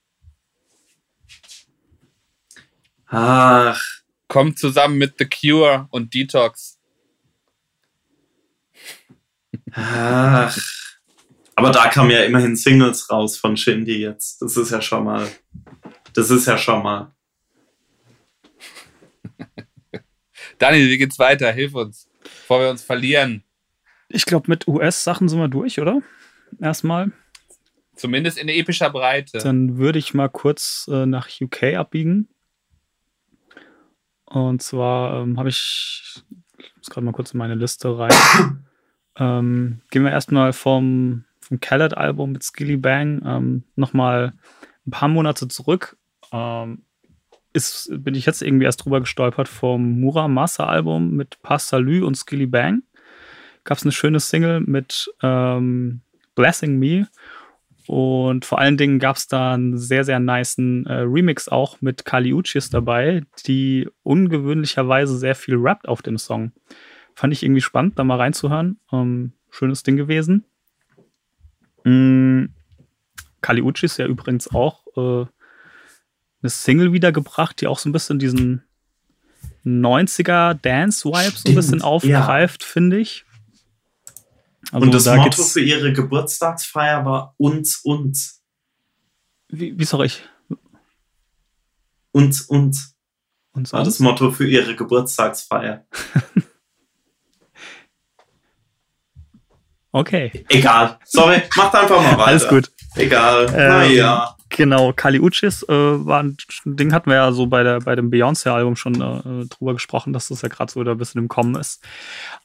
Ach, 3.08 3.82
Kommt 4.28 4.58
zusammen 4.58 4.98
mit 4.98 5.16
The 5.18 5.26
Cure 5.26 5.90
und 5.92 6.14
Detox. 6.14 6.80
ach. 9.74 10.58
Aber 11.56 11.72
da 11.72 11.90
kamen 11.90 12.12
ja 12.12 12.24
immerhin 12.24 12.56
Singles 12.56 13.10
raus 13.10 13.38
von 13.38 13.58
Shindy 13.58 13.98
jetzt. 13.98 14.42
Das 14.42 14.56
ist 14.56 14.72
ja 14.72 14.82
schon 14.82 15.04
mal, 15.04 15.30
das 16.14 16.30
ist 16.30 16.46
ja 16.48 16.58
schon 16.58 16.82
mal. 16.82 17.14
Daniel, 20.62 20.90
wie 20.90 21.00
geht's 21.00 21.18
weiter? 21.18 21.52
Hilf 21.52 21.74
uns, 21.74 22.08
bevor 22.22 22.60
wir 22.60 22.70
uns 22.70 22.84
verlieren. 22.84 23.44
Ich 24.10 24.28
glaube, 24.28 24.46
mit 24.48 24.68
US-Sachen 24.68 25.28
sind 25.28 25.40
wir 25.40 25.48
durch, 25.48 25.80
oder? 25.80 26.04
Erstmal. 26.60 27.12
Zumindest 27.96 28.38
in 28.38 28.48
epischer 28.48 28.92
Breite. 28.92 29.40
Dann 29.40 29.78
würde 29.78 29.98
ich 29.98 30.14
mal 30.14 30.30
kurz 30.30 30.88
äh, 30.92 31.08
nach 31.08 31.30
UK 31.42 31.76
abbiegen. 31.76 32.30
Und 34.26 34.62
zwar 34.62 35.24
ähm, 35.24 35.40
habe 35.40 35.50
ich, 35.50 36.22
ich 36.60 36.78
muss 36.78 36.92
gerade 36.92 37.06
mal 37.06 37.12
kurz 37.12 37.34
in 37.34 37.40
meine 37.40 37.56
Liste 37.56 37.98
rein. 37.98 38.14
ähm, 39.18 39.82
gehen 39.90 40.04
wir 40.04 40.12
erstmal 40.12 40.54
vom, 40.54 41.26
vom 41.40 41.60
Khaled-Album 41.60 42.34
mit 42.34 42.44
Skilly 42.44 42.78
Bang 42.78 43.24
ähm, 43.26 43.64
nochmal 43.76 44.34
ein 44.86 44.92
paar 44.92 45.10
Monate 45.10 45.48
zurück. 45.48 45.98
Ähm, 46.32 46.84
ist, 47.54 47.92
bin 47.92 48.16
ich 48.16 48.26
jetzt 48.26 48.42
irgendwie 48.42 48.66
erst 48.66 48.86
drüber 48.86 49.00
gestolpert 49.00 49.48
vom 49.48 50.00
Muramasa-Album 50.00 51.12
mit 51.12 51.42
Passalü 51.42 52.04
und 52.04 52.16
Skilly 52.16 52.48
Bang. 52.48 52.84
Gab 53.64 53.78
es 53.78 53.84
eine 53.84 53.92
schöne 53.92 54.20
Single 54.20 54.62
mit 54.62 55.12
ähm, 55.22 56.02
Blessing 56.36 56.78
Me. 56.78 57.08
Und 57.88 58.46
vor 58.46 58.60
allen 58.60 58.78
Dingen 58.78 59.00
gab 59.00 59.18
es 59.18 59.28
da 59.28 59.54
einen 59.54 59.78
sehr, 59.78 60.04
sehr 60.04 60.20
niceen 60.20 60.86
äh, 60.86 61.02
Remix 61.02 61.50
auch 61.50 61.82
mit 61.82 62.06
Kali 62.06 62.34
Uchis 62.34 62.70
dabei, 62.70 63.24
die 63.46 63.90
ungewöhnlicherweise 64.04 65.18
sehr 65.18 65.36
viel 65.36 65.56
rappt 65.58 65.88
auf 65.88 66.02
dem 66.02 66.18
Song. 66.18 66.52
Fand 67.16 67.34
ich 67.34 67.44
irgendwie 67.44 67.62
spannend, 67.62 68.00
da 68.00 68.04
mal 68.04 68.18
reinzuhören. 68.18 68.80
Ähm, 68.94 69.34
schönes 69.50 69.84
Ding 69.84 69.98
gewesen. 69.98 70.46
Mhm. 71.84 72.54
Kali 73.42 73.62
Uchis 73.62 73.98
ja 73.98 74.06
übrigens 74.06 74.54
auch 74.54 74.86
äh, 74.96 75.26
eine 76.42 76.50
Single 76.50 76.94
wiedergebracht, 76.94 77.62
die 77.62 77.68
auch 77.68 77.80
so 77.80 77.90
ein 77.90 77.92
bisschen 77.92 78.20
diesen 78.20 78.64
90er 79.66 80.56
Dance-Vibe 80.56 81.38
so 81.38 81.50
ein 81.50 81.56
bisschen 81.56 81.82
aufgreift, 81.82 82.64
ja. 82.64 82.68
finde 82.68 83.00
ich. 83.00 83.26
Also 84.72 84.86
und 84.86 84.94
das 84.94 85.04
da 85.04 85.16
Motto 85.16 85.44
für 85.44 85.62
ihre 85.62 85.94
Geburtstagsfeier 85.94 87.06
war 87.06 87.36
uns, 87.38 87.78
uns. 87.78 88.42
Wie, 89.50 89.78
wie 89.78 89.84
soll 89.84 90.06
ich? 90.06 90.24
Uns, 92.12 92.42
uns. 92.42 92.96
Uns, 93.54 93.74
war 93.74 93.82
uns? 93.82 93.90
das 93.90 94.00
Motto 94.00 94.32
für 94.32 94.48
ihre 94.48 94.76
Geburtstagsfeier. 94.76 95.86
okay. 99.92 100.46
Egal. 100.48 101.00
Sorry, 101.06 101.42
macht 101.56 101.76
einfach 101.76 102.02
mal 102.02 102.12
weiter. 102.14 102.28
Alles 102.28 102.48
gut. 102.48 102.72
Egal. 102.96 103.48
Ähm, 103.48 103.56
naja. 103.56 104.38
Genau, 104.54 104.92
Kali 104.92 105.22
Uchis 105.22 105.64
äh, 105.64 105.74
war 105.74 106.22
ein 106.22 106.36
Ding, 106.66 106.94
hatten 106.94 107.10
wir 107.10 107.16
ja 107.16 107.32
so 107.32 107.48
bei, 107.48 107.64
der, 107.64 107.80
bei 107.80 107.96
dem 107.96 108.12
Beyoncé-Album 108.12 108.76
schon 108.76 108.96
äh, 108.96 109.46
drüber 109.48 109.74
gesprochen, 109.74 110.12
dass 110.12 110.28
das 110.28 110.42
ja 110.42 110.50
gerade 110.50 110.70
so 110.70 110.82
wieder 110.82 110.92
ein 110.92 110.98
bisschen 110.98 111.22
im 111.22 111.30
Kommen 111.30 111.56
ist. 111.56 111.82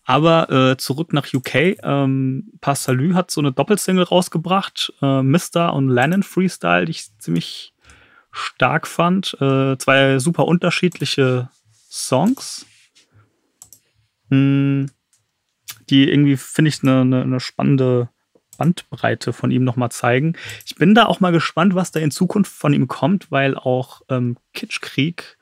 Aber 0.04 0.48
äh, 0.50 0.76
zurück 0.76 1.12
nach 1.12 1.26
UK, 1.34 1.76
ähm, 1.82 2.52
Passalü 2.60 3.14
hat 3.14 3.32
so 3.32 3.40
eine 3.40 3.50
Doppelsingle 3.50 4.04
rausgebracht, 4.04 4.92
äh, 5.02 5.22
Mr. 5.22 5.74
und 5.74 5.88
Lennon 5.88 6.22
Freestyle, 6.22 6.84
die 6.84 6.92
ich 6.92 7.08
ziemlich 7.18 7.74
stark 8.30 8.86
fand. 8.86 9.36
Äh, 9.40 9.76
zwei 9.78 10.20
super 10.20 10.46
unterschiedliche 10.46 11.50
Songs. 11.90 12.66
Hm, 14.30 14.90
die 15.90 16.08
irgendwie, 16.08 16.36
finde 16.36 16.68
ich, 16.68 16.82
eine 16.84 17.04
ne, 17.04 17.26
ne 17.26 17.40
spannende 17.40 18.10
Bandbreite 18.56 19.32
von 19.32 19.50
ihm 19.50 19.64
nochmal 19.64 19.90
zeigen. 19.90 20.34
Ich 20.64 20.74
bin 20.76 20.94
da 20.94 21.06
auch 21.06 21.20
mal 21.20 21.32
gespannt, 21.32 21.74
was 21.74 21.90
da 21.90 22.00
in 22.00 22.10
Zukunft 22.10 22.52
von 22.52 22.72
ihm 22.72 22.88
kommt, 22.88 23.30
weil 23.30 23.56
auch 23.56 24.02
ähm, 24.08 24.36
Kitschkrieg 24.54 25.36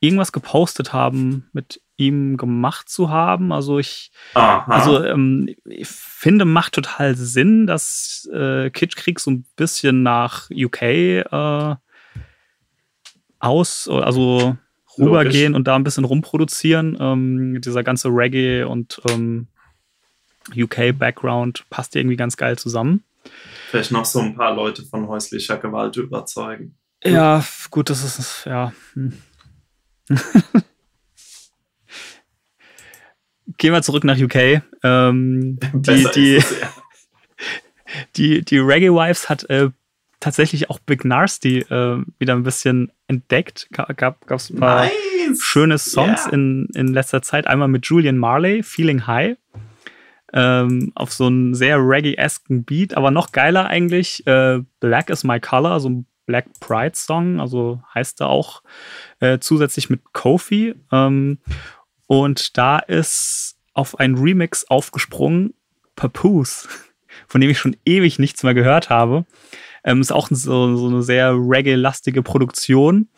irgendwas 0.00 0.32
gepostet 0.32 0.92
haben, 0.92 1.48
mit 1.52 1.80
ihm 1.96 2.36
gemacht 2.36 2.88
zu 2.88 3.10
haben. 3.10 3.52
Also 3.52 3.78
ich, 3.78 4.10
Aha. 4.34 4.70
also 4.70 5.04
ähm, 5.04 5.54
ich 5.64 5.88
finde, 5.88 6.44
macht 6.44 6.74
total 6.74 7.14
Sinn, 7.16 7.66
dass 7.66 8.28
äh, 8.32 8.70
Kitschkrieg 8.70 9.20
so 9.20 9.30
ein 9.30 9.46
bisschen 9.56 10.02
nach 10.02 10.50
UK 10.50 10.82
äh, 10.82 11.76
aus, 13.38 13.88
also 13.88 14.56
rübergehen 14.98 15.52
Logisch. 15.52 15.56
und 15.56 15.64
da 15.68 15.76
ein 15.76 15.84
bisschen 15.84 16.04
rumproduzieren. 16.04 16.96
Ähm, 17.00 17.60
dieser 17.60 17.82
ganze 17.82 18.08
Reggae 18.08 18.64
und 18.64 19.00
ähm, 19.10 19.48
UK-Background 20.54 21.64
passt 21.70 21.96
irgendwie 21.96 22.16
ganz 22.16 22.36
geil 22.36 22.58
zusammen. 22.58 23.04
Vielleicht 23.70 23.90
noch 23.92 24.04
so 24.04 24.20
ein 24.20 24.36
paar 24.36 24.54
Leute 24.54 24.82
von 24.82 25.08
häuslicher 25.08 25.56
Gewalt 25.56 25.96
überzeugen. 25.96 26.76
Ja, 27.02 27.44
gut, 27.70 27.90
das 27.90 28.04
ist, 28.04 28.44
ja. 28.46 28.72
Hm. 28.94 29.14
Gehen 33.58 33.72
wir 33.72 33.82
zurück 33.82 34.04
nach 34.04 34.18
UK. 34.18 34.62
Ähm, 34.82 35.58
die, 35.72 36.06
die, 36.14 36.36
es, 36.36 36.60
ja. 36.60 36.72
die, 38.16 38.42
die 38.44 38.58
Reggae 38.58 38.90
Wives 38.90 39.28
hat 39.28 39.48
äh, 39.50 39.70
tatsächlich 40.20 40.70
auch 40.70 40.78
Big 40.78 41.04
Narsty 41.04 41.58
äh, 41.58 42.02
wieder 42.18 42.34
ein 42.34 42.42
bisschen 42.42 42.90
entdeckt. 43.06 43.68
Gab 43.72 44.30
es 44.30 44.50
ein 44.50 44.60
paar 44.60 44.84
nice. 44.84 45.42
schöne 45.42 45.78
Songs 45.78 46.24
yeah. 46.24 46.32
in, 46.32 46.68
in 46.74 46.88
letzter 46.88 47.20
Zeit. 47.22 47.46
Einmal 47.46 47.68
mit 47.68 47.86
Julian 47.86 48.16
Marley, 48.16 48.62
Feeling 48.62 49.06
High 49.06 49.36
ähm, 50.34 50.90
auf 50.96 51.12
so 51.12 51.26
einen 51.26 51.54
sehr 51.54 51.78
Reggae-esken 51.78 52.64
Beat, 52.64 52.96
aber 52.96 53.10
noch 53.10 53.32
geiler 53.32 53.66
eigentlich. 53.66 54.26
Äh, 54.26 54.62
Black 54.80 55.08
is 55.08 55.22
My 55.22 55.38
Color, 55.38 55.78
so 55.80 55.88
ein 55.88 56.06
Black 56.26 56.46
Pride 56.58 56.96
Song, 56.96 57.40
also 57.40 57.80
heißt 57.94 58.20
er 58.20 58.28
auch 58.28 58.62
äh, 59.20 59.38
zusätzlich 59.38 59.90
mit 59.90 60.00
Kofi. 60.12 60.74
Ähm, 60.90 61.38
und 62.06 62.58
da 62.58 62.78
ist 62.78 63.56
auf 63.74 64.00
ein 64.00 64.16
Remix 64.16 64.64
aufgesprungen 64.68 65.54
Papoose, 65.94 66.68
von 67.28 67.40
dem 67.40 67.50
ich 67.50 67.58
schon 67.58 67.76
ewig 67.84 68.18
nichts 68.18 68.42
mehr 68.42 68.54
gehört 68.54 68.90
habe. 68.90 69.24
Ähm, 69.84 70.00
ist 70.00 70.12
auch 70.12 70.28
so, 70.30 70.76
so 70.76 70.86
eine 70.88 71.02
sehr 71.02 71.32
Reggae-lastige 71.32 72.22
Produktion. 72.22 73.08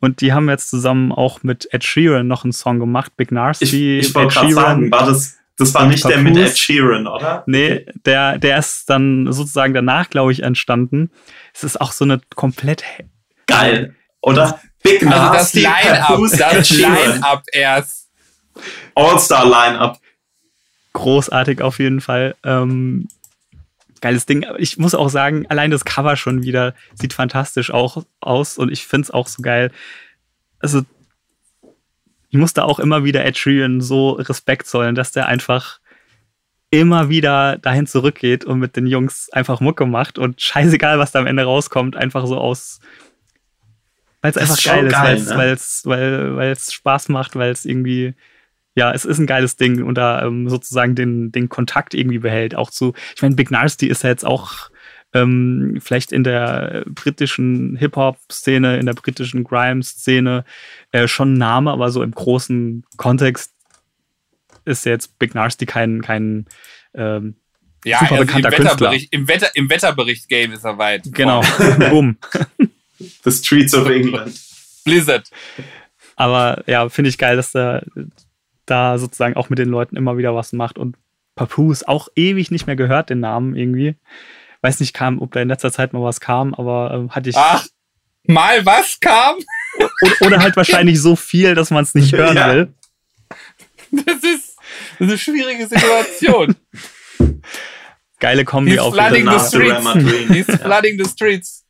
Und 0.00 0.20
die 0.20 0.32
haben 0.32 0.48
jetzt 0.48 0.68
zusammen 0.68 1.12
auch 1.12 1.42
mit 1.42 1.72
Ed 1.72 1.82
Sheeran 1.82 2.26
noch 2.26 2.44
einen 2.44 2.52
Song 2.52 2.78
gemacht, 2.78 3.16
Big 3.16 3.32
Nasty. 3.32 3.98
Ich, 3.98 4.08
ich 4.08 4.14
wollte 4.14 4.34
gerade 4.34 4.52
sagen, 4.52 4.90
war 4.90 5.06
das, 5.06 5.37
das 5.58 5.74
war 5.74 5.86
nicht 5.86 6.04
der 6.04 6.18
mit 6.18 6.36
Ed 6.36 6.56
Sheeran, 6.56 7.06
oder? 7.06 7.42
Nee, 7.46 7.84
der, 8.06 8.38
der 8.38 8.58
ist 8.58 8.88
dann 8.88 9.30
sozusagen 9.32 9.74
danach, 9.74 10.08
glaube 10.08 10.32
ich, 10.32 10.42
entstanden. 10.42 11.10
Es 11.52 11.64
ist 11.64 11.80
auch 11.80 11.92
so 11.92 12.04
eine 12.04 12.20
komplett 12.34 12.84
geil, 13.46 13.94
oder? 14.20 14.60
Big 14.82 15.04
also 15.04 15.32
das 15.32 15.54
Line-Up, 15.54 16.20
das 16.38 16.70
Line-Up 16.70 17.42
erst. 17.52 18.08
All-Star-Line-Up. 18.94 19.98
Großartig 20.92 21.60
auf 21.60 21.80
jeden 21.80 22.00
Fall. 22.00 22.36
Ähm, 22.44 23.08
geiles 24.00 24.26
Ding. 24.26 24.46
Ich 24.58 24.78
muss 24.78 24.94
auch 24.94 25.08
sagen, 25.08 25.46
allein 25.48 25.72
das 25.72 25.84
Cover 25.84 26.16
schon 26.16 26.44
wieder 26.44 26.74
sieht 26.94 27.12
fantastisch 27.12 27.72
auch 27.72 28.04
aus 28.20 28.58
und 28.58 28.70
ich 28.70 28.86
finde 28.86 29.06
es 29.06 29.10
auch 29.10 29.26
so 29.26 29.42
geil. 29.42 29.72
Also 30.60 30.82
ich 32.30 32.38
musste 32.38 32.64
auch 32.64 32.78
immer 32.78 33.04
wieder 33.04 33.24
Ed 33.24 33.38
Sheeran 33.38 33.80
so 33.80 34.10
Respekt 34.10 34.66
zollen, 34.66 34.94
dass 34.94 35.12
der 35.12 35.26
einfach 35.26 35.80
immer 36.70 37.08
wieder 37.08 37.56
dahin 37.56 37.86
zurückgeht 37.86 38.44
und 38.44 38.58
mit 38.58 38.76
den 38.76 38.86
Jungs 38.86 39.30
einfach 39.30 39.60
Mucke 39.60 39.86
macht 39.86 40.18
und 40.18 40.40
scheißegal, 40.40 40.98
was 40.98 41.12
da 41.12 41.20
am 41.20 41.26
Ende 41.26 41.44
rauskommt, 41.44 41.96
einfach 41.96 42.26
so 42.26 42.36
aus, 42.36 42.80
weil 44.20 44.32
es 44.32 44.36
einfach 44.36 44.62
geil 44.62 44.86
ist, 44.86 44.92
geil, 44.92 45.20
ne? 45.20 45.36
weil's, 45.36 45.82
weil 45.86 46.50
es 46.50 46.72
Spaß 46.72 47.08
macht, 47.08 47.36
weil 47.36 47.50
es 47.50 47.64
irgendwie, 47.64 48.14
ja, 48.74 48.92
es 48.92 49.06
ist 49.06 49.18
ein 49.18 49.26
geiles 49.26 49.56
Ding 49.56 49.82
und 49.82 49.94
da 49.94 50.22
ähm, 50.26 50.50
sozusagen 50.50 50.94
den, 50.94 51.32
den 51.32 51.48
Kontakt 51.48 51.94
irgendwie 51.94 52.18
behält. 52.18 52.54
Auch 52.54 52.70
zu, 52.70 52.92
ich 53.16 53.22
meine, 53.22 53.34
Big 53.34 53.50
Nasty 53.50 53.86
ist 53.86 54.02
ja 54.02 54.10
jetzt 54.10 54.26
auch 54.26 54.70
ähm, 55.22 55.78
vielleicht 55.80 56.12
in 56.12 56.24
der 56.24 56.84
britischen 56.86 57.76
Hip-Hop-Szene, 57.76 58.78
in 58.78 58.86
der 58.86 58.94
britischen 58.94 59.44
Grime-Szene 59.44 60.44
äh, 60.92 61.08
schon 61.08 61.34
ein 61.34 61.38
Name, 61.38 61.70
aber 61.70 61.90
so 61.90 62.02
im 62.02 62.12
großen 62.12 62.84
Kontext 62.96 63.54
ist 64.64 64.84
jetzt 64.84 65.18
Big 65.18 65.34
Nasty 65.34 65.66
kein, 65.66 66.02
kein 66.02 66.46
ähm, 66.94 67.36
ja, 67.84 68.00
super 68.00 68.12
also 68.16 68.26
bekannter 68.26 68.48
im 68.50 68.64
Künstler. 68.64 68.94
Im, 69.10 69.28
Wetter, 69.28 69.50
Im 69.54 69.70
Wetterbericht-Game 69.70 70.52
ist 70.52 70.64
er 70.64 70.78
weit. 70.78 71.02
Genau, 71.12 71.40
boom. 71.90 72.16
The 73.24 73.30
Streets 73.30 73.74
of 73.74 73.88
England. 73.88 74.38
Blizzard. 74.84 75.30
Aber 76.16 76.64
ja, 76.66 76.88
finde 76.88 77.10
ich 77.10 77.18
geil, 77.18 77.36
dass 77.36 77.54
er 77.54 77.84
da 78.66 78.98
sozusagen 78.98 79.36
auch 79.36 79.50
mit 79.50 79.58
den 79.58 79.68
Leuten 79.68 79.96
immer 79.96 80.18
wieder 80.18 80.34
was 80.34 80.52
macht 80.52 80.78
und 80.78 80.96
Papoose 81.36 81.86
auch 81.86 82.08
ewig 82.16 82.50
nicht 82.50 82.66
mehr 82.66 82.76
gehört, 82.76 83.10
den 83.10 83.20
Namen 83.20 83.54
irgendwie 83.54 83.94
weiß 84.62 84.80
nicht, 84.80 84.94
kam, 84.94 85.20
ob 85.20 85.32
da 85.32 85.40
in 85.40 85.48
letzter 85.48 85.72
Zeit 85.72 85.92
mal 85.92 86.02
was 86.02 86.20
kam, 86.20 86.54
aber 86.54 86.92
ähm, 86.92 87.10
hatte 87.10 87.30
ich. 87.30 87.36
Ach, 87.36 87.66
mal 88.24 88.64
was 88.66 88.98
kam? 89.00 89.36
Oder, 90.02 90.26
oder 90.26 90.38
halt 90.40 90.56
wahrscheinlich 90.56 91.00
so 91.00 91.16
viel, 91.16 91.54
dass 91.54 91.70
man 91.70 91.84
es 91.84 91.94
nicht 91.94 92.12
hören 92.12 92.36
ja. 92.36 92.52
will. 92.52 92.74
Das 93.90 94.16
ist, 94.16 94.22
das 94.22 94.22
ist 94.22 94.56
eine 95.00 95.18
schwierige 95.18 95.66
Situation. 95.66 96.56
Geile 98.20 98.44
Kombi 98.44 98.72
He's 98.72 98.80
auf 98.80 98.94
flooding 98.94 99.30
the 99.30 99.38
streets. 99.38 99.94
He's 100.28 100.44
flooding 100.44 101.02
the 101.02 101.08
streets. 101.08 101.64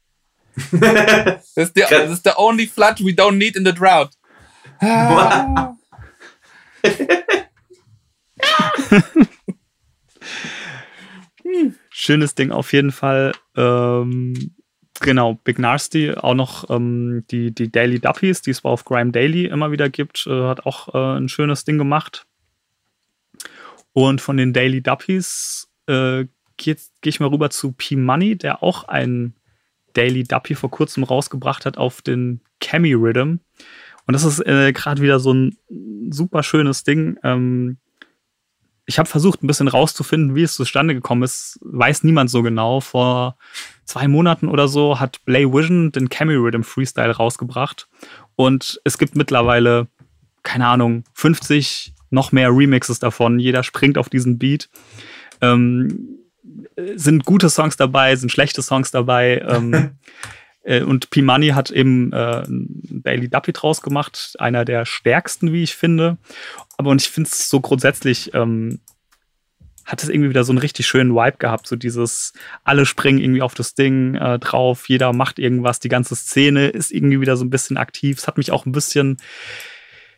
That's 0.72 1.54
the, 1.54 1.86
that's 1.88 2.22
the 2.22 2.34
only 2.36 2.66
flood 2.66 3.00
we 3.00 3.12
don't 3.12 3.38
need 3.38 3.54
in 3.54 3.64
the 3.64 3.72
drought. 3.72 4.16
schönes 11.98 12.36
Ding 12.36 12.52
auf 12.52 12.72
jeden 12.72 12.92
Fall. 12.92 13.32
Ähm, 13.56 14.52
genau, 15.00 15.34
Big 15.42 15.58
Nasty, 15.58 16.12
auch 16.14 16.34
noch 16.34 16.70
ähm, 16.70 17.24
die, 17.30 17.52
die 17.52 17.72
Daily 17.72 17.98
Duppies, 17.98 18.40
die 18.40 18.50
es 18.50 18.64
auf 18.64 18.84
Grime 18.84 19.10
Daily 19.10 19.46
immer 19.46 19.72
wieder 19.72 19.88
gibt, 19.88 20.24
äh, 20.28 20.44
hat 20.44 20.64
auch 20.64 20.94
äh, 20.94 21.18
ein 21.18 21.28
schönes 21.28 21.64
Ding 21.64 21.76
gemacht. 21.76 22.24
Und 23.92 24.20
von 24.20 24.36
den 24.36 24.52
Daily 24.52 24.80
Duppies 24.80 25.68
äh, 25.86 26.26
gehe 26.56 26.76
geh 27.00 27.08
ich 27.08 27.18
mal 27.18 27.30
rüber 27.30 27.50
zu 27.50 27.72
P-Money, 27.72 28.36
der 28.36 28.62
auch 28.62 28.84
ein 28.84 29.34
Daily 29.94 30.22
Duppy 30.22 30.54
vor 30.54 30.70
kurzem 30.70 31.02
rausgebracht 31.02 31.66
hat 31.66 31.78
auf 31.78 32.00
den 32.00 32.40
Cammy 32.60 32.92
Rhythm. 32.92 33.38
Und 34.06 34.12
das 34.12 34.22
ist 34.22 34.38
äh, 34.46 34.72
gerade 34.72 35.02
wieder 35.02 35.18
so 35.18 35.34
ein 35.34 35.56
super 36.10 36.44
schönes 36.44 36.84
Ding. 36.84 37.18
Ähm, 37.24 37.78
ich 38.88 38.98
habe 38.98 39.08
versucht, 39.08 39.42
ein 39.42 39.46
bisschen 39.46 39.68
rauszufinden, 39.68 40.34
wie 40.34 40.42
es 40.42 40.54
zustande 40.54 40.94
gekommen 40.94 41.22
ist. 41.22 41.58
Weiß 41.60 42.04
niemand 42.04 42.30
so 42.30 42.42
genau. 42.42 42.80
Vor 42.80 43.36
zwei 43.84 44.08
Monaten 44.08 44.48
oder 44.48 44.66
so 44.66 44.98
hat 44.98 45.22
Blay 45.26 45.44
Vision 45.44 45.92
den 45.92 46.08
Cammy 46.08 46.34
Rhythm 46.34 46.62
Freestyle 46.62 47.14
rausgebracht. 47.14 47.86
Und 48.34 48.80
es 48.84 48.96
gibt 48.96 49.14
mittlerweile, 49.14 49.88
keine 50.42 50.66
Ahnung, 50.66 51.04
50 51.12 51.92
noch 52.08 52.32
mehr 52.32 52.48
Remixes 52.48 52.98
davon. 52.98 53.38
Jeder 53.38 53.62
springt 53.62 53.98
auf 53.98 54.08
diesen 54.08 54.38
Beat. 54.38 54.70
Ähm, 55.42 56.20
sind 56.94 57.26
gute 57.26 57.50
Songs 57.50 57.76
dabei, 57.76 58.16
sind 58.16 58.32
schlechte 58.32 58.62
Songs 58.62 58.90
dabei. 58.90 59.44
Ähm, 59.46 59.98
äh, 60.62 60.80
und 60.80 61.10
P-Money 61.10 61.48
hat 61.48 61.70
eben 61.70 62.10
äh, 62.14 62.42
Daily 62.48 63.28
Duppy 63.28 63.52
draus 63.52 63.82
gemacht, 63.82 64.34
einer 64.38 64.64
der 64.64 64.86
stärksten, 64.86 65.52
wie 65.52 65.62
ich 65.62 65.76
finde. 65.76 66.16
Aber 66.78 66.90
und 66.90 67.02
ich 67.02 67.10
finde 67.10 67.28
es 67.30 67.50
so 67.50 67.60
grundsätzlich, 67.60 68.32
ähm, 68.34 68.80
hat 69.84 70.02
es 70.02 70.08
irgendwie 70.08 70.30
wieder 70.30 70.44
so 70.44 70.52
einen 70.52 70.58
richtig 70.58 70.86
schönen 70.86 71.14
Vibe 71.14 71.38
gehabt. 71.38 71.66
So 71.66 71.74
dieses, 71.74 72.32
alle 72.62 72.86
springen 72.86 73.18
irgendwie 73.18 73.42
auf 73.42 73.54
das 73.54 73.74
Ding 73.74 74.14
äh, 74.14 74.38
drauf, 74.38 74.88
jeder 74.88 75.12
macht 75.12 75.38
irgendwas, 75.38 75.80
die 75.80 75.88
ganze 75.88 76.14
Szene 76.14 76.68
ist 76.68 76.92
irgendwie 76.92 77.20
wieder 77.20 77.36
so 77.36 77.44
ein 77.44 77.50
bisschen 77.50 77.78
aktiv. 77.78 78.18
Es 78.18 78.26
hat 78.26 78.36
mich 78.36 78.52
auch 78.52 78.64
ein 78.64 78.72
bisschen 78.72 79.16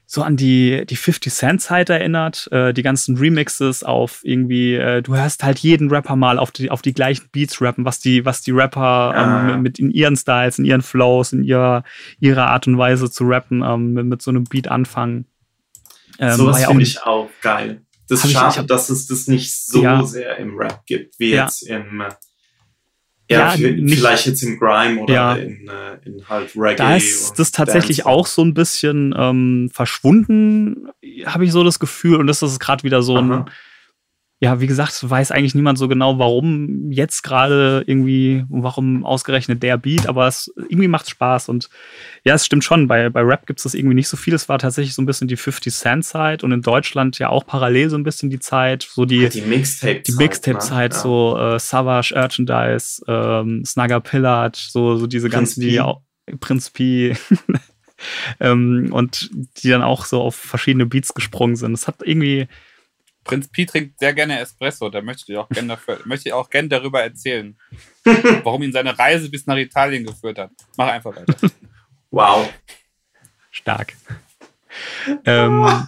so 0.07 0.23
an 0.23 0.37
die, 0.37 0.85
die 0.87 0.97
50 0.97 1.33
Cent 1.33 1.63
Zeit 1.63 1.89
erinnert, 1.89 2.49
äh, 2.51 2.75
die 2.75 2.83
ganzen 2.83 3.17
Remixes 3.17 3.85
auf 3.85 4.23
irgendwie, 4.25 4.75
äh, 4.75 5.03
du 5.03 5.15
hörst 5.15 5.45
halt 5.45 5.61
jeden 5.61 5.89
Rapper 5.89 6.17
mal 6.17 6.41
auf 6.41 6.51
die, 6.51 6.69
auf 6.69 6.83
die 6.83 6.93
gleichen 6.93 7.29
Beats 7.31 7.63
rappen, 7.63 7.85
was 7.85 8.01
die, 8.01 8.25
was 8.25 8.43
die 8.43 8.51
Rapper 8.51 9.15
ähm, 9.17 9.23
ah. 9.23 9.57
mit 9.57 9.79
in 9.79 9.93
ihren 9.93 10.17
Styles, 10.17 10.59
in 10.59 10.65
ihren 10.65 10.83
Flows, 10.83 11.33
in 11.33 11.45
ihrer, 11.45 11.85
ihrer 12.19 12.49
Art 12.49 12.67
und 12.67 12.77
Weise 12.77 13.09
zu 13.09 13.23
rappen, 13.23 13.63
ähm, 13.63 13.93
mit, 13.93 14.07
mit 14.07 14.21
so 14.21 14.33
einem 14.33 14.43
Beat 14.43 14.67
anfangen. 14.67 15.27
Ähm, 16.21 16.37
so 16.37 16.47
was 16.47 16.61
ja 16.61 16.69
finde 16.69 16.83
ich 16.83 17.03
auch 17.03 17.31
geil. 17.41 17.83
Das 18.09 18.25
ist 18.25 18.33
schade, 18.33 18.65
dass 18.67 18.91
es 18.91 19.07
das 19.07 19.29
nicht 19.29 19.55
so 19.55 19.83
ja. 19.83 20.05
sehr 20.05 20.37
im 20.39 20.57
Rap 20.57 20.85
gibt, 20.87 21.19
wie 21.19 21.31
ja. 21.31 21.45
jetzt 21.45 21.63
im 21.63 22.03
ja, 23.31 23.55
ja 23.55 23.71
nicht, 23.71 23.99
vielleicht 23.99 24.27
jetzt 24.27 24.43
im 24.43 24.59
Grime 24.59 25.03
oder 25.03 25.15
ja. 25.15 25.35
in, 25.37 25.69
äh, 25.69 25.99
in 26.05 26.29
halt 26.29 26.51
Reggae. 26.57 26.77
Da 26.77 26.97
ist 26.97 27.39
das 27.39 27.53
tatsächlich 27.53 27.99
Dance. 27.99 28.11
auch 28.11 28.27
so 28.27 28.43
ein 28.43 28.55
bisschen 28.55 29.15
ähm, 29.17 29.71
verschwunden, 29.73 30.89
habe 31.25 31.45
ich 31.45 31.53
so 31.53 31.63
das 31.63 31.79
Gefühl. 31.79 32.17
Und 32.17 32.27
das 32.27 32.43
ist 32.43 32.59
gerade 32.59 32.83
wieder 32.83 33.03
so 33.03 33.17
ein, 33.17 33.31
Aha 33.31 33.47
ja, 34.43 34.59
wie 34.59 34.67
gesagt, 34.67 35.09
weiß 35.09 35.33
eigentlich 35.33 35.55
niemand 35.55 35.77
so 35.77 35.87
genau, 35.87 36.19
warum 36.19 36.91
jetzt 36.91 37.23
gerade 37.23 37.85
irgendwie, 37.87 38.47
warum 38.49 39.05
ausgerechnet 39.05 39.63
der 39.63 39.77
Beat, 39.77 40.09
aber 40.09 40.27
es 40.27 40.51
irgendwie 40.57 40.89
macht 40.89 41.11
Spaß 41.11 41.51
und 41.51 41.69
ja, 42.25 42.35
es 42.35 42.47
stimmt 42.47 42.65
schon, 42.65 42.89
bei, 42.89 43.11
bei 43.11 43.21
Rap 43.21 43.47
gibt 43.47 43.61
es 43.61 43.65
das 43.65 43.75
irgendwie 43.75 43.95
nicht 43.95 44.09
so 44.09 44.17
viel. 44.17 44.33
Es 44.33 44.49
war 44.49 44.59
tatsächlich 44.59 44.95
so 44.95 45.03
ein 45.03 45.07
bisschen 45.07 45.29
die 45.29 45.37
50 45.37 45.75
Cent 45.75 46.05
Zeit 46.07 46.43
und 46.43 46.53
in 46.53 46.63
Deutschland 46.63 47.19
ja 47.19 47.29
auch 47.29 47.45
parallel 47.45 47.91
so 47.91 47.99
ein 47.99 48.03
bisschen 48.03 48.31
die 48.31 48.39
Zeit, 48.39 48.89
so 48.91 49.05
die, 49.05 49.29
die 49.29 49.43
Mixtape-Zeit, 49.43 50.09
die 50.09 50.13
Mixtape-Zeit, 50.13 50.93
ne? 50.93 50.97
ja. 50.97 51.03
so 51.03 51.39
äh, 51.39 51.59
Savage, 51.59 52.15
Urchandise, 52.17 53.03
ähm, 53.09 53.63
Snugger 53.67 54.01
Pillard, 54.01 54.57
so, 54.57 54.97
so 54.97 55.07
diese 55.07 55.29
Prinz 55.29 55.35
ganzen, 55.35 55.61
die 55.61 55.81
auch, 55.81 56.01
Prinz 56.41 56.71
P. 56.71 57.15
ähm, 58.41 58.89
und 58.91 59.31
die 59.59 59.69
dann 59.69 59.83
auch 59.83 60.07
so 60.07 60.23
auf 60.23 60.35
verschiedene 60.35 60.87
Beats 60.87 61.13
gesprungen 61.13 61.57
sind. 61.57 61.75
Es 61.75 61.87
hat 61.87 61.97
irgendwie, 62.03 62.49
Prinz 63.25 63.49
Pi 63.49 63.67
trinkt 63.67 63.99
sehr 63.99 64.15
gerne 64.15 64.41
Espresso, 64.41 64.89
da 64.89 65.03
möchte 65.03 65.33
ich 65.33 65.39
auch 65.39 65.49
gerne 65.49 65.69
dafür, 65.69 65.99
möchte 66.05 66.29
ich 66.29 66.33
auch 66.33 66.51
gerne 66.51 66.69
darüber 66.69 67.03
erzählen, 67.03 67.57
warum 68.45 68.63
ihn 68.63 68.73
seine 68.73 68.99
Reise 68.99 69.31
bis 69.31 69.47
nach 69.47 69.57
Italien 69.57 70.05
geführt 70.05 70.39
hat. 70.39 70.51
Mach 70.77 70.89
einfach 70.89 71.15
weiter. 71.15 71.35
Wow. 72.13 72.53
Stark. 73.53 73.95
ähm, 75.25 75.87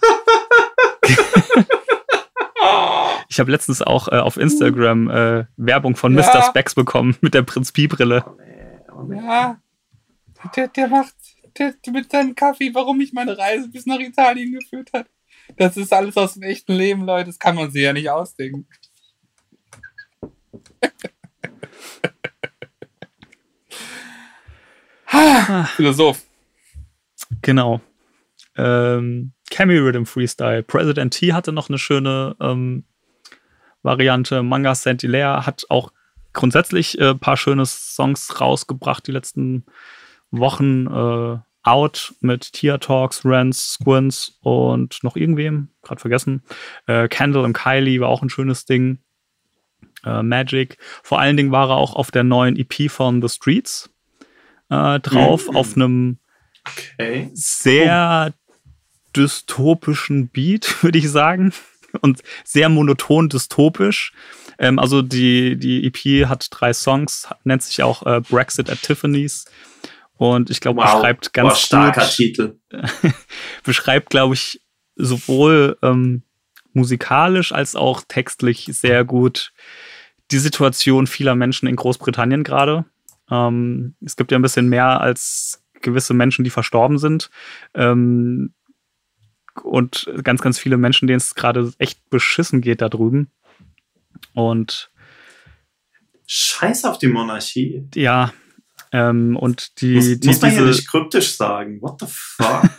ich 3.29 3.41
habe 3.41 3.51
letztens 3.51 3.83
auch 3.83 4.07
äh, 4.07 4.19
auf 4.19 4.37
Instagram 4.37 5.11
äh, 5.11 5.47
Werbung 5.57 5.97
von 5.97 6.17
ja. 6.17 6.23
Mr. 6.23 6.43
Specs 6.43 6.77
bekommen 6.77 7.17
mit 7.23 7.35
der 7.35 7.43
Prinz 7.43 7.73
Pi-Brille. 7.73 8.25
Ja, 9.11 9.59
der, 10.55 10.69
der 10.69 10.87
macht 10.87 11.15
der, 11.59 11.75
mit 11.91 12.13
seinem 12.13 12.35
Kaffee, 12.37 12.73
warum 12.73 12.99
mich 12.99 13.13
meine 13.13 13.37
Reise 13.37 13.69
bis 13.69 13.87
nach 13.87 13.99
Italien 13.99 14.53
geführt 14.53 14.91
hat. 14.93 15.07
Das 15.57 15.77
ist 15.77 15.93
alles 15.93 16.17
aus 16.17 16.35
dem 16.35 16.43
echten 16.43 16.73
Leben, 16.73 17.05
Leute. 17.05 17.27
Das 17.27 17.39
kann 17.39 17.57
man 17.57 17.71
sich 17.71 17.83
ja 17.83 17.93
nicht 17.93 18.11
ausdenken. 18.11 18.67
Philosoph. 25.77 26.23
Genau. 27.43 27.81
Ähm, 28.57 29.33
Cammy 29.51 29.77
Rhythm 29.77 30.05
Freestyle. 30.05 30.63
President 30.63 31.15
T 31.15 31.33
hatte 31.33 31.53
noch 31.53 31.69
eine 31.69 31.79
schöne 31.79 32.37
ähm, 32.41 32.85
Variante. 33.83 34.43
Manga 34.43 34.75
Saint 34.75 35.03
Hilaire 35.03 35.47
hat 35.47 35.67
auch 35.69 35.93
grundsätzlich 36.33 36.99
ein 37.01 37.07
äh, 37.07 37.15
paar 37.15 37.37
schöne 37.37 37.67
Songs 37.67 38.41
rausgebracht 38.41 39.07
die 39.07 39.13
letzten 39.13 39.67
Wochen. 40.31 40.87
Äh, 40.87 41.39
Out 41.63 42.15
mit 42.21 42.53
Tia 42.53 42.79
Talks, 42.79 43.25
Rance, 43.25 43.75
Squints 43.75 44.39
und 44.41 44.99
noch 45.03 45.17
irgendwem, 45.17 45.69
gerade 45.83 46.01
vergessen. 46.01 46.43
Äh, 46.87 47.09
Candle 47.09 47.43
und 47.43 47.53
Kylie 47.53 48.01
war 48.01 48.09
auch 48.09 48.23
ein 48.23 48.31
schönes 48.31 48.65
Ding. 48.65 48.99
Äh, 50.05 50.23
Magic. 50.23 50.79
Vor 51.03 51.21
allen 51.21 51.37
Dingen 51.37 51.53
war 51.53 51.71
er 51.71 51.77
auch 51.77 51.95
auf 51.95 52.11
der 52.11 52.25
neuen 52.25 52.57
EP 52.57 52.91
von 52.91 53.23
The 53.23 53.29
Streets 53.29 53.91
äh, 54.71 55.01
drauf, 55.01 55.49
mhm. 55.49 55.57
auf 55.57 55.77
einem 55.77 56.19
okay. 56.67 57.31
sehr 57.35 58.33
dystopischen 59.15 60.29
Beat, 60.29 60.83
würde 60.83 60.99
ich 60.99 61.11
sagen. 61.11 61.53
Und 62.01 62.23
sehr 62.43 62.71
monoton 62.71 63.29
dystopisch. 63.29 64.13
Ähm, 64.59 64.79
also 64.79 65.03
die, 65.03 65.57
die 65.57 65.87
EP 65.87 66.27
hat 66.27 66.49
drei 66.51 66.73
Songs, 66.73 67.29
nennt 67.45 67.63
sich 67.63 67.83
auch 67.83 68.07
äh, 68.07 68.21
Brexit 68.21 68.71
at 68.71 68.81
Tiffany's. 68.83 69.45
Und 70.17 70.51
ich 70.51 70.61
glaube, 70.61 70.81
wow. 70.81 70.93
beschreibt 70.95 71.33
ganz 71.33 71.51
wow, 71.51 71.59
starker 71.59 72.01
gut, 72.03 72.11
Titel. 72.11 72.59
beschreibt, 73.65 74.11
glaube 74.11 74.35
ich, 74.35 74.63
sowohl 74.97 75.79
ähm, 75.83 76.23
musikalisch 76.73 77.53
als 77.53 77.77
auch 77.77 78.03
textlich 78.07 78.67
sehr 78.71 79.05
gut 79.05 79.53
die 80.31 80.39
Situation 80.39 81.07
vieler 81.07 81.35
Menschen 81.35 81.69
in 81.69 81.77
Großbritannien 81.77 82.45
gerade. 82.45 82.85
Ähm, 83.31 83.95
es 84.05 84.17
gibt 84.17 84.33
ja 84.33 84.39
ein 84.39 84.43
bisschen 84.43 84.69
mehr 84.69 85.01
als 85.01 85.65
gewisse 85.81 86.15
Menschen, 86.15 86.45
die 86.45 86.51
verstorben 86.51 86.99
sind. 86.99 87.31
Ähm, 87.75 88.55
und 89.63 90.11
ganz, 90.23 90.41
ganz 90.41 90.59
viele 90.59 90.79
Menschen, 90.79 91.09
denen 91.09 91.19
es 91.19 91.35
gerade 91.35 91.73
echt 91.79 92.09
beschissen 92.09 92.63
geht 92.63 92.81
da 92.81 92.89
drüben. 92.89 93.31
Und 94.33 94.91
Scheiß 96.27 96.85
auf 96.87 96.99
die 96.99 97.09
Monarchie. 97.09 97.87
Ja, 97.95 98.33
ähm, 98.93 99.37
und 99.37 99.81
die, 99.81 99.95
muss, 99.95 100.21
die, 100.21 100.29
muss 100.29 100.41
man 100.41 100.51
diese, 100.51 100.63
ja 100.63 100.69
nicht 100.69 100.89
kryptisch 100.89 101.37
sagen. 101.37 101.81
What 101.81 102.01
the 102.01 102.07
fuck? 102.09 102.71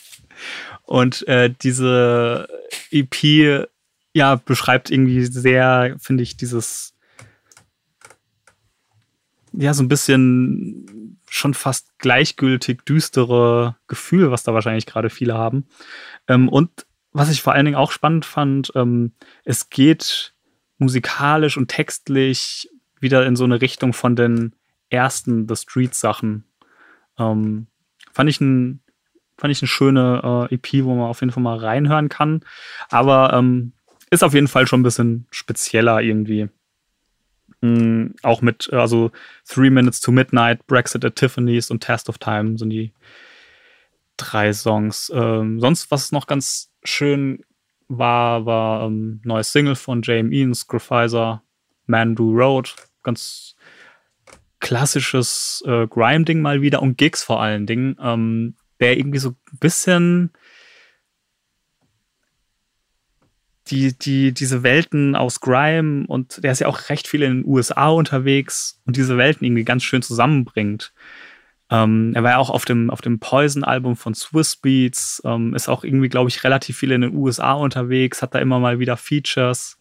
und 0.84 1.26
äh, 1.26 1.52
diese 1.62 2.48
EP 2.90 3.68
ja 4.12 4.34
beschreibt 4.36 4.90
irgendwie 4.90 5.24
sehr, 5.24 5.96
finde 5.98 6.22
ich, 6.22 6.36
dieses 6.36 6.94
ja 9.52 9.74
so 9.74 9.82
ein 9.82 9.88
bisschen 9.88 11.18
schon 11.28 11.54
fast 11.54 11.98
gleichgültig 11.98 12.84
düstere 12.84 13.76
Gefühl, 13.86 14.30
was 14.30 14.42
da 14.42 14.54
wahrscheinlich 14.54 14.86
gerade 14.86 15.10
viele 15.10 15.34
haben. 15.34 15.66
Ähm, 16.26 16.48
und 16.48 16.86
was 17.12 17.30
ich 17.30 17.42
vor 17.42 17.54
allen 17.54 17.64
Dingen 17.64 17.76
auch 17.76 17.90
spannend 17.90 18.24
fand, 18.24 18.72
ähm, 18.74 19.12
es 19.44 19.70
geht 19.70 20.34
musikalisch 20.78 21.56
und 21.56 21.68
textlich 21.68 22.70
wieder 23.00 23.26
in 23.26 23.36
so 23.36 23.44
eine 23.44 23.60
Richtung 23.60 23.92
von 23.92 24.16
den 24.16 24.54
ersten 24.90 25.48
The 25.48 25.56
Street 25.56 25.94
Sachen. 25.94 26.44
Ähm, 27.18 27.66
fand 28.12 28.30
ich 28.30 28.40
ein 28.40 28.80
fand 29.38 29.52
ich 29.52 29.62
eine 29.62 29.68
schöne 29.68 30.48
äh, 30.50 30.54
EP, 30.54 30.84
wo 30.84 30.94
man 30.94 31.08
auf 31.08 31.20
jeden 31.20 31.32
Fall 31.32 31.42
mal 31.42 31.58
reinhören 31.58 32.08
kann. 32.08 32.44
Aber 32.90 33.32
ähm, 33.32 33.72
ist 34.10 34.24
auf 34.24 34.34
jeden 34.34 34.48
Fall 34.48 34.66
schon 34.66 34.80
ein 34.80 34.84
bisschen 34.84 35.26
spezieller 35.30 36.00
irgendwie. 36.00 36.48
Mhm, 37.60 38.14
auch 38.22 38.42
mit, 38.42 38.72
also 38.72 39.10
Three 39.46 39.70
Minutes 39.70 40.00
to 40.00 40.12
Midnight, 40.12 40.66
Brexit 40.66 41.04
at 41.04 41.16
Tiffany's 41.16 41.70
und 41.70 41.80
Test 41.80 42.08
of 42.08 42.18
Time 42.18 42.58
sind 42.58 42.70
die 42.70 42.92
drei 44.16 44.52
Songs. 44.52 45.10
Ähm, 45.14 45.60
sonst, 45.60 45.90
was 45.90 46.12
noch 46.12 46.26
ganz 46.26 46.72
schön 46.84 47.44
war, 47.88 48.44
war 48.44 48.86
ähm, 48.86 49.20
neues 49.24 49.52
Single 49.52 49.76
von 49.76 50.02
JME, 50.02 50.54
Screwfizer 50.54 51.42
Man 51.86 52.14
Do 52.14 52.30
Road, 52.30 52.74
ganz 53.02 53.47
klassisches 54.60 55.62
äh, 55.66 55.86
Grime-Ding 55.86 56.40
mal 56.40 56.62
wieder 56.62 56.82
und 56.82 56.98
Gigs 56.98 57.22
vor 57.22 57.40
allen 57.40 57.66
Dingen, 57.66 57.96
ähm, 58.02 58.56
der 58.80 58.96
irgendwie 58.96 59.18
so 59.18 59.30
ein 59.30 59.58
bisschen 59.58 60.32
die, 63.70 63.96
die, 63.96 64.32
diese 64.32 64.62
Welten 64.62 65.14
aus 65.14 65.40
Grime 65.40 66.06
und 66.06 66.42
der 66.42 66.52
ist 66.52 66.60
ja 66.60 66.68
auch 66.68 66.88
recht 66.88 67.06
viel 67.06 67.22
in 67.22 67.42
den 67.42 67.46
USA 67.46 67.88
unterwegs 67.88 68.80
und 68.86 68.96
diese 68.96 69.16
Welten 69.18 69.46
irgendwie 69.46 69.64
ganz 69.64 69.84
schön 69.84 70.02
zusammenbringt. 70.02 70.92
Ähm, 71.70 72.12
er 72.14 72.22
war 72.22 72.30
ja 72.32 72.38
auch 72.38 72.50
auf 72.50 72.64
dem, 72.64 72.88
auf 72.90 73.02
dem 73.02 73.18
Poison-Album 73.18 73.96
von 73.96 74.14
Swiss 74.14 74.56
Beats, 74.56 75.20
ähm, 75.24 75.54
ist 75.54 75.68
auch 75.68 75.84
irgendwie, 75.84 76.08
glaube 76.08 76.30
ich, 76.30 76.44
relativ 76.44 76.78
viel 76.78 76.92
in 76.92 77.02
den 77.02 77.14
USA 77.14 77.52
unterwegs, 77.52 78.22
hat 78.22 78.34
da 78.34 78.38
immer 78.38 78.58
mal 78.58 78.78
wieder 78.78 78.96
Features 78.96 79.78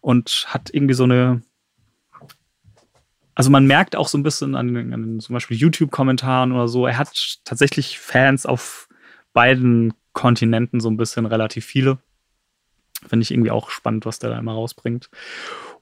und 0.00 0.46
hat 0.48 0.70
irgendwie 0.72 0.94
so 0.94 1.04
eine. 1.04 1.42
Also 3.34 3.50
man 3.50 3.66
merkt 3.66 3.96
auch 3.96 4.08
so 4.08 4.18
ein 4.18 4.22
bisschen 4.22 4.54
an, 4.54 4.92
an 4.92 5.20
zum 5.20 5.32
Beispiel 5.34 5.56
YouTube-Kommentaren 5.56 6.52
oder 6.52 6.68
so, 6.68 6.86
er 6.86 6.98
hat 6.98 7.38
tatsächlich 7.44 7.98
Fans 7.98 8.46
auf 8.46 8.88
beiden 9.32 9.94
Kontinenten 10.12 10.80
so 10.80 10.90
ein 10.90 10.96
bisschen 10.96 11.26
relativ 11.26 11.64
viele. 11.64 11.98
Finde 13.06 13.22
ich 13.22 13.30
irgendwie 13.30 13.50
auch 13.50 13.70
spannend, 13.70 14.04
was 14.04 14.18
der 14.18 14.30
da 14.30 14.38
immer 14.38 14.52
rausbringt. 14.52 15.08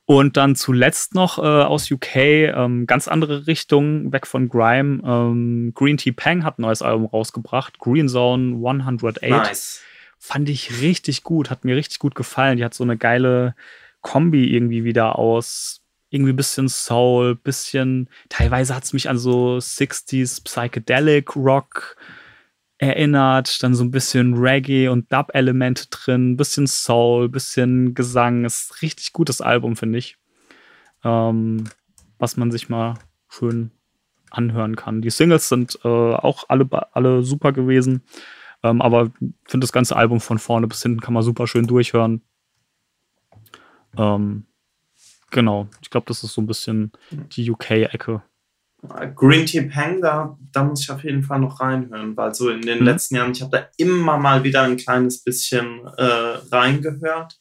Und 0.05 0.39
dann 0.39 0.57
zuletzt 0.57 1.15
noch 1.15 1.39
äh, 1.39 1.43
aus 1.43 1.91
UK, 1.91 2.17
ähm, 2.17 2.87
ganz 2.87 3.09
andere 3.09 3.47
Richtung, 3.47 4.11
weg 4.11 4.27
von 4.27 4.49
Grime. 4.49 5.03
Ähm, 5.05 5.73
Green 5.75 5.99
Tea 5.99 6.13
Pang 6.13 6.45
hat 6.45 6.59
ein 6.59 6.63
neues 6.63 6.81
Album 6.81 7.05
rausgebracht, 7.07 7.79
Green 7.79 8.09
Zone 8.09 8.55
108. 8.55 9.23
Nice. 9.23 9.83
Fand 10.19 10.49
ich 10.49 10.81
richtig 10.81 11.25
gut, 11.25 11.51
hat 11.51 11.67
mir 11.67 11.77
richtig 11.77 11.99
gut 11.99 12.15
gefallen. 12.15 12.57
Die 12.57 12.65
hat 12.65 12.73
so 12.73 12.85
eine 12.85 12.97
geile 12.97 13.55
Kombi 14.01 14.55
irgendwie 14.55 14.85
wieder 14.85 15.19
aus 15.19 15.83
irgendwie 16.11 16.33
bisschen 16.33 16.69
Soul, 16.69 17.35
bisschen, 17.35 18.09
teilweise 18.29 18.75
hat 18.75 18.85
es 18.85 18.93
mich 18.93 19.09
an 19.09 19.19
so 19.19 19.57
60s 19.57 20.43
Psychedelic 20.43 21.37
Rock 21.37 21.97
erinnert, 22.79 23.63
dann 23.63 23.75
so 23.75 23.85
ein 23.85 23.91
bisschen 23.91 24.35
Reggae 24.35 24.89
und 24.89 25.13
Dub-Elemente 25.13 25.89
drin, 25.91 26.37
bisschen 26.37 26.67
Soul, 26.67 27.29
bisschen 27.29 27.95
Gesang. 27.95 28.45
Ist 28.45 28.83
richtig 28.83 29.13
gutes 29.13 29.41
Album, 29.41 29.77
finde 29.77 29.99
ich. 29.99 30.17
Ähm, 31.05 31.65
was 32.19 32.37
man 32.37 32.51
sich 32.51 32.69
mal 32.69 32.95
schön 33.29 33.73
anhören 34.31 34.77
kann. 34.77 35.03
Die 35.03 35.11
Singles 35.11 35.49
sind 35.49 35.79
äh, 35.85 35.89
auch 35.89 36.45
alle, 36.49 36.69
alle 36.95 37.23
super 37.23 37.53
gewesen. 37.53 38.03
Ähm, 38.63 38.83
aber 38.83 39.11
ich 39.21 39.51
finde 39.51 39.65
das 39.65 39.73
ganze 39.73 39.97
Album 39.97 40.21
von 40.21 40.39
vorne 40.39 40.67
bis 40.67 40.83
hinten 40.83 41.01
kann 41.01 41.15
man 41.15 41.23
super 41.23 41.47
schön 41.47 41.67
durchhören. 41.67 42.23
Ähm, 43.97 44.47
genau, 45.31 45.69
ich 45.83 45.91
glaube, 45.91 46.07
das 46.07 46.23
ist 46.25 46.35
so 46.35 46.41
ein 46.41 46.47
bisschen 46.47 46.93
die 47.11 47.51
UK-Ecke. 47.51 48.23
Green 49.17 49.45
Tea 49.45 49.63
Pang, 49.63 50.01
da, 50.01 50.39
da 50.53 50.63
muss 50.63 50.83
ich 50.83 50.91
auf 50.91 51.03
jeden 51.03 51.25
Fall 51.25 51.41
noch 51.41 51.59
reinhören, 51.59 52.17
weil 52.17 52.33
so 52.33 52.49
in 52.49 52.63
den 52.63 52.79
mhm. 52.79 52.85
letzten 52.85 53.17
Jahren, 53.17 53.33
ich 53.33 53.43
habe 53.43 53.57
da 53.57 53.69
immer 53.77 54.19
mal 54.19 54.45
wieder 54.45 54.63
ein 54.63 54.77
kleines 54.77 55.25
bisschen 55.25 55.85
äh, 55.97 56.03
reingehört 56.53 57.41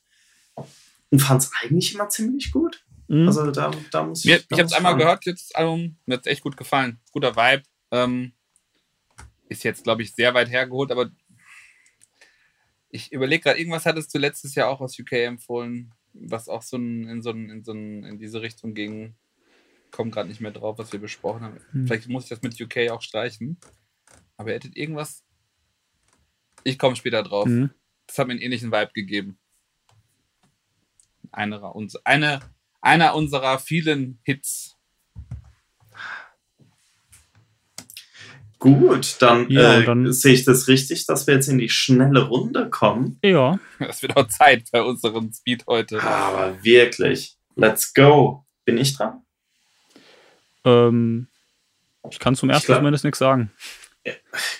und 1.11 1.19
fand 1.19 1.43
es 1.43 1.51
eigentlich 1.61 1.93
immer 1.93 2.09
ziemlich 2.09 2.51
gut. 2.51 2.83
Mhm. 3.07 3.27
Also 3.27 3.51
da, 3.51 3.71
da 3.91 4.03
muss 4.03 4.25
ich. 4.25 4.31
Mir, 4.31 4.37
ich 4.37 4.59
habe 4.59 4.63
es 4.63 4.73
einmal 4.73 4.97
gehört, 4.97 5.25
jetzt 5.25 5.51
das 5.51 5.55
Album, 5.55 5.97
mir 6.05 6.15
hat 6.15 6.25
es 6.25 6.31
echt 6.31 6.41
gut 6.41 6.57
gefallen. 6.57 6.99
Guter 7.11 7.35
Vibe. 7.35 7.63
Ähm, 7.91 8.33
ist 9.47 9.63
jetzt, 9.63 9.83
glaube 9.83 10.01
ich, 10.01 10.13
sehr 10.13 10.33
weit 10.33 10.49
hergeholt, 10.49 10.91
aber 10.91 11.09
ich 12.89 13.11
überlege 13.11 13.43
gerade, 13.43 13.59
irgendwas 13.59 13.85
hattest 13.85 14.13
du 14.13 14.17
letztes 14.17 14.55
Jahr 14.55 14.69
auch 14.69 14.81
aus 14.81 14.97
UK 14.99 15.13
empfohlen, 15.13 15.93
was 16.21 16.49
auch 16.49 16.61
so 16.61 16.77
ein, 16.77 17.07
in, 17.07 17.21
so 17.21 17.31
ein, 17.31 17.49
in, 17.49 17.63
so 17.63 17.71
ein, 17.73 18.03
in 18.03 18.17
diese 18.19 18.41
Richtung 18.41 18.73
ging 18.73 19.15
komme 19.91 20.11
gerade 20.11 20.29
nicht 20.29 20.41
mehr 20.41 20.51
drauf, 20.51 20.77
was 20.77 20.91
wir 20.91 20.99
besprochen 20.99 21.43
haben. 21.43 21.59
Hm. 21.71 21.87
Vielleicht 21.87 22.07
muss 22.07 22.23
ich 22.23 22.29
das 22.29 22.41
mit 22.41 22.59
UK 22.59 22.91
auch 22.91 23.01
streichen. 23.01 23.57
Aber 24.37 24.49
ihr 24.49 24.55
hättet 24.55 24.75
irgendwas. 24.75 25.23
Ich 26.63 26.77
komme 26.77 26.95
später 26.95 27.23
drauf. 27.23 27.45
Hm. 27.45 27.71
Das 28.05 28.17
hat 28.17 28.27
mir 28.27 28.33
einen 28.33 28.41
ähnlichen 28.41 28.71
Vibe 28.71 28.91
gegeben. 28.93 29.37
Einer, 31.31 31.73
eine, 32.03 32.39
einer 32.81 33.15
unserer 33.15 33.59
vielen 33.59 34.19
Hits. 34.23 34.76
Gut, 38.59 39.17
dann, 39.19 39.49
ja, 39.49 39.79
äh, 39.79 39.85
dann 39.85 40.11
sehe 40.11 40.33
ich 40.33 40.43
das 40.43 40.67
richtig, 40.67 41.05
dass 41.05 41.27
wir 41.27 41.35
jetzt 41.35 41.47
in 41.47 41.59
die 41.59 41.69
schnelle 41.69 42.23
Runde 42.27 42.69
kommen. 42.69 43.19
Ja. 43.23 43.59
Es 43.79 44.01
wird 44.01 44.17
auch 44.17 44.27
Zeit 44.27 44.69
bei 44.71 44.81
unserem 44.81 45.31
Speed 45.31 45.65
heute. 45.67 46.01
Aber 46.01 46.57
wirklich. 46.63 47.37
Let's 47.55 47.93
go. 47.93 48.45
Bin 48.65 48.77
ich 48.77 48.95
dran? 48.95 49.21
Ähm, 50.65 51.27
ich 52.09 52.19
kann 52.19 52.35
zum 52.35 52.49
ersten 52.49 52.73
zumindest 52.73 53.03
nichts 53.03 53.19
sagen. 53.19 53.51
Ja, 54.05 54.13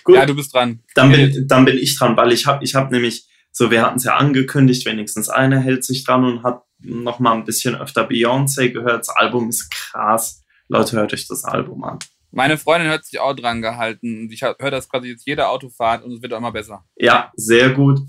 gut. 0.04 0.16
Ja, 0.16 0.26
du 0.26 0.36
bist 0.36 0.54
dran. 0.54 0.80
Dann 0.94 1.10
bin, 1.10 1.48
dann 1.48 1.64
bin 1.64 1.76
ich 1.76 1.98
dran, 1.98 2.16
weil 2.16 2.32
ich 2.32 2.46
habe 2.46 2.62
ich 2.64 2.74
hab 2.74 2.90
nämlich, 2.92 3.26
so 3.50 3.70
wir 3.70 3.82
hatten 3.82 3.96
es 3.96 4.04
ja 4.04 4.16
angekündigt, 4.16 4.86
wenigstens 4.86 5.28
einer 5.28 5.58
hält 5.58 5.84
sich 5.84 6.04
dran 6.04 6.24
und 6.24 6.42
hat 6.44 6.62
noch 6.78 7.18
mal 7.18 7.32
ein 7.32 7.44
bisschen 7.44 7.74
öfter 7.74 8.08
Beyoncé 8.08 8.70
gehört. 8.70 9.00
Das 9.00 9.08
Album 9.08 9.48
ist 9.48 9.70
krass. 9.70 10.44
Leute, 10.68 10.96
hört 10.96 11.12
euch 11.12 11.26
das 11.26 11.44
Album 11.44 11.82
an. 11.82 11.98
Meine 12.30 12.58
Freundin 12.58 12.90
hat 12.90 13.04
sich 13.04 13.18
auch 13.20 13.34
dran 13.34 13.62
gehalten. 13.62 14.30
Ich 14.30 14.42
höre 14.42 14.70
das 14.70 14.88
quasi 14.88 15.08
jetzt 15.08 15.26
jede 15.26 15.48
Autofahrt 15.48 16.04
und 16.04 16.12
es 16.12 16.22
wird 16.22 16.32
auch 16.32 16.38
immer 16.38 16.52
besser. 16.52 16.84
Ja, 16.96 17.32
sehr 17.36 17.70
gut. 17.70 18.00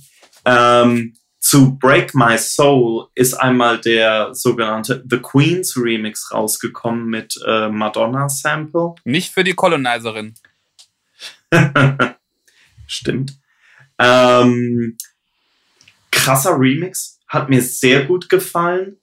Ähm, 0.45 1.15
zu 1.39 1.77
Break 1.79 2.13
My 2.13 2.37
Soul 2.37 3.07
ist 3.15 3.33
einmal 3.33 3.79
der 3.79 4.33
sogenannte 4.33 5.03
The 5.09 5.19
Queens 5.19 5.77
Remix 5.77 6.31
rausgekommen 6.33 7.05
mit 7.05 7.39
äh, 7.47 7.69
Madonna 7.69 8.27
Sample. 8.27 8.95
Nicht 9.05 9.33
für 9.33 9.43
die 9.43 9.53
Colonizerin. 9.53 10.35
Stimmt. 12.87 13.39
Ähm, 13.97 14.97
krasser 16.11 16.59
Remix, 16.59 17.19
hat 17.27 17.49
mir 17.49 17.61
sehr 17.61 18.05
gut 18.05 18.29
gefallen. 18.29 18.98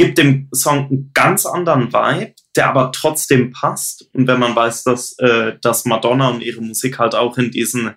Gibt 0.00 0.16
dem 0.16 0.48
Song 0.50 0.86
einen 0.86 1.10
ganz 1.12 1.44
anderen 1.44 1.92
Vibe, 1.92 2.32
der 2.56 2.70
aber 2.70 2.90
trotzdem 2.90 3.52
passt. 3.52 4.08
Und 4.14 4.26
wenn 4.28 4.40
man 4.40 4.56
weiß, 4.56 4.84
dass, 4.84 5.18
äh, 5.18 5.58
dass 5.60 5.84
Madonna 5.84 6.30
und 6.30 6.40
ihre 6.40 6.62
Musik 6.62 6.98
halt 6.98 7.14
auch 7.14 7.36
in 7.36 7.50
diesen 7.50 7.94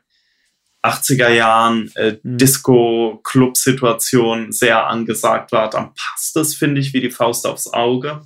80er 0.84 1.30
Jahren 1.30 1.90
äh, 1.96 2.18
mhm. 2.22 2.38
Disco-Club-Situation 2.38 4.52
sehr 4.52 4.86
angesagt 4.88 5.54
war, 5.54 5.70
dann 5.70 5.94
passt 5.94 6.36
das, 6.36 6.56
finde 6.56 6.82
ich, 6.82 6.94
wie 6.94 7.00
die 7.00 7.10
Faust 7.10 7.48
aufs 7.48 7.72
Auge. 7.72 8.26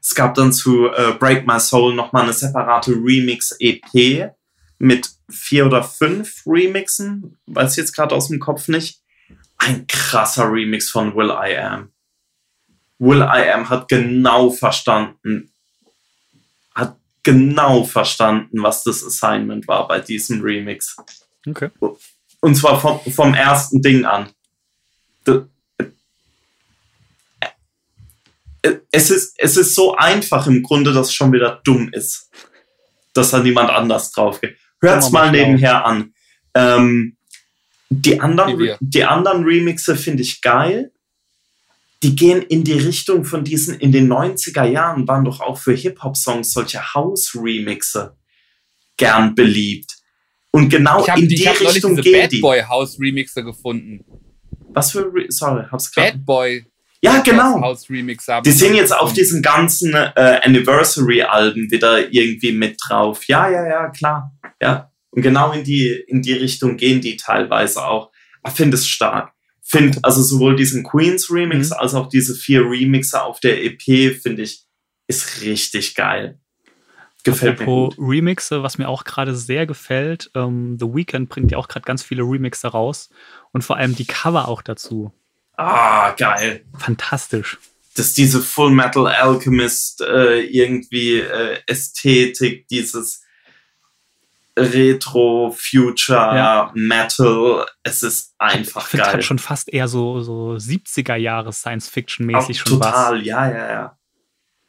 Es 0.00 0.14
gab 0.14 0.32
dann 0.36 0.54
zu 0.54 0.86
äh, 0.86 1.12
Break 1.18 1.46
My 1.46 1.60
Soul 1.60 1.94
nochmal 1.94 2.22
eine 2.22 2.32
separate 2.32 2.92
Remix-EP 2.92 4.30
mit 4.78 5.10
vier 5.28 5.66
oder 5.66 5.82
fünf 5.82 6.44
Remixen, 6.46 7.38
weiß 7.44 7.72
ich 7.72 7.76
jetzt 7.76 7.94
gerade 7.94 8.14
aus 8.14 8.28
dem 8.28 8.40
Kopf 8.40 8.68
nicht. 8.68 9.02
Ein 9.62 9.86
krasser 9.86 10.50
Remix 10.50 10.90
von 10.90 11.14
Will 11.14 11.30
I 11.30 11.56
Am. 11.56 11.92
Will 12.98 13.20
I 13.20 13.50
Am 13.50 13.68
hat 13.68 13.88
genau 13.88 14.50
verstanden, 14.50 15.50
genau 17.22 17.84
verstanden, 17.84 18.62
was 18.62 18.84
das 18.84 19.04
Assignment 19.04 19.68
war 19.68 19.86
bei 19.88 20.00
diesem 20.00 20.40
Remix. 20.40 20.96
Okay. 21.46 21.70
Und 22.40 22.54
zwar 22.54 22.80
vom, 22.80 23.00
vom 23.12 23.34
ersten 23.34 23.82
Ding 23.82 24.04
an. 24.04 24.30
Es 28.90 29.10
ist, 29.10 29.34
es 29.38 29.56
ist 29.56 29.74
so 29.74 29.96
einfach 29.96 30.46
im 30.46 30.62
Grunde, 30.62 30.92
dass 30.92 31.08
es 31.08 31.14
schon 31.14 31.32
wieder 31.32 31.60
dumm 31.64 31.90
ist, 31.92 32.30
dass 33.14 33.30
da 33.30 33.40
niemand 33.40 33.70
anders 33.70 34.10
drauf 34.12 34.40
geht. 34.40 34.56
Hört's 34.80 35.10
mal 35.10 35.30
nebenher 35.30 35.84
an. 35.84 36.14
Ähm, 36.54 37.16
die, 37.90 38.20
anderen, 38.20 38.76
die 38.80 39.04
anderen 39.04 39.44
Remixe 39.44 39.96
finde 39.96 40.22
ich 40.22 40.40
geil 40.40 40.92
die 42.02 42.16
gehen 42.16 42.42
in 42.42 42.64
die 42.64 42.78
Richtung 42.78 43.24
von 43.24 43.44
diesen, 43.44 43.78
in 43.78 43.92
den 43.92 44.10
90er 44.10 44.64
Jahren 44.64 45.06
waren 45.06 45.24
doch 45.24 45.40
auch 45.40 45.58
für 45.58 45.74
Hip-Hop-Songs 45.74 46.52
solche 46.52 46.94
House-Remixe 46.94 48.16
gern 48.96 49.34
beliebt. 49.34 49.96
Und 50.50 50.68
genau 50.68 51.06
hab, 51.06 51.18
in 51.18 51.28
die 51.28 51.46
Richtung 51.46 51.96
gehen 51.96 52.22
Bad 52.22 52.32
die. 52.32 52.40
Boy 52.40 52.62
House 52.62 52.98
Remixe 52.98 53.44
gefunden. 53.44 54.04
Was 54.70 54.92
für, 54.92 55.12
Re 55.12 55.26
sorry, 55.28 55.64
hab's 55.70 55.92
gerade. 55.92 56.12
Bad 56.12 56.26
Boy. 56.26 56.66
Ja, 57.02 57.20
genau. 57.20 57.60
House 57.60 57.88
Remixe 57.88 58.40
Die 58.44 58.50
sind 58.50 58.74
jetzt 58.74 58.92
auf 58.92 59.12
diesen 59.12 59.42
ganzen 59.42 59.94
äh, 59.94 60.40
Anniversary-Alben 60.42 61.70
wieder 61.70 62.12
irgendwie 62.12 62.52
mit 62.52 62.78
drauf. 62.86 63.24
Ja, 63.26 63.48
ja, 63.48 63.66
ja, 63.66 63.88
klar. 63.90 64.32
Ja. 64.60 64.89
Und 65.10 65.22
genau 65.22 65.52
in 65.52 65.64
die, 65.64 66.04
in 66.06 66.22
die 66.22 66.34
Richtung 66.34 66.76
gehen 66.76 67.00
die 67.00 67.16
teilweise 67.16 67.84
auch. 67.84 68.10
Ich 68.46 68.52
finde 68.52 68.76
es 68.76 68.86
stark 68.86 69.32
finde 69.70 70.00
also 70.02 70.20
sowohl 70.20 70.56
diesen 70.56 70.82
Queens 70.82 71.30
Remix 71.30 71.70
mhm. 71.70 71.76
als 71.78 71.94
auch 71.94 72.08
diese 72.08 72.34
vier 72.34 72.62
Remixer 72.62 73.24
auf 73.24 73.38
der 73.38 73.64
EP 73.64 74.16
finde 74.20 74.42
ich 74.42 74.64
ist 75.06 75.42
richtig 75.42 75.94
geil. 75.94 76.38
Gefällt 77.22 77.60
Apropos 77.60 77.96
mir 77.96 77.96
gut. 77.96 78.10
Remixe, 78.10 78.62
was 78.62 78.78
mir 78.78 78.88
auch 78.88 79.04
gerade 79.04 79.36
sehr 79.36 79.66
gefällt, 79.66 80.30
ähm, 80.34 80.76
The 80.80 80.86
Weeknd 80.86 81.28
bringt 81.28 81.52
ja 81.52 81.58
auch 81.58 81.68
gerade 81.68 81.84
ganz 81.84 82.02
viele 82.02 82.22
Remixer 82.22 82.70
raus 82.70 83.10
und 83.52 83.62
vor 83.62 83.76
allem 83.76 83.94
die 83.94 84.06
Cover 84.06 84.48
auch 84.48 84.62
dazu. 84.62 85.12
Ah, 85.56 86.12
geil. 86.12 86.64
Fantastisch. 86.78 87.58
Dass 87.94 88.14
diese 88.14 88.40
Full 88.40 88.70
Metal 88.70 89.06
Alchemist 89.06 90.00
äh, 90.00 90.40
irgendwie 90.40 91.18
äh, 91.18 91.58
Ästhetik, 91.66 92.66
dieses 92.68 93.19
Retro, 94.60 95.54
Future, 95.56 96.36
ja. 96.36 96.70
Metal, 96.74 97.66
es 97.82 98.02
ist 98.02 98.34
einfach 98.38 98.92
ich 98.92 99.00
geil. 99.00 99.12
Halt 99.12 99.24
schon 99.24 99.38
fast 99.38 99.72
eher 99.72 99.88
so, 99.88 100.20
so 100.20 100.52
70er 100.52 101.16
Jahre 101.16 101.52
Science-Fiction-mäßig 101.52 102.58
schon 102.58 102.80
total, 102.80 103.18
was. 103.18 103.26
ja, 103.26 103.50
ja, 103.50 103.70
ja. 103.70 103.96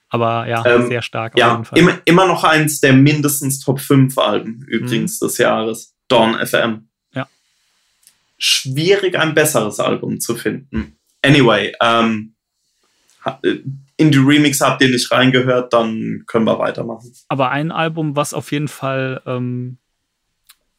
Aber 0.09 0.45
ja, 0.47 0.65
ähm, 0.65 0.87
sehr 0.87 1.01
stark. 1.01 1.37
ja, 1.37 1.63
Immer, 1.73 1.99
immer 2.03 2.27
noch 2.27 2.43
eins 2.43 2.81
der 2.81 2.91
mindestens 2.91 3.61
Top 3.61 3.79
5 3.79 4.17
Alben 4.17 4.65
übrigens 4.67 5.21
mhm. 5.21 5.25
des 5.25 5.37
Jahres. 5.37 5.95
Dawn 6.09 6.45
FM. 6.45 6.89
Ja. 7.13 7.27
Schwierig, 8.37 9.17
ein 9.17 9.33
besseres 9.33 9.79
Album 9.79 10.19
zu 10.19 10.35
finden. 10.35 10.97
Anyway, 11.23 11.73
ähm, 11.81 12.35
in 13.97 14.11
die 14.11 14.17
Remix 14.17 14.61
habt 14.61 14.81
ihr 14.81 14.89
nicht 14.89 15.11
reingehört, 15.11 15.73
dann 15.73 16.23
können 16.27 16.45
wir 16.45 16.59
weitermachen. 16.59 17.13
Aber 17.29 17.51
ein 17.51 17.71
Album, 17.71 18.15
was 18.15 18.33
auf 18.33 18.51
jeden 18.51 18.67
Fall 18.67 19.21
ähm, 19.25 19.77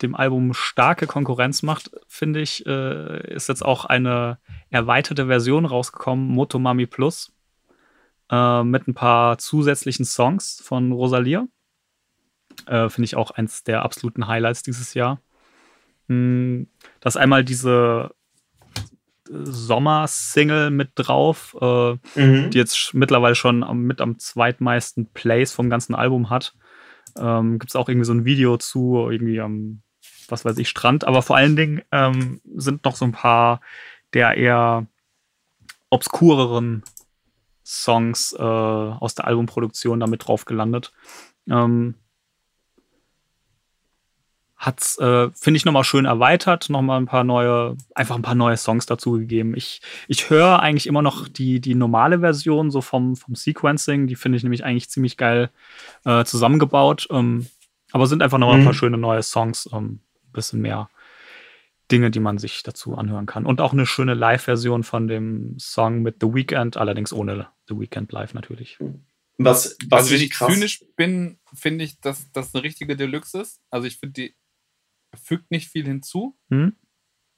dem 0.02 0.14
Album 0.14 0.54
starke 0.54 1.06
Konkurrenz 1.06 1.62
macht, 1.62 1.90
finde 2.06 2.40
ich, 2.40 2.66
äh, 2.66 3.34
ist 3.34 3.48
jetzt 3.48 3.64
auch 3.64 3.84
eine 3.84 4.38
erweiterte 4.70 5.26
Version 5.26 5.64
rausgekommen, 5.64 6.26
Motomami 6.28 6.86
Plus 6.86 7.32
äh, 8.30 8.62
mit 8.64 8.88
ein 8.88 8.94
paar 8.94 9.38
zusätzlichen 9.38 10.04
Songs 10.04 10.62
von 10.64 10.92
Rosalia. 10.92 11.46
Äh, 12.66 12.88
Finde 12.88 13.04
ich 13.04 13.16
auch 13.16 13.30
eins 13.30 13.64
der 13.64 13.82
absoluten 13.82 14.26
Highlights 14.26 14.62
dieses 14.62 14.94
Jahr. 14.94 15.20
Hm, 16.08 16.68
das 17.00 17.16
einmal 17.16 17.44
diese 17.44 18.14
Sommer-Single 19.28 20.70
mit 20.70 20.90
drauf, 20.94 21.56
äh, 21.60 21.92
mhm. 22.16 22.50
die 22.50 22.58
jetzt 22.58 22.92
mittlerweile 22.94 23.34
schon 23.34 23.62
am, 23.62 23.82
mit 23.82 24.00
am 24.00 24.18
zweitmeisten 24.18 25.12
Plays 25.12 25.52
vom 25.52 25.70
ganzen 25.70 25.94
Album 25.94 26.28
hat. 26.28 26.54
Ähm, 27.18 27.58
Gibt 27.58 27.70
es 27.70 27.76
auch 27.76 27.88
irgendwie 27.88 28.06
so 28.06 28.12
ein 28.12 28.24
Video 28.24 28.56
zu, 28.56 29.08
irgendwie 29.10 29.40
am, 29.40 29.82
was 30.28 30.44
weiß 30.44 30.58
ich, 30.58 30.68
Strand. 30.68 31.04
Aber 31.04 31.22
vor 31.22 31.36
allen 31.36 31.56
Dingen 31.56 31.82
ähm, 31.92 32.40
sind 32.54 32.84
noch 32.84 32.96
so 32.96 33.04
ein 33.04 33.12
paar 33.12 33.60
der 34.14 34.36
eher 34.36 34.86
obskureren 35.90 36.82
Songs 37.64 38.34
äh, 38.38 38.42
aus 38.42 39.14
der 39.14 39.26
Albumproduktion 39.26 40.00
damit 40.00 40.26
drauf 40.26 40.44
gelandet. 40.44 40.92
Ähm, 41.48 41.94
hat's, 44.62 44.96
äh, 44.98 45.28
finde 45.34 45.56
ich, 45.56 45.64
nochmal 45.64 45.82
schön 45.82 46.04
erweitert, 46.04 46.70
nochmal 46.70 47.00
ein 47.00 47.06
paar 47.06 47.24
neue, 47.24 47.76
einfach 47.94 48.14
ein 48.14 48.22
paar 48.22 48.36
neue 48.36 48.56
Songs 48.56 48.86
dazu 48.86 49.12
gegeben. 49.12 49.54
Ich, 49.56 49.80
ich 50.06 50.30
höre 50.30 50.60
eigentlich 50.60 50.86
immer 50.86 51.02
noch 51.02 51.26
die, 51.28 51.60
die 51.60 51.74
normale 51.74 52.20
Version, 52.20 52.70
so 52.70 52.80
vom, 52.80 53.16
vom 53.16 53.34
Sequencing, 53.34 54.06
die 54.06 54.14
finde 54.14 54.36
ich 54.36 54.44
nämlich 54.44 54.64
eigentlich 54.64 54.88
ziemlich 54.88 55.16
geil 55.16 55.50
äh, 56.04 56.24
zusammengebaut. 56.24 57.08
Ähm, 57.10 57.48
aber 57.90 58.06
sind 58.06 58.22
einfach 58.22 58.38
nochmal 58.38 58.56
mhm. 58.56 58.62
ein 58.62 58.66
paar 58.66 58.72
mhm. 58.72 58.78
schöne 58.78 58.98
neue 58.98 59.22
Songs, 59.22 59.68
ähm, 59.72 59.98
bisschen 60.32 60.60
mehr 60.60 60.90
Dinge, 61.90 62.10
die 62.10 62.20
man 62.20 62.38
sich 62.38 62.62
dazu 62.62 62.96
anhören 62.96 63.26
kann. 63.26 63.44
Und 63.44 63.60
auch 63.60 63.72
eine 63.72 63.86
schöne 63.86 64.14
Live-Version 64.14 64.82
von 64.82 65.08
dem 65.08 65.58
Song 65.58 66.02
mit 66.02 66.16
The 66.20 66.34
Weeknd, 66.34 66.76
allerdings 66.76 67.12
ohne 67.12 67.48
The 67.68 67.78
Weeknd 67.78 68.10
live 68.12 68.34
natürlich. 68.34 68.78
Was, 69.38 69.76
was 69.88 70.00
also, 70.00 70.14
wenn 70.14 70.22
ich 70.22 70.30
krass. 70.30 70.52
zynisch 70.52 70.84
bin, 70.96 71.38
finde 71.54 71.84
ich, 71.84 72.00
dass 72.00 72.30
das 72.32 72.54
eine 72.54 72.64
richtige 72.64 72.96
Deluxe 72.96 73.40
ist. 73.40 73.60
Also, 73.70 73.86
ich 73.86 73.98
finde, 73.98 74.12
die 74.14 74.34
fügt 75.14 75.50
nicht 75.50 75.68
viel 75.68 75.84
hinzu. 75.84 76.36
Hm? 76.50 76.76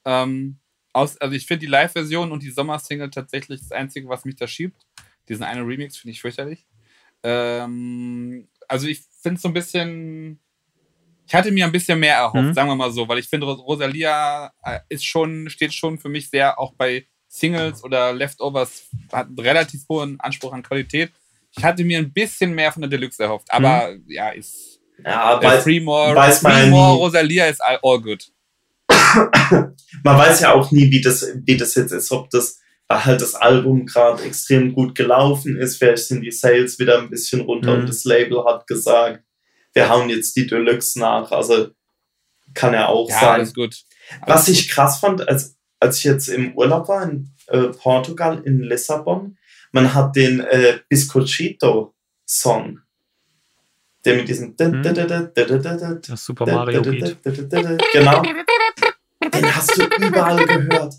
Ähm, 0.05 0.59
aus, 0.93 1.17
also, 1.19 1.35
ich 1.35 1.47
finde 1.47 1.61
die 1.61 1.71
Live-Version 1.71 2.31
und 2.31 2.43
die 2.43 2.51
Sommersingle 2.51 3.11
tatsächlich 3.11 3.61
das 3.61 3.73
Einzige, 3.73 4.09
was 4.09 4.25
mich 4.25 4.37
da 4.37 4.47
schiebt. 4.47 4.87
Diesen 5.29 5.45
einen 5.45 5.67
Remix 5.67 5.97
finde 5.97 6.13
ich 6.13 6.21
fürchterlich. 6.21 6.67
Ähm, 7.23 8.49
also, 8.69 8.87
ich 8.87 9.03
finde 9.21 9.37
es 9.37 9.43
so 9.43 9.49
ein 9.49 9.55
bisschen 9.55 10.41
ich 11.27 11.35
hatte 11.35 11.51
mir 11.51 11.65
ein 11.65 11.73
bisschen 11.73 11.99
mehr 11.99 12.17
erhofft, 12.17 12.45
mhm. 12.45 12.55
sagen 12.55 12.69
wir 12.69 12.77
mal 12.77 12.93
so, 12.93 13.09
weil 13.09 13.19
ich 13.19 13.29
finde, 13.29 13.47
Rosalia 13.47 14.53
äh, 14.63 14.81
ist 14.89 15.05
schon, 15.05 15.49
steht 15.49 15.73
schon 15.73 15.99
für 15.99 16.09
mich 16.09 16.31
sehr 16.31 16.59
auch 16.59 16.75
bei 16.75 17.07
Singles 17.29 17.83
oder 17.83 18.13
Leftovers, 18.13 18.89
hat 19.13 19.27
einen 19.27 19.39
relativ 19.39 19.83
hohen 19.89 20.21
Anspruch 20.21 20.53
an 20.53 20.63
Qualität. 20.63 21.11
Ich 21.57 21.65
hatte 21.65 21.85
mir 21.85 21.99
ein 21.99 22.13
bisschen 22.13 22.55
mehr 22.55 22.73
von 22.73 22.83
der 22.83 22.91
Deluxe 22.91 23.23
erhofft, 23.23 23.49
aber 23.51 23.93
mhm. 23.93 24.05
ja, 24.09 24.31
ist 24.31 24.81
ja, 25.05 25.39
der 25.39 25.61
Freemore, 25.61 26.15
weiß 26.15 26.41
Freemore 26.41 26.97
Rosalia 26.97 27.47
ist 27.47 27.61
all, 27.63 27.79
all 27.83 28.01
good. 28.01 28.25
man 28.89 30.19
weiß 30.19 30.41
ja 30.41 30.53
auch 30.53 30.71
nie, 30.71 30.91
wie 30.91 31.01
das, 31.01 31.27
wie 31.45 31.57
das 31.57 31.75
jetzt 31.75 31.93
ist, 31.93 32.13
ob 32.13 32.31
das 32.31 32.61
halt 32.89 33.21
das 33.21 33.35
Album 33.35 33.87
gerade 33.87 34.23
extrem 34.23 34.73
gut 34.73 34.95
gelaufen 34.95 35.57
ist, 35.57 35.79
vielleicht 35.79 36.07
sind 36.07 36.21
die 36.21 36.31
Sales 36.31 36.79
wieder 36.79 36.99
ein 36.99 37.11
bisschen 37.11 37.41
runter 37.41 37.75
mhm. 37.75 37.81
und 37.81 37.89
das 37.89 38.05
Label 38.05 38.45
hat 38.45 38.67
gesagt, 38.67 39.24
wir 39.75 39.89
hauen 39.89 40.09
jetzt 40.09 40.37
die 40.37 40.47
Deluxe 40.47 40.99
nach. 40.99 41.31
Also 41.31 41.69
kann 42.55 42.73
ja 42.73 42.87
auch 42.87 43.11
ja, 43.11 43.21
sein. 43.21 43.29
Alles 43.29 43.55
gut. 43.55 43.85
Alles 44.21 44.35
Was 44.35 44.49
ich 44.49 44.69
krass 44.69 45.01
fand, 45.01 45.29
als, 45.29 45.57
als 45.81 45.99
ich 45.99 46.05
jetzt 46.05 46.29
im 46.29 46.57
Urlaub 46.57 46.89
war 46.89 47.03
in 47.03 47.31
äh, 47.49 47.69
Portugal, 47.69 48.41
in 48.45 48.61
Lissabon, 48.61 49.37
man 49.73 49.93
hat 49.93 50.17
den 50.17 50.41
äh, 50.41 50.79
Biscochito-Song. 50.89 52.81
Der 54.05 54.17
mit 54.17 54.29
diesem. 54.29 54.55
Hm. 54.61 54.83
Das 54.83 56.25
Super 56.25 56.47
Mario 56.47 56.83
Beat. 56.83 57.17
Genau. 57.93 58.23
Den 58.23 59.57
hast 59.57 59.79
du 59.79 59.85
überall 60.07 60.45
gehört. 60.47 60.95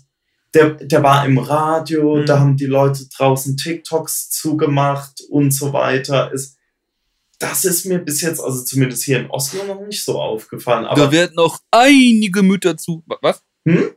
Der, 0.54 0.70
der 0.70 1.02
war 1.02 1.24
im 1.24 1.38
Radio, 1.38 2.18
hm. 2.18 2.26
da 2.26 2.40
haben 2.40 2.56
die 2.56 2.66
Leute 2.66 3.06
draußen 3.16 3.56
TikToks 3.56 4.30
zugemacht 4.30 5.20
und 5.30 5.52
so 5.52 5.72
weiter. 5.72 6.32
Es, 6.34 6.55
das 7.38 7.64
ist 7.64 7.84
mir 7.84 7.98
bis 7.98 8.22
jetzt, 8.22 8.40
also 8.40 8.62
zumindest 8.64 9.04
hier 9.04 9.20
in 9.20 9.30
Oslo, 9.30 9.64
noch 9.64 9.80
nicht 9.80 10.04
so 10.04 10.20
aufgefallen. 10.20 10.86
Aber 10.86 11.06
da 11.06 11.12
werden 11.12 11.34
noch 11.34 11.58
einige 11.70 12.42
Mütter 12.42 12.76
zu. 12.76 13.04
Was? 13.20 13.42
Hm? 13.66 13.90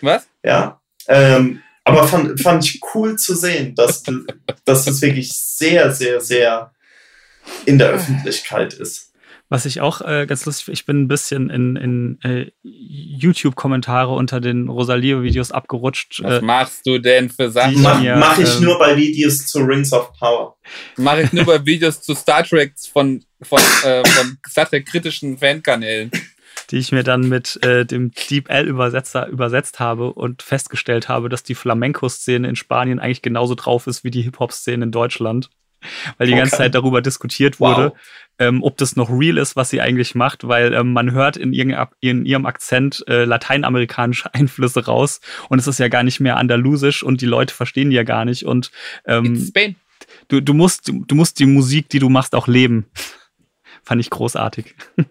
Was? 0.00 0.26
Ja. 0.42 0.80
Ähm, 1.06 1.62
aber 1.84 2.08
fand, 2.08 2.40
fand 2.40 2.64
ich 2.64 2.80
cool 2.94 3.16
zu 3.16 3.36
sehen, 3.36 3.74
dass, 3.76 4.02
dass 4.64 4.86
es 4.86 5.00
wirklich 5.00 5.32
sehr, 5.32 5.92
sehr, 5.92 6.20
sehr 6.20 6.72
in 7.64 7.78
der 7.78 7.90
Öffentlichkeit 7.90 8.74
ist. 8.74 9.05
Was 9.48 9.64
ich 9.64 9.80
auch 9.80 10.00
äh, 10.00 10.26
ganz 10.26 10.44
lustig 10.44 10.68
ich 10.72 10.86
bin 10.86 11.02
ein 11.02 11.08
bisschen 11.08 11.50
in, 11.50 11.76
in 11.76 12.18
äh, 12.22 12.50
YouTube-Kommentare 12.62 14.12
unter 14.12 14.40
den 14.40 14.68
Rosalie-Videos 14.68 15.52
abgerutscht. 15.52 16.20
Was 16.24 16.42
äh, 16.42 16.44
machst 16.44 16.84
du 16.84 16.98
denn 16.98 17.30
für 17.30 17.50
Sachen? 17.50 17.80
Mach, 17.80 18.02
ja, 18.02 18.16
mach 18.16 18.38
ich 18.38 18.56
ähm, 18.56 18.64
nur 18.64 18.78
bei 18.78 18.96
Videos 18.96 19.46
zu 19.46 19.60
Rings 19.60 19.92
of 19.92 20.12
Power. 20.18 20.56
Mache 20.96 21.22
ich 21.22 21.32
nur 21.32 21.44
bei 21.44 21.64
Videos 21.66 22.02
zu 22.02 22.14
Star 22.16 22.42
Trek 22.42 22.74
von, 22.92 23.24
von, 23.42 23.60
äh, 23.84 24.02
von 24.04 24.36
Star 24.48 24.68
Trek 24.68 24.84
kritischen 24.86 25.38
Fankanälen. 25.38 26.10
Die 26.70 26.78
ich 26.78 26.90
mir 26.90 27.04
dann 27.04 27.28
mit 27.28 27.62
äh, 27.62 27.86
dem 27.86 28.10
DeepL-Übersetzer 28.10 29.28
übersetzt 29.28 29.78
habe 29.78 30.12
und 30.12 30.42
festgestellt 30.42 31.08
habe, 31.08 31.28
dass 31.28 31.44
die 31.44 31.54
Flamenco-Szene 31.54 32.48
in 32.48 32.56
Spanien 32.56 32.98
eigentlich 32.98 33.22
genauso 33.22 33.54
drauf 33.54 33.86
ist 33.86 34.02
wie 34.02 34.10
die 34.10 34.22
Hip-Hop-Szene 34.22 34.86
in 34.86 34.90
Deutschland 34.90 35.50
weil 36.18 36.26
die 36.26 36.32
okay. 36.32 36.42
ganze 36.42 36.56
Zeit 36.56 36.74
darüber 36.74 37.02
diskutiert 37.02 37.60
wurde, 37.60 37.90
wow. 37.90 37.98
ähm, 38.38 38.62
ob 38.62 38.76
das 38.76 38.96
noch 38.96 39.10
real 39.10 39.38
ist, 39.38 39.56
was 39.56 39.70
sie 39.70 39.80
eigentlich 39.80 40.14
macht, 40.14 40.46
weil 40.46 40.74
ähm, 40.74 40.92
man 40.92 41.12
hört 41.12 41.36
in, 41.36 41.52
in 41.52 42.26
ihrem 42.26 42.46
Akzent 42.46 43.04
äh, 43.08 43.24
lateinamerikanische 43.24 44.32
Einflüsse 44.34 44.84
raus 44.84 45.20
und 45.48 45.58
es 45.58 45.66
ist 45.66 45.78
ja 45.78 45.88
gar 45.88 46.02
nicht 46.02 46.20
mehr 46.20 46.36
andalusisch 46.36 47.02
und 47.02 47.20
die 47.20 47.26
Leute 47.26 47.54
verstehen 47.54 47.90
die 47.90 47.96
ja 47.96 48.02
gar 48.02 48.24
nicht 48.24 48.44
und 48.44 48.70
ähm, 49.06 49.52
du, 50.28 50.40
du, 50.40 50.54
musst, 50.54 50.88
du 50.88 51.14
musst 51.14 51.38
die 51.38 51.46
Musik, 51.46 51.88
die 51.88 51.98
du 51.98 52.08
machst, 52.08 52.34
auch 52.34 52.48
leben. 52.48 52.86
Fand 53.82 54.00
ich 54.00 54.10
großartig. 54.10 54.74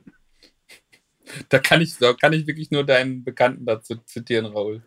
Da 1.50 1.60
kann 1.60 1.82
ich, 1.82 1.98
da 1.98 2.14
kann 2.14 2.32
ich 2.32 2.48
wirklich 2.48 2.72
nur 2.72 2.86
deinen 2.86 3.26
Bekannten 3.26 3.66
dazu 3.66 3.96
zitieren, 4.06 4.46
Raul. 4.46 4.84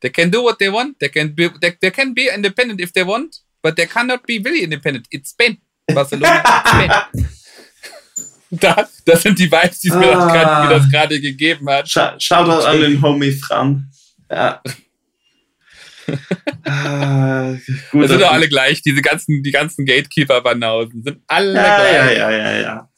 They 0.00 0.10
can 0.10 0.30
do 0.30 0.42
what 0.42 0.58
they 0.60 0.70
want. 0.70 1.00
They 1.00 1.08
can 1.08 1.34
be, 1.34 1.50
they, 1.60 1.72
they 1.80 1.90
can 1.90 2.14
be 2.14 2.28
independent 2.32 2.80
if 2.80 2.92
they 2.92 3.04
want 3.04 3.42
but 3.62 3.76
they 3.76 3.86
cannot 3.86 4.26
be 4.26 4.40
really 4.44 4.62
independent. 4.62 5.06
It's 5.10 5.30
Spain. 5.30 5.58
Barcelona, 5.94 6.42
Spain. 6.66 7.26
Da, 8.50 8.88
das 9.04 9.22
sind 9.22 9.38
die 9.38 9.50
Vibes, 9.50 9.80
die 9.80 9.90
mir 9.90 10.18
ah. 10.18 10.68
das 10.70 10.90
gerade 10.90 11.20
gegeben 11.20 11.68
hat. 11.68 11.86
Scha 11.86 12.18
Shoutout 12.18 12.64
an 12.64 12.80
den 12.80 13.02
Homie 13.02 13.32
Fran. 13.32 13.90
Ja. 14.30 14.62
ah, 16.64 17.52
gut, 17.90 18.04
das 18.04 18.10
sind 18.10 18.22
doch 18.22 18.32
alle 18.32 18.48
gleich, 18.48 18.80
diese 18.80 19.02
ganzen, 19.02 19.42
die 19.42 19.50
ganzen 19.50 19.84
Gatekeeper-Banausen 19.84 21.02
sind 21.02 21.20
alle 21.26 21.54
ja, 21.54 21.76
gleich. 21.76 22.16
Ja, 22.16 22.30
ja, 22.30 22.30
ja, 22.30 22.60
ja. 22.60 22.88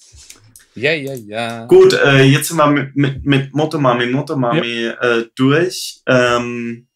Ja, 0.76 0.92
ja, 0.92 1.14
ja. 1.14 1.66
Gut, 1.66 1.94
äh, 1.94 2.22
jetzt 2.22 2.48
sind 2.48 2.56
wir 2.56 2.68
mit, 2.68 2.94
mit, 2.94 3.26
mit 3.26 3.52
Motomami, 3.52 4.06
Motomami 4.06 4.84
ja. 4.84 4.92
äh, 4.92 5.26
durch. 5.34 6.00
Ähm, 6.06 6.86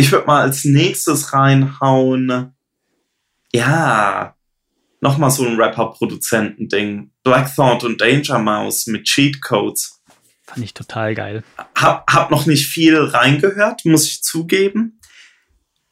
ich 0.00 0.10
würde 0.10 0.26
mal 0.26 0.42
als 0.42 0.64
nächstes 0.64 1.32
reinhauen, 1.32 2.54
ja, 3.52 4.34
nochmal 5.00 5.30
so 5.30 5.46
ein 5.46 5.60
Rapper-Produzenten-Ding. 5.60 7.10
Black 7.22 7.54
Thought 7.54 7.84
und 7.84 8.00
Danger 8.00 8.38
Mouse 8.38 8.86
mit 8.86 9.04
Cheat 9.04 9.42
Codes. 9.42 10.00
Fand 10.46 10.64
ich 10.64 10.74
total 10.74 11.14
geil. 11.14 11.44
Hab, 11.76 12.10
hab 12.10 12.30
noch 12.30 12.46
nicht 12.46 12.66
viel 12.66 12.96
reingehört, 12.96 13.84
muss 13.84 14.06
ich 14.06 14.22
zugeben. 14.22 15.00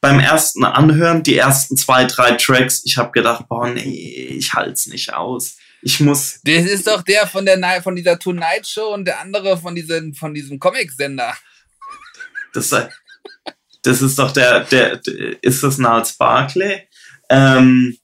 beim 0.01 0.20
ersten 0.20 0.64
Anhören, 0.64 1.22
die 1.22 1.36
ersten 1.36 1.76
zwei, 1.76 2.05
drei 2.05 2.32
Tracks, 2.32 2.82
ich 2.85 2.97
habe 2.97 3.10
gedacht, 3.10 3.47
boah, 3.48 3.68
nee, 3.68 4.28
ich 4.39 4.55
halt's 4.55 4.86
nicht 4.86 5.12
aus. 5.12 5.56
Ich 5.82 6.01
muss. 6.01 6.40
Das 6.44 6.64
ist 6.64 6.86
doch 6.86 7.02
der 7.02 7.26
von 7.26 7.44
der 7.44 7.82
von 7.82 7.94
dieser 7.94 8.18
Tonight 8.18 8.66
Show 8.66 8.94
und 8.94 9.05
der 9.05 9.20
andere 9.20 9.56
von 9.56 9.74
diesem 9.74 10.14
von 10.14 10.35
diesem 10.35 10.59
Comic-Sender. 10.59 11.35
Das, 12.52 12.70
das 13.89 14.02
ist 14.02 14.19
doch 14.19 14.32
der, 14.32 14.65
der, 14.65 15.01
ist 15.40 15.62
das 15.62 15.78
Niles 15.78 16.16
Barclay? 16.19 16.82
Ähm, 17.31 17.97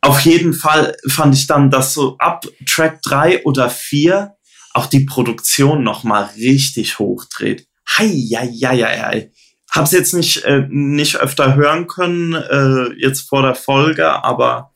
auf 0.00 0.20
jeden 0.20 0.54
Fall 0.54 0.96
fand 1.08 1.34
ich 1.34 1.48
dann, 1.48 1.70
dass 1.70 1.94
so 1.94 2.16
ab 2.18 2.46
Track 2.66 3.02
3 3.02 3.44
oder 3.44 3.68
4 3.68 4.36
auch 4.74 4.86
die 4.86 5.04
Produktion 5.04 5.82
nochmal 5.82 6.30
richtig 6.36 7.00
hochdreht. 7.00 7.66
Hei, 7.88 8.08
hei, 8.08 8.48
hei, 8.62 8.76
hei, 8.76 8.98
hei. 8.98 9.32
Hab's 9.70 9.90
jetzt 9.90 10.14
nicht, 10.14 10.44
äh, 10.44 10.66
nicht 10.68 11.16
öfter 11.16 11.56
hören 11.56 11.88
können, 11.88 12.34
äh, 12.34 12.92
jetzt 12.96 13.28
vor 13.28 13.42
der 13.42 13.56
Folge, 13.56 14.08
aber 14.22 14.72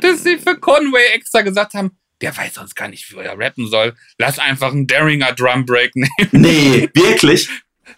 Dass 0.00 0.22
sie 0.22 0.38
für 0.38 0.58
Conway 0.58 1.14
extra 1.14 1.42
gesagt 1.42 1.74
haben, 1.74 1.99
der 2.20 2.36
weiß 2.36 2.54
sonst 2.54 2.74
gar 2.74 2.88
nicht, 2.88 3.10
wie 3.12 3.20
er 3.20 3.38
rappen 3.38 3.68
soll. 3.68 3.94
Lass 4.18 4.38
einfach 4.38 4.72
einen 4.72 4.86
Daringer 4.86 5.32
Drum 5.32 5.64
Break 5.64 5.94
nehmen. 5.96 6.10
nee, 6.32 6.88
wirklich. 6.94 7.48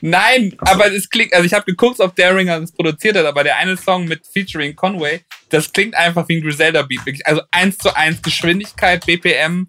Nein, 0.01 0.57
aber 0.59 0.93
es 0.93 1.09
klingt, 1.11 1.33
also 1.33 1.45
ich 1.45 1.53
habe 1.53 1.67
geguckt, 1.67 2.01
ob 2.01 2.17
Daringer 2.17 2.61
das 2.61 2.73
produziert 2.73 3.17
hat, 3.17 3.27
aber 3.27 3.45
der 3.45 3.57
eine 3.59 3.77
Song 3.77 4.07
mit 4.07 4.27
featuring 4.27 4.75
Conway, 4.75 5.21
das 5.51 5.73
klingt 5.73 5.95
einfach 5.95 6.29
wie 6.29 6.37
ein 6.37 6.43
Griselda 6.43 6.83
Beat. 6.83 7.05
Wirklich, 7.05 7.27
also 7.27 7.43
eins 7.51 7.79
zu 7.79 7.95
eins 7.95 8.23
Geschwindigkeit, 8.23 9.05
BPM, 9.05 9.69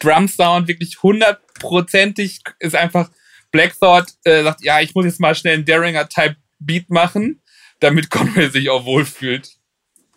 Drum 0.00 0.28
Sound, 0.28 0.66
wirklich 0.66 1.02
hundertprozentig 1.02 2.40
ist 2.58 2.74
einfach 2.74 3.10
Black 3.52 3.78
Thought 3.78 4.06
äh, 4.24 4.42
sagt, 4.42 4.64
ja, 4.64 4.80
ich 4.80 4.94
muss 4.94 5.04
jetzt 5.04 5.20
mal 5.20 5.34
schnell 5.34 5.54
einen 5.54 5.64
Daringer 5.64 6.08
Type 6.08 6.36
Beat 6.58 6.90
machen, 6.90 7.42
damit 7.80 8.10
Conway 8.10 8.48
sich 8.48 8.68
auch 8.70 8.84
wohlfühlt. 8.84 9.50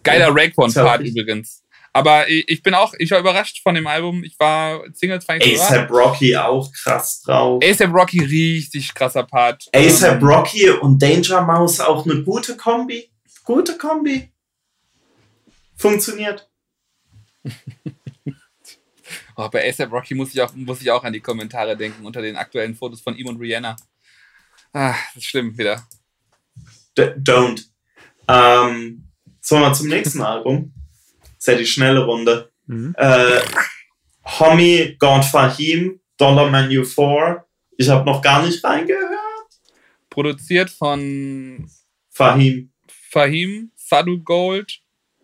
Geiler 0.03 0.27
Ja, 0.27 0.33
Raekwon-Part 0.33 1.01
übrigens. 1.01 1.62
Aber 1.95 2.27
ich, 2.27 2.63
bin 2.63 2.73
auch, 2.73 2.95
ich 2.97 3.11
war 3.11 3.19
überrascht 3.19 3.61
von 3.61 3.75
dem 3.75 3.85
Album. 3.85 4.23
Ich 4.23 4.35
war 4.39 4.83
Singles 4.93 5.25
fand 5.25 5.45
ich 5.45 5.61
ASAP 5.61 5.91
Rocky 5.91 6.35
auch 6.35 6.71
krass 6.71 7.21
drauf. 7.21 7.63
ASAP 7.63 7.93
Rocky 7.93 8.19
richtig 8.19 8.95
krasser 8.95 9.23
Part. 9.23 9.65
ASAP 9.73 10.21
Rocky 10.23 10.71
und 10.71 10.99
Danger 10.99 11.43
Mouse 11.43 11.79
auch 11.79 12.03
eine 12.05 12.23
gute 12.23 12.57
Kombi. 12.57 13.11
Gute 13.43 13.77
Kombi. 13.77 14.31
Funktioniert. 15.75 16.49
Oh, 19.35 19.49
bei 19.49 19.67
ASAP 19.67 19.91
Rocky 19.91 20.13
muss 20.13 20.31
ich, 20.33 20.41
auch, 20.41 20.53
muss 20.53 20.81
ich 20.81 20.91
auch 20.91 21.03
an 21.03 21.11
die 21.11 21.19
Kommentare 21.19 21.75
denken 21.75 22.05
unter 22.05 22.21
den 22.21 22.35
aktuellen 22.35 22.75
Fotos 22.75 23.01
von 23.01 23.15
ihm 23.15 23.25
und 23.27 23.39
Rihanna. 23.39 23.75
Ah, 24.73 24.93
das 25.15 25.23
ist 25.23 25.25
schlimm 25.25 25.57
wieder. 25.57 25.81
D 26.95 27.15
don't. 27.15 27.63
Ähm, 28.27 29.07
sollen 29.41 29.61
wir 29.63 29.73
zum 29.73 29.87
nächsten 29.87 30.21
Album? 30.21 30.71
Ist 31.43 31.47
ja 31.47 31.55
die 31.55 31.65
schnelle 31.65 32.05
Runde. 32.05 32.51
Mhm. 32.67 32.95
Äh, 32.97 33.41
Homie, 34.39 34.95
God 34.97 35.25
Fahim, 35.25 35.99
Dollar 36.17 36.49
Menu 36.49 36.85
4. 36.85 37.43
Ich 37.77 37.89
habe 37.89 38.05
noch 38.05 38.21
gar 38.21 38.45
nicht 38.45 38.63
reingehört. 38.63 39.09
Produziert 40.09 40.69
von 40.69 41.69
Fahim. 42.09 42.71
Fahim, 43.11 43.71
Sadu 43.75 44.23
Gold 44.23 44.79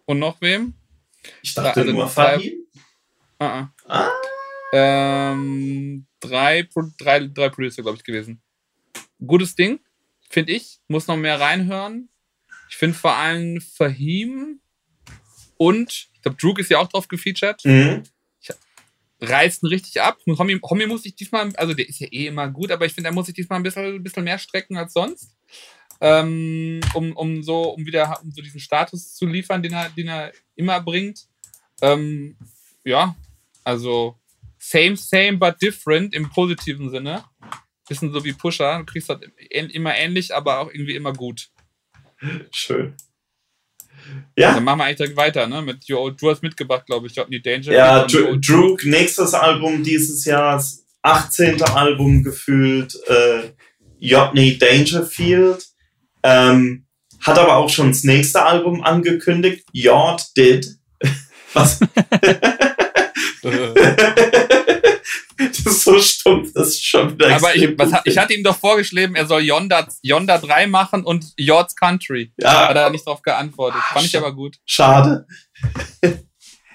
und 0.06 0.20
noch 0.20 0.42
wem? 0.42 0.74
Ich 1.42 1.54
dachte 1.54 1.80
Also 1.82 1.92
nur 1.94 2.06
drei- 2.06 2.12
Fahim. 2.12 2.54
Ah, 3.40 3.70
ah. 3.88 4.10
Ah. 4.10 4.10
Ähm, 4.74 6.06
drei, 6.20 6.68
drei, 6.98 7.20
drei 7.28 7.50
Producer, 7.50 7.82
glaube 7.82 7.98
ich, 7.98 8.04
gewesen. 8.04 8.42
Gutes 9.26 9.56
Ding, 9.56 9.80
finde 10.30 10.52
ich. 10.54 10.80
Muss 10.90 11.08
noch 11.08 11.16
mehr 11.16 11.40
reinhören. 11.40 12.10
Ich 12.70 12.76
finde 12.78 12.98
vor 12.98 13.16
allem 13.16 13.62
Fahim 13.62 14.60
und, 15.58 16.09
glaube, 16.30 16.42
Druk 16.42 16.60
ist 16.60 16.70
ja 16.70 16.80
auch 16.80 16.88
drauf 16.88 17.08
gefeatured. 17.08 17.64
Mhm. 17.66 18.04
reißen 19.22 19.68
richtig 19.68 20.02
ab. 20.02 20.18
Homie, 20.26 20.60
Homie 20.64 20.86
muss 20.88 21.04
sich 21.04 21.16
diesmal, 21.16 21.54
also 21.58 21.74
der 21.74 21.90
ist 21.90 22.00
ja 22.00 22.08
eh 22.08 22.28
immer 22.28 22.48
gut, 22.48 22.72
aber 22.72 22.86
ich 22.86 22.94
finde, 22.94 23.10
er 23.10 23.14
muss 23.14 23.26
sich 23.26 23.36
diesmal 23.36 23.60
ein 23.60 23.64
bisschen, 23.64 23.96
ein 23.96 24.04
bisschen 24.04 24.24
mehr 24.24 24.40
strecken 24.40 24.78
als 24.78 24.94
sonst. 24.94 25.36
Ähm, 26.02 26.80
um, 26.94 27.12
um 27.18 27.44
so, 27.44 27.64
um 27.72 27.86
wieder 27.86 28.22
um 28.24 28.32
so 28.32 28.42
diesen 28.42 28.62
Status 28.62 29.16
zu 29.16 29.26
liefern, 29.26 29.62
den 29.62 29.74
er, 29.74 29.90
den 29.90 30.08
er 30.08 30.32
immer 30.56 30.80
bringt. 30.80 31.28
Ähm, 31.82 32.38
ja, 32.86 33.16
also 33.66 34.18
same, 34.58 34.96
same, 34.96 35.38
but 35.38 35.62
different 35.62 36.14
im 36.14 36.30
positiven 36.30 36.90
Sinne. 36.90 37.26
Bisschen 37.90 38.14
so 38.14 38.24
wie 38.24 38.32
Pusher. 38.34 38.78
Du 38.80 38.86
kriegst 38.86 39.10
ähn- 39.10 39.70
immer 39.70 39.96
ähnlich, 39.98 40.34
aber 40.34 40.60
auch 40.60 40.70
irgendwie 40.72 40.96
immer 40.96 41.12
gut. 41.12 41.50
Schön. 42.54 42.96
Ja, 44.38 44.54
Dann 44.54 44.64
machen 44.64 44.80
wir 44.80 44.86
eigentlich 44.86 44.98
direkt 44.98 45.18
weiter, 45.18 45.48
ne? 45.48 45.62
Mit 45.62 45.86
Yo, 45.86 46.10
du 46.12 46.30
hast 46.30 46.42
mitgebracht, 46.44 46.86
glaube 46.86 47.08
ich, 47.08 47.16
Johnny 47.16 47.42
Danger. 47.42 47.72
Ja, 47.74 48.02
Und 48.04 48.14
Dr 48.14 48.30
Yo- 48.30 48.38
Druk, 48.40 48.86
nächstes 48.86 49.34
Album 49.34 49.84
dieses 49.84 50.26
Jahr, 50.26 50.54
das 50.56 50.86
18. 51.02 51.62
Album 51.64 52.24
gefühlt, 52.24 52.96
äh, 53.08 53.50
Jotny 54.00 54.58
Dangerfield. 54.58 55.66
Ähm, 56.24 56.86
hat 57.22 57.38
aber 57.38 57.58
auch 57.58 57.70
schon 57.70 57.90
das 57.90 58.04
nächste 58.04 58.44
Album 58.44 58.84
angekündigt, 58.84 59.66
Yard 59.74 60.26
Did. 60.38 60.68
Was? 61.54 61.80
das 65.38 65.60
ist 65.60 65.84
so 65.84 66.00
stumpf, 66.00 66.52
das 66.54 66.70
ist 66.70 66.86
schon 66.86 67.14
wieder 67.14 67.36
Aber 67.36 67.56
ich, 67.56 67.78
was, 67.78 67.92
hat- 67.94 68.02
ich 68.06 68.18
hatte 68.18 68.34
ihm 68.34 68.44
doch 68.44 68.58
vorgeschrieben, 68.58 69.16
er 69.16 69.26
soll 69.26 69.42
Yonda, 69.42 69.88
Yonda 70.02 70.38
3 70.38 70.68
machen 70.68 71.04
und 71.04 71.34
Yords 71.38 71.76
Country. 71.76 72.32
Hat 72.44 72.76
Ja, 72.76 72.82
er 72.84 72.90
nicht 72.90 73.06
drauf 73.06 73.22
geantwortet. 73.22 73.82
Fand 73.94 74.06
ich 74.06 74.18
aber 74.18 74.34
gut. 74.34 74.58
schade. 74.66 75.26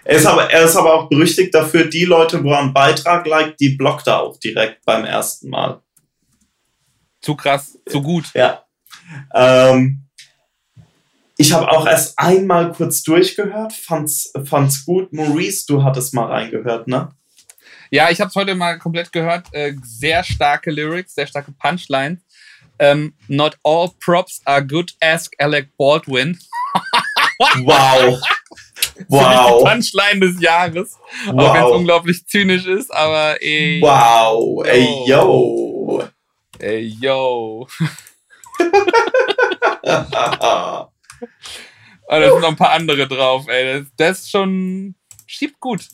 Er 0.06 0.16
ist, 0.18 0.26
aber, 0.26 0.50
er 0.50 0.64
ist 0.66 0.76
aber 0.76 0.92
auch 0.92 1.08
berüchtigt 1.08 1.54
dafür, 1.54 1.86
die 1.86 2.04
Leute, 2.04 2.44
wo 2.44 2.50
er 2.52 2.58
einen 2.58 2.74
Beitrag 2.74 3.26
liked, 3.26 3.58
die 3.58 3.70
blockt 3.70 4.06
er 4.06 4.20
auch 4.20 4.36
direkt 4.38 4.84
beim 4.84 5.06
ersten 5.06 5.48
Mal. 5.48 5.80
Zu 7.22 7.34
krass, 7.34 7.78
zu 7.88 8.02
gut. 8.02 8.26
Ja. 8.34 8.64
Ähm, 9.32 10.04
ich 11.38 11.54
habe 11.54 11.70
auch 11.70 11.86
erst 11.86 12.18
einmal 12.18 12.72
kurz 12.72 13.02
durchgehört, 13.02 13.72
fand's, 13.72 14.30
fand's 14.44 14.84
gut. 14.84 15.10
Maurice, 15.14 15.64
du 15.66 15.82
hattest 15.82 16.12
mal 16.12 16.26
reingehört, 16.26 16.86
ne? 16.86 17.08
Ja, 17.90 18.10
ich 18.10 18.20
habe 18.20 18.28
es 18.28 18.34
heute 18.36 18.54
mal 18.54 18.78
komplett 18.78 19.12
gehört. 19.12 19.52
Äh, 19.52 19.74
sehr 19.82 20.24
starke 20.24 20.70
Lyrics, 20.70 21.14
sehr 21.14 21.26
starke 21.26 21.52
Punchlines. 21.52 22.20
Ähm, 22.78 23.14
not 23.28 23.56
all 23.62 23.90
props 24.00 24.40
are 24.44 24.64
good, 24.66 24.92
ask 25.00 25.32
Alec 25.38 25.76
Baldwin. 25.76 26.38
Wow. 27.64 28.20
Mich 28.96 28.96
die 28.96 29.04
Wow. 29.08 29.64
Punchline 29.64 30.20
des 30.20 30.40
Jahres. 30.40 30.96
Auch 31.26 31.32
wenn 31.36 31.62
es 31.62 31.62
Wow. 31.68 31.76
unglaublich 31.76 32.24
zynisch 32.28 32.64
ist, 32.66 32.94
aber 32.94 33.42
ey. 33.42 33.80
Wow. 33.80 34.64
Ey, 34.64 35.04
yo. 35.08 36.04
Ey, 36.60 36.96
yo. 37.00 37.66
ja, 39.82 40.88
Oh, 42.06 42.20
da 42.20 42.30
sind 42.30 42.40
noch 42.40 42.48
ein 42.48 42.56
paar 42.56 42.70
andere 42.72 43.08
drauf, 43.08 43.48
ey. 43.48 43.80
Das, 43.80 43.86
das 43.96 44.20
ist 44.20 44.30
schon. 44.30 44.94
Schiebt 45.26 45.58
gut. 45.58 45.88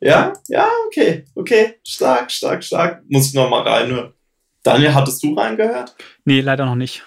Ja, 0.00 0.32
okay. 0.86 1.24
Okay. 1.34 1.74
Stark, 1.86 2.30
stark, 2.30 2.62
stark. 2.64 3.02
Muss 3.08 3.28
ich 3.28 3.34
noch 3.34 3.50
mal 3.50 3.62
reinhören. 3.62 4.12
Daniel, 4.62 4.94
hattest 4.94 5.22
du 5.22 5.34
reingehört? 5.34 5.94
Nee, 6.24 6.40
leider 6.40 6.66
noch 6.66 6.74
nicht. 6.74 7.02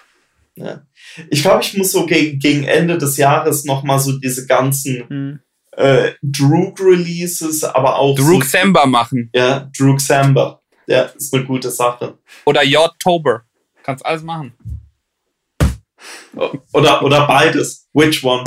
Ja. 0.54 0.82
Ich 1.30 1.42
glaube, 1.42 1.62
ich 1.62 1.76
muss 1.76 1.92
so 1.92 2.04
gegen, 2.06 2.38
gegen 2.38 2.64
Ende 2.64 2.98
des 2.98 3.16
Jahres 3.16 3.64
noch 3.64 3.82
mal 3.82 3.98
so 3.98 4.18
diese 4.18 4.46
ganzen 4.46 5.08
Hm. 5.08 5.40
äh, 5.72 6.12
Droog-Releases, 6.22 7.64
aber 7.64 7.96
auch 7.96 8.16
Druk 8.16 8.44
so, 8.44 8.50
Samba 8.58 8.84
machen. 8.86 9.30
ja, 9.34 9.70
Droog 9.76 10.00
Samba. 10.00 10.60
Ja, 10.86 11.02
ist 11.04 11.32
eine 11.32 11.44
gute 11.44 11.70
Sache. 11.70 12.18
Oder 12.44 12.62
Yodtober. 12.64 13.42
Kannst 13.82 14.04
alles 14.04 14.22
machen. 14.22 14.52
Oder, 16.72 17.02
oder 17.02 17.26
beides. 17.26 17.88
Which 17.92 18.22
one? 18.24 18.44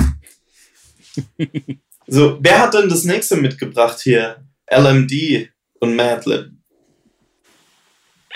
so, 2.07 2.38
wer 2.41 2.60
hat 2.60 2.73
denn 2.73 2.90
das 2.90 3.03
nächste 3.03 3.36
mitgebracht 3.36 3.99
hier? 3.99 4.45
LMD 4.69 5.49
und 5.80 5.95
Madlib. 5.95 6.52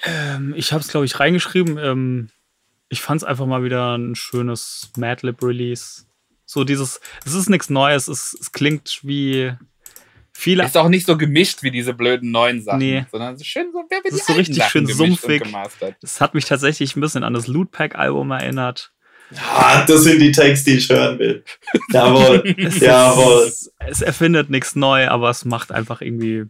Ähm, 0.03 0.53
ich 0.55 0.71
habe 0.71 0.81
es, 0.81 0.87
glaube 0.87 1.05
ich, 1.05 1.19
reingeschrieben. 1.19 1.77
Ähm, 1.77 2.29
ich 2.89 3.01
fand 3.01 3.21
es 3.21 3.27
einfach 3.27 3.45
mal 3.45 3.63
wieder 3.63 3.97
ein 3.97 4.15
schönes 4.15 4.91
Madlib-Release. 4.97 6.05
So 6.45 6.63
dieses, 6.63 6.99
es 7.25 7.33
ist 7.33 7.49
nichts 7.49 7.69
Neues, 7.69 8.07
es, 8.07 8.35
es 8.39 8.51
klingt 8.51 8.99
wie 9.03 9.53
viele. 10.33 10.65
Ist 10.65 10.77
auch 10.77 10.89
nicht 10.89 11.05
so 11.05 11.17
gemischt 11.17 11.61
wie 11.61 11.69
diese 11.69 11.93
blöden 11.93 12.31
neuen 12.31 12.63
Sachen. 12.63 12.79
Nee. 12.79 13.05
Sondern 13.11 13.37
so 13.37 13.43
schön 13.43 13.71
so, 13.71 13.83
wer 13.89 14.01
die 14.01 14.09
ist 14.09 14.25
so 14.25 14.33
richtig 14.33 14.57
Sachen 14.57 14.69
schön 14.71 14.87
sumpfig. 14.87 15.43
Es 16.01 16.19
hat 16.21 16.33
mich 16.33 16.45
tatsächlich 16.45 16.95
ein 16.95 17.01
bisschen 17.01 17.23
an 17.23 17.33
das 17.33 17.47
Lootpack-Album 17.47 18.31
erinnert. 18.31 18.93
Ah, 19.37 19.85
das 19.85 20.03
sind 20.03 20.19
die 20.19 20.31
Takes, 20.31 20.63
die 20.63 20.77
ich 20.77 20.89
hören 20.89 21.19
will. 21.19 21.43
Jawohl. 21.91 22.55
Es, 22.57 22.79
Jawohl. 22.79 23.45
Ist, 23.47 23.71
es 23.79 24.01
erfindet 24.01 24.49
nichts 24.49 24.75
neu, 24.75 25.07
aber 25.07 25.29
es 25.29 25.45
macht 25.45 25.71
einfach 25.71 26.01
irgendwie 26.01 26.45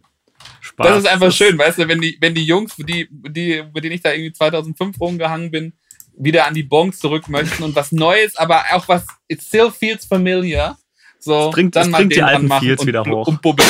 Spaß. 0.60 0.86
Das 0.86 0.98
ist 1.00 1.06
einfach 1.08 1.32
schön, 1.32 1.58
weißt 1.58 1.78
du, 1.78 1.88
wenn 1.88 2.00
die, 2.00 2.16
wenn 2.20 2.34
die 2.34 2.44
Jungs, 2.44 2.74
die, 2.76 3.08
die, 3.10 3.62
mit 3.74 3.84
denen 3.84 3.94
ich 3.96 4.02
da 4.02 4.12
irgendwie 4.12 4.32
2005 4.32 4.98
rumgehangen 5.00 5.50
bin, 5.50 5.72
wieder 6.16 6.46
an 6.46 6.54
die 6.54 6.62
Bongs 6.62 6.98
zurück 6.98 7.28
möchten 7.28 7.62
und 7.62 7.74
was 7.74 7.92
Neues, 7.92 8.36
aber 8.36 8.62
auch 8.72 8.88
was, 8.88 9.04
it 9.28 9.42
still 9.42 9.70
feels 9.70 10.04
familiar. 10.06 10.78
So, 11.18 11.48
Es 11.48 11.54
bringt- 11.54 11.76
dann 11.76 11.82
es 11.86 11.88
mal 11.90 11.98
bringt 11.98 12.12
die 12.12 12.16
den 12.16 12.24
alten 12.24 12.50
Feels 12.60 12.80
und, 12.80 12.86
wieder 12.86 13.04
hoch. 13.04 13.26
Und 13.26 13.42
bubbeln. 13.42 13.68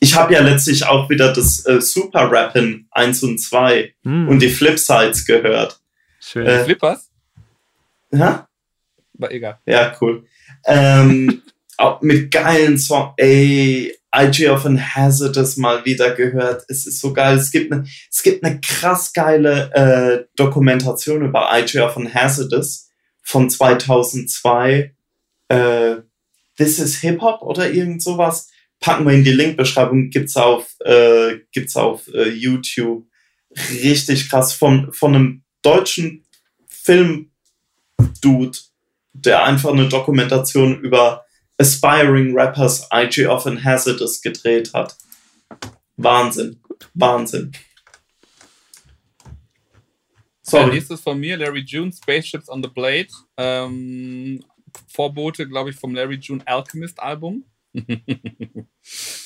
Ich 0.00 0.14
habe 0.14 0.34
ja 0.34 0.40
letztlich 0.42 0.84
auch 0.84 1.08
wieder 1.08 1.32
das 1.32 1.64
äh, 1.64 1.80
Super 1.80 2.30
Rappin 2.30 2.86
1 2.90 3.22
und 3.22 3.38
2 3.38 3.94
Hm, 4.04 4.28
und 4.28 4.40
die 4.40 4.50
Flipsides 4.50 5.24
gehört. 5.24 5.80
schön. 6.20 6.44
äh, 6.46 6.64
Flippers? 6.64 7.10
Ja, 8.14 8.48
Aber 9.18 9.32
egal. 9.32 9.58
ja 9.66 9.96
cool. 10.00 10.24
Ähm, 10.66 11.42
auch 11.76 12.00
mit 12.00 12.30
geilen 12.30 12.78
Songs. 12.78 13.14
Ey, 13.16 13.96
IG 14.14 14.48
of 14.48 14.64
an 14.64 14.78
Hazardous 14.78 15.56
mal 15.56 15.84
wieder 15.84 16.14
gehört. 16.14 16.64
Es 16.68 16.86
ist 16.86 17.00
so 17.00 17.12
geil. 17.12 17.36
Es 17.36 17.50
gibt 17.50 17.72
eine, 17.72 17.84
es 18.10 18.22
gibt 18.22 18.44
eine 18.44 18.60
krass 18.60 19.12
geile 19.12 19.72
äh, 19.74 20.24
Dokumentation 20.36 21.24
über 21.24 21.50
IG 21.52 21.80
of 21.80 21.96
an 21.96 22.12
Hazardous 22.12 22.88
von 23.22 23.50
2002. 23.50 24.94
Äh, 25.48 25.96
This 26.56 26.78
is 26.78 27.00
Hip 27.00 27.20
Hop 27.20 27.42
oder 27.42 27.70
irgend 27.72 28.02
sowas. 28.02 28.50
Packen 28.78 29.06
wir 29.06 29.14
in 29.14 29.24
die 29.24 29.32
Linkbeschreibung. 29.32 30.10
Gibt's 30.10 30.36
auf, 30.36 30.76
äh, 30.84 31.38
gibt's 31.50 31.74
auf 31.74 32.06
äh, 32.14 32.28
YouTube. 32.28 33.06
Richtig 33.82 34.30
krass 34.30 34.52
von 34.52 34.92
von 34.92 35.14
einem 35.14 35.42
deutschen 35.62 36.24
Film-Dude, 38.24 38.58
der 39.12 39.44
einfach 39.44 39.70
eine 39.72 39.88
Dokumentation 39.88 40.80
über 40.80 41.24
Aspiring 41.58 42.36
Rappers 42.36 42.88
IG 42.92 43.26
of 43.26 43.46
an 43.46 43.62
Hazardous 43.62 44.20
gedreht 44.20 44.72
hat. 44.74 44.96
Wahnsinn. 45.96 46.60
Wahnsinn. 46.94 47.52
So, 50.42 50.58
Sorry. 50.58 50.74
nächstes 50.74 51.00
von 51.00 51.18
mir, 51.18 51.36
Larry 51.36 51.64
June, 51.66 51.92
Spaceships 51.92 52.48
on 52.48 52.62
the 52.62 52.68
Blade. 52.68 53.08
Ähm, 53.36 54.44
Vorbote, 54.88 55.46
glaube 55.48 55.70
ich, 55.70 55.76
vom 55.76 55.94
Larry 55.94 56.16
June 56.16 56.42
Alchemist 56.46 56.98
Album. 57.00 57.44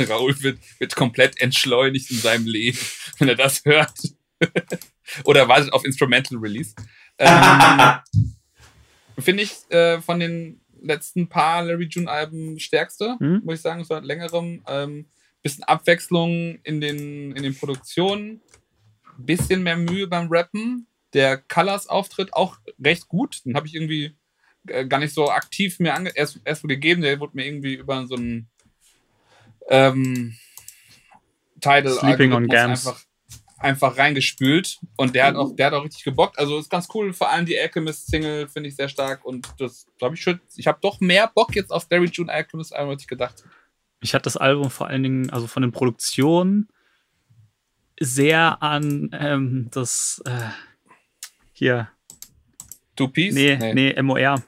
Raoul 0.01 0.43
wird, 0.43 0.59
wird 0.79 0.95
komplett 0.95 1.41
entschleunigt 1.41 2.11
in 2.11 2.19
seinem 2.19 2.47
Leben, 2.47 2.79
wenn 3.19 3.29
er 3.29 3.35
das 3.35 3.65
hört. 3.65 3.99
Oder 5.25 5.49
wartet 5.49 5.73
auf 5.73 5.85
Instrumental 5.85 6.39
Release. 6.39 6.75
Ähm, 7.19 7.99
Finde 9.19 9.43
ich 9.43 9.71
äh, 9.71 10.01
von 10.01 10.21
den 10.21 10.61
letzten 10.81 11.29
paar 11.29 11.65
Larry 11.65 11.89
June 11.91 12.11
Alben 12.11 12.59
stärkste, 12.59 13.17
Hm? 13.19 13.43
muss 13.45 13.57
ich 13.57 13.61
sagen, 13.61 13.85
seit 13.85 14.05
längerem. 14.05 14.63
Ähm, 14.67 15.07
bisschen 15.43 15.65
Abwechslung 15.65 16.59
in 16.63 16.81
den, 16.81 17.33
in 17.33 17.43
den 17.43 17.57
Produktionen, 17.57 18.41
bisschen 19.17 19.63
mehr 19.63 19.77
Mühe 19.77 20.07
beim 20.07 20.29
Rappen. 20.29 20.87
Der 21.15 21.39
Colors-Auftritt 21.39 22.35
auch 22.35 22.59
recht 22.83 23.09
gut. 23.09 23.45
Den 23.45 23.57
habe 23.57 23.67
ich 23.67 23.75
irgendwie 23.75 24.17
äh, 24.67 24.85
gar 24.87 24.99
nicht 24.99 25.15
so 25.15 25.31
aktiv 25.31 25.79
mir 25.81 25.95
ange 25.95 26.11
erst, 26.15 26.41
erst 26.45 26.63
gegeben. 26.65 27.03
Der 27.03 27.19
wurde 27.21 27.37
mir 27.37 27.47
irgendwie 27.47 27.75
über 27.75 28.07
so 28.07 28.17
einen 28.17 28.49
ähm, 29.69 30.37
Title 31.61 31.93
Sleeping 31.93 32.33
on 32.33 32.49
Gams. 32.49 32.87
einfach, 32.87 33.03
einfach 33.59 33.99
reingespült. 33.99 34.79
Und 34.97 35.15
der 35.15 35.27
hat 35.27 35.37
auch, 35.37 35.55
der 35.55 35.67
hat 35.67 35.75
auch 35.75 35.85
richtig 35.85 36.05
gebockt. 36.05 36.39
Also 36.39 36.59
ist 36.59 36.71
ganz 36.71 36.89
cool. 36.95 37.13
Vor 37.13 37.31
allem 37.31 37.47
die 37.47 37.59
Alchemist-Single 37.59 38.49
finde 38.49 38.69
ich 38.69 38.77
sehr 38.77 38.89
stark. 38.89 39.25
Und 39.25 39.49
das 39.59 39.87
glaube 39.99 40.15
ich 40.15 40.23
schon. 40.23 40.41
Ich 40.57 40.67
habe 40.67 40.79
doch 40.81 41.01
mehr 41.01 41.31
Bock 41.35 41.55
jetzt 41.55 41.71
auf 41.71 41.87
Larry 41.91 42.09
June 42.13 42.33
Alchemist, 42.33 42.75
als 42.75 43.03
ich 43.03 43.09
gedacht 43.09 43.41
habe. 43.41 43.51
Ich 44.01 44.15
hatte 44.15 44.25
das 44.25 44.37
Album 44.37 44.71
vor 44.71 44.87
allen 44.87 45.03
Dingen, 45.03 45.31
also 45.31 45.47
von 45.47 45.63
den 45.63 45.73
Produktionen, 45.73 46.69
sehr 48.01 48.63
an 48.63 49.11
ähm, 49.13 49.69
das 49.73 50.23
äh, 50.25 50.51
hier, 51.53 51.89
Two 52.95 53.09
Piece? 53.09 53.35
nee, 53.35 53.57
nee, 53.75 54.03
MOR. 54.03 54.43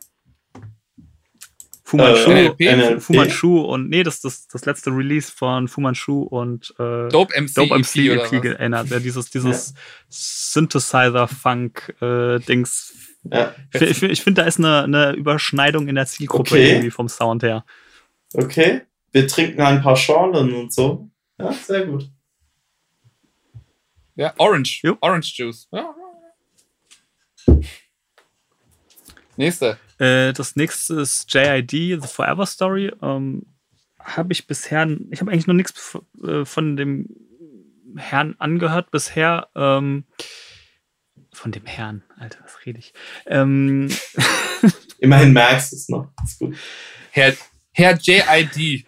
Fu 1.91 1.97
Manchu, 1.97 2.31
Äh, 2.31 2.45
NLP? 2.45 2.61
NLP? 2.61 3.03
Fu 3.03 3.13
Manchu 3.15 3.61
und 3.63 3.89
nee, 3.91 4.05
das 4.05 4.21
das 4.21 4.47
das 4.47 4.65
letzte 4.65 4.91
Release 4.91 5.33
von 5.33 5.67
Fu 5.67 5.81
Manchu 5.81 6.23
und 6.23 6.71
äh, 6.79 7.09
Dope 7.09 7.35
MC, 7.41 7.55
Dope 7.57 7.77
MC 7.79 7.97
EP 7.97 8.33
EP 8.33 8.43
geändert. 8.43 8.89
Ja, 8.91 9.01
dieses 9.01 9.29
dieses 9.31 9.75
Synthesizer-Funk-Dings. 10.09 12.95
Ja, 13.25 13.55
ich 13.75 13.83
ich, 13.83 14.03
ich 14.05 14.23
finde, 14.23 14.43
da 14.43 14.49
ist 14.49 14.59
eine, 14.59 14.85
eine 14.85 15.13
Überschneidung 15.13 15.89
in 15.89 15.97
der 15.97 16.07
Zielgruppe 16.07 16.53
Okay. 16.53 16.71
irgendwie 16.71 16.91
vom 16.91 17.09
Sound 17.09 17.43
her. 17.43 17.65
okay. 18.35 18.83
Wir 19.13 19.27
trinken 19.27 19.61
ein 19.61 19.83
paar 19.83 19.97
Schorlen 19.97 20.55
und 20.55 20.73
so. 20.73 21.11
Ja, 21.39 21.53
sehr 21.53 21.85
gut. 21.87 22.09
Ja, 24.15 24.33
Orange. 24.39 24.81
Jo. 24.85 24.97
Orange 25.01 25.33
Juice. 25.37 25.67
Ja. 25.73 25.93
Nächste. 29.37 29.79
Äh, 30.01 30.33
das 30.33 30.57
nächste 30.57 31.03
ist 31.03 31.33
JID, 31.33 31.71
The 31.71 32.09
Forever 32.09 32.47
Story. 32.47 32.93
Ähm, 33.03 33.47
habe 33.99 34.33
ich 34.33 34.47
bisher, 34.47 34.89
ich 35.11 35.21
habe 35.21 35.31
eigentlich 35.31 35.47
noch 35.47 35.55
nichts 35.55 35.99
äh, 36.25 36.45
von 36.45 36.77
dem 36.77 37.07
Herrn 37.97 38.35
angehört 38.39 38.91
bisher. 38.91 39.49
Ähm, 39.55 40.05
von 41.33 41.53
dem 41.53 41.67
Herrn, 41.67 42.03
Alter, 42.19 42.39
was 42.43 42.65
rede 42.65 42.79
ich? 42.79 42.95
Ähm, 43.27 43.89
Immerhin 44.99 45.33
merkst 45.33 45.73
du 45.73 45.77
es 45.77 45.89
noch. 45.89 46.11
Ist 46.25 46.39
gut. 46.39 46.57
Herr, 47.11 47.35
Herr 47.73 47.99
JID. 48.01 48.87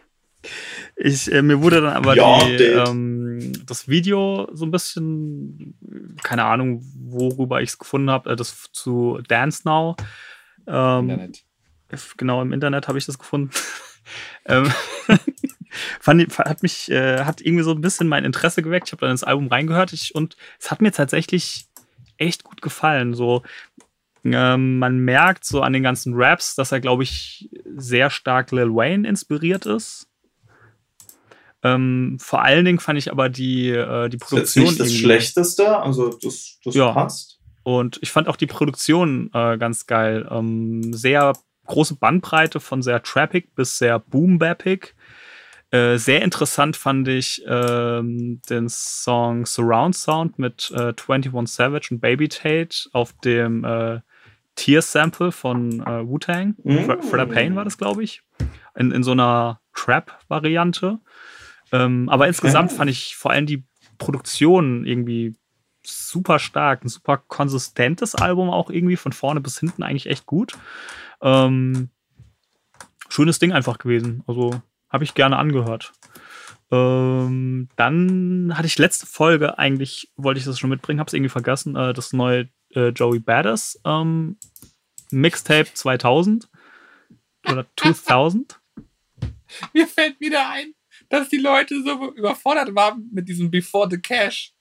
ich, 0.96 1.30
äh, 1.30 1.42
mir 1.42 1.60
wurde 1.60 1.82
dann 1.82 1.92
aber 1.92 2.16
Ja, 2.16 2.38
die, 2.44 2.64
ähm, 2.64 3.52
das 3.66 3.86
Video 3.86 4.48
so 4.52 4.64
ein 4.64 4.70
bisschen, 4.70 5.74
keine 6.22 6.44
Ahnung, 6.44 6.82
worüber 6.94 7.60
ich 7.60 7.70
es 7.70 7.78
gefunden 7.78 8.10
habe, 8.10 8.30
äh, 8.30 8.36
das 8.36 8.70
zu 8.72 9.20
Dance 9.28 9.62
Now. 9.64 9.96
Ähm, 10.66 11.10
Internet. 11.10 11.44
genau 12.16 12.42
im 12.42 12.52
Internet 12.52 12.88
habe 12.88 12.98
ich 12.98 13.06
das 13.06 13.18
gefunden. 13.18 13.50
ähm, 14.46 14.70
fand, 16.00 16.38
hat 16.38 16.62
mich, 16.62 16.90
äh, 16.90 17.24
hat 17.24 17.40
irgendwie 17.40 17.64
so 17.64 17.72
ein 17.72 17.80
bisschen 17.80 18.08
mein 18.08 18.24
Interesse 18.24 18.62
geweckt. 18.62 18.88
Ich 18.88 18.92
habe 18.92 19.00
dann 19.00 19.10
ins 19.10 19.24
Album 19.24 19.48
reingehört 19.48 19.92
ich, 19.92 20.14
und 20.14 20.36
es 20.58 20.70
hat 20.70 20.82
mir 20.82 20.92
tatsächlich 20.92 21.66
echt 22.16 22.44
gut 22.44 22.62
gefallen. 22.62 23.14
So, 23.14 23.42
ähm, 24.24 24.78
man 24.78 24.98
merkt 24.98 25.44
so 25.44 25.62
an 25.62 25.72
den 25.72 25.82
ganzen 25.82 26.14
Raps, 26.14 26.54
dass 26.54 26.72
er, 26.72 26.80
glaube 26.80 27.02
ich, 27.02 27.50
sehr 27.74 28.10
stark 28.10 28.52
Lil 28.52 28.74
Wayne 28.74 29.08
inspiriert 29.08 29.66
ist. 29.66 30.06
Ähm, 31.64 32.16
vor 32.20 32.42
allen 32.42 32.64
Dingen 32.64 32.80
fand 32.80 32.98
ich 32.98 33.10
aber 33.10 33.28
die, 33.28 33.70
äh, 33.70 34.08
die 34.08 34.16
Das 34.16 34.26
ist 34.26 34.28
Produktion 34.28 34.64
nicht 34.64 34.80
das 34.80 34.92
Schlechteste, 34.92 35.78
also 35.78 36.10
das, 36.18 36.58
das 36.64 36.74
Ja. 36.74 36.92
passt. 36.92 37.31
Und 37.62 37.98
ich 38.02 38.10
fand 38.10 38.28
auch 38.28 38.36
die 38.36 38.46
Produktion 38.46 39.30
äh, 39.34 39.56
ganz 39.58 39.86
geil. 39.86 40.26
Ähm, 40.30 40.92
sehr 40.92 41.32
große 41.66 41.96
Bandbreite 41.96 42.60
von 42.60 42.82
sehr 42.82 43.02
trappig 43.02 43.54
bis 43.54 43.78
sehr 43.78 43.98
boom-bappig. 43.98 44.94
Äh, 45.70 45.96
sehr 45.96 46.22
interessant 46.22 46.76
fand 46.76 47.08
ich 47.08 47.42
ähm, 47.46 48.42
den 48.50 48.68
Song 48.68 49.46
Surround 49.46 49.94
Sound 49.96 50.38
mit 50.38 50.70
äh, 50.74 50.92
21 51.08 51.54
Savage 51.54 51.88
und 51.92 52.00
Baby 52.00 52.28
Tate 52.28 52.88
auf 52.92 53.14
dem 53.24 53.64
äh, 53.64 54.00
Tear-Sample 54.56 55.32
von 55.32 55.80
äh, 55.80 56.06
Wu-Tang. 56.06 56.56
Mm. 56.62 56.70
Fre- 56.78 57.02
Fredder 57.02 57.26
Payne 57.26 57.56
war 57.56 57.64
das, 57.64 57.78
glaube 57.78 58.02
ich. 58.04 58.22
In, 58.74 58.90
in 58.90 59.02
so 59.02 59.12
einer 59.12 59.60
Trap-Variante. 59.74 60.98
Ähm, 61.72 62.08
aber 62.10 62.26
insgesamt 62.28 62.70
fand 62.72 62.90
ich 62.90 63.16
vor 63.16 63.30
allem 63.30 63.46
die 63.46 63.64
Produktion 63.96 64.84
irgendwie 64.84 65.34
super 65.84 66.38
stark, 66.38 66.84
ein 66.84 66.88
super 66.88 67.18
konsistentes 67.18 68.14
Album 68.14 68.50
auch 68.50 68.70
irgendwie 68.70 68.96
von 68.96 69.12
vorne 69.12 69.40
bis 69.40 69.58
hinten 69.58 69.82
eigentlich 69.82 70.06
echt 70.06 70.26
gut. 70.26 70.52
Ähm, 71.20 71.90
schönes 73.08 73.38
Ding 73.38 73.52
einfach 73.52 73.78
gewesen. 73.78 74.22
Also 74.26 74.62
habe 74.88 75.04
ich 75.04 75.14
gerne 75.14 75.38
angehört. 75.38 75.92
Ähm, 76.70 77.68
dann 77.76 78.56
hatte 78.56 78.66
ich 78.66 78.78
letzte 78.78 79.06
Folge 79.06 79.58
eigentlich, 79.58 80.10
wollte 80.16 80.38
ich 80.38 80.46
das 80.46 80.58
schon 80.58 80.70
mitbringen, 80.70 81.00
habe 81.00 81.08
es 81.08 81.14
irgendwie 81.14 81.28
vergessen, 81.28 81.76
äh, 81.76 81.92
das 81.92 82.12
neue 82.14 82.48
äh, 82.70 82.88
Joey 82.88 83.18
Badass 83.18 83.78
ähm, 83.84 84.38
Mixtape 85.10 85.68
2000 85.72 86.48
oder 87.50 87.66
2000. 87.76 88.58
Mir 89.74 89.86
fällt 89.86 90.18
wieder 90.18 90.48
ein, 90.48 90.74
dass 91.10 91.28
die 91.28 91.36
Leute 91.36 91.82
so 91.82 92.12
überfordert 92.14 92.74
waren 92.74 93.08
mit 93.12 93.28
diesem 93.28 93.50
Before 93.50 93.88
the 93.90 93.98
Cash. 93.98 94.54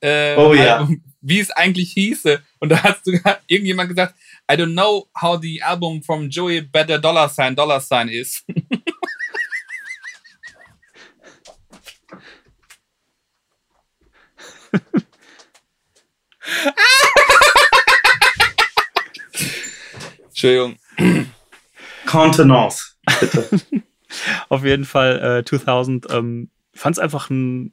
Äh, 0.00 0.36
Oh 0.36 0.54
ja. 0.54 0.78
Album, 0.78 1.02
wie 1.20 1.40
es 1.40 1.50
eigentlich 1.50 1.92
hieße. 1.92 2.42
Und 2.60 2.68
da 2.68 2.82
hat 2.82 3.04
sogar 3.04 3.40
irgendjemand 3.46 3.88
gesagt, 3.88 4.14
I 4.50 4.54
don't 4.54 4.72
know 4.72 5.08
how 5.20 5.40
the 5.40 5.62
album 5.62 6.02
from 6.02 6.28
Joey 6.28 6.60
Better 6.60 6.98
Dollar 6.98 7.28
Sign 7.28 7.56
Dollar 7.56 7.80
Sign 7.80 8.08
is. 8.08 8.44
Entschuldigung. 20.26 20.76
Contenance, 22.06 22.96
bitte. 23.20 23.48
Auf 24.48 24.64
jeden 24.64 24.84
Fall 24.84 25.40
äh, 25.40 25.44
2000. 25.44 26.10
Ähm, 26.10 26.50
fand 26.74 26.96
es 26.96 27.02
einfach 27.02 27.30
ein 27.30 27.72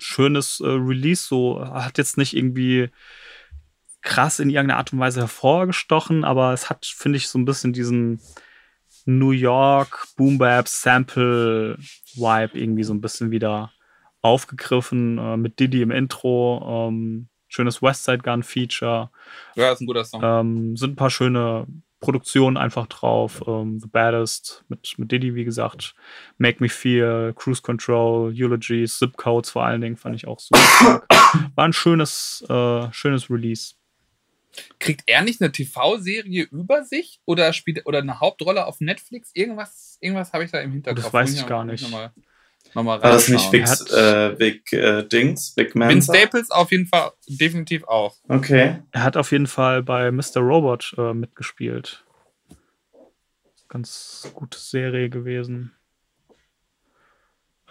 schönes 0.00 0.60
äh, 0.60 0.66
Release, 0.66 1.26
so 1.26 1.64
hat 1.64 1.98
jetzt 1.98 2.18
nicht 2.18 2.36
irgendwie 2.36 2.90
krass 4.02 4.40
in 4.40 4.50
irgendeiner 4.50 4.78
Art 4.78 4.92
und 4.92 4.98
Weise 4.98 5.20
hervorgestochen, 5.20 6.24
aber 6.24 6.52
es 6.52 6.70
hat, 6.70 6.86
finde 6.86 7.18
ich, 7.18 7.28
so 7.28 7.38
ein 7.38 7.44
bisschen 7.44 7.72
diesen 7.72 8.20
New 9.04 9.30
York 9.30 10.08
Boom 10.16 10.38
Bap 10.38 10.68
Sample 10.68 11.76
Vibe 12.14 12.58
irgendwie 12.58 12.84
so 12.84 12.94
ein 12.94 13.00
bisschen 13.00 13.30
wieder 13.30 13.72
aufgegriffen 14.22 15.18
äh, 15.18 15.36
mit 15.36 15.58
Diddy 15.58 15.82
im 15.82 15.90
Intro. 15.90 16.88
Ähm, 16.88 17.28
schönes 17.48 17.82
Westside 17.82 18.18
Gun 18.18 18.42
Feature. 18.42 19.10
Ja, 19.54 19.72
ist 19.72 19.80
ein 19.80 19.86
guter 19.86 20.04
Song. 20.04 20.20
Ähm, 20.22 20.76
sind 20.76 20.92
ein 20.92 20.96
paar 20.96 21.10
schöne 21.10 21.66
Produktionen 22.00 22.56
einfach 22.56 22.86
drauf. 22.86 23.42
Ähm, 23.46 23.78
The 23.78 23.86
Baddest 23.86 24.64
mit, 24.68 24.94
mit 24.98 25.12
Diddy, 25.12 25.34
wie 25.34 25.44
gesagt. 25.44 25.94
Make 26.38 26.62
Me 26.62 26.68
Feel, 26.68 27.32
Cruise 27.36 27.62
Control, 27.62 28.32
Eulogies, 28.34 28.98
Zip 28.98 29.16
Codes 29.16 29.50
vor 29.50 29.64
allen 29.64 29.80
Dingen 29.80 29.96
fand 29.96 30.16
ich 30.16 30.26
auch 30.26 30.40
super. 30.40 31.02
War 31.54 31.64
ein 31.64 31.72
schönes, 31.72 32.44
äh, 32.48 32.92
schönes 32.92 33.30
Release. 33.30 33.74
Kriegt 34.78 35.02
er 35.06 35.22
nicht 35.22 35.40
eine 35.40 35.52
TV-Serie 35.52 36.42
über 36.50 36.84
sich 36.84 37.20
oder 37.24 37.52
spielt 37.52 37.86
oder 37.86 37.98
eine 37.98 38.18
Hauptrolle 38.18 38.66
auf 38.66 38.80
Netflix? 38.80 39.30
Irgendwas, 39.34 39.98
irgendwas 40.00 40.32
habe 40.32 40.44
ich 40.44 40.50
da 40.50 40.60
im 40.60 40.72
Hinterkopf. 40.72 41.04
Das 41.04 41.12
weiß 41.12 41.32
ich 41.34 41.40
Muss 41.40 41.48
gar 41.48 41.64
nicht. 41.64 41.82
Nochmal, 41.82 42.12
nochmal 42.74 43.02
War 43.02 43.12
das 43.12 43.28
nicht. 43.28 43.52
Vic, 43.52 43.62
äh, 43.92 44.38
Vic 44.38 44.72
äh, 44.72 45.02
Dings, 45.04 45.56
Vic 45.56 45.74
Vince 45.74 45.78
Mensa? 45.86 46.14
Staples 46.14 46.50
auf 46.50 46.70
jeden 46.70 46.86
Fall 46.86 47.10
definitiv 47.28 47.84
auch. 47.84 48.16
Okay. 48.28 48.82
Er 48.92 49.02
hat 49.02 49.16
auf 49.16 49.32
jeden 49.32 49.46
Fall 49.46 49.82
bei 49.82 50.10
Mr. 50.10 50.38
Robot 50.38 50.94
äh, 50.98 51.14
mitgespielt. 51.14 52.04
Ganz 53.68 54.30
gute 54.34 54.58
Serie 54.58 55.10
gewesen. 55.10 55.72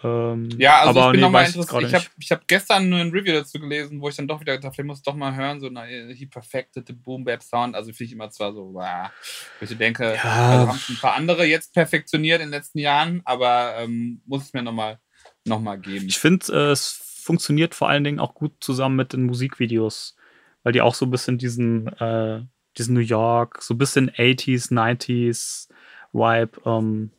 Ähm, 0.02 0.48
Ja, 0.58 0.80
also 0.80 0.90
aber 0.90 1.00
ich 1.00 1.12
bin 1.12 1.20
nee, 1.20 1.26
nochmal 1.26 1.46
interessiert. 1.46 1.82
Ich 1.82 1.94
habe 1.94 2.04
hab 2.40 2.48
gestern 2.48 2.88
nur 2.88 3.00
ein 3.00 3.10
Review 3.10 3.32
dazu 3.32 3.58
gelesen, 3.58 4.00
wo 4.00 4.08
ich 4.08 4.16
dann 4.16 4.28
doch 4.28 4.40
wieder 4.40 4.56
gedacht, 4.56 4.74
vielleicht 4.74 4.86
muss 4.86 4.98
ich 4.98 5.04
doch 5.04 5.14
mal 5.14 5.34
hören, 5.34 5.60
so 5.60 5.68
na, 5.70 5.84
he 5.84 6.26
perfected 6.26 6.86
the 6.86 6.92
Boom 6.92 7.24
Bap 7.24 7.42
Sound. 7.42 7.74
Also 7.74 7.92
finde 7.92 8.04
ich 8.04 8.12
immer 8.12 8.30
zwar 8.30 8.52
so, 8.52 8.72
wow, 8.72 9.10
wo 9.58 9.64
ich 9.64 9.76
denke, 9.76 10.14
Ja. 10.14 10.50
also 10.50 10.68
haben 10.68 10.76
es 10.76 10.88
ein 10.88 10.96
paar 10.96 11.14
andere 11.14 11.44
jetzt 11.44 11.74
perfektioniert 11.74 12.40
in 12.40 12.46
den 12.46 12.52
letzten 12.52 12.78
Jahren, 12.78 13.20
aber 13.24 13.74
ähm, 13.78 14.22
muss 14.26 14.44
es 14.44 14.52
mir 14.52 14.62
nochmal 14.62 14.98
noch 15.44 15.60
mal 15.60 15.78
geben. 15.78 16.06
Ich 16.06 16.18
finde, 16.18 16.46
äh, 16.52 16.70
es 16.70 16.88
funktioniert 17.22 17.74
vor 17.74 17.88
allen 17.88 18.04
Dingen 18.04 18.20
auch 18.20 18.34
gut 18.34 18.52
zusammen 18.60 18.96
mit 18.96 19.12
den 19.12 19.24
Musikvideos, 19.24 20.16
weil 20.62 20.72
die 20.72 20.80
auch 20.80 20.94
so 20.94 21.06
ein 21.06 21.10
bisschen 21.10 21.38
diesen, 21.38 21.88
äh, 21.98 22.42
diesen 22.78 22.94
New 22.94 23.00
York, 23.00 23.62
so 23.62 23.74
ein 23.74 23.78
bisschen 23.78 24.10
80s, 24.10 24.72
90s 24.72 25.68
Vibe 26.12 26.60
ähm, 26.64 27.10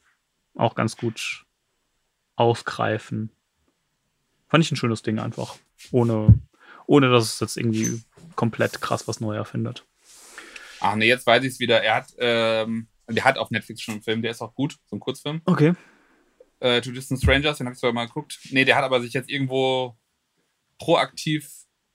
auch 0.55 0.75
ganz 0.75 0.97
gut 0.97 1.45
aufgreifen. 2.41 3.29
Fand 4.47 4.63
ich 4.63 4.71
ein 4.71 4.75
schönes 4.75 5.01
Ding 5.01 5.19
einfach. 5.19 5.55
Ohne, 5.91 6.39
ohne 6.85 7.09
dass 7.09 7.33
es 7.33 7.39
jetzt 7.39 7.57
irgendwie 7.57 8.01
komplett 8.35 8.81
krass 8.81 9.07
was 9.07 9.21
neu 9.21 9.35
erfindet. 9.35 9.85
Ach 10.79 10.95
nee, 10.95 11.07
jetzt 11.07 11.25
weiß 11.25 11.43
ich 11.43 11.53
es 11.53 11.59
wieder. 11.59 11.81
Er 11.81 11.95
hat, 11.95 12.13
ähm, 12.17 12.87
der 13.07 13.23
hat 13.23 13.37
auf 13.37 13.51
Netflix 13.51 13.81
schon 13.81 13.95
einen 13.95 14.03
Film, 14.03 14.21
der 14.21 14.31
ist 14.31 14.41
auch 14.41 14.55
gut, 14.55 14.77
so 14.85 14.95
ein 14.95 14.99
Kurzfilm. 14.99 15.41
Okay. 15.45 15.73
äh, 16.59 16.81
To 16.81 16.91
Distant 16.91 17.21
Strangers, 17.21 17.57
den 17.57 17.67
habe 17.67 17.73
ich 17.73 17.79
sogar 17.79 17.93
mal 17.93 18.07
geguckt. 18.07 18.39
Nee, 18.51 18.65
der 18.65 18.75
hat 18.75 18.83
aber 18.83 19.01
sich 19.01 19.13
jetzt 19.13 19.29
irgendwo 19.29 19.97
proaktiv 20.79 21.49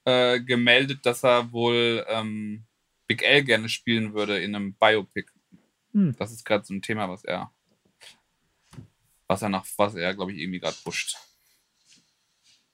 äh, 0.04 0.40
gemeldet, 0.40 1.04
dass 1.04 1.24
er 1.24 1.50
wohl 1.52 2.04
ähm, 2.08 2.64
Big 3.06 3.22
L 3.22 3.44
gerne 3.44 3.68
spielen 3.68 4.14
würde 4.14 4.38
in 4.38 4.54
einem 4.54 4.74
Biopic. 4.74 5.30
Hm. 5.92 6.14
Das 6.18 6.32
ist 6.32 6.44
gerade 6.44 6.64
so 6.64 6.74
ein 6.74 6.82
Thema, 6.82 7.08
was 7.08 7.24
er, 7.24 7.50
was 9.26 9.42
er 9.42 9.48
nach, 9.48 9.64
was 9.76 9.94
er, 9.94 10.14
glaube 10.14 10.32
ich, 10.32 10.38
irgendwie 10.38 10.60
gerade 10.60 10.76
pusht. 10.84 11.16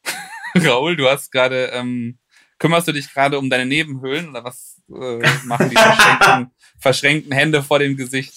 Raoul, 0.54 0.96
du 0.96 1.08
hast 1.08 1.30
gerade, 1.30 1.66
ähm, 1.72 2.18
kümmerst 2.58 2.88
du 2.88 2.92
dich 2.92 3.12
gerade 3.12 3.38
um 3.38 3.48
deine 3.48 3.66
Nebenhöhlen 3.66 4.28
oder 4.28 4.44
was 4.44 4.80
äh, 4.88 5.18
machen 5.44 5.70
die 5.70 5.76
verschränkten, 5.76 6.50
verschränkten 6.78 7.32
Hände 7.32 7.62
vor 7.62 7.78
dem 7.78 7.96
Gesicht? 7.96 8.32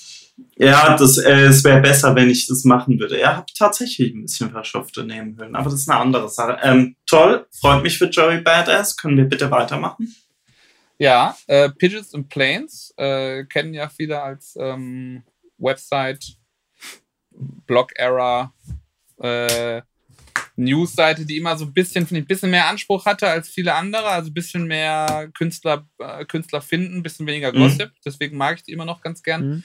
Ja, 0.58 0.98
das, 0.98 1.18
äh, 1.18 1.46
es 1.46 1.64
wäre 1.64 1.82
besser, 1.82 2.14
wenn 2.16 2.30
ich 2.30 2.48
das 2.48 2.66
machen 2.66 3.00
würde. 3.00 3.20
Er 3.20 3.38
hat 3.38 3.52
tatsächlich 3.58 4.14
ein 4.14 4.24
bisschen 4.24 4.52
verschopfte 4.52 5.04
Nebenhöhlen, 5.04 5.56
aber 5.56 5.70
das 5.70 5.82
ist 5.82 5.90
eine 5.90 6.00
andere 6.00 6.30
Sache. 6.30 6.60
Ähm, 6.62 6.96
toll, 7.06 7.46
freut 7.52 7.84
mich 7.84 7.98
für 7.98 8.10
Joey 8.10 8.42
Badass. 8.42 8.98
Können 8.98 9.18
wir 9.18 9.26
bitte 9.26 9.50
weitermachen? 9.50 10.14
Ja, 10.98 11.38
äh, 11.48 11.70
Pigeons 11.70 12.14
and 12.14 12.30
Planes 12.30 12.94
äh, 12.98 13.46
kennen 13.46 13.74
ja 13.74 13.90
viele 13.90 14.22
als 14.22 14.56
ähm, 14.60 15.24
Website, 15.58 16.38
Blog-Era, 17.38 18.53
äh, 19.20 19.82
Newsseite, 20.57 21.26
die 21.26 21.38
immer 21.38 21.57
so 21.57 21.66
ein 21.66 21.74
bisschen, 21.74 22.07
finde 22.07 22.20
ich, 22.20 22.26
ein 22.26 22.28
bisschen 22.28 22.52
mehr 22.52 22.68
Anspruch 22.68 23.06
hatte 23.06 23.28
als 23.28 23.49
viele 23.49 23.74
andere, 23.74 24.07
also 24.07 24.30
ein 24.30 24.34
bisschen 24.34 24.66
mehr 24.66 25.30
Künstler, 25.38 25.88
äh, 25.99 26.26
Künstler 26.26 26.62
finden, 26.62 26.98
ein 26.98 27.03
bisschen 27.03 27.28
weniger 27.28 27.52
Mhm. 27.52 27.57
Gossip. 27.57 27.91
Deswegen 28.06 28.38
mag 28.38 28.57
ich 28.57 28.64
die 28.64 28.72
immer 28.72 28.86
noch 28.86 29.02
ganz 29.02 29.22
gern. 29.22 29.48
Mhm. 29.48 29.64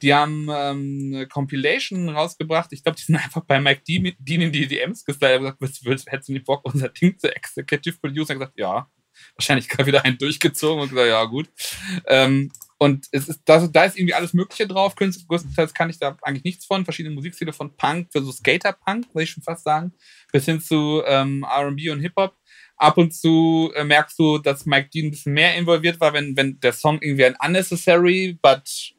Die 0.00 0.14
haben 0.14 0.48
ähm, 0.48 1.12
eine 1.12 1.26
Compilation 1.26 2.08
rausgebracht. 2.08 2.72
Ich 2.72 2.84
glaube, 2.84 2.96
die 2.96 3.02
sind 3.02 3.16
einfach 3.16 3.44
bei 3.44 3.60
Mike 3.60 3.82
Dean 3.86 4.12
Dean 4.20 4.42
in 4.42 4.52
die 4.52 4.68
DMs 4.68 5.04
geslidet 5.04 5.40
und 5.40 5.58
gesagt, 5.58 5.84
willst, 5.84 6.10
hättest 6.10 6.28
du 6.28 6.34
nicht 6.34 6.46
Bock, 6.46 6.64
unser 6.64 6.88
Ding 6.88 7.18
zu 7.18 7.34
Executive 7.34 7.98
Producer? 8.00 8.30
Er 8.30 8.34
hat 8.34 8.40
gesagt, 8.40 8.58
ja. 8.58 8.88
Wahrscheinlich 9.34 9.68
gerade 9.68 9.86
wieder 9.86 10.04
einen 10.04 10.18
durchgezogen 10.18 10.82
und 10.82 10.90
gesagt, 10.90 11.08
ja, 11.08 11.24
gut. 11.24 11.48
Ähm, 12.06 12.52
und 12.78 13.06
es 13.10 13.28
ist, 13.28 13.42
da, 13.44 13.66
da 13.66 13.84
ist 13.84 13.98
irgendwie 13.98 14.14
alles 14.14 14.32
Mögliche 14.32 14.68
drauf. 14.68 14.94
Größtenteils 14.94 15.74
kann 15.74 15.90
ich 15.90 15.98
da 15.98 16.16
eigentlich 16.22 16.44
nichts 16.44 16.64
von. 16.64 16.84
Verschiedene 16.84 17.14
Musikstile 17.14 17.52
von 17.52 17.76
Punk 17.76 18.08
für 18.12 18.22
so 18.22 18.30
Skater-Punk, 18.30 19.06
würde 19.12 19.24
ich 19.24 19.30
schon 19.30 19.42
fast 19.42 19.64
sagen, 19.64 19.92
bis 20.32 20.44
hin 20.44 20.60
zu 20.60 21.02
ähm, 21.04 21.44
RB 21.44 21.90
und 21.90 22.00
Hip-Hop. 22.00 22.36
Ab 22.76 22.96
und 22.96 23.12
zu 23.12 23.72
äh, 23.74 23.82
merkst 23.82 24.16
du, 24.16 24.38
dass 24.38 24.64
Mike 24.64 24.90
Dean 24.94 25.06
ein 25.06 25.10
bisschen 25.10 25.32
mehr 25.32 25.56
involviert 25.56 26.00
war, 26.00 26.12
wenn, 26.12 26.36
wenn 26.36 26.60
der 26.60 26.72
Song 26.72 27.00
irgendwie 27.02 27.24
ein 27.24 27.36
unnecessary, 27.44 28.38
but 28.40 28.94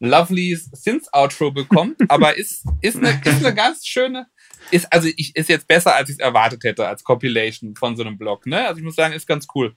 lovely 0.00 0.56
Synth-Outro 0.56 1.52
bekommt. 1.52 1.98
Aber 2.08 2.36
ist, 2.36 2.64
ist, 2.80 2.96
eine, 2.96 3.10
ist 3.24 3.44
eine 3.44 3.54
ganz 3.54 3.86
schöne, 3.86 4.26
ist, 4.72 4.92
also 4.92 5.08
ich, 5.16 5.36
ist 5.36 5.48
jetzt 5.48 5.68
besser, 5.68 5.94
als 5.94 6.08
ich 6.08 6.16
es 6.16 6.20
erwartet 6.20 6.64
hätte 6.64 6.88
als 6.88 7.04
Compilation 7.04 7.76
von 7.76 7.96
so 7.96 8.02
einem 8.02 8.18
Blog. 8.18 8.46
Ne? 8.46 8.66
Also 8.66 8.78
ich 8.78 8.84
muss 8.84 8.96
sagen, 8.96 9.14
ist 9.14 9.28
ganz 9.28 9.46
cool. 9.54 9.76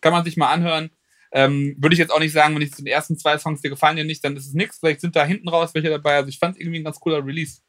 Kann 0.00 0.14
man 0.14 0.24
sich 0.24 0.38
mal 0.38 0.50
anhören. 0.50 0.90
Ähm, 1.36 1.76
Würde 1.78 1.92
ich 1.92 1.98
jetzt 1.98 2.12
auch 2.12 2.18
nicht 2.18 2.32
sagen, 2.32 2.54
wenn 2.54 2.62
ich 2.62 2.72
zu 2.72 2.82
den 2.82 2.86
ersten 2.86 3.18
zwei 3.18 3.36
Songs 3.36 3.60
dir 3.60 3.68
gefallen 3.68 3.96
dir 3.96 4.04
nicht, 4.04 4.24
dann 4.24 4.34
ist 4.36 4.46
es 4.46 4.54
nichts. 4.54 4.78
Vielleicht 4.78 5.02
sind 5.02 5.14
da 5.14 5.26
hinten 5.26 5.50
raus 5.50 5.74
welche 5.74 5.90
dabei. 5.90 6.16
Also 6.16 6.30
ich 6.30 6.38
fand 6.38 6.56
es 6.56 6.60
irgendwie 6.62 6.78
ein 6.78 6.84
ganz 6.84 6.98
cooler 6.98 7.22
Release. 7.22 7.60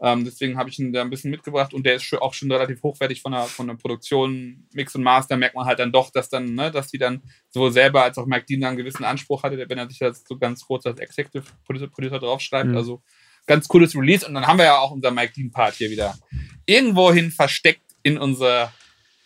Ähm, 0.00 0.24
deswegen 0.24 0.58
habe 0.58 0.68
ich 0.68 0.80
ihn 0.80 0.92
da 0.92 1.00
ein 1.02 1.10
bisschen 1.10 1.30
mitgebracht 1.30 1.72
und 1.72 1.86
der 1.86 1.94
ist 1.94 2.12
auch 2.14 2.34
schon 2.34 2.50
relativ 2.50 2.82
hochwertig 2.82 3.22
von 3.22 3.30
der, 3.30 3.44
von 3.44 3.68
der 3.68 3.76
Produktion, 3.76 4.66
Mix 4.74 4.96
und 4.96 5.04
Master. 5.04 5.36
Merkt 5.36 5.54
man 5.54 5.64
halt 5.64 5.78
dann 5.78 5.92
doch, 5.92 6.10
dass 6.10 6.28
dann, 6.28 6.56
ne, 6.56 6.72
dass 6.72 6.88
die 6.88 6.98
dann 6.98 7.22
sowohl 7.50 7.70
selber 7.70 8.02
als 8.02 8.18
auch 8.18 8.26
Mike 8.26 8.46
Dean 8.46 8.64
einen 8.64 8.76
gewissen 8.76 9.04
Anspruch 9.04 9.44
hatte, 9.44 9.64
wenn 9.68 9.78
er 9.78 9.88
sich 9.88 10.00
das 10.00 10.24
so 10.26 10.36
ganz 10.36 10.66
kurz 10.66 10.84
als 10.84 10.98
Executive 10.98 11.44
Producer, 11.64 11.86
Producer 11.86 12.18
draufschreibt. 12.18 12.70
Mhm. 12.70 12.76
Also 12.76 13.00
ganz 13.46 13.68
cooles 13.68 13.94
Release. 13.94 14.26
Und 14.26 14.34
dann 14.34 14.44
haben 14.44 14.58
wir 14.58 14.64
ja 14.64 14.78
auch 14.78 14.90
unser 14.90 15.12
Mike 15.12 15.34
Dean 15.36 15.52
Part 15.52 15.74
hier 15.74 15.88
wieder 15.88 16.18
irgendwohin 16.66 17.30
versteckt 17.30 17.94
in 18.02 18.18
unser, 18.18 18.72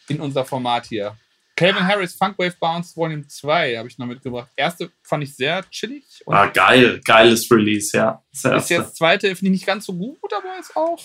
in 0.09 0.21
unser 0.21 0.45
Format 0.45 0.87
hier. 0.89 1.17
Calvin 1.59 1.87
Harris 1.87 2.15
Funk 2.15 2.39
Wave 2.39 2.55
Bounce 2.61 2.95
Volume 2.97 3.27
2 3.27 3.77
habe 3.77 3.89
ich 3.89 3.99
noch 3.99 4.07
mitgebracht. 4.07 4.49
Erste 4.57 4.91
fand 5.03 5.25
ich 5.25 5.35
sehr 5.35 5.69
chillig. 5.71 6.05
Ah, 6.27 6.47
geil, 6.47 7.01
geiles 7.05 7.51
Release, 7.51 7.97
ja. 7.97 8.23
Das 8.43 8.65
ist 8.65 8.71
jetzt 8.71 8.97
zweite, 8.97 9.27
finde 9.35 9.47
ich 9.47 9.61
nicht 9.61 9.67
ganz 9.67 9.87
so 9.87 9.93
gut, 9.93 10.19
aber 10.33 10.59
ist 10.61 10.77
auch. 10.77 10.99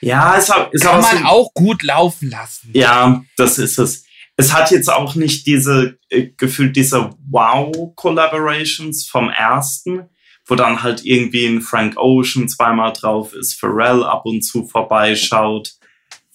Ja, 0.00 0.34
auch- 0.36 0.70
ist 0.72 0.82
Kann 0.82 1.00
man 1.00 1.18
so, 1.18 1.24
auch 1.24 1.54
gut 1.54 1.82
laufen 1.82 2.28
lassen. 2.30 2.70
Ja, 2.74 3.24
das 3.38 3.58
ist 3.58 3.78
es. 3.78 4.04
Es 4.36 4.52
hat 4.52 4.70
jetzt 4.70 4.90
auch 4.92 5.14
nicht 5.14 5.46
diese, 5.46 5.98
äh, 6.10 6.26
gefühlt 6.36 6.76
diese 6.76 7.10
Wow-Collaborations 7.30 9.06
vom 9.06 9.30
ersten, 9.30 10.08
wo 10.46 10.56
dann 10.56 10.82
halt 10.82 11.04
irgendwie 11.06 11.46
ein 11.46 11.62
Frank 11.62 11.96
Ocean 11.96 12.48
zweimal 12.48 12.92
drauf 12.92 13.32
ist, 13.32 13.54
Pharrell 13.58 14.02
ab 14.04 14.26
und 14.26 14.42
zu 14.42 14.66
vorbeischaut. 14.66 15.72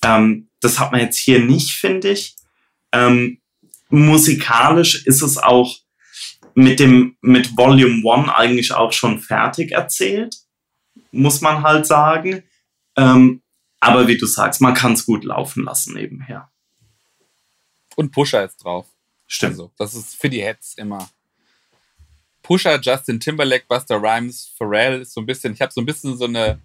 Ähm, 0.04 0.50
das 0.62 0.80
hat 0.80 0.92
man 0.92 1.02
jetzt 1.02 1.18
hier 1.20 1.40
nicht, 1.40 1.72
finde 1.74 2.10
ich. 2.12 2.36
Ähm, 2.92 3.40
musikalisch 3.90 5.06
ist 5.06 5.22
es 5.22 5.38
auch 5.38 5.76
mit 6.56 6.80
dem, 6.80 7.16
mit 7.22 7.56
Volume 7.58 8.04
One 8.04 8.36
eigentlich 8.36 8.74
auch 8.74 8.92
schon 8.92 9.20
fertig 9.20 9.72
erzählt, 9.72 10.36
muss 11.12 11.42
man 11.42 11.64
halt 11.64 11.86
sagen. 11.86 12.44
Ähm, 12.98 13.42
aber 13.80 14.08
wie 14.08 14.18
du 14.18 14.26
sagst, 14.26 14.60
man 14.62 14.74
kann 14.74 14.94
es 14.94 15.06
gut 15.06 15.24
laufen 15.24 15.64
lassen 15.64 15.94
nebenher. 15.94 16.52
Und 17.96 18.12
Pusher 18.12 18.46
ist 18.46 18.58
drauf. 18.64 18.88
Stimmt. 19.28 19.52
Also, 19.54 19.72
das 19.78 19.94
ist 19.94 20.16
für 20.20 20.30
die 20.30 20.42
Heads 20.42 20.74
immer. 20.76 21.10
Pusher, 22.42 22.80
Justin 22.82 23.20
Timberlake, 23.20 23.66
Buster 23.68 24.02
Rhymes, 24.02 24.54
Pharrell 24.58 25.02
ist 25.02 25.14
so 25.14 25.22
ein 25.22 25.26
bisschen, 25.26 25.54
ich 25.54 25.62
habe 25.62 25.72
so 25.72 25.82
ein 25.82 25.86
bisschen 25.86 26.18
so 26.18 26.26
eine 26.26 26.60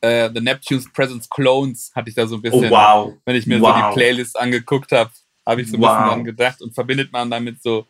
äh, 0.00 0.30
The 0.32 0.40
Neptune's 0.40 0.90
Presence 0.92 1.28
Clones 1.28 1.90
hatte 1.94 2.08
ich 2.08 2.14
da 2.14 2.26
so 2.26 2.36
ein 2.36 2.42
bisschen, 2.42 2.66
Oh, 2.66 2.70
wow. 2.70 3.14
wenn 3.24 3.36
ich 3.36 3.46
mir 3.46 3.58
so 3.58 3.64
Wow. 3.64 3.90
die 3.90 3.94
Playlist 3.98 4.38
angeguckt 4.38 4.92
habe, 4.92 5.10
habe 5.48 5.62
ich 5.62 5.68
so 5.70 5.76
ein 5.76 5.80
Wow. 5.80 5.88
bisschen 5.90 6.06
dran 6.08 6.24
gedacht 6.24 6.60
und 6.62 6.74
verbindet 6.74 7.10
man 7.12 7.30
damit 7.30 7.62
so 7.62 7.86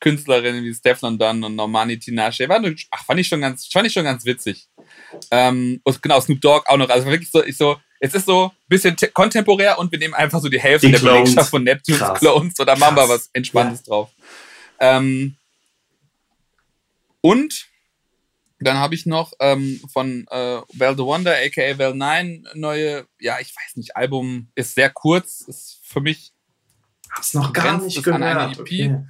Künstlerinnen 0.00 0.62
wie 0.62 0.72
Stefan 0.74 1.18
Dunn 1.18 1.42
und 1.42 1.56
Normani 1.56 1.98
Tinashe. 1.98 2.48
War, 2.48 2.62
ach, 2.90 3.04
fand 3.04 3.18
ich 3.20 3.26
schon 3.26 3.40
ganz, 3.40 3.66
fand 3.66 3.86
ich 3.86 3.92
schon 3.92 4.04
ganz 4.04 4.24
witzig. 4.24 4.68
Ähm, 5.30 5.80
und 5.82 6.02
genau, 6.02 6.20
Snoop 6.20 6.40
Dogg 6.40 6.64
auch 6.68 6.76
noch. 6.76 6.88
Also 6.88 7.06
wirklich 7.06 7.30
so, 7.30 7.42
ich 7.42 7.56
so, 7.56 7.76
es 7.98 8.14
ist 8.14 8.26
so 8.26 8.44
ein 8.46 8.50
bisschen 8.68 8.96
te- 8.96 9.08
kontemporär 9.08 9.76
und 9.78 9.90
wir 9.90 9.98
nehmen 9.98 10.14
einfach 10.14 10.40
so 10.40 10.48
die 10.48 10.60
Hälfte 10.60 10.86
Die 10.86 10.92
der. 10.92 11.00
Belegschaft 11.00 11.50
von 11.50 11.64
Neptunes 11.64 11.98
Krass. 12.00 12.18
Clones 12.20 12.60
oder 12.60 12.76
machen 12.76 12.94
wir 12.96 13.08
was 13.08 13.28
Entspanntes 13.32 13.82
drauf. 13.82 14.10
Ähm, 14.78 15.34
und 17.20 17.66
dann 18.60 18.76
habe 18.76 18.94
ich 18.94 19.06
noch 19.06 19.32
ähm, 19.40 19.80
von 19.92 20.26
äh, 20.30 20.60
Well 20.74 20.94
the 20.96 21.02
Wonder, 21.04 21.34
aka 21.36 21.78
Well 21.78 21.94
9, 21.94 22.48
neue, 22.54 23.06
ja, 23.20 23.38
ich 23.40 23.54
weiß 23.54 23.76
nicht, 23.76 23.96
Album 23.96 24.48
ist 24.54 24.74
sehr 24.74 24.90
kurz, 24.90 25.40
ist 25.42 25.80
für 25.84 26.00
mich 26.00 26.32
Hab's 27.10 27.34
noch 27.34 27.52
gar 27.52 27.80
nicht 27.80 27.96
es 27.96 28.06
an 28.08 28.22
eine 28.22 28.54
gehört. 28.54 28.58
EP? 28.58 28.62
Okay. 28.62 29.04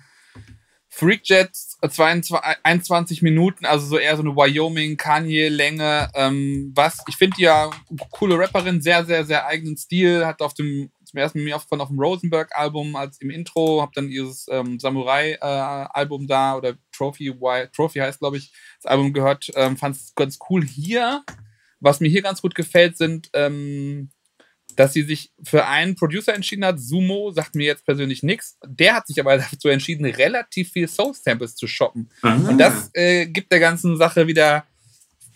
Freakjets, 0.99 1.79
äh, 1.81 1.89
22, 1.89 2.41
21 2.65 3.23
Minuten, 3.23 3.65
also 3.66 3.87
so 3.87 3.99
eher 3.99 4.16
so 4.16 4.23
eine 4.23 4.35
Wyoming-Kanye-Länge. 4.35 6.11
Ähm, 6.15 6.73
was, 6.75 7.05
ich 7.07 7.16
finde 7.16 7.37
ja 7.41 7.70
coole 8.11 8.37
Rapperin, 8.37 8.81
sehr, 8.81 9.05
sehr, 9.05 9.25
sehr 9.25 9.47
eigenen 9.47 9.77
Stil, 9.77 10.27
hat 10.27 10.43
auf 10.43 10.55
dem, 10.55 10.91
zum 11.05 11.19
ersten 11.19 11.45
Mal 11.45 11.53
aufgefallen 11.53 11.83
auf 11.83 11.89
dem 11.89 12.01
Rosenberg-Album 12.01 12.97
als 12.97 13.20
im 13.20 13.31
Intro, 13.31 13.81
hab 13.81 13.93
dann 13.93 14.09
dieses 14.09 14.47
ähm, 14.51 14.81
Samurai-Album 14.81 16.27
da 16.27 16.57
oder 16.57 16.75
Trophy, 16.91 17.29
y, 17.29 17.69
Trophy 17.73 18.01
heißt, 18.01 18.19
glaube 18.19 18.39
ich, 18.39 18.53
das 18.83 18.91
Album 18.91 19.12
gehört, 19.12 19.53
ähm, 19.55 19.77
fand 19.77 19.95
es 19.95 20.15
ganz 20.16 20.39
cool 20.51 20.65
hier. 20.65 21.23
Was 21.79 22.01
mir 22.01 22.09
hier 22.09 22.23
ganz 22.23 22.43
gut 22.43 22.57
gefällt, 22.57 22.97
sind 22.97 23.31
ähm, 23.35 24.11
dass 24.79 24.93
sie 24.93 25.03
sich 25.03 25.33
für 25.43 25.67
einen 25.67 25.97
Producer 25.97 26.33
entschieden 26.33 26.65
hat. 26.65 26.79
Sumo 26.79 27.33
sagt 27.33 27.57
mir 27.57 27.67
jetzt 27.67 27.85
persönlich 27.85 28.23
nichts. 28.23 28.57
Der 28.65 28.95
hat 28.95 29.09
sich 29.09 29.19
aber 29.19 29.37
dazu 29.37 29.67
entschieden, 29.69 30.07
relativ 30.07 30.71
viel 30.71 30.87
Soul-Samples 30.87 31.57
zu 31.57 31.67
shoppen. 31.67 32.09
Ah. 32.23 32.35
Und 32.35 32.59
das 32.59 32.89
äh, 32.95 33.27
gibt 33.27 33.51
der 33.51 33.59
ganzen 33.59 33.97
Sache 33.97 34.29
wieder. 34.29 34.65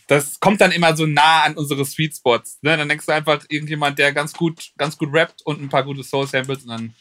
Das 0.06 0.39
kommt 0.39 0.60
dann 0.60 0.70
immer 0.70 0.97
so 0.97 1.06
nah 1.06 1.43
an 1.43 1.55
unsere 1.55 1.85
Sweet 1.85 2.14
Spots. 2.14 2.59
Ne? 2.62 2.77
Dann 2.77 2.89
denkst 2.89 3.06
du 3.06 3.12
einfach 3.12 3.44
irgendjemand, 3.48 3.98
der 3.98 4.12
ganz 4.12 4.32
gut, 4.32 4.70
ganz 4.78 4.97
gut 4.97 5.12
rappt 5.12 5.43
und 5.44 5.60
ein 5.60 5.69
paar 5.69 5.82
gute 5.82 6.05
Soul-Samples 6.05 6.62
und 6.62 6.69
dann, 6.69 6.94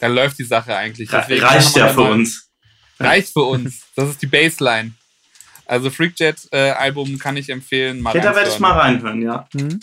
dann 0.00 0.14
läuft 0.16 0.40
die 0.40 0.44
Sache 0.44 0.74
eigentlich. 0.74 1.10
Deswegen 1.10 1.44
reicht 1.44 1.76
ja 1.76 1.88
für 1.92 2.02
uns. 2.02 2.50
Reicht 2.98 3.32
für 3.32 3.44
uns. 3.44 3.82
Das 3.94 4.10
ist 4.10 4.20
die 4.20 4.26
Baseline. 4.26 4.94
Also 5.66 5.90
Freakjet-Album 5.90 7.20
kann 7.20 7.36
ich 7.36 7.50
empfehlen. 7.50 8.00
Mal 8.00 8.10
Okay, 8.10 8.20
da 8.20 8.34
werde 8.34 8.50
ich 8.50 8.58
mal 8.58 8.72
reinhören, 8.72 9.22
ja. 9.22 9.46
Mhm. 9.52 9.80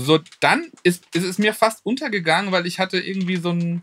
So, 0.00 0.20
dann 0.38 0.70
ist, 0.84 1.12
ist 1.12 1.24
es 1.24 1.38
mir 1.38 1.52
fast 1.52 1.84
untergegangen, 1.84 2.52
weil 2.52 2.68
ich 2.68 2.78
hatte 2.78 3.00
irgendwie 3.00 3.34
so 3.34 3.50
ein, 3.50 3.82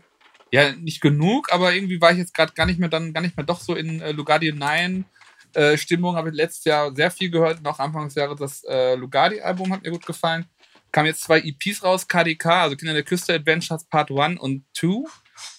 ja, 0.50 0.72
nicht 0.72 1.02
genug, 1.02 1.52
aber 1.52 1.74
irgendwie 1.74 2.00
war 2.00 2.10
ich 2.10 2.16
jetzt 2.16 2.32
gerade 2.32 2.54
gar 2.54 2.64
nicht 2.64 2.80
mehr 2.80 2.88
dann, 2.88 3.12
gar 3.12 3.20
nicht 3.20 3.36
mehr 3.36 3.44
doch 3.44 3.60
so 3.60 3.74
in 3.74 4.00
äh, 4.00 4.12
Lugardi 4.12 4.50
9 4.50 5.04
äh, 5.52 5.76
Stimmung. 5.76 6.16
Habe 6.16 6.30
ich 6.30 6.34
letztes 6.34 6.64
Jahr 6.64 6.94
sehr 6.96 7.10
viel 7.10 7.28
gehört, 7.28 7.62
noch 7.62 7.78
Anfang 7.80 8.06
des 8.06 8.14
Jahres 8.14 8.38
das 8.38 8.64
äh, 8.64 8.94
Lugardi-Album 8.94 9.70
hat 9.70 9.82
mir 9.82 9.90
gut 9.90 10.06
gefallen. 10.06 10.46
Kam 10.90 11.04
jetzt 11.04 11.20
zwei 11.20 11.40
EPs 11.40 11.84
raus, 11.84 12.08
KDK, 12.08 12.46
also 12.46 12.76
Kinder 12.76 12.94
der 12.94 13.02
Küste 13.02 13.34
Adventures 13.34 13.84
Part 13.84 14.10
1 14.10 14.40
und 14.40 14.64
2. 14.72 15.04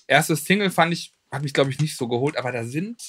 Erstes 0.08 0.44
Single 0.44 0.72
fand 0.72 0.92
ich, 0.92 1.14
hat 1.32 1.44
mich 1.44 1.54
glaube 1.54 1.70
ich 1.70 1.80
nicht 1.80 1.96
so 1.96 2.08
geholt, 2.08 2.36
aber 2.36 2.52
da 2.52 2.64
sind, 2.64 3.00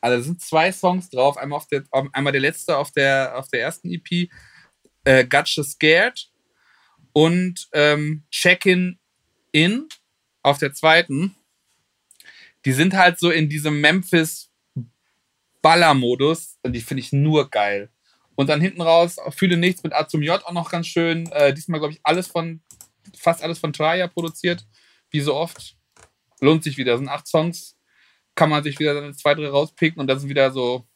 also 0.00 0.16
da 0.16 0.22
sind 0.24 0.40
zwei 0.42 0.72
Songs 0.72 1.10
drauf. 1.10 1.36
Einmal, 1.36 1.58
auf 1.58 1.68
der, 1.68 1.84
einmal 2.12 2.32
der 2.32 2.40
letzte 2.40 2.76
auf 2.76 2.90
der, 2.90 3.38
auf 3.38 3.46
der 3.46 3.60
ersten 3.60 3.88
EP, 3.88 4.28
äh, 5.04 5.24
Gotcha 5.24 5.62
Scared 5.62 6.28
und 7.12 7.68
ähm, 7.72 8.24
Check-in 8.30 8.98
in 9.52 9.88
auf 10.42 10.58
der 10.58 10.72
zweiten. 10.72 11.34
Die 12.64 12.72
sind 12.72 12.94
halt 12.94 13.18
so 13.18 13.30
in 13.30 13.48
diesem 13.48 13.80
Memphis 13.80 14.50
Baller-Modus 15.62 16.58
und 16.62 16.72
die 16.72 16.80
finde 16.80 17.02
ich 17.02 17.12
nur 17.12 17.50
geil. 17.50 17.90
Und 18.34 18.48
dann 18.48 18.60
hinten 18.60 18.80
raus, 18.80 19.16
fühle 19.30 19.56
nichts 19.56 19.82
mit 19.82 19.92
A 19.92 20.06
zum 20.06 20.22
J 20.22 20.44
auch 20.44 20.52
noch 20.52 20.70
ganz 20.70 20.86
schön. 20.86 21.30
Äh, 21.32 21.52
diesmal, 21.52 21.80
glaube 21.80 21.94
ich, 21.94 22.00
alles 22.04 22.28
von, 22.28 22.62
fast 23.16 23.42
alles 23.42 23.58
von 23.58 23.72
Traya 23.72 24.06
produziert, 24.06 24.64
wie 25.10 25.20
so 25.20 25.34
oft. 25.34 25.76
Lohnt 26.40 26.62
sich 26.62 26.78
wieder. 26.78 26.96
sind 26.96 27.08
acht 27.08 27.26
Songs, 27.26 27.76
kann 28.36 28.48
man 28.48 28.62
sich 28.62 28.78
wieder 28.78 28.94
seine 28.94 29.12
zwei, 29.14 29.34
drei 29.34 29.48
rauspicken 29.48 30.00
und 30.00 30.06
das 30.06 30.20
sind 30.20 30.30
wieder 30.30 30.52
so, 30.52 30.86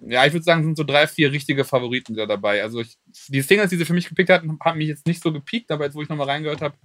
ja, 0.00 0.24
ich 0.26 0.32
würde 0.32 0.44
sagen, 0.44 0.62
sind 0.62 0.76
so 0.76 0.84
drei, 0.84 1.06
vier 1.06 1.32
richtige 1.32 1.64
Favoriten 1.64 2.14
da 2.14 2.26
dabei. 2.26 2.62
Also 2.62 2.80
ich, 2.80 2.96
die 3.28 3.40
Singles, 3.40 3.70
die 3.70 3.76
sie 3.76 3.84
für 3.84 3.94
mich 3.94 4.08
gepickt 4.08 4.30
hatten, 4.30 4.58
haben 4.64 4.78
mich 4.78 4.88
jetzt 4.88 5.06
nicht 5.06 5.22
so 5.22 5.32
gepiekt, 5.32 5.70
aber 5.70 5.84
jetzt, 5.84 5.94
wo 5.94 6.02
ich 6.02 6.08
nochmal 6.08 6.28
reingehört 6.28 6.62
habe, 6.62 6.76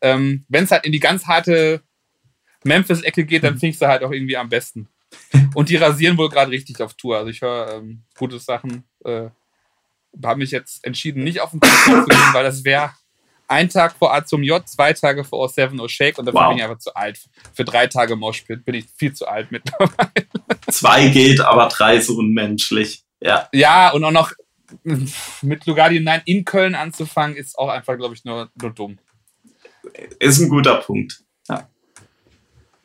ähm, 0.00 0.44
wenn 0.48 0.64
es 0.64 0.70
halt 0.70 0.84
in 0.84 0.92
die 0.92 1.00
ganz 1.00 1.26
harte 1.26 1.82
Memphis-Ecke 2.64 3.24
geht, 3.24 3.44
dann 3.44 3.54
finde 3.54 3.68
ich 3.68 3.78
sie 3.78 3.88
halt 3.88 4.02
auch 4.02 4.10
irgendwie 4.10 4.36
am 4.36 4.48
besten. 4.48 4.88
Und 5.54 5.68
die 5.68 5.76
rasieren 5.76 6.18
wohl 6.18 6.28
gerade 6.28 6.50
richtig 6.50 6.80
auf 6.80 6.94
Tour. 6.94 7.18
Also 7.18 7.30
ich 7.30 7.40
höre 7.40 7.74
ähm, 7.74 8.02
gute 8.16 8.38
Sachen. 8.38 8.84
Äh, 9.04 9.30
habe 10.24 10.40
mich 10.40 10.50
jetzt 10.50 10.84
entschieden, 10.84 11.22
nicht 11.22 11.40
auf 11.40 11.50
den 11.50 11.60
Konzert 11.60 12.04
zu 12.04 12.08
gehen, 12.08 12.32
weil 12.34 12.44
das 12.44 12.64
wäre 12.64 12.92
ein 13.50 13.68
Tag 13.68 13.94
vor 13.96 14.14
A 14.14 14.24
zum 14.24 14.42
J, 14.42 14.66
zwei 14.68 14.92
Tage 14.92 15.24
vor 15.24 15.46
O7 15.46 15.80
O 15.80 15.88
Shake 15.88 16.18
und 16.18 16.26
dafür 16.26 16.40
Wow. 16.40 16.48
bin 16.50 16.58
ich 16.58 16.64
einfach 16.64 16.78
zu 16.78 16.94
alt. 16.94 17.18
Für 17.52 17.64
drei 17.64 17.86
Tage 17.88 18.16
Moshpit 18.16 18.64
bin 18.64 18.74
ich 18.76 18.86
viel 18.96 19.12
zu 19.12 19.26
alt 19.26 19.50
mittlerweile. 19.50 20.26
Zwei 20.70 21.08
geht, 21.08 21.40
aber 21.40 21.66
drei 21.68 21.96
ist 21.96 22.08
unmenschlich. 22.10 23.02
Ja. 23.20 23.48
Ja, 23.52 23.90
und 23.90 24.04
auch 24.04 24.12
noch 24.12 24.32
mit 25.42 25.66
Lugardi 25.66 25.98
9 26.00 26.22
in 26.26 26.44
Köln 26.44 26.74
anzufangen, 26.76 27.36
ist 27.36 27.58
auch 27.58 27.68
einfach, 27.68 27.96
glaube 27.96 28.14
ich, 28.14 28.24
nur, 28.24 28.50
nur 28.54 28.70
dumm. 28.70 28.98
Ist 30.20 30.38
ein 30.40 30.48
guter 30.48 30.76
Punkt. 30.76 31.24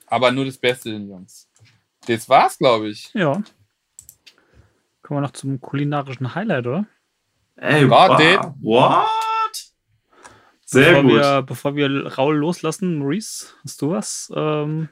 Aber 0.08 0.32
nur 0.32 0.46
das 0.46 0.58
Beste, 0.58 0.92
den 0.92 1.08
Jungs. 1.10 1.48
Das 2.08 2.28
war's, 2.30 2.58
glaube 2.58 2.90
ich. 2.90 3.12
Ja. 3.14 3.34
Kommen 5.02 5.18
wir 5.18 5.22
noch 5.22 5.32
zum 5.32 5.60
kulinarischen 5.62 6.34
Highlight, 6.34 6.66
oder? 6.68 6.86
Ey, 7.56 7.90
Warte. 7.90 8.54
wow. 8.62 9.06
Sehr 10.66 10.90
bevor 10.90 11.04
gut. 11.04 11.12
Wir, 11.14 11.42
bevor 11.44 11.76
wir 11.76 12.08
Raul 12.18 12.38
loslassen, 12.38 12.98
Maurice, 12.98 13.48
hast 13.64 13.82
du 13.82 13.92
was? 13.92 14.32
Ähm, 14.36 14.90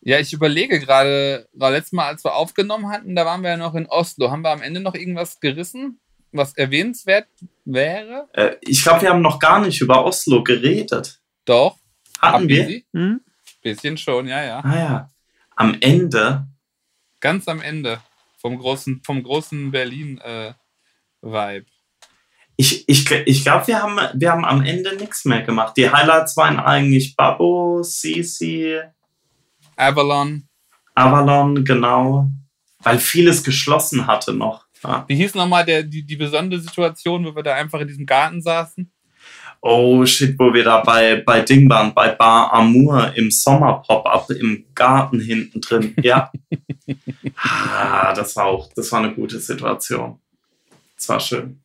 Ja, 0.00 0.18
ich 0.18 0.32
überlege 0.32 0.80
gerade, 0.80 1.48
war 1.52 1.70
letztes 1.70 1.92
Mal, 1.92 2.08
als 2.08 2.24
wir 2.24 2.34
aufgenommen 2.34 2.88
hatten, 2.90 3.14
da 3.14 3.24
waren 3.24 3.42
wir 3.42 3.50
ja 3.50 3.56
noch 3.56 3.76
in 3.76 3.86
Oslo. 3.86 4.30
Haben 4.32 4.42
wir 4.42 4.50
am 4.50 4.60
Ende 4.62 4.80
noch 4.80 4.96
irgendwas 4.96 5.38
gerissen, 5.38 6.00
was 6.32 6.56
erwähnenswert 6.56 7.28
wäre? 7.64 8.28
Äh, 8.32 8.56
ich 8.62 8.82
glaube, 8.82 9.02
wir 9.02 9.10
haben 9.10 9.22
noch 9.22 9.38
gar 9.38 9.60
nicht 9.60 9.80
über 9.80 10.04
Oslo 10.04 10.42
geredet. 10.42 11.20
Doch. 11.44 11.78
Hatten 12.20 12.48
wir? 12.48 12.82
Hm? 12.92 13.20
Bisschen 13.62 13.96
schon, 13.96 14.26
ja, 14.26 14.42
ja. 14.42 14.58
Ah 14.64 14.76
ja. 14.76 15.10
Am 15.54 15.76
Ende. 15.80 16.48
Ganz 17.20 17.46
am 17.46 17.60
Ende 17.60 18.00
vom 18.38 18.58
großen, 18.58 19.02
vom 19.04 19.22
großen 19.22 19.70
Berlin-Vibe. 19.70 21.66
Ich, 22.56 22.88
ich, 22.88 23.10
ich 23.10 23.42
glaube, 23.42 23.66
wir 23.66 23.82
haben, 23.82 23.98
wir 24.14 24.30
haben 24.30 24.44
am 24.44 24.62
Ende 24.62 24.94
nichts 24.96 25.24
mehr 25.24 25.42
gemacht. 25.42 25.76
Die 25.76 25.90
Highlights 25.90 26.36
waren 26.36 26.60
eigentlich 26.60 27.16
Babbo, 27.16 27.82
Sisi, 27.82 28.78
Avalon. 29.76 30.48
Avalon, 30.94 31.64
genau. 31.64 32.30
Weil 32.80 32.98
vieles 32.98 33.42
geschlossen 33.42 34.06
hatte 34.06 34.32
noch. 34.32 34.66
Ja. 34.84 35.04
Wie 35.08 35.14
hieß 35.14 35.34
nochmal 35.34 35.64
der, 35.64 35.82
die, 35.82 36.04
die 36.04 36.16
besondere 36.16 36.60
Situation, 36.60 37.24
wo 37.24 37.34
wir 37.34 37.42
da 37.42 37.54
einfach 37.54 37.80
in 37.80 37.88
diesem 37.88 38.06
Garten 38.06 38.42
saßen? 38.42 38.90
Oh 39.60 40.04
shit, 40.04 40.36
wo 40.38 40.52
wir 40.52 40.64
da 40.64 40.80
bei, 40.80 41.22
bei 41.24 41.40
Ding 41.40 41.70
waren, 41.70 41.94
bei 41.94 42.08
Bar 42.08 42.52
Amour 42.52 43.12
im 43.14 43.30
Sommer-Pop-Up 43.30 44.30
im 44.30 44.64
Garten 44.74 45.20
hinten 45.20 45.60
drin. 45.60 45.94
Ja. 46.02 46.32
ah, 47.36 48.12
das 48.12 48.34
war 48.34 48.46
auch, 48.46 48.68
das 48.74 48.90
war 48.90 48.98
eine 48.98 49.14
gute 49.14 49.38
Situation. 49.38 50.18
Das 50.96 51.08
war 51.08 51.20
schön. 51.20 51.60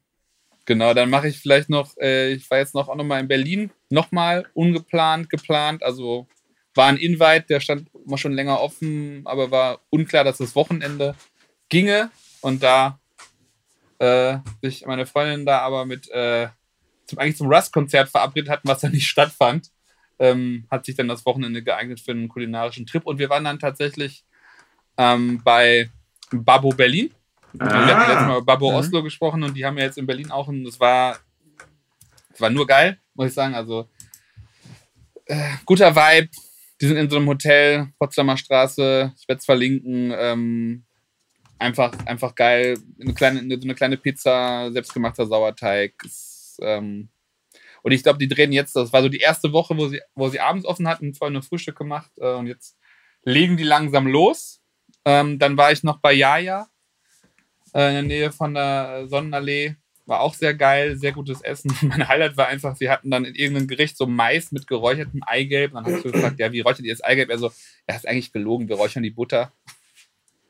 Genau, 0.67 0.93
dann 0.93 1.09
mache 1.09 1.29
ich 1.29 1.39
vielleicht 1.39 1.69
noch, 1.69 1.95
äh, 1.97 2.33
ich 2.33 2.51
war 2.51 2.57
jetzt 2.57 2.75
noch 2.75 2.89
auch 2.89 2.95
nochmal 2.95 3.21
in 3.21 3.29
Berlin, 3.29 3.71
nochmal 3.89 4.45
ungeplant, 4.53 5.29
geplant, 5.29 5.81
also 5.81 6.27
war 6.75 6.87
ein 6.87 6.97
Invite, 6.97 7.45
der 7.47 7.61
stand 7.61 7.89
mal 8.05 8.17
schon 8.17 8.33
länger 8.33 8.59
offen, 8.59 9.21
aber 9.23 9.49
war 9.49 9.79
unklar, 9.89 10.25
dass 10.25 10.39
das 10.39 10.55
Wochenende 10.55 11.15
ginge. 11.69 12.11
Und 12.41 12.61
da 12.61 12.99
äh, 13.99 14.39
sich 14.61 14.85
meine 14.85 15.05
Freundin 15.05 15.45
da 15.45 15.59
aber 15.59 15.85
mit 15.85 16.09
äh, 16.11 16.49
zum, 17.05 17.17
eigentlich 17.17 17.37
zum 17.37 17.47
Rust-Konzert 17.47 18.09
verabredet 18.09 18.49
hatten, 18.49 18.67
was 18.67 18.81
dann 18.81 18.91
nicht 18.91 19.07
stattfand, 19.07 19.71
ähm, 20.19 20.67
hat 20.69 20.85
sich 20.85 20.97
dann 20.97 21.07
das 21.07 21.25
Wochenende 21.25 21.63
geeignet 21.63 22.01
für 22.01 22.11
einen 22.11 22.27
kulinarischen 22.27 22.85
Trip. 22.85 23.05
Und 23.05 23.19
wir 23.19 23.29
waren 23.29 23.45
dann 23.45 23.59
tatsächlich 23.59 24.25
ähm, 24.97 25.41
bei 25.45 25.89
Babo 26.31 26.71
Berlin. 26.71 27.13
Wir 27.53 27.65
hatten 27.65 28.11
letztes 28.11 28.27
Mal 28.27 28.37
über 28.37 28.45
Babo 28.45 28.71
Mhm. 28.71 28.77
Oslo 28.77 29.03
gesprochen 29.03 29.43
und 29.43 29.55
die 29.55 29.65
haben 29.65 29.77
ja 29.77 29.85
jetzt 29.85 29.97
in 29.97 30.05
Berlin 30.05 30.31
auch 30.31 30.47
und 30.47 30.63
das 30.63 30.79
war, 30.79 31.17
das 32.31 32.41
war 32.41 32.49
nur 32.49 32.67
geil, 32.67 32.99
muss 33.13 33.27
ich 33.27 33.33
sagen. 33.33 33.55
Also 33.55 33.89
äh, 35.25 35.51
guter 35.65 35.95
Vibe. 35.95 36.29
Die 36.79 36.85
sind 36.85 36.97
in 36.97 37.09
so 37.09 37.17
einem 37.17 37.27
Hotel, 37.27 37.87
Potsdamer 37.97 38.37
Straße, 38.37 39.11
ich 39.17 39.27
werde 39.27 39.39
es 39.39 39.45
verlinken. 39.45 40.13
Ähm, 40.15 40.85
einfach, 41.57 41.91
einfach 42.05 42.35
geil. 42.35 42.77
Eine 43.01 43.15
kleine, 43.15 43.39
eine, 43.39 43.55
so 43.55 43.63
eine 43.63 43.73
kleine 43.73 43.97
Pizza, 43.97 44.71
selbstgemachter 44.71 45.25
Sauerteig. 45.25 45.93
Ist, 46.05 46.59
ähm, 46.61 47.09
und 47.81 47.91
ich 47.91 48.03
glaube, 48.03 48.19
die 48.19 48.27
drehen 48.27 48.51
jetzt, 48.51 48.75
das 48.75 48.93
war 48.93 49.01
so 49.01 49.09
die 49.09 49.19
erste 49.19 49.53
Woche, 49.53 49.75
wo 49.75 49.87
sie, 49.87 50.01
wo 50.13 50.29
sie 50.29 50.39
abends 50.39 50.67
offen 50.67 50.87
hatten, 50.87 51.15
vorhin 51.15 51.33
nur 51.33 51.41
Frühstück 51.41 51.77
gemacht 51.77 52.11
äh, 52.17 52.33
und 52.33 52.45
jetzt 52.45 52.77
legen 53.23 53.57
die 53.57 53.63
langsam 53.63 54.05
los. 54.05 54.61
Ähm, 55.03 55.39
dann 55.39 55.57
war 55.57 55.71
ich 55.71 55.81
noch 55.83 55.97
bei 55.99 56.13
Jaja 56.13 56.63
äh, 56.63 56.76
in 57.81 57.93
der 57.93 58.03
Nähe 58.03 58.31
von 58.31 58.53
der 58.53 59.07
Sonnenallee. 59.07 59.75
war 60.05 60.21
auch 60.21 60.33
sehr 60.33 60.55
geil, 60.55 60.97
sehr 60.97 61.11
gutes 61.11 61.41
Essen. 61.41 61.71
Mein 61.81 62.07
Highlight 62.07 62.37
war 62.37 62.47
einfach, 62.47 62.79
wir 62.79 62.91
hatten 62.91 63.11
dann 63.11 63.25
in 63.25 63.35
irgendeinem 63.35 63.67
Gericht 63.67 63.97
so 63.97 64.07
Mais 64.07 64.51
mit 64.51 64.67
geräuchertem 64.67 65.21
Eigelb. 65.25 65.73
Und 65.73 65.85
dann 65.85 65.93
hast 65.93 66.05
du 66.05 66.11
gefragt, 66.11 66.39
ja, 66.39 66.51
wie 66.51 66.61
räuchert 66.61 66.85
ihr 66.85 66.93
das 66.93 67.03
Eigelb? 67.03 67.29
Er 67.29 67.37
so, 67.37 67.51
ja, 67.87 67.95
ist 67.95 68.07
eigentlich 68.07 68.31
gelogen, 68.31 68.69
wir 68.69 68.77
räuchern 68.77 69.03
die 69.03 69.11
Butter. 69.11 69.51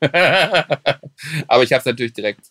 Aber 0.00 1.62
ich 1.64 1.72
habe 1.72 1.80
es 1.80 1.84
natürlich 1.84 2.12
direkt 2.12 2.46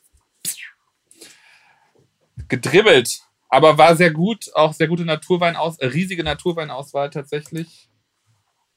gedribbelt. 2.47 3.21
Aber 3.49 3.77
war 3.77 3.95
sehr 3.95 4.11
gut, 4.11 4.53
auch 4.53 4.73
sehr 4.73 4.87
gute 4.87 5.05
Naturweinaus, 5.05 5.79
äh, 5.79 5.87
riesige 5.87 6.23
Naturweinauswahl 6.23 7.09
tatsächlich. 7.09 7.89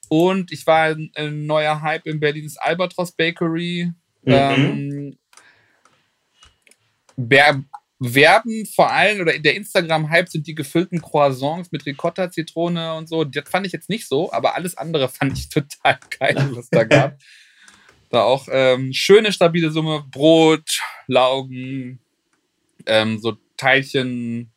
Und 0.09 0.53
ich 0.53 0.67
war 0.67 0.87
ein, 0.87 1.11
ein 1.15 1.47
neuer 1.47 1.83
Hype 1.83 2.07
in 2.07 2.21
Berlins 2.21 2.57
Albatros 2.57 3.13
Bakery. 3.13 3.93
Mhm. 4.23 4.33
Ähm, 4.33 5.19
werben 7.17 8.65
vor 8.75 8.91
allem, 8.91 9.21
oder 9.21 9.35
in 9.35 9.43
der 9.43 9.55
Instagram-Hype 9.55 10.31
sind 10.31 10.47
die 10.47 10.55
gefüllten 10.55 11.03
Croissants 11.03 11.71
mit 11.71 11.85
Ricotta, 11.85 12.31
Zitrone 12.31 12.95
und 12.95 13.09
so. 13.09 13.25
Das 13.25 13.49
fand 13.49 13.67
ich 13.67 13.73
jetzt 13.73 13.91
nicht 13.91 14.09
so, 14.09 14.33
aber 14.33 14.55
alles 14.55 14.77
andere 14.77 15.09
fand 15.11 15.39
ich 15.39 15.51
total 15.51 15.99
geil, 16.19 16.51
was 16.53 16.71
da 16.71 16.85
gab. 16.85 17.19
da 18.09 18.23
auch 18.23 18.49
ähm, 18.51 18.93
schöne, 18.93 19.33
stabile 19.33 19.71
Summe, 19.71 20.05
Brot, 20.11 20.81
Laugen, 21.07 22.01
ähm, 22.87 23.19
so 23.19 23.37
Teilchen, 23.59 24.51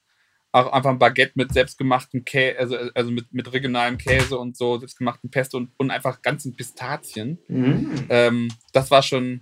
auch 0.54 0.72
einfach 0.72 0.92
ein 0.92 1.00
Baguette 1.00 1.34
mit 1.36 1.52
selbstgemachten 1.52 2.24
Käse, 2.24 2.58
also, 2.60 2.78
also 2.94 3.12
mit, 3.12 3.34
mit 3.34 3.52
regionalem 3.52 3.98
Käse 3.98 4.38
und 4.38 4.56
so, 4.56 4.78
selbstgemachten 4.78 5.30
Pesto 5.30 5.58
und, 5.58 5.72
und 5.78 5.92
einfach 5.92 6.22
ganzen 6.22 6.56
Pistazien. 6.56 7.40
Mhm. 7.50 8.06
Ähm, 8.10 8.48
das 8.72 8.90
war 8.90 9.04
schon, 9.04 9.42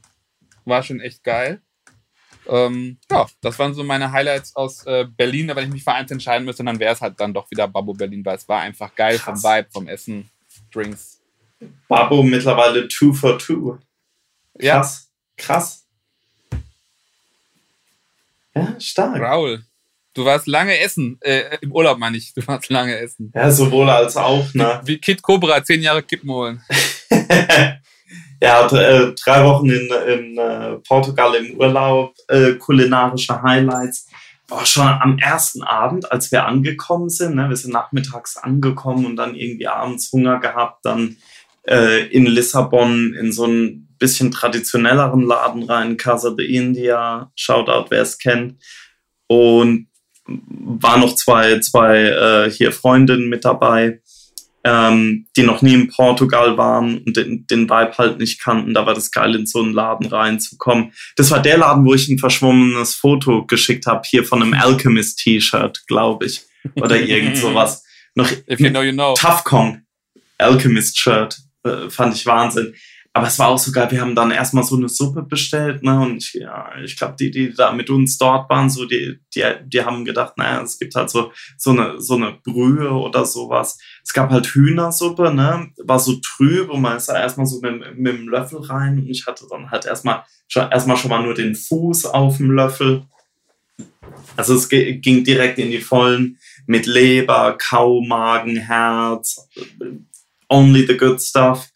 war 0.65 0.81
schon 0.81 1.01
echt 1.01 1.23
geil. 1.23 1.61
Ähm, 2.52 2.98
ja, 3.10 3.28
das 3.40 3.57
waren 3.57 3.73
so 3.73 3.82
meine 3.82 4.11
Highlights 4.11 4.56
aus 4.57 4.86
äh, 4.86 5.06
Berlin. 5.06 5.49
Wenn 5.56 5.68
ich 5.68 5.73
mich 5.73 5.84
für 5.86 5.94
eins 5.94 6.11
entscheiden 6.11 6.44
müsste, 6.45 6.65
dann 6.65 6.80
wäre 6.80 6.94
es 6.94 6.99
halt 6.99 7.18
dann 7.18 7.34
doch 7.34 7.49
wieder 7.49 7.65
Babbo 7.68 7.94
Berlin, 7.94 8.26
weil 8.26 8.36
es 8.36 8.48
war 8.49 8.60
einfach 8.60 8.94
geil 8.94 9.18
Krass. 9.18 9.41
vom 9.41 9.52
Vibe, 9.52 9.69
vom 9.72 9.88
Essen, 9.88 10.30
Drinks. 10.73 11.22
Babbo 11.88 12.22
mittlerweile 12.23 12.90
two 12.90 13.14
for 13.14 13.40
two. 13.40 13.78
Krass. 14.60 15.10
Ja. 15.38 15.44
Krass. 15.45 15.88
Ja, 18.53 18.80
stark. 18.80 19.22
Raul. 19.22 19.64
Du 20.14 20.26
warst 20.26 20.45
lange 20.45 20.78
essen, 20.78 21.18
äh, 21.22 21.57
im 21.61 21.72
Urlaub 21.72 21.98
meine 21.98 22.18
ich, 22.18 22.34
du 22.34 22.45
warst 22.45 22.69
lange 22.69 22.98
essen. 22.98 23.32
Ja, 23.34 23.49
sowohl 23.49 23.90
als 23.90 24.18
auch, 24.18 24.53
ne? 24.53 24.82
Wie 24.84 24.98
Kid 24.98 25.22
Cobra, 25.22 25.64
zehn 25.64 25.82
Jahre 25.82 26.03
Kippen 26.03 26.30
holen. 26.30 26.61
ja, 28.41 28.65
äh, 28.67 29.13
drei 29.13 29.43
Wochen 29.43 29.69
in, 29.69 29.89
in 30.07 30.38
äh, 30.38 30.77
Portugal 30.88 31.35
im 31.35 31.57
Urlaub, 31.57 32.15
äh, 32.27 32.53
kulinarische 32.53 33.41
Highlights. 33.41 34.07
War 34.47 34.65
schon 34.65 34.88
am 34.88 35.17
ersten 35.17 35.63
Abend, 35.63 36.11
als 36.11 36.31
wir 36.31 36.45
angekommen 36.45 37.09
sind, 37.09 37.35
ne? 37.35 37.47
wir 37.47 37.55
sind 37.55 37.71
nachmittags 37.71 38.35
angekommen 38.38 39.05
und 39.05 39.15
dann 39.15 39.35
irgendwie 39.35 39.67
abends 39.67 40.11
Hunger 40.11 40.39
gehabt, 40.39 40.83
dann 40.83 41.17
äh, 41.67 42.07
in 42.07 42.25
Lissabon 42.25 43.13
in 43.13 43.31
so 43.31 43.45
ein 43.45 43.88
bisschen 43.97 44.31
traditionelleren 44.31 45.21
Laden 45.21 45.63
rein, 45.63 45.95
Casa 45.95 46.31
de 46.31 46.45
India, 46.45 47.31
Shoutout, 47.35 47.91
wer 47.91 48.01
es 48.01 48.17
kennt. 48.17 48.55
Und 49.27 49.88
war 50.25 50.97
noch 50.97 51.15
zwei, 51.15 51.59
zwei 51.59 51.97
äh, 51.97 52.51
hier 52.51 52.71
Freundinnen 52.71 53.29
mit 53.29 53.45
dabei, 53.45 54.01
ähm, 54.63 55.27
die 55.35 55.43
noch 55.43 55.61
nie 55.61 55.73
in 55.73 55.88
Portugal 55.88 56.57
waren 56.57 56.99
und 56.99 57.17
den, 57.17 57.45
den 57.47 57.69
Vibe 57.69 57.97
halt 57.97 58.19
nicht 58.19 58.41
kannten. 58.41 58.73
Da 58.73 58.85
war 58.85 58.93
das 58.93 59.11
geil, 59.11 59.35
in 59.35 59.45
so 59.45 59.61
einen 59.61 59.73
Laden 59.73 60.07
reinzukommen. 60.07 60.93
Das 61.15 61.31
war 61.31 61.41
der 61.41 61.57
Laden, 61.57 61.85
wo 61.85 61.93
ich 61.93 62.07
ein 62.09 62.19
verschwommenes 62.19 62.95
Foto 62.95 63.45
geschickt 63.45 63.88
habe, 63.88 64.01
hier 64.05 64.23
von 64.23 64.41
einem 64.41 64.53
Alchemist-T-Shirt, 64.53 65.83
glaube 65.88 66.25
ich. 66.25 66.43
Oder 66.75 66.99
irgend 66.99 67.38
sowas. 67.38 67.83
Noch 68.13 68.29
If 68.49 68.59
you 68.59 68.69
know, 68.69 68.83
you 68.83 68.91
know. 68.91 69.13
Tough 69.15 69.43
Kong 69.43 69.81
Alchemist-Shirt. 70.38 71.38
Äh, 71.63 71.89
fand 71.89 72.15
ich 72.15 72.25
Wahnsinn. 72.25 72.73
Aber 73.13 73.27
es 73.27 73.38
war 73.39 73.49
auch 73.49 73.57
so 73.57 73.73
geil, 73.73 73.91
wir 73.91 73.99
haben 73.99 74.15
dann 74.15 74.31
erstmal 74.31 74.63
so 74.63 74.77
eine 74.77 74.88
Suppe 74.88 75.23
bestellt, 75.23 75.83
ne? 75.83 75.99
Und 75.99 76.17
ich, 76.17 76.33
ja, 76.33 76.69
ich 76.81 76.95
glaube, 76.95 77.15
die, 77.19 77.29
die 77.29 77.53
da 77.53 77.73
mit 77.73 77.89
uns 77.89 78.17
dort 78.17 78.49
waren, 78.49 78.69
so, 78.69 78.85
die, 78.85 79.19
die, 79.35 79.43
die 79.65 79.83
haben 79.83 80.05
gedacht, 80.05 80.38
naja, 80.38 80.61
es 80.61 80.79
gibt 80.79 80.95
halt 80.95 81.09
so, 81.09 81.33
so 81.57 81.71
eine, 81.71 81.99
so 81.99 82.15
eine 82.15 82.39
Brühe 82.41 82.89
oder 82.89 83.25
sowas. 83.25 83.77
Es 84.01 84.13
gab 84.13 84.29
halt 84.29 84.47
Hühnersuppe, 84.47 85.33
ne? 85.33 85.71
War 85.83 85.99
so 85.99 86.21
trüb 86.23 86.69
und 86.69 86.81
man 86.81 86.95
ist 86.95 87.09
da 87.09 87.19
erstmal 87.19 87.47
so 87.47 87.59
mit, 87.59 87.97
mit 87.97 88.13
dem 88.13 88.29
Löffel 88.29 88.59
rein 88.59 88.99
und 88.99 89.09
ich 89.09 89.25
hatte 89.27 89.45
dann 89.49 89.69
halt 89.69 89.85
erstmal 89.85 90.23
schon, 90.47 90.71
erstmal 90.71 90.95
schon 90.95 91.09
mal 91.09 91.23
nur 91.23 91.33
den 91.33 91.53
Fuß 91.53 92.05
auf 92.05 92.38
dem 92.38 92.51
Löffel. 92.51 93.03
Also 94.38 94.55
es 94.55 94.69
ging 94.69 95.25
direkt 95.25 95.59
in 95.59 95.69
die 95.69 95.81
Vollen 95.81 96.38
mit 96.65 96.85
Leber, 96.85 97.57
Kaumagen, 97.57 98.55
Herz, 98.55 99.49
only 100.47 100.85
the 100.88 100.95
good 100.95 101.21
stuff 101.21 101.67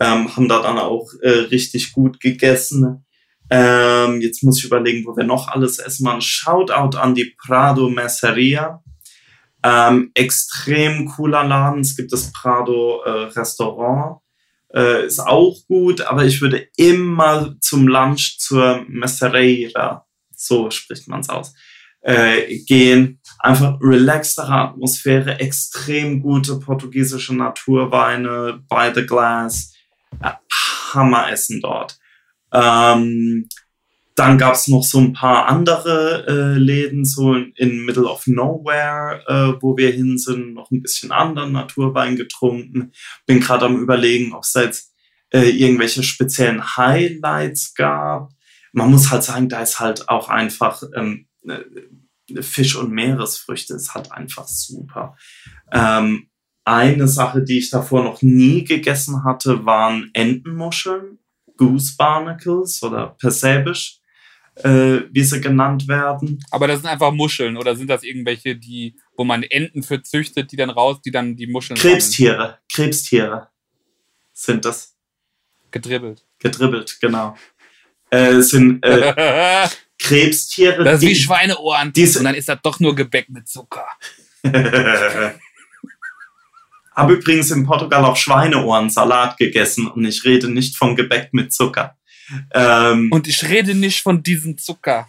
ähm, 0.00 0.34
haben 0.34 0.48
da 0.48 0.62
dann 0.62 0.78
auch 0.78 1.08
äh, 1.22 1.28
richtig 1.28 1.92
gut 1.92 2.20
gegessen. 2.20 3.04
Ähm, 3.50 4.20
jetzt 4.20 4.42
muss 4.42 4.58
ich 4.58 4.64
überlegen, 4.64 5.06
wo 5.06 5.16
wir 5.16 5.24
noch 5.24 5.48
alles 5.48 5.78
essen. 5.78 6.04
Mal 6.04 6.14
ein 6.14 6.20
Shoutout 6.20 6.96
an 6.96 7.14
die 7.14 7.34
Prado 7.36 7.88
Messeria. 7.88 8.82
Ähm, 9.62 10.10
extrem 10.14 11.06
cooler 11.06 11.44
Laden. 11.44 11.80
Es 11.80 11.96
gibt 11.96 12.12
das 12.12 12.32
Prado 12.32 13.02
äh, 13.04 13.10
Restaurant. 13.38 14.20
Äh, 14.74 15.06
ist 15.06 15.20
auch 15.20 15.56
gut, 15.68 16.00
aber 16.00 16.24
ich 16.24 16.40
würde 16.40 16.66
immer 16.76 17.54
zum 17.60 17.86
Lunch 17.86 18.38
zur 18.38 18.84
Messereira, 18.88 20.04
so 20.34 20.68
spricht 20.70 21.06
man 21.06 21.20
es 21.20 21.28
aus, 21.28 21.54
äh, 22.00 22.58
gehen. 22.64 23.20
Einfach 23.38 23.78
relaxtere 23.80 24.52
Atmosphäre, 24.52 25.38
extrem 25.38 26.20
gute 26.20 26.58
portugiesische 26.58 27.36
Naturweine 27.36 28.64
by 28.68 28.90
the 28.92 29.06
glass 29.06 29.73
Hammeressen 30.92 31.60
dort. 31.60 31.98
Ähm, 32.52 33.48
dann 34.14 34.38
gab 34.38 34.54
es 34.54 34.68
noch 34.68 34.84
so 34.84 34.98
ein 34.98 35.12
paar 35.12 35.48
andere 35.48 36.26
äh, 36.28 36.58
Läden, 36.58 37.04
so 37.04 37.34
in 37.34 37.84
Middle 37.84 38.04
of 38.06 38.26
Nowhere, 38.26 39.22
äh, 39.26 39.60
wo 39.60 39.76
wir 39.76 39.90
hin 39.90 40.18
sind, 40.18 40.54
noch 40.54 40.70
ein 40.70 40.82
bisschen 40.82 41.10
anderen 41.10 41.52
Naturwein 41.52 42.14
getrunken. 42.14 42.92
Bin 43.26 43.40
gerade 43.40 43.66
am 43.66 43.80
überlegen, 43.80 44.32
ob 44.32 44.44
es 44.44 44.52
da 44.52 44.62
jetzt 44.62 44.94
äh, 45.30 45.48
irgendwelche 45.50 46.04
speziellen 46.04 46.76
Highlights 46.76 47.74
gab. 47.74 48.30
Man 48.72 48.90
muss 48.90 49.10
halt 49.10 49.24
sagen, 49.24 49.48
da 49.48 49.62
ist 49.62 49.80
halt 49.80 50.08
auch 50.08 50.28
einfach 50.28 50.82
ähm, 50.94 51.26
äh, 51.48 51.60
Fisch 52.40 52.76
und 52.76 52.92
Meeresfrüchte 52.92 53.74
ist 53.74 53.94
halt 53.94 54.12
einfach 54.12 54.46
super. 54.46 55.16
Ähm, 55.72 56.28
eine 56.64 57.08
Sache, 57.08 57.42
die 57.42 57.58
ich 57.58 57.70
davor 57.70 58.04
noch 58.04 58.22
nie 58.22 58.64
gegessen 58.64 59.24
hatte, 59.24 59.64
waren 59.66 60.10
Entenmuscheln, 60.14 61.18
Goose 61.56 61.94
Barnacles 61.96 62.82
oder 62.82 63.14
Persäbisch, 63.18 64.00
äh, 64.56 65.00
wie 65.10 65.22
sie 65.22 65.40
genannt 65.40 65.88
werden. 65.88 66.42
Aber 66.50 66.66
das 66.66 66.80
sind 66.80 66.88
einfach 66.88 67.12
Muscheln 67.12 67.56
oder 67.56 67.76
sind 67.76 67.88
das 67.88 68.02
irgendwelche, 68.02 68.56
die, 68.56 68.96
wo 69.16 69.24
man 69.24 69.42
Enten 69.42 69.82
für 69.82 70.02
züchtet, 70.02 70.52
die 70.52 70.56
dann 70.56 70.70
raus, 70.70 71.00
die 71.04 71.10
dann 71.10 71.36
die 71.36 71.46
Muscheln 71.46 71.78
Krebstiere, 71.78 72.36
sammeln? 72.36 72.54
Krebstiere 72.72 73.48
sind 74.32 74.64
das. 74.64 74.96
Gedribbelt. 75.70 76.24
Gedribbelt, 76.38 76.98
genau. 77.00 77.36
Äh, 78.10 78.40
sind 78.40 78.84
äh, 78.84 79.68
Krebstiere. 79.98 80.84
Das 80.84 81.02
ist 81.02 81.08
wie 81.08 81.14
Schweineohren. 81.14 81.92
Die, 81.92 82.06
und 82.16 82.24
dann 82.24 82.34
ist 82.34 82.48
das 82.48 82.58
doch 82.62 82.78
nur 82.80 82.94
Gebäck 82.94 83.28
mit 83.28 83.48
Zucker. 83.48 83.86
Habe 86.94 87.14
übrigens 87.14 87.50
in 87.50 87.66
Portugal 87.66 88.04
auch 88.04 88.16
Schweineohrensalat 88.16 89.36
gegessen 89.36 89.86
und 89.86 90.04
ich 90.04 90.24
rede 90.24 90.48
nicht 90.48 90.76
von 90.76 90.94
Gebäck 90.96 91.30
mit 91.32 91.52
Zucker. 91.52 91.96
Ähm, 92.52 93.10
und 93.12 93.26
ich 93.26 93.48
rede 93.48 93.74
nicht 93.74 94.02
von 94.02 94.22
diesem 94.22 94.56
Zucker. 94.58 95.08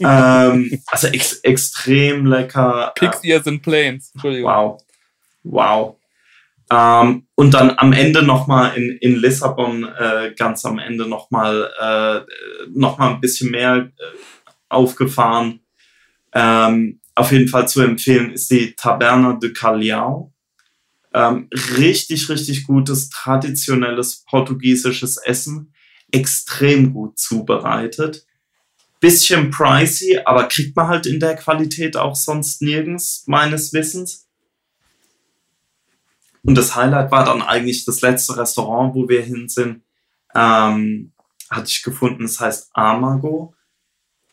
ähm, 0.00 0.82
also 0.86 1.08
ex 1.08 1.34
extrem 1.40 2.26
lecker. 2.26 2.92
Pigs, 2.94 3.24
Ears 3.24 3.46
and 3.46 3.62
Plains. 3.62 4.10
Entschuldigung. 4.14 4.50
Wow. 4.50 4.82
Wow. 5.44 5.96
Ähm, 6.70 7.26
und 7.34 7.54
dann 7.54 7.76
am 7.76 7.92
Ende 7.92 8.22
nochmal 8.22 8.76
in, 8.76 8.96
in 9.00 9.16
Lissabon, 9.16 9.84
äh, 9.84 10.32
ganz 10.36 10.64
am 10.64 10.78
Ende 10.78 11.08
nochmal 11.08 11.70
äh, 11.80 12.20
noch 12.74 12.98
ein 12.98 13.20
bisschen 13.20 13.50
mehr 13.50 13.90
äh, 13.96 14.04
aufgefahren. 14.68 15.60
Ähm, 16.32 17.00
auf 17.14 17.30
jeden 17.32 17.48
Fall 17.48 17.68
zu 17.68 17.82
empfehlen 17.82 18.32
ist 18.32 18.50
die 18.50 18.74
Taberna 18.74 19.34
de 19.34 19.52
Calhau. 19.52 20.32
Ähm, 21.14 21.48
richtig, 21.76 22.28
richtig 22.28 22.66
gutes, 22.66 23.10
traditionelles 23.10 24.24
portugiesisches 24.28 25.16
Essen. 25.18 25.74
Extrem 26.10 26.92
gut 26.92 27.18
zubereitet. 27.18 28.26
Bisschen 29.00 29.50
pricey, 29.50 30.20
aber 30.24 30.48
kriegt 30.48 30.76
man 30.76 30.88
halt 30.88 31.06
in 31.06 31.20
der 31.20 31.36
Qualität 31.36 31.96
auch 31.96 32.14
sonst 32.14 32.62
nirgends, 32.62 33.24
meines 33.26 33.72
Wissens. 33.72 34.28
Und 36.44 36.56
das 36.56 36.74
Highlight 36.74 37.10
war 37.10 37.24
dann 37.24 37.42
eigentlich 37.42 37.84
das 37.84 38.00
letzte 38.00 38.36
Restaurant, 38.36 38.94
wo 38.94 39.08
wir 39.08 39.22
hin 39.22 39.48
sind. 39.48 39.82
Ähm, 40.34 41.12
hatte 41.50 41.68
ich 41.68 41.82
gefunden, 41.82 42.24
es 42.24 42.40
heißt 42.40 42.70
Amago. 42.72 43.54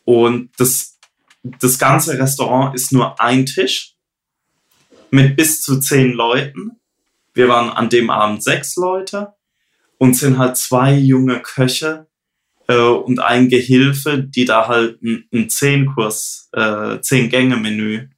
Und 0.04 0.50
das 0.58 0.98
das 1.42 1.78
ganze 1.78 2.18
Restaurant 2.18 2.74
ist 2.74 2.92
nur 2.92 3.20
ein 3.20 3.46
Tisch 3.46 3.96
mit 5.10 5.36
bis 5.36 5.60
zu 5.62 5.80
zehn 5.80 6.12
Leuten. 6.12 6.80
Wir 7.34 7.48
waren 7.48 7.70
an 7.70 7.88
dem 7.88 8.10
Abend 8.10 8.42
sechs 8.42 8.76
Leute 8.76 9.34
und 9.98 10.14
sind 10.14 10.38
halt 10.38 10.56
zwei 10.56 10.94
junge 10.94 11.40
Köche 11.40 12.06
äh, 12.68 12.76
und 12.76 13.20
ein 13.20 13.48
Gehilfe, 13.48 14.22
die 14.22 14.44
da 14.44 14.68
halt 14.68 15.02
ein, 15.02 15.28
ein 15.32 15.50
Zehn-Kurs, 15.50 16.48
äh, 16.52 17.00
Zehn-Gänge-Menü 17.00 18.08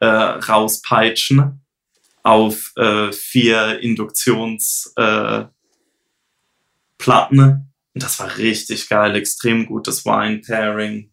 äh, 0.00 0.06
rauspeitschen 0.06 1.60
auf 2.22 2.72
äh, 2.76 3.12
vier 3.12 3.80
Induktionsplatten. 3.80 5.50
Äh, 6.96 7.56
und 7.94 8.02
das 8.02 8.18
war 8.20 8.36
richtig 8.38 8.88
geil, 8.88 9.16
extrem 9.16 9.66
gutes 9.66 10.04
Wine-Pairing. 10.04 11.12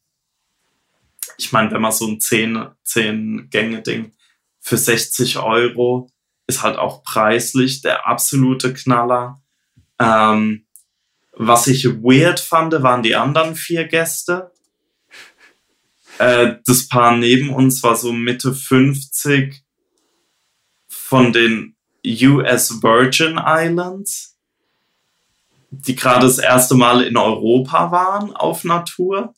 Ich 1.38 1.52
meine, 1.52 1.72
wenn 1.72 1.82
man 1.82 1.92
so 1.92 2.08
ein 2.08 2.20
10, 2.20 2.68
10 2.84 3.50
Gänge-Ding 3.50 4.14
für 4.60 4.78
60 4.78 5.38
Euro 5.38 6.10
ist 6.48 6.64
halt 6.64 6.78
auch 6.78 7.04
preislich 7.04 7.82
der 7.82 8.08
absolute 8.08 8.74
Knaller. 8.74 9.42
Ähm, 10.00 10.66
was 11.34 11.68
ich 11.68 11.86
weird 11.86 12.40
fand, 12.40 12.74
waren 12.82 13.04
die 13.04 13.16
anderen 13.16 13.56
vier 13.56 13.86
Gäste. 13.86 14.52
Äh, 16.18 16.56
das 16.66 16.88
Paar 16.88 17.16
neben 17.16 17.54
uns 17.54 17.84
war 17.84 17.96
so 17.96 18.12
Mitte 18.12 18.54
50 18.54 19.64
von 20.88 21.32
den 21.32 21.76
US 22.06 22.82
Virgin 22.82 23.40
Islands 23.44 24.40
die 25.72 25.96
gerade 25.96 26.26
das 26.26 26.40
erste 26.40 26.76
Mal 26.76 27.04
in 27.04 27.18
Europa 27.18 27.92
waren 27.92 28.36
auf 28.36 28.64
Natur. 28.64 29.34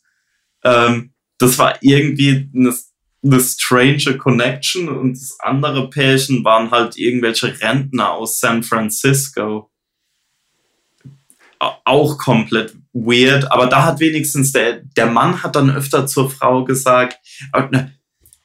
Ähm, 0.64 1.12
das 1.38 1.58
war 1.58 1.76
irgendwie 1.82 2.50
eine, 2.54 2.74
eine 3.24 3.40
strange 3.40 4.18
Connection 4.18 4.88
und 4.88 5.12
das 5.12 5.36
andere 5.40 5.88
Pärchen 5.88 6.44
waren 6.44 6.70
halt 6.70 6.98
irgendwelche 6.98 7.60
Rentner 7.60 8.12
aus 8.12 8.40
San 8.40 8.62
Francisco. 8.62 9.70
Auch 11.84 12.18
komplett 12.18 12.76
weird, 12.92 13.50
aber 13.52 13.66
da 13.66 13.84
hat 13.84 14.00
wenigstens 14.00 14.50
der, 14.50 14.82
der 14.96 15.06
Mann 15.06 15.42
hat 15.42 15.54
dann 15.54 15.70
öfter 15.70 16.06
zur 16.06 16.28
Frau 16.28 16.64
gesagt, 16.64 17.18
oh, 17.52 17.62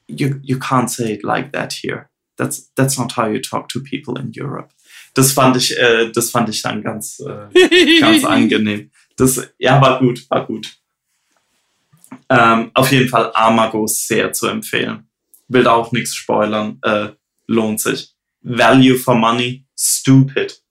you, 0.08 0.36
you 0.44 0.58
can't 0.58 0.90
say 0.90 1.14
it 1.14 1.24
like 1.24 1.52
that 1.52 1.74
here. 1.74 2.10
That's, 2.36 2.72
that's 2.76 2.98
not 2.99 3.18
how 3.18 3.28
you 3.28 3.40
talk 3.40 3.68
to 3.70 3.80
people 3.80 4.22
in 4.22 4.32
Europe 4.36 4.70
das 5.18 5.32
fand 5.32 5.58
ich, 5.58 5.78
äh, 5.78 6.12
das 6.12 6.30
fand 6.30 6.49
ich 6.49 6.62
dann 6.62 6.84
ganz, 6.84 7.20
äh, 7.20 7.99
ganz 7.99 8.24
angenehm. 8.24 8.91
Das, 9.16 9.49
ja, 9.58 9.82
war 9.82 9.99
gut, 9.99 10.30
war 10.30 10.45
gut. 10.45 10.78
Ähm, 12.30 12.72
auf 12.74 12.91
jeden 12.91 13.10
Fall 13.10 13.32
Amago 13.34 13.88
sehr 13.88 14.34
zu 14.34 14.48
empfehlen. 14.48 15.10
Will 15.48 15.68
auch 15.68 15.91
nichts 15.91 16.16
spoilern, 16.16 16.80
äh, 16.82 17.10
lohnt 17.45 17.80
sich. 17.80 18.14
Value 18.41 18.98
for 18.98 19.16
money, 19.16 19.66
stupid. 19.78 20.62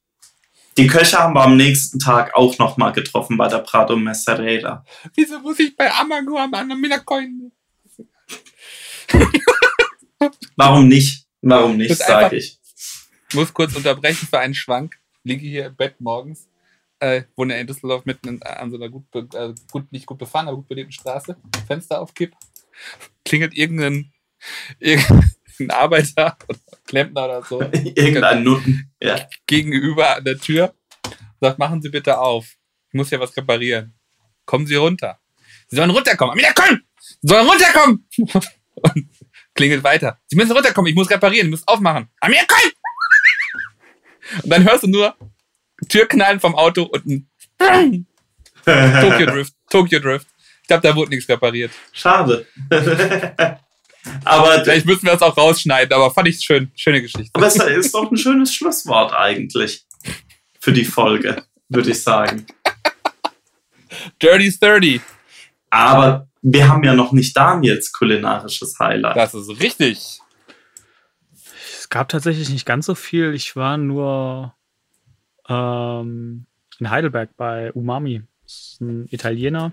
Die 0.77 0.87
Köche 0.87 1.19
haben 1.19 1.35
wir 1.35 1.43
am 1.43 1.57
nächsten 1.57 1.99
Tag 1.99 2.35
auch 2.35 2.59
nochmal 2.59 2.93
getroffen 2.93 3.39
bei 3.39 3.49
der 3.49 3.59
Prado 3.59 3.97
Messereda. 3.97 4.85
Wieso 5.15 5.39
muss 5.41 5.59
ich 5.59 5.75
bei 5.75 5.91
Amago 5.91 6.37
am 6.39 6.53
anderen 6.53 7.05
Coin? 7.05 7.53
Warum 10.57 10.89
nicht? 10.89 11.27
Warum 11.41 11.77
nicht, 11.77 11.97
sage 11.97 12.37
ich 12.37 12.59
muss 13.37 13.53
kurz 13.53 13.75
unterbrechen 13.77 14.27
für 14.27 14.39
einen 14.39 14.55
Schwank. 14.55 14.97
Liege 15.23 15.47
hier 15.47 15.67
im 15.67 15.77
Bett 15.77 16.01
morgens. 16.01 16.49
Äh, 16.99 17.25
wohne 17.37 17.61
in 17.61 17.67
Düsseldorf 17.67 18.07
mitten 18.07 18.43
an 18.43 18.71
so 18.71 18.77
einer 18.77 18.89
gut, 18.89 19.05
äh, 19.15 19.53
gut, 19.71 19.93
nicht 19.93 20.07
gut 20.07 20.19
befahrenen, 20.19 20.49
aber 20.49 20.59
gut 20.59 20.69
belebten 20.69 20.93
Straße. 20.93 21.37
Fenster 21.67 22.01
aufkipp. 22.01 22.35
Klingelt 23.25 23.55
irgendein, 23.55 24.13
irgendein 24.79 25.71
Arbeiter 25.71 26.39
oder 26.49 26.59
Klempner 26.87 27.25
oder 27.25 27.43
so. 27.43 27.61
Irgendein 27.73 28.45
Nutten. 28.45 28.91
Ja. 29.01 29.29
Gegenüber 29.47 30.17
an 30.17 30.25
der 30.25 30.39
Tür. 30.39 30.75
Sagt, 31.41 31.59
machen 31.59 31.83
Sie 31.83 31.91
bitte 31.91 32.19
auf. 32.19 32.57
Ich 32.89 32.95
muss 32.95 33.11
hier 33.11 33.21
was 33.21 33.37
reparieren. 33.37 33.95
Kommen 34.47 34.67
Sie 34.67 34.77
runter. 34.77 35.19
Sie 35.69 35.77
sollen 35.77 35.91
runterkommen. 35.91 36.33
Amina, 36.33 36.53
komm! 36.55 36.81
Sie 36.99 37.29
sollen 37.29 37.47
runterkommen! 37.47 38.09
Und 38.75 39.09
klingelt 39.55 39.83
weiter. 39.83 40.21
Sie 40.27 40.37
müssen 40.37 40.53
runterkommen. 40.53 40.89
Ich 40.89 40.95
muss 40.95 41.11
reparieren. 41.11 41.49
Ich 41.49 41.51
muss 41.51 41.69
aufmachen. 41.69 42.09
Amina, 42.21 42.43
komm! 42.47 42.71
Und 44.43 44.51
dann 44.51 44.65
hörst 44.65 44.85
du 44.85 44.89
nur 44.89 45.17
Türknallen 45.89 46.41
vom 46.41 46.55
Auto 46.55 46.85
und 46.85 47.07
ein 47.59 48.07
Tokyo 48.65 49.27
Drift. 49.33 49.55
Tokyo 49.71 50.01
Drift. 50.01 50.27
Ich 50.63 50.69
glaube, 50.69 50.83
da 50.89 50.97
wurde 50.97 51.11
nichts 51.11 51.29
repariert. 51.29 51.71
Schade. 51.93 52.47
aber 54.25 54.65
vielleicht 54.65 54.87
müssen 54.87 55.05
wir 55.05 55.13
das 55.13 55.23
auch 55.23 55.37
rausschneiden, 55.37 55.93
aber 55.93 56.11
fand 56.11 56.29
ich 56.29 56.41
schön. 56.41 56.73
Schöne 56.75 57.03
Geschichte. 57.03 57.31
Aber 57.35 57.47
es 57.47 57.57
ist 57.57 57.95
doch 57.95 58.11
ein 58.11 58.17
schönes 58.17 58.53
Schlusswort 58.53 59.13
eigentlich 59.13 59.87
für 60.61 60.73
die 60.73 60.85
Folge, 60.85 61.45
würde 61.69 61.91
ich 61.91 62.03
sagen. 62.03 62.47
Dirty 64.21 64.53
30. 64.59 65.01
Aber 65.71 66.29
wir 66.43 66.69
haben 66.69 66.83
ja 66.83 66.95
noch 66.95 67.13
nicht 67.13 67.37
Daniels 67.37 67.93
kulinarisches 67.93 68.77
Highlight. 68.81 69.17
Das 69.17 69.35
ist 69.35 69.49
richtig. 69.61 70.19
Es 71.79 71.89
gab 71.89 72.09
tatsächlich 72.09 72.49
nicht 72.49 72.67
ganz 72.67 72.87
so 72.87 72.97
viel. 72.97 73.35
Ich 73.35 73.55
war 73.55 73.77
nur 73.77 74.56
ähm, 75.49 76.47
in 76.79 76.91
Heidelberg 76.91 77.37
bei 77.37 77.73
Umami. 77.73 78.23
Das 78.45 78.53
ist 78.53 78.81
ein 78.81 79.07
Italiener. 79.11 79.73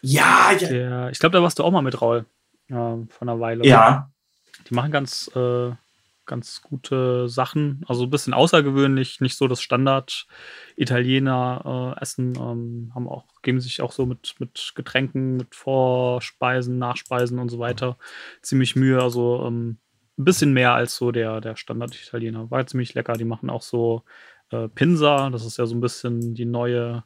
Ja, 0.00 0.52
ja. 0.58 0.68
Der, 0.68 1.10
ich 1.10 1.18
glaube, 1.18 1.36
da 1.36 1.42
warst 1.42 1.58
du 1.58 1.64
auch 1.64 1.70
mal 1.70 1.82
mit 1.82 2.00
Raul 2.00 2.26
äh, 2.68 2.72
von 2.72 3.08
einer 3.20 3.40
Weile. 3.40 3.66
Ja. 3.66 4.10
Die 4.68 4.74
machen 4.74 4.92
ganz, 4.92 5.30
äh, 5.34 5.70
ganz 6.26 6.62
gute 6.62 7.28
Sachen. 7.28 7.84
Also 7.88 8.04
ein 8.04 8.10
bisschen 8.10 8.34
außergewöhnlich, 8.34 9.20
nicht 9.20 9.36
so 9.36 9.48
das 9.48 9.62
Standard 9.62 10.26
Italiener 10.76 11.96
äh. 12.00 12.20
Ähm, 12.20 12.92
haben 12.94 13.08
auch, 13.08 13.24
geben 13.42 13.60
sich 13.60 13.80
auch 13.80 13.92
so 13.92 14.06
mit, 14.06 14.34
mit 14.38 14.72
Getränken, 14.74 15.36
mit 15.36 15.54
Vorspeisen, 15.54 16.78
Nachspeisen 16.78 17.38
und 17.38 17.48
so 17.48 17.58
weiter 17.58 17.96
ziemlich 18.42 18.76
Mühe. 18.76 19.00
Also 19.02 19.44
ähm, 19.46 19.78
ein 20.18 20.24
bisschen 20.24 20.52
mehr 20.52 20.74
als 20.74 20.96
so 20.96 21.12
der, 21.12 21.40
der 21.40 21.56
Standard-Italiener. 21.56 22.50
War 22.50 22.66
ziemlich 22.66 22.94
lecker. 22.94 23.14
Die 23.14 23.24
machen 23.24 23.50
auch 23.50 23.62
so 23.62 24.04
äh, 24.54 24.68
Pinsa. 24.68 25.30
Das 25.30 25.44
ist 25.44 25.58
ja 25.58 25.66
so 25.66 25.74
ein 25.74 25.80
bisschen 25.80 26.34
die 26.34 26.44
neue 26.44 27.02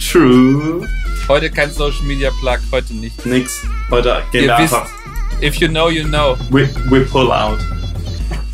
True. 0.00 0.84
Heute 1.28 1.52
kein 1.52 1.70
Social 1.70 2.02
Media 2.02 2.32
Plug, 2.40 2.58
heute 2.72 2.94
nicht. 2.94 3.24
Nix. 3.24 3.62
Heute 3.92 4.24
gehen 4.32 4.46
wir 4.46 4.56
einfach. 4.56 4.90
If 5.40 5.54
you 5.56 5.68
know, 5.68 5.88
you 5.88 6.04
know. 6.04 6.36
We, 6.50 6.68
we 6.90 7.02
pull 7.02 7.30
out. 7.30 7.60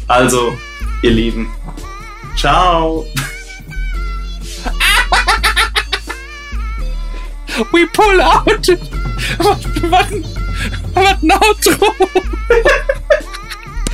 Also, 0.06 0.54
ihr 1.02 1.12
Lieben. 1.12 1.50
Ciao. 2.36 3.06
we 7.72 7.86
pull 7.86 8.20
out. 8.20 8.68
Warten. 9.90 10.22
What 10.92 11.06
an 11.06 11.30
outro! 11.30 11.94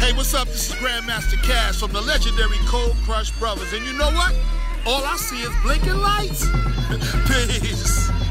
hey, 0.06 0.16
what's 0.16 0.34
up? 0.34 0.46
This 0.46 0.70
is 0.70 0.76
Grandmaster 0.76 1.42
Cash 1.42 1.80
from 1.80 1.92
the 1.92 2.00
legendary 2.00 2.58
Cold 2.66 2.94
Crush 3.02 3.32
Brothers. 3.38 3.72
And 3.72 3.84
you 3.84 3.92
know 3.94 4.10
what? 4.10 4.34
All 4.86 5.02
I 5.04 5.16
see 5.16 5.42
is 5.42 5.50
blinking 5.62 5.96
lights. 5.96 6.46
Peace. 7.26 8.25